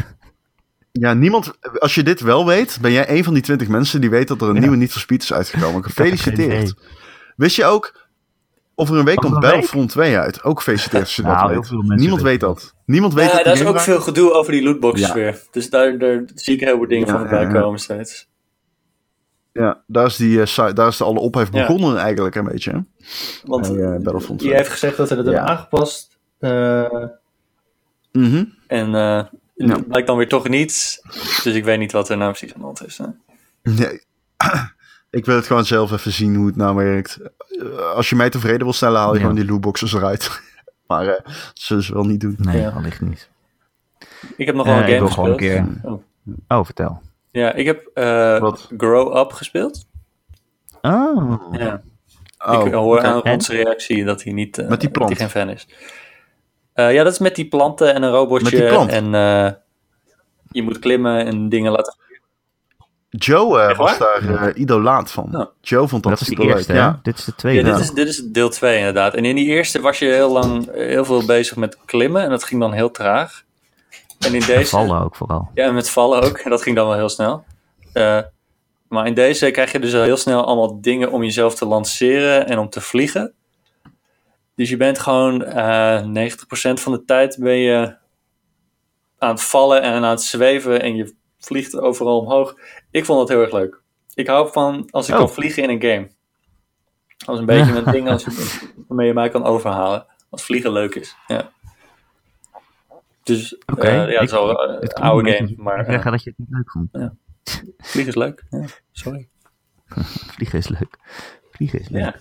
Ja, 0.92 1.14
niemand... 1.14 1.52
Als 1.80 1.96
je 1.96 2.04
dit 2.04 2.20
wel 2.22 2.46
weet, 2.46 2.78
ben 2.82 2.92
jij 2.92 3.10
een 3.10 3.24
van 3.24 3.34
die 3.34 3.44
twintig 3.44 3.68
mensen 3.68 4.02
die 4.02 4.10
weet 4.10 4.28
dat 4.28 4.42
er 4.42 4.48
een 4.48 4.54
Ja. 4.56 4.60
nieuwe 4.62 4.76
Need 4.76 4.92
for 4.92 5.02
Speed 5.02 5.24
is 5.24 5.34
uitgekomen. 5.34 5.84
Gefeliciteerd. 5.90 6.74
Wist 7.36 7.56
je 7.56 7.66
ook... 7.66 8.00
Over 8.76 8.98
een 8.98 9.06
week 9.06 9.16
komt? 9.16 9.40
Battlefront 9.40 9.90
2 9.90 10.18
uit. 10.18 10.44
Ook 10.44 10.58
gefeliciteerd 10.58 11.04
als 11.04 11.16
je 11.16 11.22
dat 11.32 11.32
Nou, 11.36 11.54
weet. 11.54 11.98
Niemand 12.00 12.22
weet 12.22 12.40
dat. 12.40 12.74
Niemand 12.86 13.14
weet 13.14 13.32
Ja, 13.32 13.36
dat 13.44 13.44
die 13.54 13.64
is 13.64 13.70
ook 13.70 13.80
veel 13.80 14.02
gedoe 14.02 14.32
over 14.34 14.52
die 14.52 14.64
lootboxes 14.64 15.08
Ja. 15.08 15.14
weer. 15.14 15.42
Dus 15.52 15.70
daar, 15.70 15.98
daar 15.98 16.24
zie 16.36 16.54
ik 16.54 16.60
heel 16.60 16.78
veel 16.78 16.88
dingen 16.88 17.06
Ja, 17.08 17.12
van 17.12 17.22
voorbij 17.22 17.42
ja, 17.42 17.48
ja. 17.54 17.62
komen 17.62 17.80
steeds. 17.80 18.30
Ja, 19.54 19.82
daar 19.88 20.06
is, 20.06 20.16
die, 20.16 20.40
eh, 20.42 20.46
site- 20.46 20.74
daar 20.74 20.88
is 20.88 20.98
de 20.98 21.04
alle 21.04 21.20
ophef 21.20 21.50
Ja. 21.54 21.68
begonnen 21.68 21.98
eigenlijk 21.98 22.36
een 22.36 22.44
beetje. 22.44 22.72
Hè? 22.72 22.80
Want 23.46 23.74
Bij, 23.74 23.84
eh, 23.84 24.00
Battlefront 24.02 24.40
2. 24.40 24.52
je 24.52 24.58
heeft 24.58 24.70
gezegd 24.70 24.98
dat 24.98 25.08
ze 25.08 25.16
het 25.16 25.26
hebben 25.26 25.44
Ja. 25.44 25.50
aangepast. 25.50 26.10
eh, 26.40 26.94
Mhm. 28.12 28.44
en 28.68 28.86
eh 28.96 29.24
Ja. 29.56 29.76
het 29.76 29.88
blijkt 29.88 30.08
dan 30.08 30.18
weer 30.18 30.28
toch 30.28 30.48
niet. 30.50 31.02
Dus 31.44 31.46
ik 31.56 31.64
weet 31.64 31.80
niet 31.80 31.92
wat 31.92 32.10
er 32.10 32.18
nou 32.18 32.30
precies 32.32 32.54
aan 32.54 32.60
de 32.60 32.66
hand 32.66 32.86
is. 32.86 32.98
hè. 32.98 33.06
Nee. 33.64 34.02
Ik 35.10 35.26
wil 35.26 35.36
het 35.36 35.46
gewoon 35.48 35.66
zelf 35.66 35.92
even 35.92 36.12
zien 36.12 36.36
hoe 36.36 36.46
het 36.48 36.56
nou 36.56 36.76
werkt. 36.76 37.20
Als 37.96 38.10
je 38.10 38.16
mij 38.16 38.30
tevreden 38.30 38.64
wil 38.64 38.74
stellen, 38.74 39.00
haal 39.00 39.10
je 39.14 39.14
Ja. 39.16 39.20
gewoon 39.22 39.36
die 39.36 39.46
lootboxes 39.46 39.94
eruit. 39.94 40.42
maar 40.88 41.08
eh, 41.08 41.24
dat 41.26 41.52
zullen 41.54 41.84
ze 41.84 41.94
wel 41.94 42.06
niet 42.06 42.20
doen. 42.20 42.36
Nee, 42.40 42.62
Ja. 42.62 42.74
wellicht 42.74 43.02
niet. 43.02 43.30
Ik 44.38 44.46
heb 44.46 44.56
nog 44.56 44.66
wel 44.66 44.76
een 44.76 44.82
ik 44.82 44.88
game 44.88 45.00
wil 45.00 45.10
gewoon 45.10 45.38
gespeeld. 45.38 45.68
een 45.68 45.80
keer... 45.82 45.92
Oh. 45.92 46.58
Oh, 46.60 46.66
vertel. 46.66 47.02
Ja, 47.32 47.54
ik 47.54 47.66
heb 47.66 47.90
eh, 47.94 48.40
Wat? 48.40 48.70
Grow 48.78 49.18
Up 49.18 49.32
gespeeld. 49.32 49.86
Oh, 50.82 51.44
Ja. 51.52 51.82
Oh, 52.46 52.66
ik 52.68 52.74
hoor 52.74 53.02
aan 53.02 53.22
En? 53.24 53.34
onze 53.34 53.54
reactie 53.54 54.04
dat 54.04 54.24
hij 54.24 54.34
niet. 54.34 54.58
eh, 54.58 54.68
Met 54.68 54.80
die 54.80 54.90
dat 54.90 54.98
plant. 54.98 55.10
hij 55.18 55.20
geen 55.30 55.42
fan 55.42 55.50
is. 55.50 55.68
Eh, 56.74 56.94
ja, 56.94 57.04
dat 57.04 57.14
is 57.14 57.20
met 57.20 57.36
die 57.36 57.48
planten 57.48 57.94
en 57.94 58.04
een 58.04 58.12
robotje. 58.12 58.44
Met 58.44 58.60
die 58.60 58.68
plant? 58.70 58.90
En 58.92 59.16
eh, 59.16 59.52
je 60.52 60.62
moet 60.64 60.80
klimmen 60.80 61.26
en 61.26 61.50
dingen 61.50 61.72
laten. 61.72 61.96
Joe 63.10 63.76
was 63.76 63.98
daar 63.98 64.30
eh, 64.30 64.62
idolaat 64.62 65.12
van. 65.12 65.28
Ja. 65.32 65.50
Joe 65.62 65.88
vond 65.88 66.04
dat, 66.04 66.12
dat 66.12 66.22
is 66.22 66.28
de 66.28 66.34
superleuk. 66.34 66.56
eerste, 66.56 66.72
hè? 66.72 66.78
Ja. 66.78 67.00
Dit 67.04 67.18
is 67.18 67.26
de 67.26 67.32
Ja, 67.32 67.38
tweede. 67.38 67.64
dit, 67.72 67.80
is, 67.80 67.92
dit 67.92 68.08
is 68.08 68.24
deel 68.24 68.50
2 68.50 68.78
inderdaad. 68.78 69.14
En 69.14 69.26
in 69.26 69.36
die 69.36 69.46
eerste 69.48 69.82
was 69.82 70.00
je 70.00 70.06
heel 70.06 70.32
lang 70.32 70.72
heel 70.74 71.06
veel 71.06 71.26
bezig 71.26 71.56
met 71.58 71.78
klimmen. 71.86 72.22
En 72.24 72.30
dat 72.30 72.44
ging 72.44 72.62
dan 72.62 72.72
heel 72.74 72.92
traag. 72.92 73.44
En 74.26 74.34
in 74.34 74.40
deze. 74.46 74.70
Vallen 74.70 75.02
ook 75.02 75.16
vooral. 75.16 75.50
Ja, 75.54 75.72
met 75.72 75.90
vallen 75.90 76.22
ook. 76.22 76.38
En 76.38 76.50
dat 76.50 76.62
ging 76.62 76.76
dan 76.76 76.88
wel 76.88 76.96
heel 76.98 77.10
snel. 77.10 77.44
Eh, 77.94 78.20
maar 78.88 79.08
in 79.08 79.14
deze 79.14 79.52
krijg 79.52 79.72
je 79.72 79.80
dus 79.80 79.92
heel 79.92 80.18
snel 80.18 80.46
allemaal 80.46 80.82
dingen 80.82 81.12
om 81.12 81.24
jezelf 81.24 81.56
te 81.56 81.66
lanceren 81.66 82.48
en 82.48 82.60
om 82.60 82.70
te 82.70 82.82
vliegen. 82.82 83.34
Dus 84.56 84.70
je 84.70 84.78
bent 84.78 85.00
gewoon 85.00 85.44
eh 85.44 86.02
90% 86.06 86.82
van 86.82 86.92
de 86.92 87.04
tijd 87.06 87.38
ben 87.40 87.58
je 87.58 87.96
aan 89.18 89.30
het 89.30 89.42
vallen 89.44 89.82
en 89.82 89.94
aan 89.94 90.04
het 90.04 90.22
zweven 90.22 90.82
en 90.82 90.96
je 90.96 91.16
vliegt 91.40 91.78
overal 91.80 92.20
omhoog. 92.20 92.56
Ik 92.92 93.06
vond 93.06 93.20
dat 93.20 93.30
heel 93.30 93.42
erg 93.42 93.52
leuk. 93.52 93.82
Ik 94.14 94.28
hou 94.28 94.52
van 94.52 94.88
als 94.90 95.08
ik 95.08 95.14
Oh. 95.14 95.20
kan 95.20 95.30
vliegen 95.30 95.64
in 95.64 95.70
een 95.70 95.82
game. 95.82 96.10
Als 97.26 97.40
een 97.40 97.46
beetje 97.46 97.76
een 97.76 97.92
ding 97.98 98.10
als, 98.10 98.26
waarmee 98.88 99.08
je 99.08 99.14
mij 99.14 99.30
kan 99.30 99.44
overhalen. 99.44 100.06
Als 100.30 100.44
vliegen 100.44 100.72
leuk 100.72 100.96
is. 100.96 101.16
Ja. 101.28 101.52
Dus 103.34 103.58
Oké, 103.66 103.88
eh, 103.88 103.94
ja, 103.94 104.02
het 104.02 104.10
is 104.14 104.22
ik- 104.22 104.30
wel 104.30 104.50
een 104.50 104.70
Het 104.70 104.80
klinkt 104.80 105.00
oude 105.00 105.30
een 105.40 105.48
game. 105.48 105.64
Maar 105.64 105.80
ik 105.80 105.86
eh, 105.88 105.94
zeg 105.94 106.04
dat 106.12 106.24
je 106.24 106.30
het 106.30 106.40
niet 106.40 106.48
leuk 106.50 106.72
vond. 106.72 107.12
Vliegen 107.78 108.12
is 108.14 108.16
leuk. 108.16 108.44
Ja, 108.50 108.66
sorry. 108.92 109.28
Vliegen 110.36 110.58
is 110.60 110.68
leuk. 110.68 110.98
Vliegen 111.52 111.80
is 111.80 111.90
leuk. 111.90 112.02
Ja. 112.02 112.16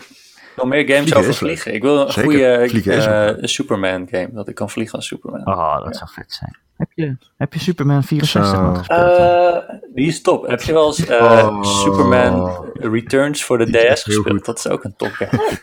Nog 0.57 0.67
meer 0.67 0.81
games 0.85 1.01
Vliegen 1.01 1.17
over 1.21 1.35
vliegen. 1.35 1.75
Ik 1.75 1.83
wil 1.83 2.01
een 2.01 2.13
Zeker. 2.13 2.31
goede 2.31 2.93
eh, 2.93 3.37
een 3.43 3.49
Superman 3.49 4.09
game. 4.11 4.29
Dat 4.33 4.49
ik 4.49 4.55
kan 4.55 4.71
vliegen 4.71 4.95
als 4.97 5.07
Superman. 5.07 5.47
Oh, 5.47 5.85
dat 5.85 5.97
zou 5.97 6.11
vet 6.13 6.33
zijn. 6.33 6.59
Heb 6.77 6.89
je, 6.95 7.17
heb 7.37 7.53
je 7.53 7.61
Superman 7.61 8.03
64 8.03 8.55
Zo. 8.55 8.63
nog 8.63 8.79
gespeeld? 8.79 9.17
Eh, 9.17 9.59
die 9.95 10.07
is 10.07 10.23
top. 10.23 10.47
Heb 10.47 10.61
je 10.63 10.73
wel 10.73 10.87
eens 10.87 11.07
eh, 11.07 11.21
Oh. 11.23 11.63
Superman 11.65 12.65
Returns 12.75 13.45
voor 13.45 13.59
de 13.59 13.65
Die 13.65 13.75
DS 13.93 14.03
gespeeld? 14.03 14.29
goed. 14.31 14.45
Dat 14.45 14.59
is 14.59 14.69
ook 14.69 14.85
een 14.85 14.97
top 14.97 15.11
game. 15.13 15.59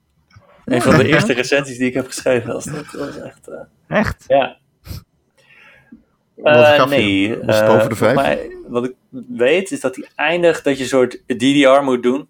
een 0.64 0.82
van 0.82 0.96
de 0.96 1.06
eerste 1.08 1.32
recensies 1.32 1.78
die 1.78 1.86
ik 1.88 1.94
heb 1.94 2.06
geschreven. 2.06 2.52
Was 2.52 2.64
dat 2.64 2.90
was 2.92 3.18
echt... 3.20 3.48
eh, 3.48 3.98
Echt? 3.98 4.24
ja. 4.26 4.56
Wat 6.42 6.54
Eh, 6.54 6.74
gaf 6.74 6.90
je 6.90 6.96
nee. 6.96 7.36
Was 7.44 7.56
het 7.58 7.68
eh, 7.68 7.74
boven 7.74 7.88
de 7.88 7.94
vijf? 7.94 8.14
volgens 8.14 8.34
mij, 8.36 8.56
wat 8.68 8.84
ik 8.84 8.94
weet 9.28 9.70
is 9.72 9.80
dat 9.80 9.96
hij 9.96 10.08
eindigt 10.14 10.64
dat 10.64 10.76
je 10.76 10.82
een 10.82 10.88
soort 10.88 11.22
DDR 11.26 11.82
moet 11.82 12.02
doen. 12.02 12.28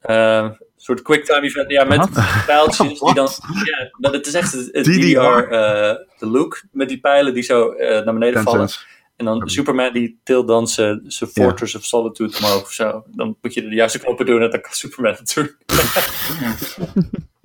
Eh, 0.00 0.16
een 0.36 0.56
soort 0.76 1.02
quicktime 1.02 1.42
event. 1.46 1.70
Ja, 1.70 1.84
met 1.84 2.08
pijltjes 2.46 2.98
die 3.00 3.14
dan... 3.14 3.28
Ja, 3.64 3.90
dat- 3.98 4.12
het 4.12 4.26
is 4.26 4.34
echt 4.34 4.52
het, 4.52 4.72
DDR. 4.72 4.90
DDR, 4.90 5.52
eh, 5.52 5.94
de 6.18 6.26
look. 6.26 6.62
Met 6.72 6.88
die 6.88 7.00
pijlen 7.00 7.34
die 7.34 7.42
zo 7.42 7.74
naar 7.78 8.04
beneden 8.04 8.32
Ten 8.34 8.42
vallen. 8.42 8.68
En 9.16 9.24
dan 9.24 9.48
Superman 9.48 9.92
die 9.92 10.20
tilt 10.24 10.48
dan 10.48 10.68
zijn. 10.68 11.04
Fortress 11.32 11.74
of 11.74 11.84
Solitude 11.84 12.36
omhoog 12.38 12.62
of 12.62 12.70
zo. 12.72 13.04
Dan 13.06 13.36
moet 13.40 13.54
je 13.54 13.62
de 13.68 13.74
juiste 13.74 13.98
knoppen 13.98 14.26
doen 14.26 14.42
en 14.42 14.50
dan 14.50 14.60
kan 14.60 14.72
Superman 14.72 15.12
het 15.18 15.34
doen. 15.34 15.50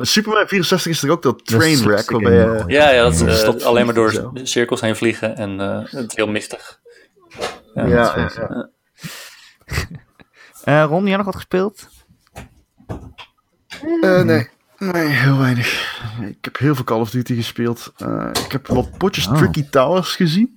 Superman 0.00 0.46
64 0.48 0.92
is 0.92 1.02
er 1.02 1.10
ook 1.10 1.22
dat 1.22 1.46
trainwreck 1.46 2.10
waarbij. 2.10 2.64
Ja, 2.66 2.90
ja 2.90 3.02
dat 3.02 3.14
Stop 3.36 3.60
alleen 3.60 3.84
maar 3.84 3.94
door 3.94 4.12
zo. 4.12 4.30
cirkels 4.34 4.80
heen 4.80 4.96
vliegen 4.96 5.36
en 5.36 5.60
eh, 5.60 5.78
het 5.84 6.10
is 6.10 6.16
heel 6.16 6.28
mistig. 6.28 6.80
Ja, 7.74 7.86
ja, 7.86 8.30
ja. 8.36 8.68
Eh, 10.64 10.84
Ron, 10.88 11.06
jij 11.06 11.16
nog 11.16 11.26
wat 11.26 11.34
gespeeld? 11.34 11.88
Eh, 14.00 14.22
nee. 14.22 14.48
Nee, 14.78 15.06
heel 15.06 15.38
weinig. 15.38 16.00
Ik 16.20 16.44
heb 16.44 16.58
heel 16.58 16.74
veel 16.74 16.84
Call 16.84 17.00
of 17.00 17.10
Duty 17.10 17.34
gespeeld. 17.34 17.92
Eh, 17.96 18.30
ik 18.44 18.52
heb 18.52 18.66
wat 18.66 18.98
potjes 18.98 19.26
Oh. 19.26 19.36
Tricky 19.36 19.68
Towers 19.70 20.14
gezien. 20.16 20.55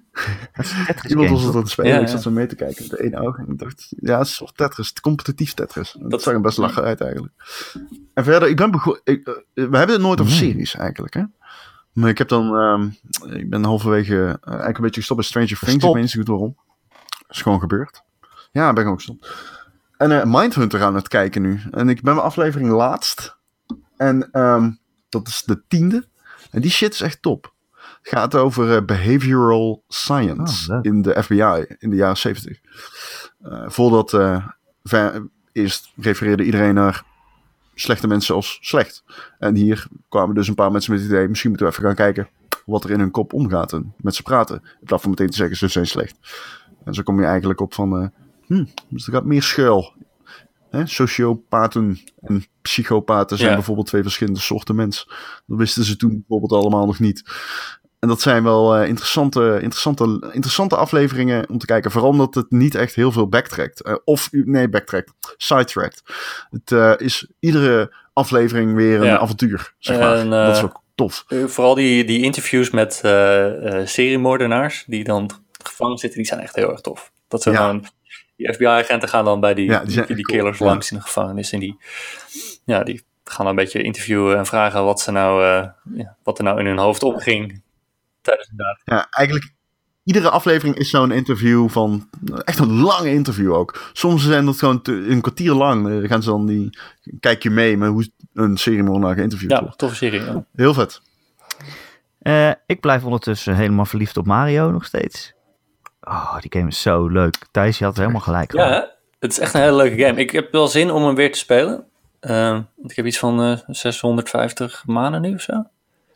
Dat 0.87 1.03
Iemand 1.07 1.29
was 1.29 1.43
het 1.43 1.53
aan 1.55 1.61
het 1.61 1.69
spelen. 1.69 1.91
Ja, 1.91 1.99
ik 1.99 2.07
zat 2.07 2.21
zo 2.21 2.31
mee 2.31 2.45
te 2.47 2.55
kijken 2.55 2.85
met 2.89 2.99
één 2.99 3.15
oog. 3.15 3.37
En 3.37 3.45
ik 3.49 3.59
dacht, 3.59 3.87
ja, 3.99 4.17
het 4.17 4.27
is 4.27 4.39
wel 4.39 4.51
Tetris. 4.55 4.93
Competitief 4.93 5.53
Tetris. 5.53 5.95
Dat, 5.99 6.11
Dat- 6.11 6.21
zag 6.21 6.33
er 6.33 6.41
best 6.41 6.57
lachen 6.57 6.83
uit 6.83 7.01
eigenlijk. 7.01 7.33
En 8.13 8.23
verder, 8.23 8.49
ik 8.49 8.55
ben 8.55 8.71
begonnen... 8.71 9.01
eh, 9.03 9.15
We 9.53 9.61
hebben 9.77 9.89
het 9.89 10.01
nooit 10.01 10.19
over 10.21 10.33
Nee. 10.33 10.41
series 10.49 10.75
eigenlijk, 10.75 11.13
hè. 11.13 11.23
Maar 11.93 12.09
ik 12.09 12.17
heb 12.17 12.27
dan... 12.27 12.55
ehm, 12.55 12.89
ik 13.35 13.49
ben 13.49 13.63
halverwege 13.63 14.15
eh, 14.15 14.47
eigenlijk 14.47 14.77
een 14.77 14.83
beetje 14.83 14.99
gestopt 14.99 15.19
bij 15.19 15.29
Stranger 15.29 15.59
Things. 15.59 15.73
Ik 15.85 15.93
weet 15.93 16.01
niet 16.01 16.09
zo 16.11 16.19
goed 16.19 16.27
waarom. 16.27 16.55
is 17.29 17.41
gewoon 17.41 17.59
gebeurd. 17.59 18.01
Ja, 18.51 18.73
ben 18.73 18.83
ik 18.83 18.89
ook 18.89 18.95
gestopt. 18.95 19.31
En 19.97 20.11
eh, 20.21 20.23
Mindhunter 20.39 20.81
aan 20.83 20.95
het 20.95 21.07
kijken 21.07 21.41
nu. 21.41 21.59
En 21.71 21.89
ik 21.89 22.01
ben 22.01 22.13
mijn 22.13 22.25
aflevering 22.25 22.69
laatst. 22.69 23.37
En 23.97 24.29
ehm, 24.31 24.71
dat 25.09 25.27
is 25.27 25.43
de 25.45 25.61
tiende. 25.67 26.07
En 26.51 26.61
die 26.61 26.71
shit 26.71 26.93
is 26.93 27.01
echt 27.01 27.21
top. 27.21 27.53
Het 28.09 28.19
gaat 28.19 28.35
over 28.35 28.75
eh, 28.75 28.85
behavioral 28.85 29.83
science 29.87 30.73
Oh, 30.73 30.79
in 30.81 31.01
de 31.01 31.23
FBI 31.23 31.75
in 31.79 31.89
de 31.89 31.95
jaren 31.95 32.17
70. 32.17 32.59
Eh, 33.41 33.63
voordat 33.69 34.13
eh, 34.13 34.45
ver- 34.83 35.27
eerst 35.51 35.91
refereerde 35.95 36.43
iedereen 36.43 36.73
naar 36.73 37.03
slechte 37.75 38.07
mensen 38.07 38.35
als 38.35 38.57
slecht. 38.61 39.03
En 39.39 39.55
hier 39.55 39.87
kwamen 40.09 40.35
dus 40.35 40.47
een 40.47 40.55
paar 40.55 40.71
mensen 40.71 40.91
met 40.93 41.01
het 41.01 41.09
idee, 41.11 41.27
misschien 41.27 41.49
moeten 41.49 41.67
we 41.67 41.73
even 41.73 41.85
gaan 41.85 41.95
kijken 41.95 42.29
wat 42.65 42.83
er 42.83 42.89
in 42.91 42.99
hun 42.99 43.11
kop 43.11 43.33
omgaat 43.33 43.73
en 43.73 43.93
met 43.97 44.15
ze 44.15 44.23
praten. 44.23 44.55
In 44.79 44.85
plaats 44.85 45.01
van 45.01 45.11
meteen 45.11 45.29
te 45.29 45.35
zeggen, 45.37 45.57
ze 45.57 45.67
zijn 45.67 45.87
slecht. 45.87 46.15
En 46.85 46.93
zo 46.93 47.03
kom 47.03 47.19
je 47.19 47.25
eigenlijk 47.25 47.61
op 47.61 47.73
van, 47.73 48.01
eh, 48.01 48.07
hm, 48.45 48.65
dus 48.89 49.07
er 49.07 49.13
gaat 49.13 49.25
meer 49.25 49.43
schuil. 49.43 49.93
Hè? 50.69 50.85
Sociopaten 50.85 51.99
en 52.21 52.43
psychopaten 52.61 53.37
zijn 53.37 53.49
Ja. 53.49 53.55
bijvoorbeeld 53.55 53.87
twee 53.87 54.01
verschillende 54.01 54.39
soorten 54.39 54.75
mens. 54.75 55.05
Dat 55.47 55.57
wisten 55.57 55.83
ze 55.83 55.95
toen 55.95 56.09
bijvoorbeeld 56.27 56.61
allemaal 56.61 56.85
nog 56.85 56.99
niet. 56.99 57.23
En 57.99 58.07
dat 58.07 58.21
zijn 58.21 58.43
wel 58.43 58.75
eh, 58.75 58.87
interessante, 58.87 59.57
interessante, 59.61 60.03
interessante 60.31 60.75
afleveringen 60.75 61.49
om 61.49 61.57
te 61.57 61.65
kijken. 61.65 61.91
Vooral 61.91 62.09
omdat 62.09 62.35
het 62.35 62.51
niet 62.51 62.75
echt 62.75 62.95
heel 62.95 63.11
veel 63.11 63.27
backtrackt. 63.27 63.81
Eh, 63.81 63.95
of, 64.03 64.29
nee, 64.31 64.69
backtrackt. 64.69 65.11
Sidetrackt. 65.37 66.01
Het 66.49 66.71
eh, 66.71 66.93
is 66.97 67.27
iedere 67.39 67.93
aflevering 68.13 68.75
weer 68.75 68.99
een 68.99 69.05
Ja. 69.05 69.17
avontuur, 69.17 69.73
zeg 69.79 69.99
maar. 69.99 70.15
En, 70.17 70.29
dat 70.29 70.55
is 70.55 70.63
ook 70.63 70.81
tof. 70.95 71.25
Vooral 71.27 71.75
die, 71.75 72.05
die 72.05 72.21
interviews 72.21 72.69
met 72.69 72.93
seriemoordenaars 73.85 74.83
die 74.87 75.03
dan 75.03 75.29
gevangen 75.63 75.97
zitten, 75.97 76.19
die 76.19 76.27
zijn 76.27 76.39
echt 76.39 76.55
heel 76.55 76.71
erg 76.71 76.81
tof. 76.81 77.11
Dat 77.27 77.41
ze 77.41 77.51
Ja. 77.51 77.57
gewoon, 77.57 77.85
die 78.35 78.53
FBI-agenten 78.53 79.09
gaan 79.09 79.25
dan 79.25 79.39
bij 79.39 79.53
die, 79.53 79.65
Ja, 79.69 79.83
die 80.07 80.21
killers 80.21 80.57
cool, 80.57 80.69
langs 80.69 80.91
in 80.91 80.97
de 80.97 81.03
gevangenis 81.03 81.51
en 81.51 81.59
die, 81.59 81.77
ja, 82.65 82.83
die 82.83 83.03
gaan 83.23 83.45
dan 83.45 83.47
een 83.47 83.63
beetje 83.63 83.81
interviewen 83.81 84.37
en 84.37 84.45
vragen 84.45 84.83
wat, 84.83 84.99
ze 84.99 85.11
nou, 85.11 85.43
ja, 85.93 86.15
wat 86.23 86.37
er 86.37 86.43
nou 86.43 86.59
in 86.59 86.65
hun 86.65 86.77
hoofd 86.77 87.03
opging 87.03 87.61
Ja, 88.85 89.07
eigenlijk 89.09 89.53
iedere 90.03 90.29
aflevering 90.29 90.75
is 90.77 90.89
zo'n 90.89 91.11
interview 91.11 91.69
van... 91.69 92.09
Echt 92.43 92.59
een 92.59 92.73
lange 92.81 93.09
interview 93.09 93.53
ook. 93.53 93.89
Soms 93.93 94.23
zijn 94.25 94.45
dat 94.45 94.57
gewoon 94.57 94.81
te- 94.81 95.05
een 95.09 95.21
kwartier 95.21 95.53
lang. 95.53 95.87
Eh, 95.87 95.93
Dan 95.99 96.07
gaan 96.07 96.23
ze 96.23 96.29
dan 96.29 96.45
die... 96.45 96.77
Kijk 97.19 97.43
je 97.43 97.49
mee 97.49 97.77
met 97.77 97.89
hoe 97.89 98.09
een 98.33 98.57
seriemoordenaar 98.57 99.15
geïnterviewd 99.15 99.51
Ja, 99.51 99.61
wordt. 99.61 99.77
toffe 99.77 99.95
serie. 99.95 100.21
ja. 100.21 100.43
Heel 100.55 100.73
vet. 100.73 101.01
Eh, 102.19 102.51
ik 102.65 102.79
blijf 102.79 103.03
ondertussen 103.03 103.55
helemaal 103.55 103.85
verliefd 103.85 104.17
op 104.17 104.25
Mario 104.25 104.71
nog 104.71 104.85
steeds. 104.85 105.33
Oh, 106.01 106.39
die 106.39 106.51
game 106.59 106.67
is 106.67 106.81
zo 106.81 107.07
leuk. 107.07 107.35
Thijs, 107.51 107.77
je 107.77 107.85
had 107.85 107.97
helemaal 107.97 108.21
gelijk. 108.21 108.53
Ja, 108.53 108.69
hè? 108.69 108.81
het 109.19 109.31
is 109.31 109.39
echt 109.39 109.53
een 109.53 109.61
hele 109.61 109.75
leuke 109.75 110.03
game. 110.03 110.19
Ik 110.19 110.31
heb 110.31 110.51
wel 110.51 110.67
zin 110.67 110.91
om 110.91 111.03
hem 111.03 111.15
weer 111.15 111.31
te 111.31 111.37
spelen. 111.39 111.83
Eh, 112.19 112.49
want 112.51 112.91
ik 112.91 112.95
heb 112.95 113.05
iets 113.05 113.19
van 113.19 113.41
eh, 113.41 113.57
650 113.67 114.83
maanden 114.85 115.21
nu 115.21 115.33
of 115.33 115.41
zo. 115.41 115.63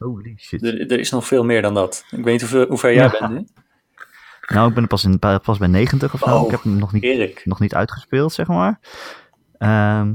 Holy 0.04 0.34
shit. 0.38 0.64
Er, 0.64 0.92
er 0.92 1.00
is 1.00 1.12
nog 1.12 1.26
veel 1.28 1.44
meer 1.44 1.62
dan 1.62 1.74
dat. 1.74 2.06
Ik 2.12 2.24
weet 2.24 2.26
niet 2.26 2.42
hoeveel, 2.42 2.68
hoe 2.68 2.78
ver 2.78 2.94
jij 2.94 3.04
Ja. 3.04 3.16
bent 3.20 3.32
nu. 3.32 3.48
Nou, 4.48 4.70
ik 4.70 4.76
ben 4.76 4.88
pas, 4.88 5.04
in, 5.04 5.20
pas 5.20 5.58
bij 5.58 5.68
90 5.68 6.14
of 6.14 6.20
zo. 6.20 6.38
Oh, 6.38 6.46
ik 6.46 6.52
heb 6.52 6.64
hem 6.64 6.78
nog 6.78 6.92
niet, 6.94 7.04
Erik. 7.04 7.42
nog 7.46 7.60
niet 7.60 7.76
uitgespeeld, 7.76 8.34
zeg 8.34 8.48
maar. 8.48 8.80
Ehm, 9.58 10.14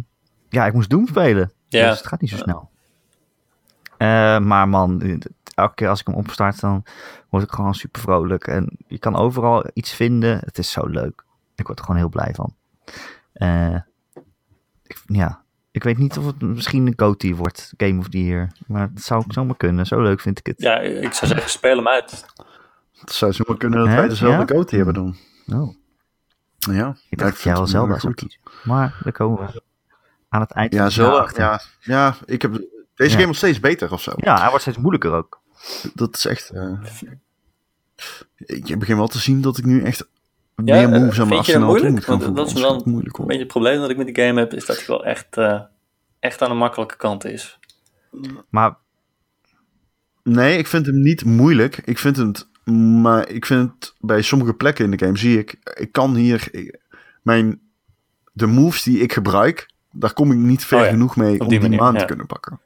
ja, 0.49 0.67
ik 0.67 0.73
moest 0.73 0.91
Doom 0.91 1.07
spelen. 1.07 1.53
Ja. 1.69 1.89
Dus 1.89 1.99
het 1.99 2.07
gaat 2.07 2.21
niet 2.21 2.31
zo 2.31 2.37
snel. 2.37 2.71
Eh, 3.97 4.39
maar 4.39 4.69
man, 4.69 5.01
eh, 5.03 5.17
elke 5.55 5.75
keer 5.75 5.89
als 5.89 6.01
ik 6.01 6.07
hem 6.07 6.17
opstart, 6.17 6.61
dan 6.61 6.85
word 7.29 7.43
ik 7.45 7.51
gewoon 7.51 7.75
super 7.75 8.01
vrolijk. 8.01 8.47
En 8.47 8.77
je 8.87 8.99
kan 8.99 9.17
overal 9.17 9.65
iets 9.73 9.93
vinden. 9.93 10.39
Het 10.45 10.59
is 10.59 10.71
zo 10.71 10.87
leuk. 10.87 11.25
Ik 11.55 11.67
word 11.67 11.79
er 11.79 11.85
gewoon 11.85 12.01
heel 12.01 12.09
blij 12.11 12.33
van. 12.35 12.55
Eh, 13.33 13.75
ik, 14.87 15.03
ja, 15.07 15.43
ik 15.71 15.83
weet 15.83 15.99
niet 15.99 16.19
of 16.19 16.27
het 16.27 16.41
misschien 16.41 16.87
een 16.87 16.93
GOTY 16.97 17.35
wordt, 17.35 17.73
Game 17.77 17.99
of 17.99 18.09
the 18.09 18.25
Year. 18.25 18.53
Maar 18.67 18.91
het 18.95 19.03
zou 19.05 19.25
zomaar 19.29 19.57
kunnen. 19.57 19.87
Zo 19.87 20.03
leuk 20.03 20.21
vind 20.21 20.39
ik 20.39 20.47
het. 20.47 20.61
Ja, 20.61 20.79
ik 20.79 21.13
zou 21.13 21.31
zeggen, 21.31 21.51
speel 21.51 21.77
hem 21.77 21.89
uit. 21.89 22.25
Het 23.01 23.13
zou 23.13 23.33
zomaar 23.33 23.57
kunnen 23.57 23.79
dat 23.79 23.89
Hè? 23.89 23.95
wij 23.95 24.09
dezelfde 24.09 24.55
Ja? 24.71 24.77
hebben 24.77 24.95
dan. 24.95 25.17
Oh, 25.61 25.75
Ja, 26.59 26.97
ik 27.09 27.19
dacht 27.19 27.33
dat 27.33 27.43
jij 27.43 27.53
wel 27.53 27.67
Zelda 27.67 27.99
zou 27.99 28.15
kiezen. 28.15 28.41
Maar 28.65 29.01
daar 29.03 29.13
komen 29.13 29.39
we 29.47 29.63
aan 30.29 30.41
het 30.41 30.51
eind 30.51 30.73
Ja, 30.73 30.91
Zelda, 30.91 31.31
ja, 31.37 31.61
ja, 31.81 32.15
ik 32.25 32.43
heb... 32.43 32.53
Deze 32.95 33.11
Ja. 33.11 33.11
game 33.11 33.25
wordt 33.25 33.39
steeds 33.39 33.61
beter 33.61 33.93
of 33.93 34.03
zo. 34.03 34.13
Ja, 34.17 34.39
hij 34.39 34.49
wordt 34.49 34.63
steeds 34.63 34.77
moeilijker 34.79 35.13
ook. 35.13 35.41
Dat 35.95 36.17
is 36.17 36.25
echt... 36.25 36.51
eh, 36.51 36.73
ik 38.37 38.79
begin 38.79 38.97
wel 38.97 39.07
te 39.09 39.19
zien 39.19 39.41
dat 39.41 39.59
ik 39.59 39.65
nu 39.65 39.83
echt 39.83 40.09
meer 40.65 40.93
eh, 40.93 41.01
moves 41.01 41.21
aan 41.21 41.29
mijn 41.29 41.39
arsenaal 41.39 41.75
toe 41.75 41.91
moet 41.91 42.05
gaan 42.05 42.35
dat 42.35 42.47
is 42.47 42.85
moeilijk 42.85 43.19
Een 43.19 43.27
beetje 43.27 43.43
het 43.43 43.53
probleem 43.53 43.81
dat 43.81 43.91
ik 43.91 43.97
met 43.97 44.07
die 44.07 44.25
game 44.25 44.41
heb, 44.41 44.55
is 44.55 44.67
dat 44.67 44.77
hij 44.77 44.87
wel 44.87 45.05
echt, 45.05 45.37
eh, 45.37 45.61
echt 46.19 46.43
aan 46.43 46.49
de 46.49 46.55
makkelijke 46.55 46.97
kant 46.97 47.25
is. 47.25 47.59
Maar 48.49 48.77
Nee, 50.29 50.59
ik 50.59 50.67
vind 50.67 50.87
hem 50.87 51.01
niet 51.01 51.25
moeilijk. 51.25 51.77
Ik 51.85 51.99
vind 51.99 52.17
het... 52.17 52.49
Maar 53.03 53.29
ik 53.29 53.47
vind 53.47 53.71
het 53.71 53.95
bij 54.01 54.23
sommige 54.23 54.55
plekken 54.55 54.85
in 54.85 54.91
de 54.91 55.05
game 55.05 55.19
zie 55.19 55.39
ik... 55.39 55.57
Ik 55.75 55.93
kan 55.93 56.15
hier... 56.15 56.49
ik- 56.51 56.81
mijn... 57.23 57.61
De 58.33 58.47
moves 58.47 58.83
die 58.83 58.99
ik 58.99 59.13
gebruik... 59.13 59.71
Daar 59.93 60.13
kom 60.13 60.33
ik 60.33 60.39
niet 60.39 60.65
ver 60.65 60.79
Oh 60.79 60.85
ja, 60.85 60.91
genoeg 60.91 61.17
mee 61.17 61.41
om 61.41 61.49
die 61.49 61.61
manier, 61.61 61.79
maan 61.79 61.93
ja. 61.95 61.99
te 61.99 62.05
kunnen 62.05 62.27
pakken. 62.27 62.61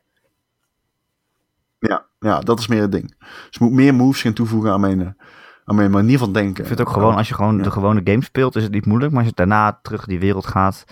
Ja, 1.79 2.07
ja, 2.21 2.41
dat 2.41 2.59
is 2.59 2.67
meer 2.67 2.81
het 2.81 2.93
ding. 2.93 3.15
Dus 3.19 3.49
ik 3.51 3.61
moet 3.61 3.73
meer 3.73 3.95
moves 3.95 4.21
gaan 4.23 4.33
toevoegen 4.33 4.71
aan 4.71 4.81
mijn, 4.81 5.01
eh, 5.01 5.25
aan 5.73 5.79
mijn 5.79 5.91
manier 5.91 6.19
van 6.19 6.33
denken. 6.33 6.51
ik 6.63 6.67
vind 6.67 6.79
het 6.79 6.89
ook 6.89 6.95
gewoon, 6.95 7.15
als 7.17 7.29
je 7.29 7.35
gewoon 7.35 7.57
Ja. 7.57 7.63
de 7.63 7.71
gewone 7.71 8.01
game 8.05 8.23
speelt, 8.25 8.57
is 8.57 8.63
het 8.63 8.73
niet 8.73 8.87
moeilijk. 8.87 9.11
Maar 9.13 9.21
als 9.21 9.29
je 9.31 9.37
daarna 9.37 9.79
terug 9.83 10.05
die 10.07 10.19
wereld 10.21 10.47
gaat, 10.47 10.85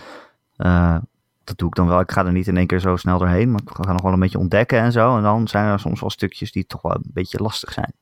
eh, 0.57 0.97
dat 1.43 1.57
doe 1.57 1.67
ik 1.67 1.75
dan 1.75 1.87
wel. 1.87 1.99
Ik 1.99 2.11
ga 2.11 2.25
er 2.25 2.31
niet 2.31 2.47
in 2.47 2.57
één 2.57 2.67
keer 2.67 2.79
zo 2.79 2.95
snel 2.95 3.17
doorheen, 3.17 3.51
maar 3.51 3.61
ik 3.65 3.69
ga 3.85 3.91
nog 3.91 4.01
wel 4.01 4.13
een 4.13 4.19
beetje 4.19 4.39
ontdekken 4.39 4.79
en 4.79 4.91
zo. 4.91 5.17
En 5.17 5.23
dan 5.23 5.47
zijn 5.47 5.65
er 5.65 5.79
soms 5.79 5.99
wel 5.99 6.09
stukjes 6.09 6.51
die 6.51 6.65
toch 6.67 6.81
wel 6.81 6.91
een 6.95 7.11
beetje 7.13 7.37
lastig 7.41 7.71
zijn. 7.73 7.93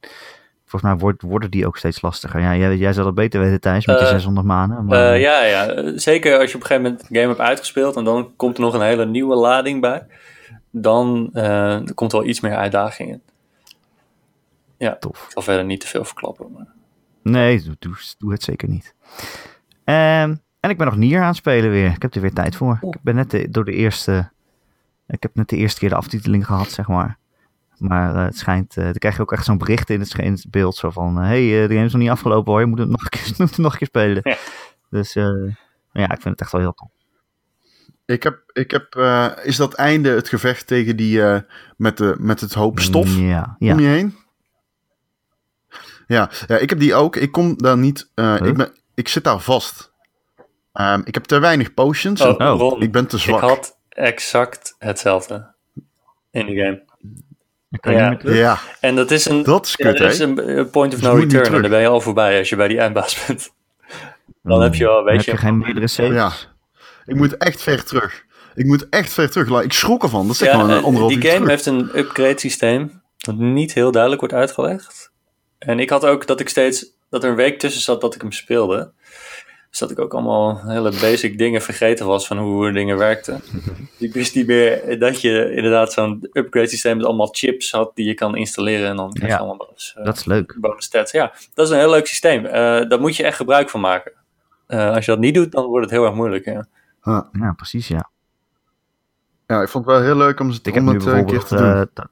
Volgens 0.66 0.92
mij 0.92 1.02
wordt, 1.02 1.22
worden 1.22 1.52
die 1.52 1.68
ook 1.68 1.78
steeds 1.78 2.02
lastiger. 2.02 2.42
Ja, 2.42 2.56
jij, 2.56 2.78
jij 2.78 2.94
zal 2.94 3.04
dat 3.04 3.16
beter 3.16 3.40
weten, 3.40 3.60
Thijs, 3.60 3.86
met 3.86 4.00
je 4.00 4.06
Eh, 4.06 4.12
600 4.12 4.48
maanden. 4.48 4.86
Maar, 4.86 5.12
Eh, 5.14 5.22
ja, 5.22 5.44
ja, 5.44 5.68
eh, 5.68 5.92
zeker 5.96 6.40
als 6.40 6.50
je 6.52 6.56
op 6.56 6.62
een 6.62 6.68
gegeven 6.68 6.82
moment 6.92 7.00
de 7.10 7.16
game 7.16 7.28
hebt 7.28 7.40
uitgespeeld 7.40 7.96
en 7.96 8.04
dan 8.04 8.32
komt 8.36 8.58
er 8.58 8.64
nog 8.64 8.74
een 8.74 8.82
hele 8.82 9.06
nieuwe 9.06 9.36
lading 9.36 9.82
bij. 9.82 10.06
Dan 10.72 11.30
eh, 11.34 11.74
er 11.88 11.94
komt 11.94 12.12
wel 12.12 12.26
iets 12.26 12.40
meer 12.40 12.56
uitdaging 12.56 13.10
in. 13.10 13.22
Ja, 14.80 14.96
Tof. 14.96 15.26
ik 15.26 15.32
zal 15.32 15.42
verder 15.42 15.66
niet 15.66 15.80
te 15.80 15.88
veel 15.88 16.06
verklappen. 16.06 16.52
Maar... 16.52 16.68
Nee, 17.24 17.62
doe, 17.62 17.76
doe, 17.80 17.96
doe 18.18 18.32
het 18.32 18.44
zeker 18.44 18.70
niet. 18.70 18.96
Ehm, 19.84 20.36
en 20.60 20.70
ik 20.70 20.78
ben 20.78 20.88
nog 20.88 20.96
Nier 20.96 21.22
aan 21.22 21.28
het 21.28 21.36
spelen 21.36 21.70
weer. 21.70 21.92
Ik 21.92 22.02
heb 22.02 22.16
er 22.16 22.22
weer 22.22 22.34
tijd 22.34 22.56
voor. 22.56 22.78
Ik 22.82 23.02
ben 23.02 23.16
net 23.16 23.32
de, 23.32 23.50
door 23.50 23.66
de 23.66 23.74
eerste... 23.74 24.32
Ik 25.08 25.24
heb 25.24 25.36
net 25.36 25.50
de 25.50 25.56
eerste 25.56 25.80
keer 25.80 25.90
de 25.90 25.96
aftiteling 25.96 26.46
gehad, 26.46 26.70
zeg 26.70 26.88
maar. 26.88 27.18
Maar 27.78 28.16
eh, 28.16 28.24
het 28.24 28.38
schijnt... 28.38 28.78
eh 28.78 28.84
dan 28.84 28.94
krijg 28.94 29.16
je 29.16 29.22
ook 29.22 29.32
echt 29.32 29.46
zo'n 29.46 29.58
bericht 29.58 29.90
in 29.90 30.00
het, 30.00 30.14
in 30.14 30.32
het 30.32 30.46
beeld. 30.50 30.76
Zo 30.76 30.90
van... 30.90 31.18
Hé, 31.18 31.50
hey, 31.50 31.62
eh, 31.62 31.68
de 31.68 31.74
game 31.74 31.86
is 31.86 31.92
nog 31.92 32.02
niet 32.02 32.12
afgelopen 32.12 32.52
hoor. 32.52 32.62
Je 32.62 32.68
moet 32.68 32.80
het 32.80 32.90
nog 32.90 33.02
een 33.02 33.10
keer, 33.10 33.34
moet 33.38 33.50
het 33.50 33.58
nog 33.58 33.72
een 33.72 33.78
keer 33.78 33.88
spelen. 33.88 34.22
Ja. 34.24 34.38
Dus 34.90 35.14
ja, 35.94 36.12
ik 36.12 36.22
vind 36.22 36.24
het 36.24 36.42
echt 36.42 36.52
wel 36.52 36.62
heel 36.62 36.74
tof. 36.74 36.90
Ik 38.10 38.24
heb, 38.24 38.42
ik 38.54 38.72
heb 38.72 38.96
eh, 38.96 39.32
is 39.44 39.56
dat 39.56 39.74
einde 39.74 40.10
het 40.10 40.30
gevecht 40.30 40.68
tegen 40.68 40.96
die 40.96 41.24
eh, 41.24 41.40
met, 41.78 41.98
de, 41.98 42.16
met 42.20 42.42
het 42.42 42.54
hoop 42.54 42.80
stof 42.80 43.18
Ja, 43.18 43.56
ja. 43.60 43.74
om 43.74 43.80
je 43.80 43.88
heen? 43.88 44.16
Ja, 46.10 46.30
ja, 46.48 46.58
ik 46.58 46.70
heb 46.70 46.80
die 46.80 46.96
ook. 46.96 47.16
Ik 47.16 47.32
kom 47.32 47.58
daar 47.58 47.78
niet. 47.78 48.10
eh, 48.16 48.36
Huh? 48.36 48.48
ik, 48.48 48.58
ben, 48.58 48.72
ik 48.96 49.08
zit 49.08 49.24
daar 49.24 49.40
vast. 49.40 49.92
Ehm, 50.74 51.02
ik 51.04 51.14
heb 51.14 51.24
te 51.24 51.40
weinig 51.40 51.74
potions. 51.74 52.22
Oh, 52.22 52.28
Oh, 52.52 52.60
Ron, 52.60 52.82
ik 52.82 52.92
ben 52.92 53.08
te 53.08 53.18
zwak. 53.18 53.42
ik 53.42 53.50
had 53.50 53.78
exact 53.90 54.76
hetzelfde 54.80 55.54
in 56.32 56.46
de 56.46 56.56
game. 56.56 56.84
Ja. 57.70 57.90
niet 58.00 58.10
meer 58.10 58.18
terug. 58.20 58.36
Ja, 58.38 58.58
En 58.80 58.96
dat 58.96 59.12
is 59.12 59.26
een, 59.26 59.44
dat 59.44 59.66
is 59.66 59.74
ja, 59.78 59.90
kut, 59.90 59.98
dat 59.98 60.12
is 60.12 60.20
een 60.20 60.58
een 60.58 60.70
point 60.70 60.94
of 60.94 61.02
no 61.02 61.14
return. 61.14 61.54
En 61.54 61.62
dan 61.62 61.70
ben 61.72 61.82
je 61.82 61.88
al 61.88 62.02
voorbij 62.02 62.38
als 62.40 62.50
je 62.50 62.56
bij 62.56 62.68
die 62.68 62.80
eindbaas 62.80 63.26
bent. 63.28 63.50
Dan 64.44 64.62
heb 64.62 64.76
je 64.76 64.84
Dan 64.84 65.04
weet 65.04 65.16
heb 65.16 65.26
je, 65.26 65.32
je 65.32 65.38
geen 65.38 65.58
meerdere 65.58 65.88
saves. 65.88 66.14
Ja. 66.16 66.32
Ik 67.06 67.16
moet 67.16 67.38
echt 67.38 67.62
ver 67.62 67.84
terug. 67.84 68.26
Ik 68.56 68.66
moet 68.66 68.90
echt 68.90 69.14
ver 69.14 69.30
terug. 69.32 69.64
Ik 69.64 69.74
schrok 69.74 70.04
ervan. 70.04 70.26
Dat 70.28 70.36
is 70.36 70.42
echt 70.42 70.52
Ja, 70.52 70.60
gewoon 70.60 70.70
een 70.96 71.02
eh, 71.02 71.08
die 71.08 71.22
game 71.22 71.34
terug. 71.34 71.48
heeft 71.48 71.66
een 71.66 71.90
upgrade 71.98 72.40
systeem 72.40 73.02
dat 73.18 73.36
niet 73.36 73.74
heel 73.74 73.92
duidelijk 73.92 74.22
wordt 74.22 74.36
uitgelegd. 74.36 75.12
En 75.60 75.80
ik 75.80 75.90
had 75.90 76.06
ook 76.06 76.28
dat 76.28 76.40
ik 76.40 76.50
steeds 76.50 76.86
dat 77.10 77.24
er 77.24 77.30
een 77.30 77.36
week 77.36 77.60
tussen 77.60 77.82
zat 77.82 78.02
dat 78.02 78.16
ik 78.16 78.22
hem 78.22 78.32
speelde. 78.32 78.92
Dus 79.70 79.80
dat 79.80 79.92
ik 79.92 80.00
ook 80.00 80.14
allemaal 80.14 80.62
hele 80.66 80.90
basic 80.90 81.38
dingen 81.38 81.62
vergeten 81.62 82.06
was 82.06 82.28
van 82.28 82.38
hoe 82.38 82.72
dingen 82.72 82.98
werkten. 82.98 83.42
ik 83.98 84.14
wist 84.14 84.36
niet 84.36 84.48
meer 84.48 85.00
dat 85.00 85.22
je 85.22 85.54
inderdaad 85.54 85.94
zo'n 85.94 86.30
upgrade 86.34 86.68
systeem 86.68 86.98
met 86.98 87.06
allemaal 87.06 87.28
chips 87.32 87.72
had 87.72 87.92
die 87.96 88.06
je 88.08 88.14
kan 88.14 88.36
installeren 88.36 88.90
en 88.90 88.96
dan 88.96 89.14
krijg 89.14 89.32
je 89.32 89.38
Ja. 89.38 89.38
allemaal 89.46 89.66
bonus, 89.68 89.94
eh, 89.98 90.06
Dat 90.06 90.16
is 90.18 90.26
leuk. 90.26 90.58
bonus 90.60 90.86
stats. 90.86 91.12
Ja, 91.12 91.34
dat 91.54 91.66
is 91.66 91.72
een 91.72 91.80
heel 91.80 91.90
leuk 91.90 92.08
systeem. 92.08 92.46
Eh 92.46 92.54
daar 92.90 93.00
moet 93.00 93.16
je 93.16 93.24
echt 93.24 93.36
gebruik 93.38 93.70
van 93.70 93.80
maken. 93.80 94.12
Eh, 94.68 94.94
als 94.94 95.06
je 95.06 95.12
dat 95.12 95.20
niet 95.20 95.34
doet, 95.34 95.52
dan 95.52 95.66
wordt 95.66 95.86
het 95.86 95.94
heel 95.94 96.06
erg 96.06 96.16
moeilijk. 96.16 96.46
Ja. 96.46 96.68
Ja. 97.04 97.30
Ja, 97.40 97.52
precies, 97.56 97.88
ja. 97.88 98.10
ja, 99.48 99.62
ik 99.62 99.68
vond 99.70 99.86
het 99.86 99.94
wel 99.96 100.04
heel 100.04 100.16
leuk 100.18 100.40
om, 100.40 100.50
Ik 100.50 100.66
om 100.66 100.74
heb 100.74 100.84
nu 100.84 100.94
het 100.94 101.06
een 101.06 101.26
keer 101.26 101.44
te 101.44 101.56
doen. 101.56 102.08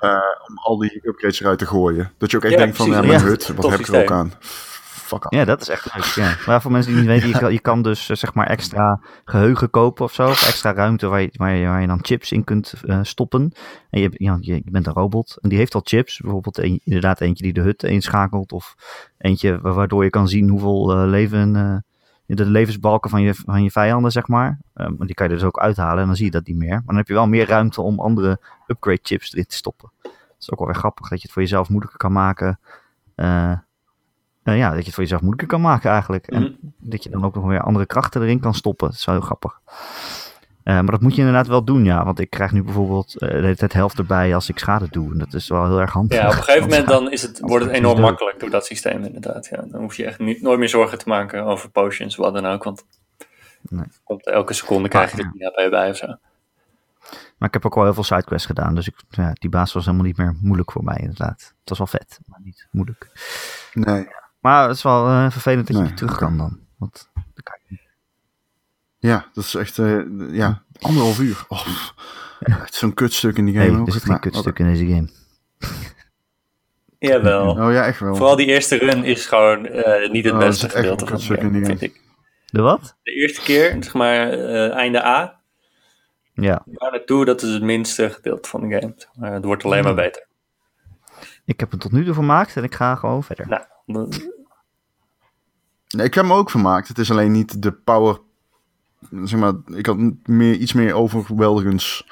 Eh, 0.00 0.10
om 0.48 0.58
al 0.58 0.78
die 0.78 1.00
upgrades 1.08 1.40
eruit 1.40 1.58
te 1.58 1.66
gooien. 1.66 2.12
Dat 2.18 2.30
je 2.30 2.36
ook 2.36 2.42
echt 2.44 2.52
Ja, 2.52 2.58
denkt 2.58 2.76
van, 2.76 2.90
ja, 2.90 3.00
mijn 3.00 3.12
Ja, 3.12 3.20
hut, 3.20 3.54
wat 3.56 3.70
heb 3.70 3.80
ik 3.80 3.86
er 3.86 4.02
ook 4.02 4.10
aan? 4.12 4.32
fuck. 4.40 5.26
Ja, 5.28 5.44
dat 5.44 5.60
is 5.60 5.68
echt 5.68 5.94
leuk. 5.94 6.04
Ja. 6.04 6.34
Maar 6.46 6.62
voor 6.62 6.70
mensen 6.70 6.92
die 6.92 7.00
niet 7.00 7.10
weten, 7.10 7.28
je 7.28 7.38
kan, 7.38 7.52
je 7.52 7.60
kan 7.60 7.82
dus 7.82 8.08
eh, 8.08 8.16
zeg 8.16 8.34
maar 8.34 8.46
extra 8.46 9.00
geheugen 9.24 9.70
kopen 9.70 10.04
of 10.04 10.12
zo. 10.12 10.28
Of 10.28 10.46
extra 10.46 10.72
ruimte 10.74 11.06
waar 11.06 11.20
je, 11.20 11.30
waar 11.32 11.54
je, 11.54 11.66
waar 11.66 11.80
je 11.80 11.86
dan 11.86 11.98
chips 12.04 12.32
in 12.32 12.44
kunt 12.44 12.72
eh, 12.84 12.98
stoppen. 13.02 13.52
En 13.90 14.00
je, 14.00 14.10
ja, 14.12 14.36
je, 14.40 14.54
je 14.54 14.70
bent 14.70 14.86
een 14.86 14.92
robot 14.92 15.36
en 15.40 15.48
die 15.48 15.58
heeft 15.58 15.74
al 15.74 15.80
chips. 15.84 16.20
Bijvoorbeeld 16.20 16.58
een, 16.58 16.80
inderdaad 16.84 17.20
eentje 17.20 17.44
die 17.44 17.52
de 17.52 17.60
hut 17.60 17.82
inschakelt. 17.82 18.52
Of 18.52 18.74
eentje 19.18 19.60
wa- 19.60 19.72
waardoor 19.72 20.04
je 20.04 20.10
kan 20.10 20.28
zien 20.28 20.48
hoeveel 20.48 20.90
eh, 20.92 21.08
leven... 21.08 21.84
de 22.36 22.44
levensbalken 22.46 23.10
van 23.10 23.22
je, 23.22 23.34
van 23.34 23.62
je 23.62 23.70
vijanden, 23.70 24.12
zeg 24.12 24.28
maar. 24.28 24.58
Eh, 24.74 24.86
maar 24.96 25.06
die 25.06 25.14
kan 25.14 25.28
je 25.28 25.34
dus 25.34 25.42
ook 25.42 25.58
uithalen 25.58 26.00
en 26.00 26.06
dan 26.06 26.16
zie 26.16 26.24
je 26.24 26.30
dat 26.30 26.46
niet 26.46 26.56
meer. 26.56 26.70
Maar 26.70 26.82
dan 26.86 26.96
heb 26.96 27.08
je 27.08 27.14
wel 27.14 27.26
meer 27.28 27.46
ruimte 27.46 27.82
om 27.82 28.00
andere 28.00 28.40
upgrade 28.66 29.00
chips 29.02 29.32
erin 29.32 29.46
te 29.46 29.56
stoppen. 29.56 29.90
Dat 30.02 30.12
is 30.38 30.50
ook 30.52 30.58
wel 30.58 30.68
weer 30.68 30.76
grappig, 30.76 31.08
dat 31.08 31.18
je 31.18 31.24
het 31.24 31.32
voor 31.32 31.42
jezelf 31.42 31.68
moeilijker 31.68 31.98
kan 31.98 32.12
maken. 32.12 32.60
Eh, 33.14 33.50
eh, 33.50 33.58
ja, 34.58 34.68
dat 34.68 34.78
je 34.78 34.84
het 34.84 34.94
voor 34.94 35.02
jezelf 35.02 35.20
moeilijker 35.20 35.48
kan 35.48 35.60
maken 35.60 35.90
eigenlijk. 35.90 36.26
En 36.26 36.42
Mhm. 36.42 36.52
dat 36.78 37.02
je 37.04 37.10
dan 37.10 37.24
ook 37.24 37.34
nog 37.34 37.44
weer 37.44 37.60
andere 37.60 37.86
krachten 37.86 38.22
erin 38.22 38.40
kan 38.40 38.54
stoppen. 38.54 38.88
Dat 38.88 38.96
is 38.96 39.04
wel 39.04 39.14
heel 39.14 39.24
grappig. 39.24 39.60
Eh, 40.70 40.76
maar 40.76 40.90
dat 40.90 41.00
moet 41.00 41.14
je 41.14 41.18
inderdaad 41.18 41.46
wel 41.46 41.64
doen, 41.64 41.84
ja. 41.84 42.04
Want 42.04 42.18
ik 42.18 42.30
krijg 42.30 42.52
nu 42.52 42.62
bijvoorbeeld 42.62 43.18
eh, 43.18 43.28
de 43.28 43.34
hele 43.34 43.56
tijd 43.56 43.72
helft 43.72 43.98
erbij 43.98 44.34
als 44.34 44.48
ik 44.48 44.58
schade 44.58 44.86
doe. 44.90 45.12
En 45.12 45.18
dat 45.18 45.34
is 45.34 45.48
wel 45.48 45.66
heel 45.66 45.80
erg 45.80 45.92
handig. 45.92 46.18
Ja, 46.18 46.26
op 46.26 46.32
een 46.32 46.42
gegeven 46.42 46.68
moment 46.68 46.88
dan 46.96 47.10
is 47.10 47.22
het, 47.22 47.40
wordt 47.40 47.64
het 47.64 47.74
enorm 47.74 48.00
makkelijk 48.00 48.40
door 48.40 48.50
dat 48.50 48.66
systeem 48.66 49.04
inderdaad. 49.04 49.46
Ja, 49.46 49.64
dan 49.66 49.80
hoef 49.80 49.96
je 49.96 50.04
echt 50.04 50.18
niet, 50.18 50.42
nooit 50.42 50.58
meer 50.58 50.68
zorgen 50.68 50.98
te 50.98 51.08
maken 51.08 51.44
over 51.44 51.70
potions, 51.70 52.16
wat 52.16 52.34
dan 52.34 52.46
ook. 52.46 52.64
Want 52.64 52.84
Nee. 53.62 53.84
komt 54.04 54.26
elke 54.26 54.52
seconde 54.52 54.88
krijg 54.88 55.16
je 55.16 55.22
er 55.22 55.30
10 55.32 55.44
HP 55.64 55.70
bij 55.70 55.90
of 55.90 55.96
zo. 55.96 56.06
Maar 57.38 57.48
ik 57.48 57.54
heb 57.54 57.66
ook 57.66 57.74
wel 57.74 57.84
heel 57.84 57.94
veel 57.94 58.02
sidequests 58.02 58.46
gedaan. 58.46 58.74
Dus 58.74 58.86
ik, 58.86 58.94
ja, 59.08 59.32
die 59.32 59.50
baas 59.50 59.72
was 59.72 59.84
helemaal 59.84 60.06
niet 60.06 60.16
meer 60.16 60.36
moeilijk 60.40 60.72
voor 60.72 60.84
mij, 60.84 60.96
inderdaad. 60.96 61.54
Het 61.60 61.68
was 61.68 61.78
wel 61.78 61.86
vet, 61.86 62.18
maar 62.26 62.40
niet 62.42 62.66
moeilijk. 62.70 63.10
Nee. 63.74 64.08
Maar 64.40 64.68
het 64.68 64.76
is 64.76 64.82
wel 64.82 65.06
eh, 65.06 65.30
vervelend 65.30 65.66
dat 65.66 65.76
je 65.76 65.82
Nee, 65.82 65.90
niet 65.90 65.98
terug 66.00 66.16
kan 66.16 66.36
dan. 66.36 66.58
Want 66.78 67.10
dan 67.14 67.22
kan 67.42 67.58
je 67.62 67.66
niet. 67.68 67.88
Ja, 69.00 69.26
dat 69.32 69.44
is 69.44 69.54
echt, 69.54 69.78
eh, 69.78 70.00
ja, 70.30 70.62
anderhalf 70.80 71.18
uur. 71.20 71.44
Oh, 71.48 71.62
pff. 71.64 71.94
echt 72.40 72.74
zo'n 72.74 72.94
kutstuk 72.94 73.36
in 73.36 73.44
die 73.44 73.54
game 73.54 73.70
Hey, 73.70 73.80
ook. 73.80 73.86
er 73.86 73.92
zit 73.92 74.02
geen 74.02 74.10
Maar, 74.10 74.20
kutstuk 74.20 74.58
in 74.58 74.66
deze 74.66 74.86
game. 74.86 75.08
Jawel. 76.98 77.50
Oh 77.50 77.72
ja, 77.72 77.86
echt 77.86 78.00
wel. 78.00 78.14
Vooral 78.14 78.36
die 78.36 78.46
eerste 78.46 78.76
run 78.76 79.04
is 79.04 79.26
gewoon 79.26 79.66
eh, 79.66 80.10
niet 80.10 80.24
het 80.24 80.34
Oh, 80.34 80.40
dat 80.40 80.48
beste 80.48 80.66
is 80.66 80.72
echt 80.72 80.82
gedeelte 80.82 81.02
een 81.04 81.08
van 81.08 81.18
de 81.18 81.24
kutstuk 81.26 81.42
in 81.42 81.52
game, 81.52 81.64
vind 81.66 81.80
ik. 81.82 82.00
De 82.46 82.60
wat? 82.60 82.96
De 83.02 83.12
eerste 83.12 83.40
keer, 83.40 83.76
zeg 83.80 83.94
maar 83.94 84.30
eh, 84.30 84.70
einde 84.72 85.04
A, 85.04 85.40
Ja, 86.32 86.62
waar 86.66 86.90
naartoe, 86.90 87.24
dat 87.24 87.42
is 87.42 87.52
het 87.52 87.62
minste 87.62 88.10
gedeelte 88.10 88.48
van 88.48 88.60
de 88.68 88.74
game. 88.80 88.94
maar. 89.14 89.32
het 89.32 89.44
wordt 89.44 89.64
alleen 89.64 89.84
maar 89.84 89.94
beter. 89.94 90.26
ik 91.44 91.60
heb 91.60 91.70
het 91.70 91.80
tot 91.80 91.92
nu 91.92 92.04
toe 92.04 92.14
vermaakt 92.14 92.56
en 92.56 92.64
ik 92.64 92.74
ga 92.74 92.94
gewoon 92.94 93.22
verder. 93.24 93.48
Nou, 93.86 94.08
Nee, 95.88 96.06
ik 96.06 96.14
heb 96.14 96.24
me 96.24 96.34
ook 96.34 96.50
vermaakt. 96.50 96.88
Het 96.88 96.98
is 96.98 97.10
alleen 97.10 97.32
niet 97.32 97.62
de 97.62 97.72
power. 97.72 98.20
Zeg 99.24 99.40
maar, 99.40 99.52
ik 99.66 99.86
had 99.86 99.96
meer, 100.24 100.54
iets 100.54 100.72
meer 100.72 100.94
overweldigends 100.94 102.06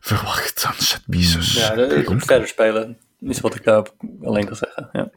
verwacht 0.00 0.64
aan 0.66 0.74
set 0.74 1.02
pieces. 1.08 1.54
ja, 1.56 1.74
de- 1.74 2.14
verder 2.18 2.48
spelen 2.48 2.98
is 3.20 3.40
wat 3.40 3.54
ik 3.54 3.64
daarop 3.64 3.94
alleen 4.22 4.44
kan 4.46 4.56
zeggen. 4.56 4.88
Ja. 4.92 5.10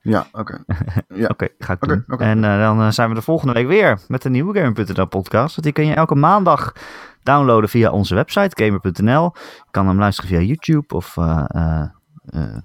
Ja, 0.00 0.26
oké. 0.32 0.64
Ja. 1.14 1.26
Oké, 1.28 1.48
ga 1.58 1.72
ik 1.72 1.80
doen. 1.80 2.04
oké. 2.08 2.24
En 2.24 2.44
eh, 2.44 2.58
dan 2.58 2.80
eh, 2.80 2.90
zijn 2.90 3.08
we 3.08 3.14
de 3.14 3.22
volgende 3.22 3.52
week 3.52 3.66
weer 3.66 3.98
met 4.08 4.24
een 4.24 4.32
nieuwe 4.32 4.58
Gamer.nl 4.60 5.06
podcast. 5.06 5.50
Want 5.54 5.62
die 5.62 5.72
kun 5.72 5.86
je 5.86 5.94
elke 5.94 6.14
maandag 6.14 6.72
downloaden 7.22 7.68
via 7.68 7.90
onze 7.90 8.14
website 8.14 8.64
gamer.nl. 8.64 9.32
Je 9.34 9.70
kan 9.70 9.86
hem 9.86 9.98
luisteren 9.98 10.30
via 10.30 10.40
YouTube 10.40 10.94
of 10.94 11.16
eh, 11.16 11.44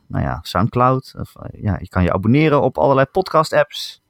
nou 0.08 0.24
ja, 0.24 0.40
Soundcloud. 0.42 1.14
Of, 1.18 1.34
ja, 1.52 1.78
je 1.80 1.88
kan 1.90 2.04
je 2.04 2.14
abonneren 2.14 2.62
op 2.62 2.78
allerlei 2.78 3.06
podcast 3.12 3.54
apps. 3.54 4.01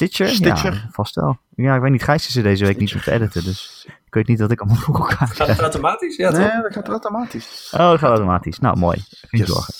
Stitcher? 0.00 0.28
Stitcher. 0.28 0.72
Ja, 0.72 0.88
vast 0.92 1.14
wel. 1.14 1.38
Ja, 1.54 1.74
ik 1.74 1.80
weet 1.80 1.90
niet, 1.90 2.02
Gijs 2.02 2.28
is 2.28 2.36
er 2.36 2.42
deze 2.42 2.64
week 2.64 2.78
niet 2.78 2.94
om 2.94 3.00
te 3.00 3.10
editen. 3.12 3.44
Dus 3.44 3.86
ik 4.06 4.14
weet 4.14 4.26
niet 4.26 4.38
dat 4.38 4.50
ik 4.50 4.60
allemaal 4.60 4.78
voor 4.84 4.94
elkaar 4.94 5.28
Gaat 5.28 5.48
het 5.48 5.60
automatisch? 5.60 6.16
Ja, 6.16 6.30
toch? 6.30 6.38
Nee, 6.38 6.62
dat 6.62 6.72
gaat 6.72 6.88
automatisch. 6.88 7.70
Oh, 7.74 7.78
dat 7.78 7.98
gaat 7.98 8.08
automatisch. 8.10 8.58
Nou, 8.58 8.78
mooi. 8.78 9.04
Geen 9.08 9.40
Yes. 9.40 9.48
zorgen. 9.48 9.74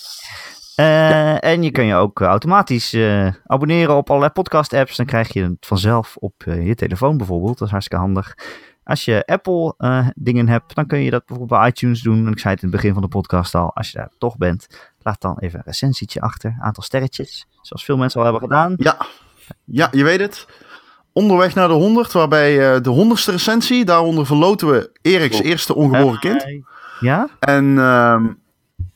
Eh, 0.75 1.43
en 1.43 1.63
je 1.63 1.71
kan 1.71 1.85
je 1.85 1.95
ook 1.95 2.21
eh, 2.21 2.27
automatisch 2.27 2.93
eh, 2.93 3.27
abonneren 3.45 3.95
op 3.95 4.07
allerlei 4.09 4.31
podcast-apps. 4.33 4.95
Dan 4.95 5.05
krijg 5.05 5.33
je 5.33 5.43
het 5.43 5.65
vanzelf 5.65 6.15
op 6.17 6.33
je 6.45 6.75
telefoon 6.75 7.17
bijvoorbeeld. 7.17 7.57
Dat 7.57 7.67
is 7.67 7.71
hartstikke 7.73 8.03
handig. 8.03 8.33
Als 8.83 9.05
je 9.05 9.23
Apple 9.25 9.73
eh, 9.77 10.07
dingen 10.15 10.47
hebt, 10.47 10.75
dan 10.75 10.85
kun 10.85 10.99
je 10.99 11.09
dat 11.11 11.25
bijvoorbeeld 11.25 11.59
bij 11.59 11.69
iTunes 11.69 12.01
doen. 12.01 12.25
En 12.25 12.31
ik 12.31 12.39
zei 12.39 12.53
het 12.53 12.63
in 12.63 12.69
het 12.69 12.77
begin 12.77 12.93
van 12.93 13.01
de 13.01 13.07
podcast 13.07 13.55
al. 13.55 13.75
Als 13.75 13.91
je 13.91 13.97
daar 13.97 14.11
toch 14.17 14.37
bent, 14.37 14.67
laat 14.99 15.21
dan 15.21 15.39
even 15.39 15.59
een 15.59 15.65
recensietje 15.65 16.21
achter. 16.21 16.55
Aantal 16.59 16.83
sterretjes. 16.83 17.47
Zoals 17.61 17.85
veel 17.85 17.97
mensen 17.97 18.19
al 18.19 18.25
hebben 18.25 18.43
gedaan. 18.49 18.73
Ja, 18.77 18.97
ja 19.65 19.87
je 19.91 20.03
weet 20.03 20.19
het. 20.19 20.47
Onderweg 21.13 21.55
naar 21.55 21.67
de 21.67 21.73
100, 21.73 22.11
waarbij 22.11 22.73
eh, 22.75 22.81
de 22.81 22.89
honderdste 22.89 23.31
recensie, 23.31 23.85
daaronder 23.85 24.25
verloten 24.25 24.67
we 24.71 24.91
Eriks 25.01 25.37
Cool. 25.37 25.49
eerste 25.49 25.75
ongeboren 25.75 26.19
kind. 26.19 26.45
Ja? 26.99 27.27
En 27.39 27.77
ehm, 27.79 28.27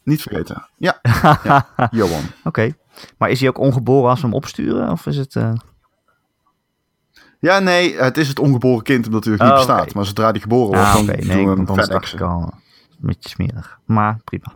niet 0.03 0.21
vergeten. 0.21 0.67
Ja, 0.77 0.99
ja 1.43 1.67
Johan. 1.91 2.21
Oké. 2.43 2.75
Maar 3.17 3.29
is 3.29 3.39
hij 3.39 3.49
ook 3.49 3.57
ongeboren 3.57 4.09
als 4.09 4.19
we 4.21 4.25
hem 4.27 4.35
opsturen? 4.35 4.89
Of 4.91 5.05
is 5.05 5.17
het... 5.17 5.35
eh, 5.35 5.53
Ja, 7.39 7.59
nee, 7.59 7.95
het 7.97 8.17
is 8.17 8.27
het 8.27 8.39
ongeboren 8.39 8.83
kind 8.83 9.05
omdat 9.05 9.23
hij 9.23 9.33
nog 9.33 9.41
niet 9.41 9.51
Oh, 9.51 9.57
bestaat. 9.57 9.93
Maar 9.93 10.05
zodra 10.05 10.31
die 10.31 10.41
geboren 10.41 10.67
wordt, 10.67 10.81
Ah, 10.83 10.93
dan 10.93 11.01
oké. 11.09 11.17
doen 11.17 11.27
Nee, 11.27 11.37
we 11.47 11.55
want 11.55 11.67
hem 11.67 11.77
FedExen. 11.77 12.19
al 12.19 12.41
een 12.41 13.07
beetje 13.07 13.29
smerig. 13.29 13.79
Maar 13.85 14.17
prima. 14.23 14.53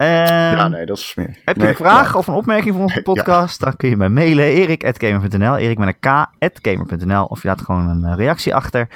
Ehm, 0.00 0.56
Ja, 0.56 0.68
nee, 0.68 0.86
dat 0.86 0.96
is 0.96 1.08
smerig. 1.08 1.36
Heb 1.44 1.56
je 1.56 1.60
Nee, 1.62 1.70
een 1.70 1.76
vraag 1.76 2.12
ja. 2.12 2.18
of 2.18 2.26
een 2.26 2.34
opmerking 2.34 2.74
voor 2.74 2.82
onze 2.82 2.96
Ja. 3.02 3.02
podcast? 3.02 3.60
Dan 3.60 3.76
kun 3.76 3.88
je 3.88 3.96
mij 3.96 4.08
mailen. 4.08 4.44
erik.gamer.nl 4.44 5.56
Erik 5.56 5.78
met 5.78 5.96
een 6.00 6.26
k.gamer.nl 6.60 7.24
Of 7.24 7.42
je 7.42 7.48
laat 7.48 7.60
gewoon 7.60 7.88
een 7.88 8.04
eh, 8.04 8.16
reactie 8.16 8.54
achter 8.54 8.88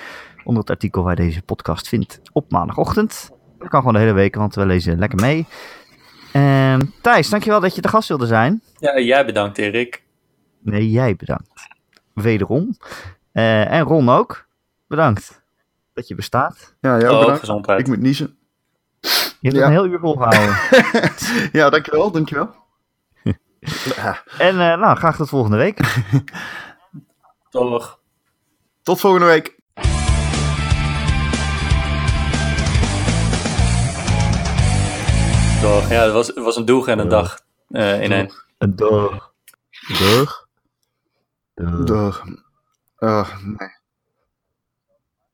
onder 0.45 0.61
het 0.61 0.71
artikel 0.71 1.03
waar 1.03 1.17
je 1.17 1.23
deze 1.27 1.43
podcast 1.43 1.89
vindt 1.89 2.21
op 2.33 2.51
maandagochtend. 2.51 3.31
Dat 3.59 3.69
kan 3.69 3.79
gewoon 3.79 3.95
de 3.95 4.01
hele 4.01 4.13
week, 4.13 4.35
want 4.35 4.55
we 4.55 4.67
lezen 4.67 4.99
lekker 4.99 5.21
mee. 5.21 5.47
Ehm 6.33 6.81
Thijs, 7.01 7.29
dankjewel 7.31 7.61
dat 7.61 7.75
je 7.75 7.81
de 7.81 7.89
gast 7.89 8.09
wilde 8.09 8.27
zijn. 8.27 8.63
Ja, 8.79 8.99
jij 9.01 9.27
bedankt 9.27 9.59
Erik. 9.59 10.03
Nee, 10.63 10.91
jij 10.91 11.17
bedankt. 11.17 11.49
Wederom. 12.15 12.77
Eh, 13.33 13.73
en 13.73 13.83
Ron 13.83 14.09
ook. 14.09 14.47
Bedankt 14.89 15.43
dat 15.95 16.09
je 16.09 16.15
bestaat. 16.15 16.75
Ja, 16.81 16.99
jij 16.99 17.07
ook 17.09 17.13
Oh, 17.15 17.19
bedankt. 17.21 17.41
gezondheid. 17.41 17.81
Ik 17.81 17.87
moet 17.87 18.01
niezen. 18.01 18.37
Je 19.41 19.49
hebt 19.49 19.57
Ja. 19.57 19.65
een 19.67 19.71
heel 19.71 19.87
uur 19.87 19.99
volgehouden. 19.99 20.57
Ja, 21.61 21.71
dankjewel, 21.71 22.11
dankjewel. 22.11 22.55
En 24.39 24.61
eh, 24.61 24.79
nou, 24.79 24.97
graag 24.97 25.17
tot 25.17 25.29
volgende 25.29 25.57
week. 25.57 25.81
Toch. 27.51 28.01
tot 28.83 29.01
volgende 29.01 29.27
week. 29.27 29.59
Toch. 35.63 35.89
Ja, 35.91 36.03
het 36.03 36.13
was, 36.13 36.27
het 36.27 36.39
was 36.39 36.57
een 36.57 36.65
doeg 36.65 36.89
en 36.89 36.99
een 36.99 37.09
dag 37.09 37.39
eh 37.69 38.03
in 38.03 38.13
één. 38.13 38.31
Een 38.59 38.77
dag. 38.77 39.33
Dag. 39.99 40.47
Dag. 41.55 41.85
Dag. 41.85 42.23
Ah, 42.97 43.29
nee. 43.43 43.69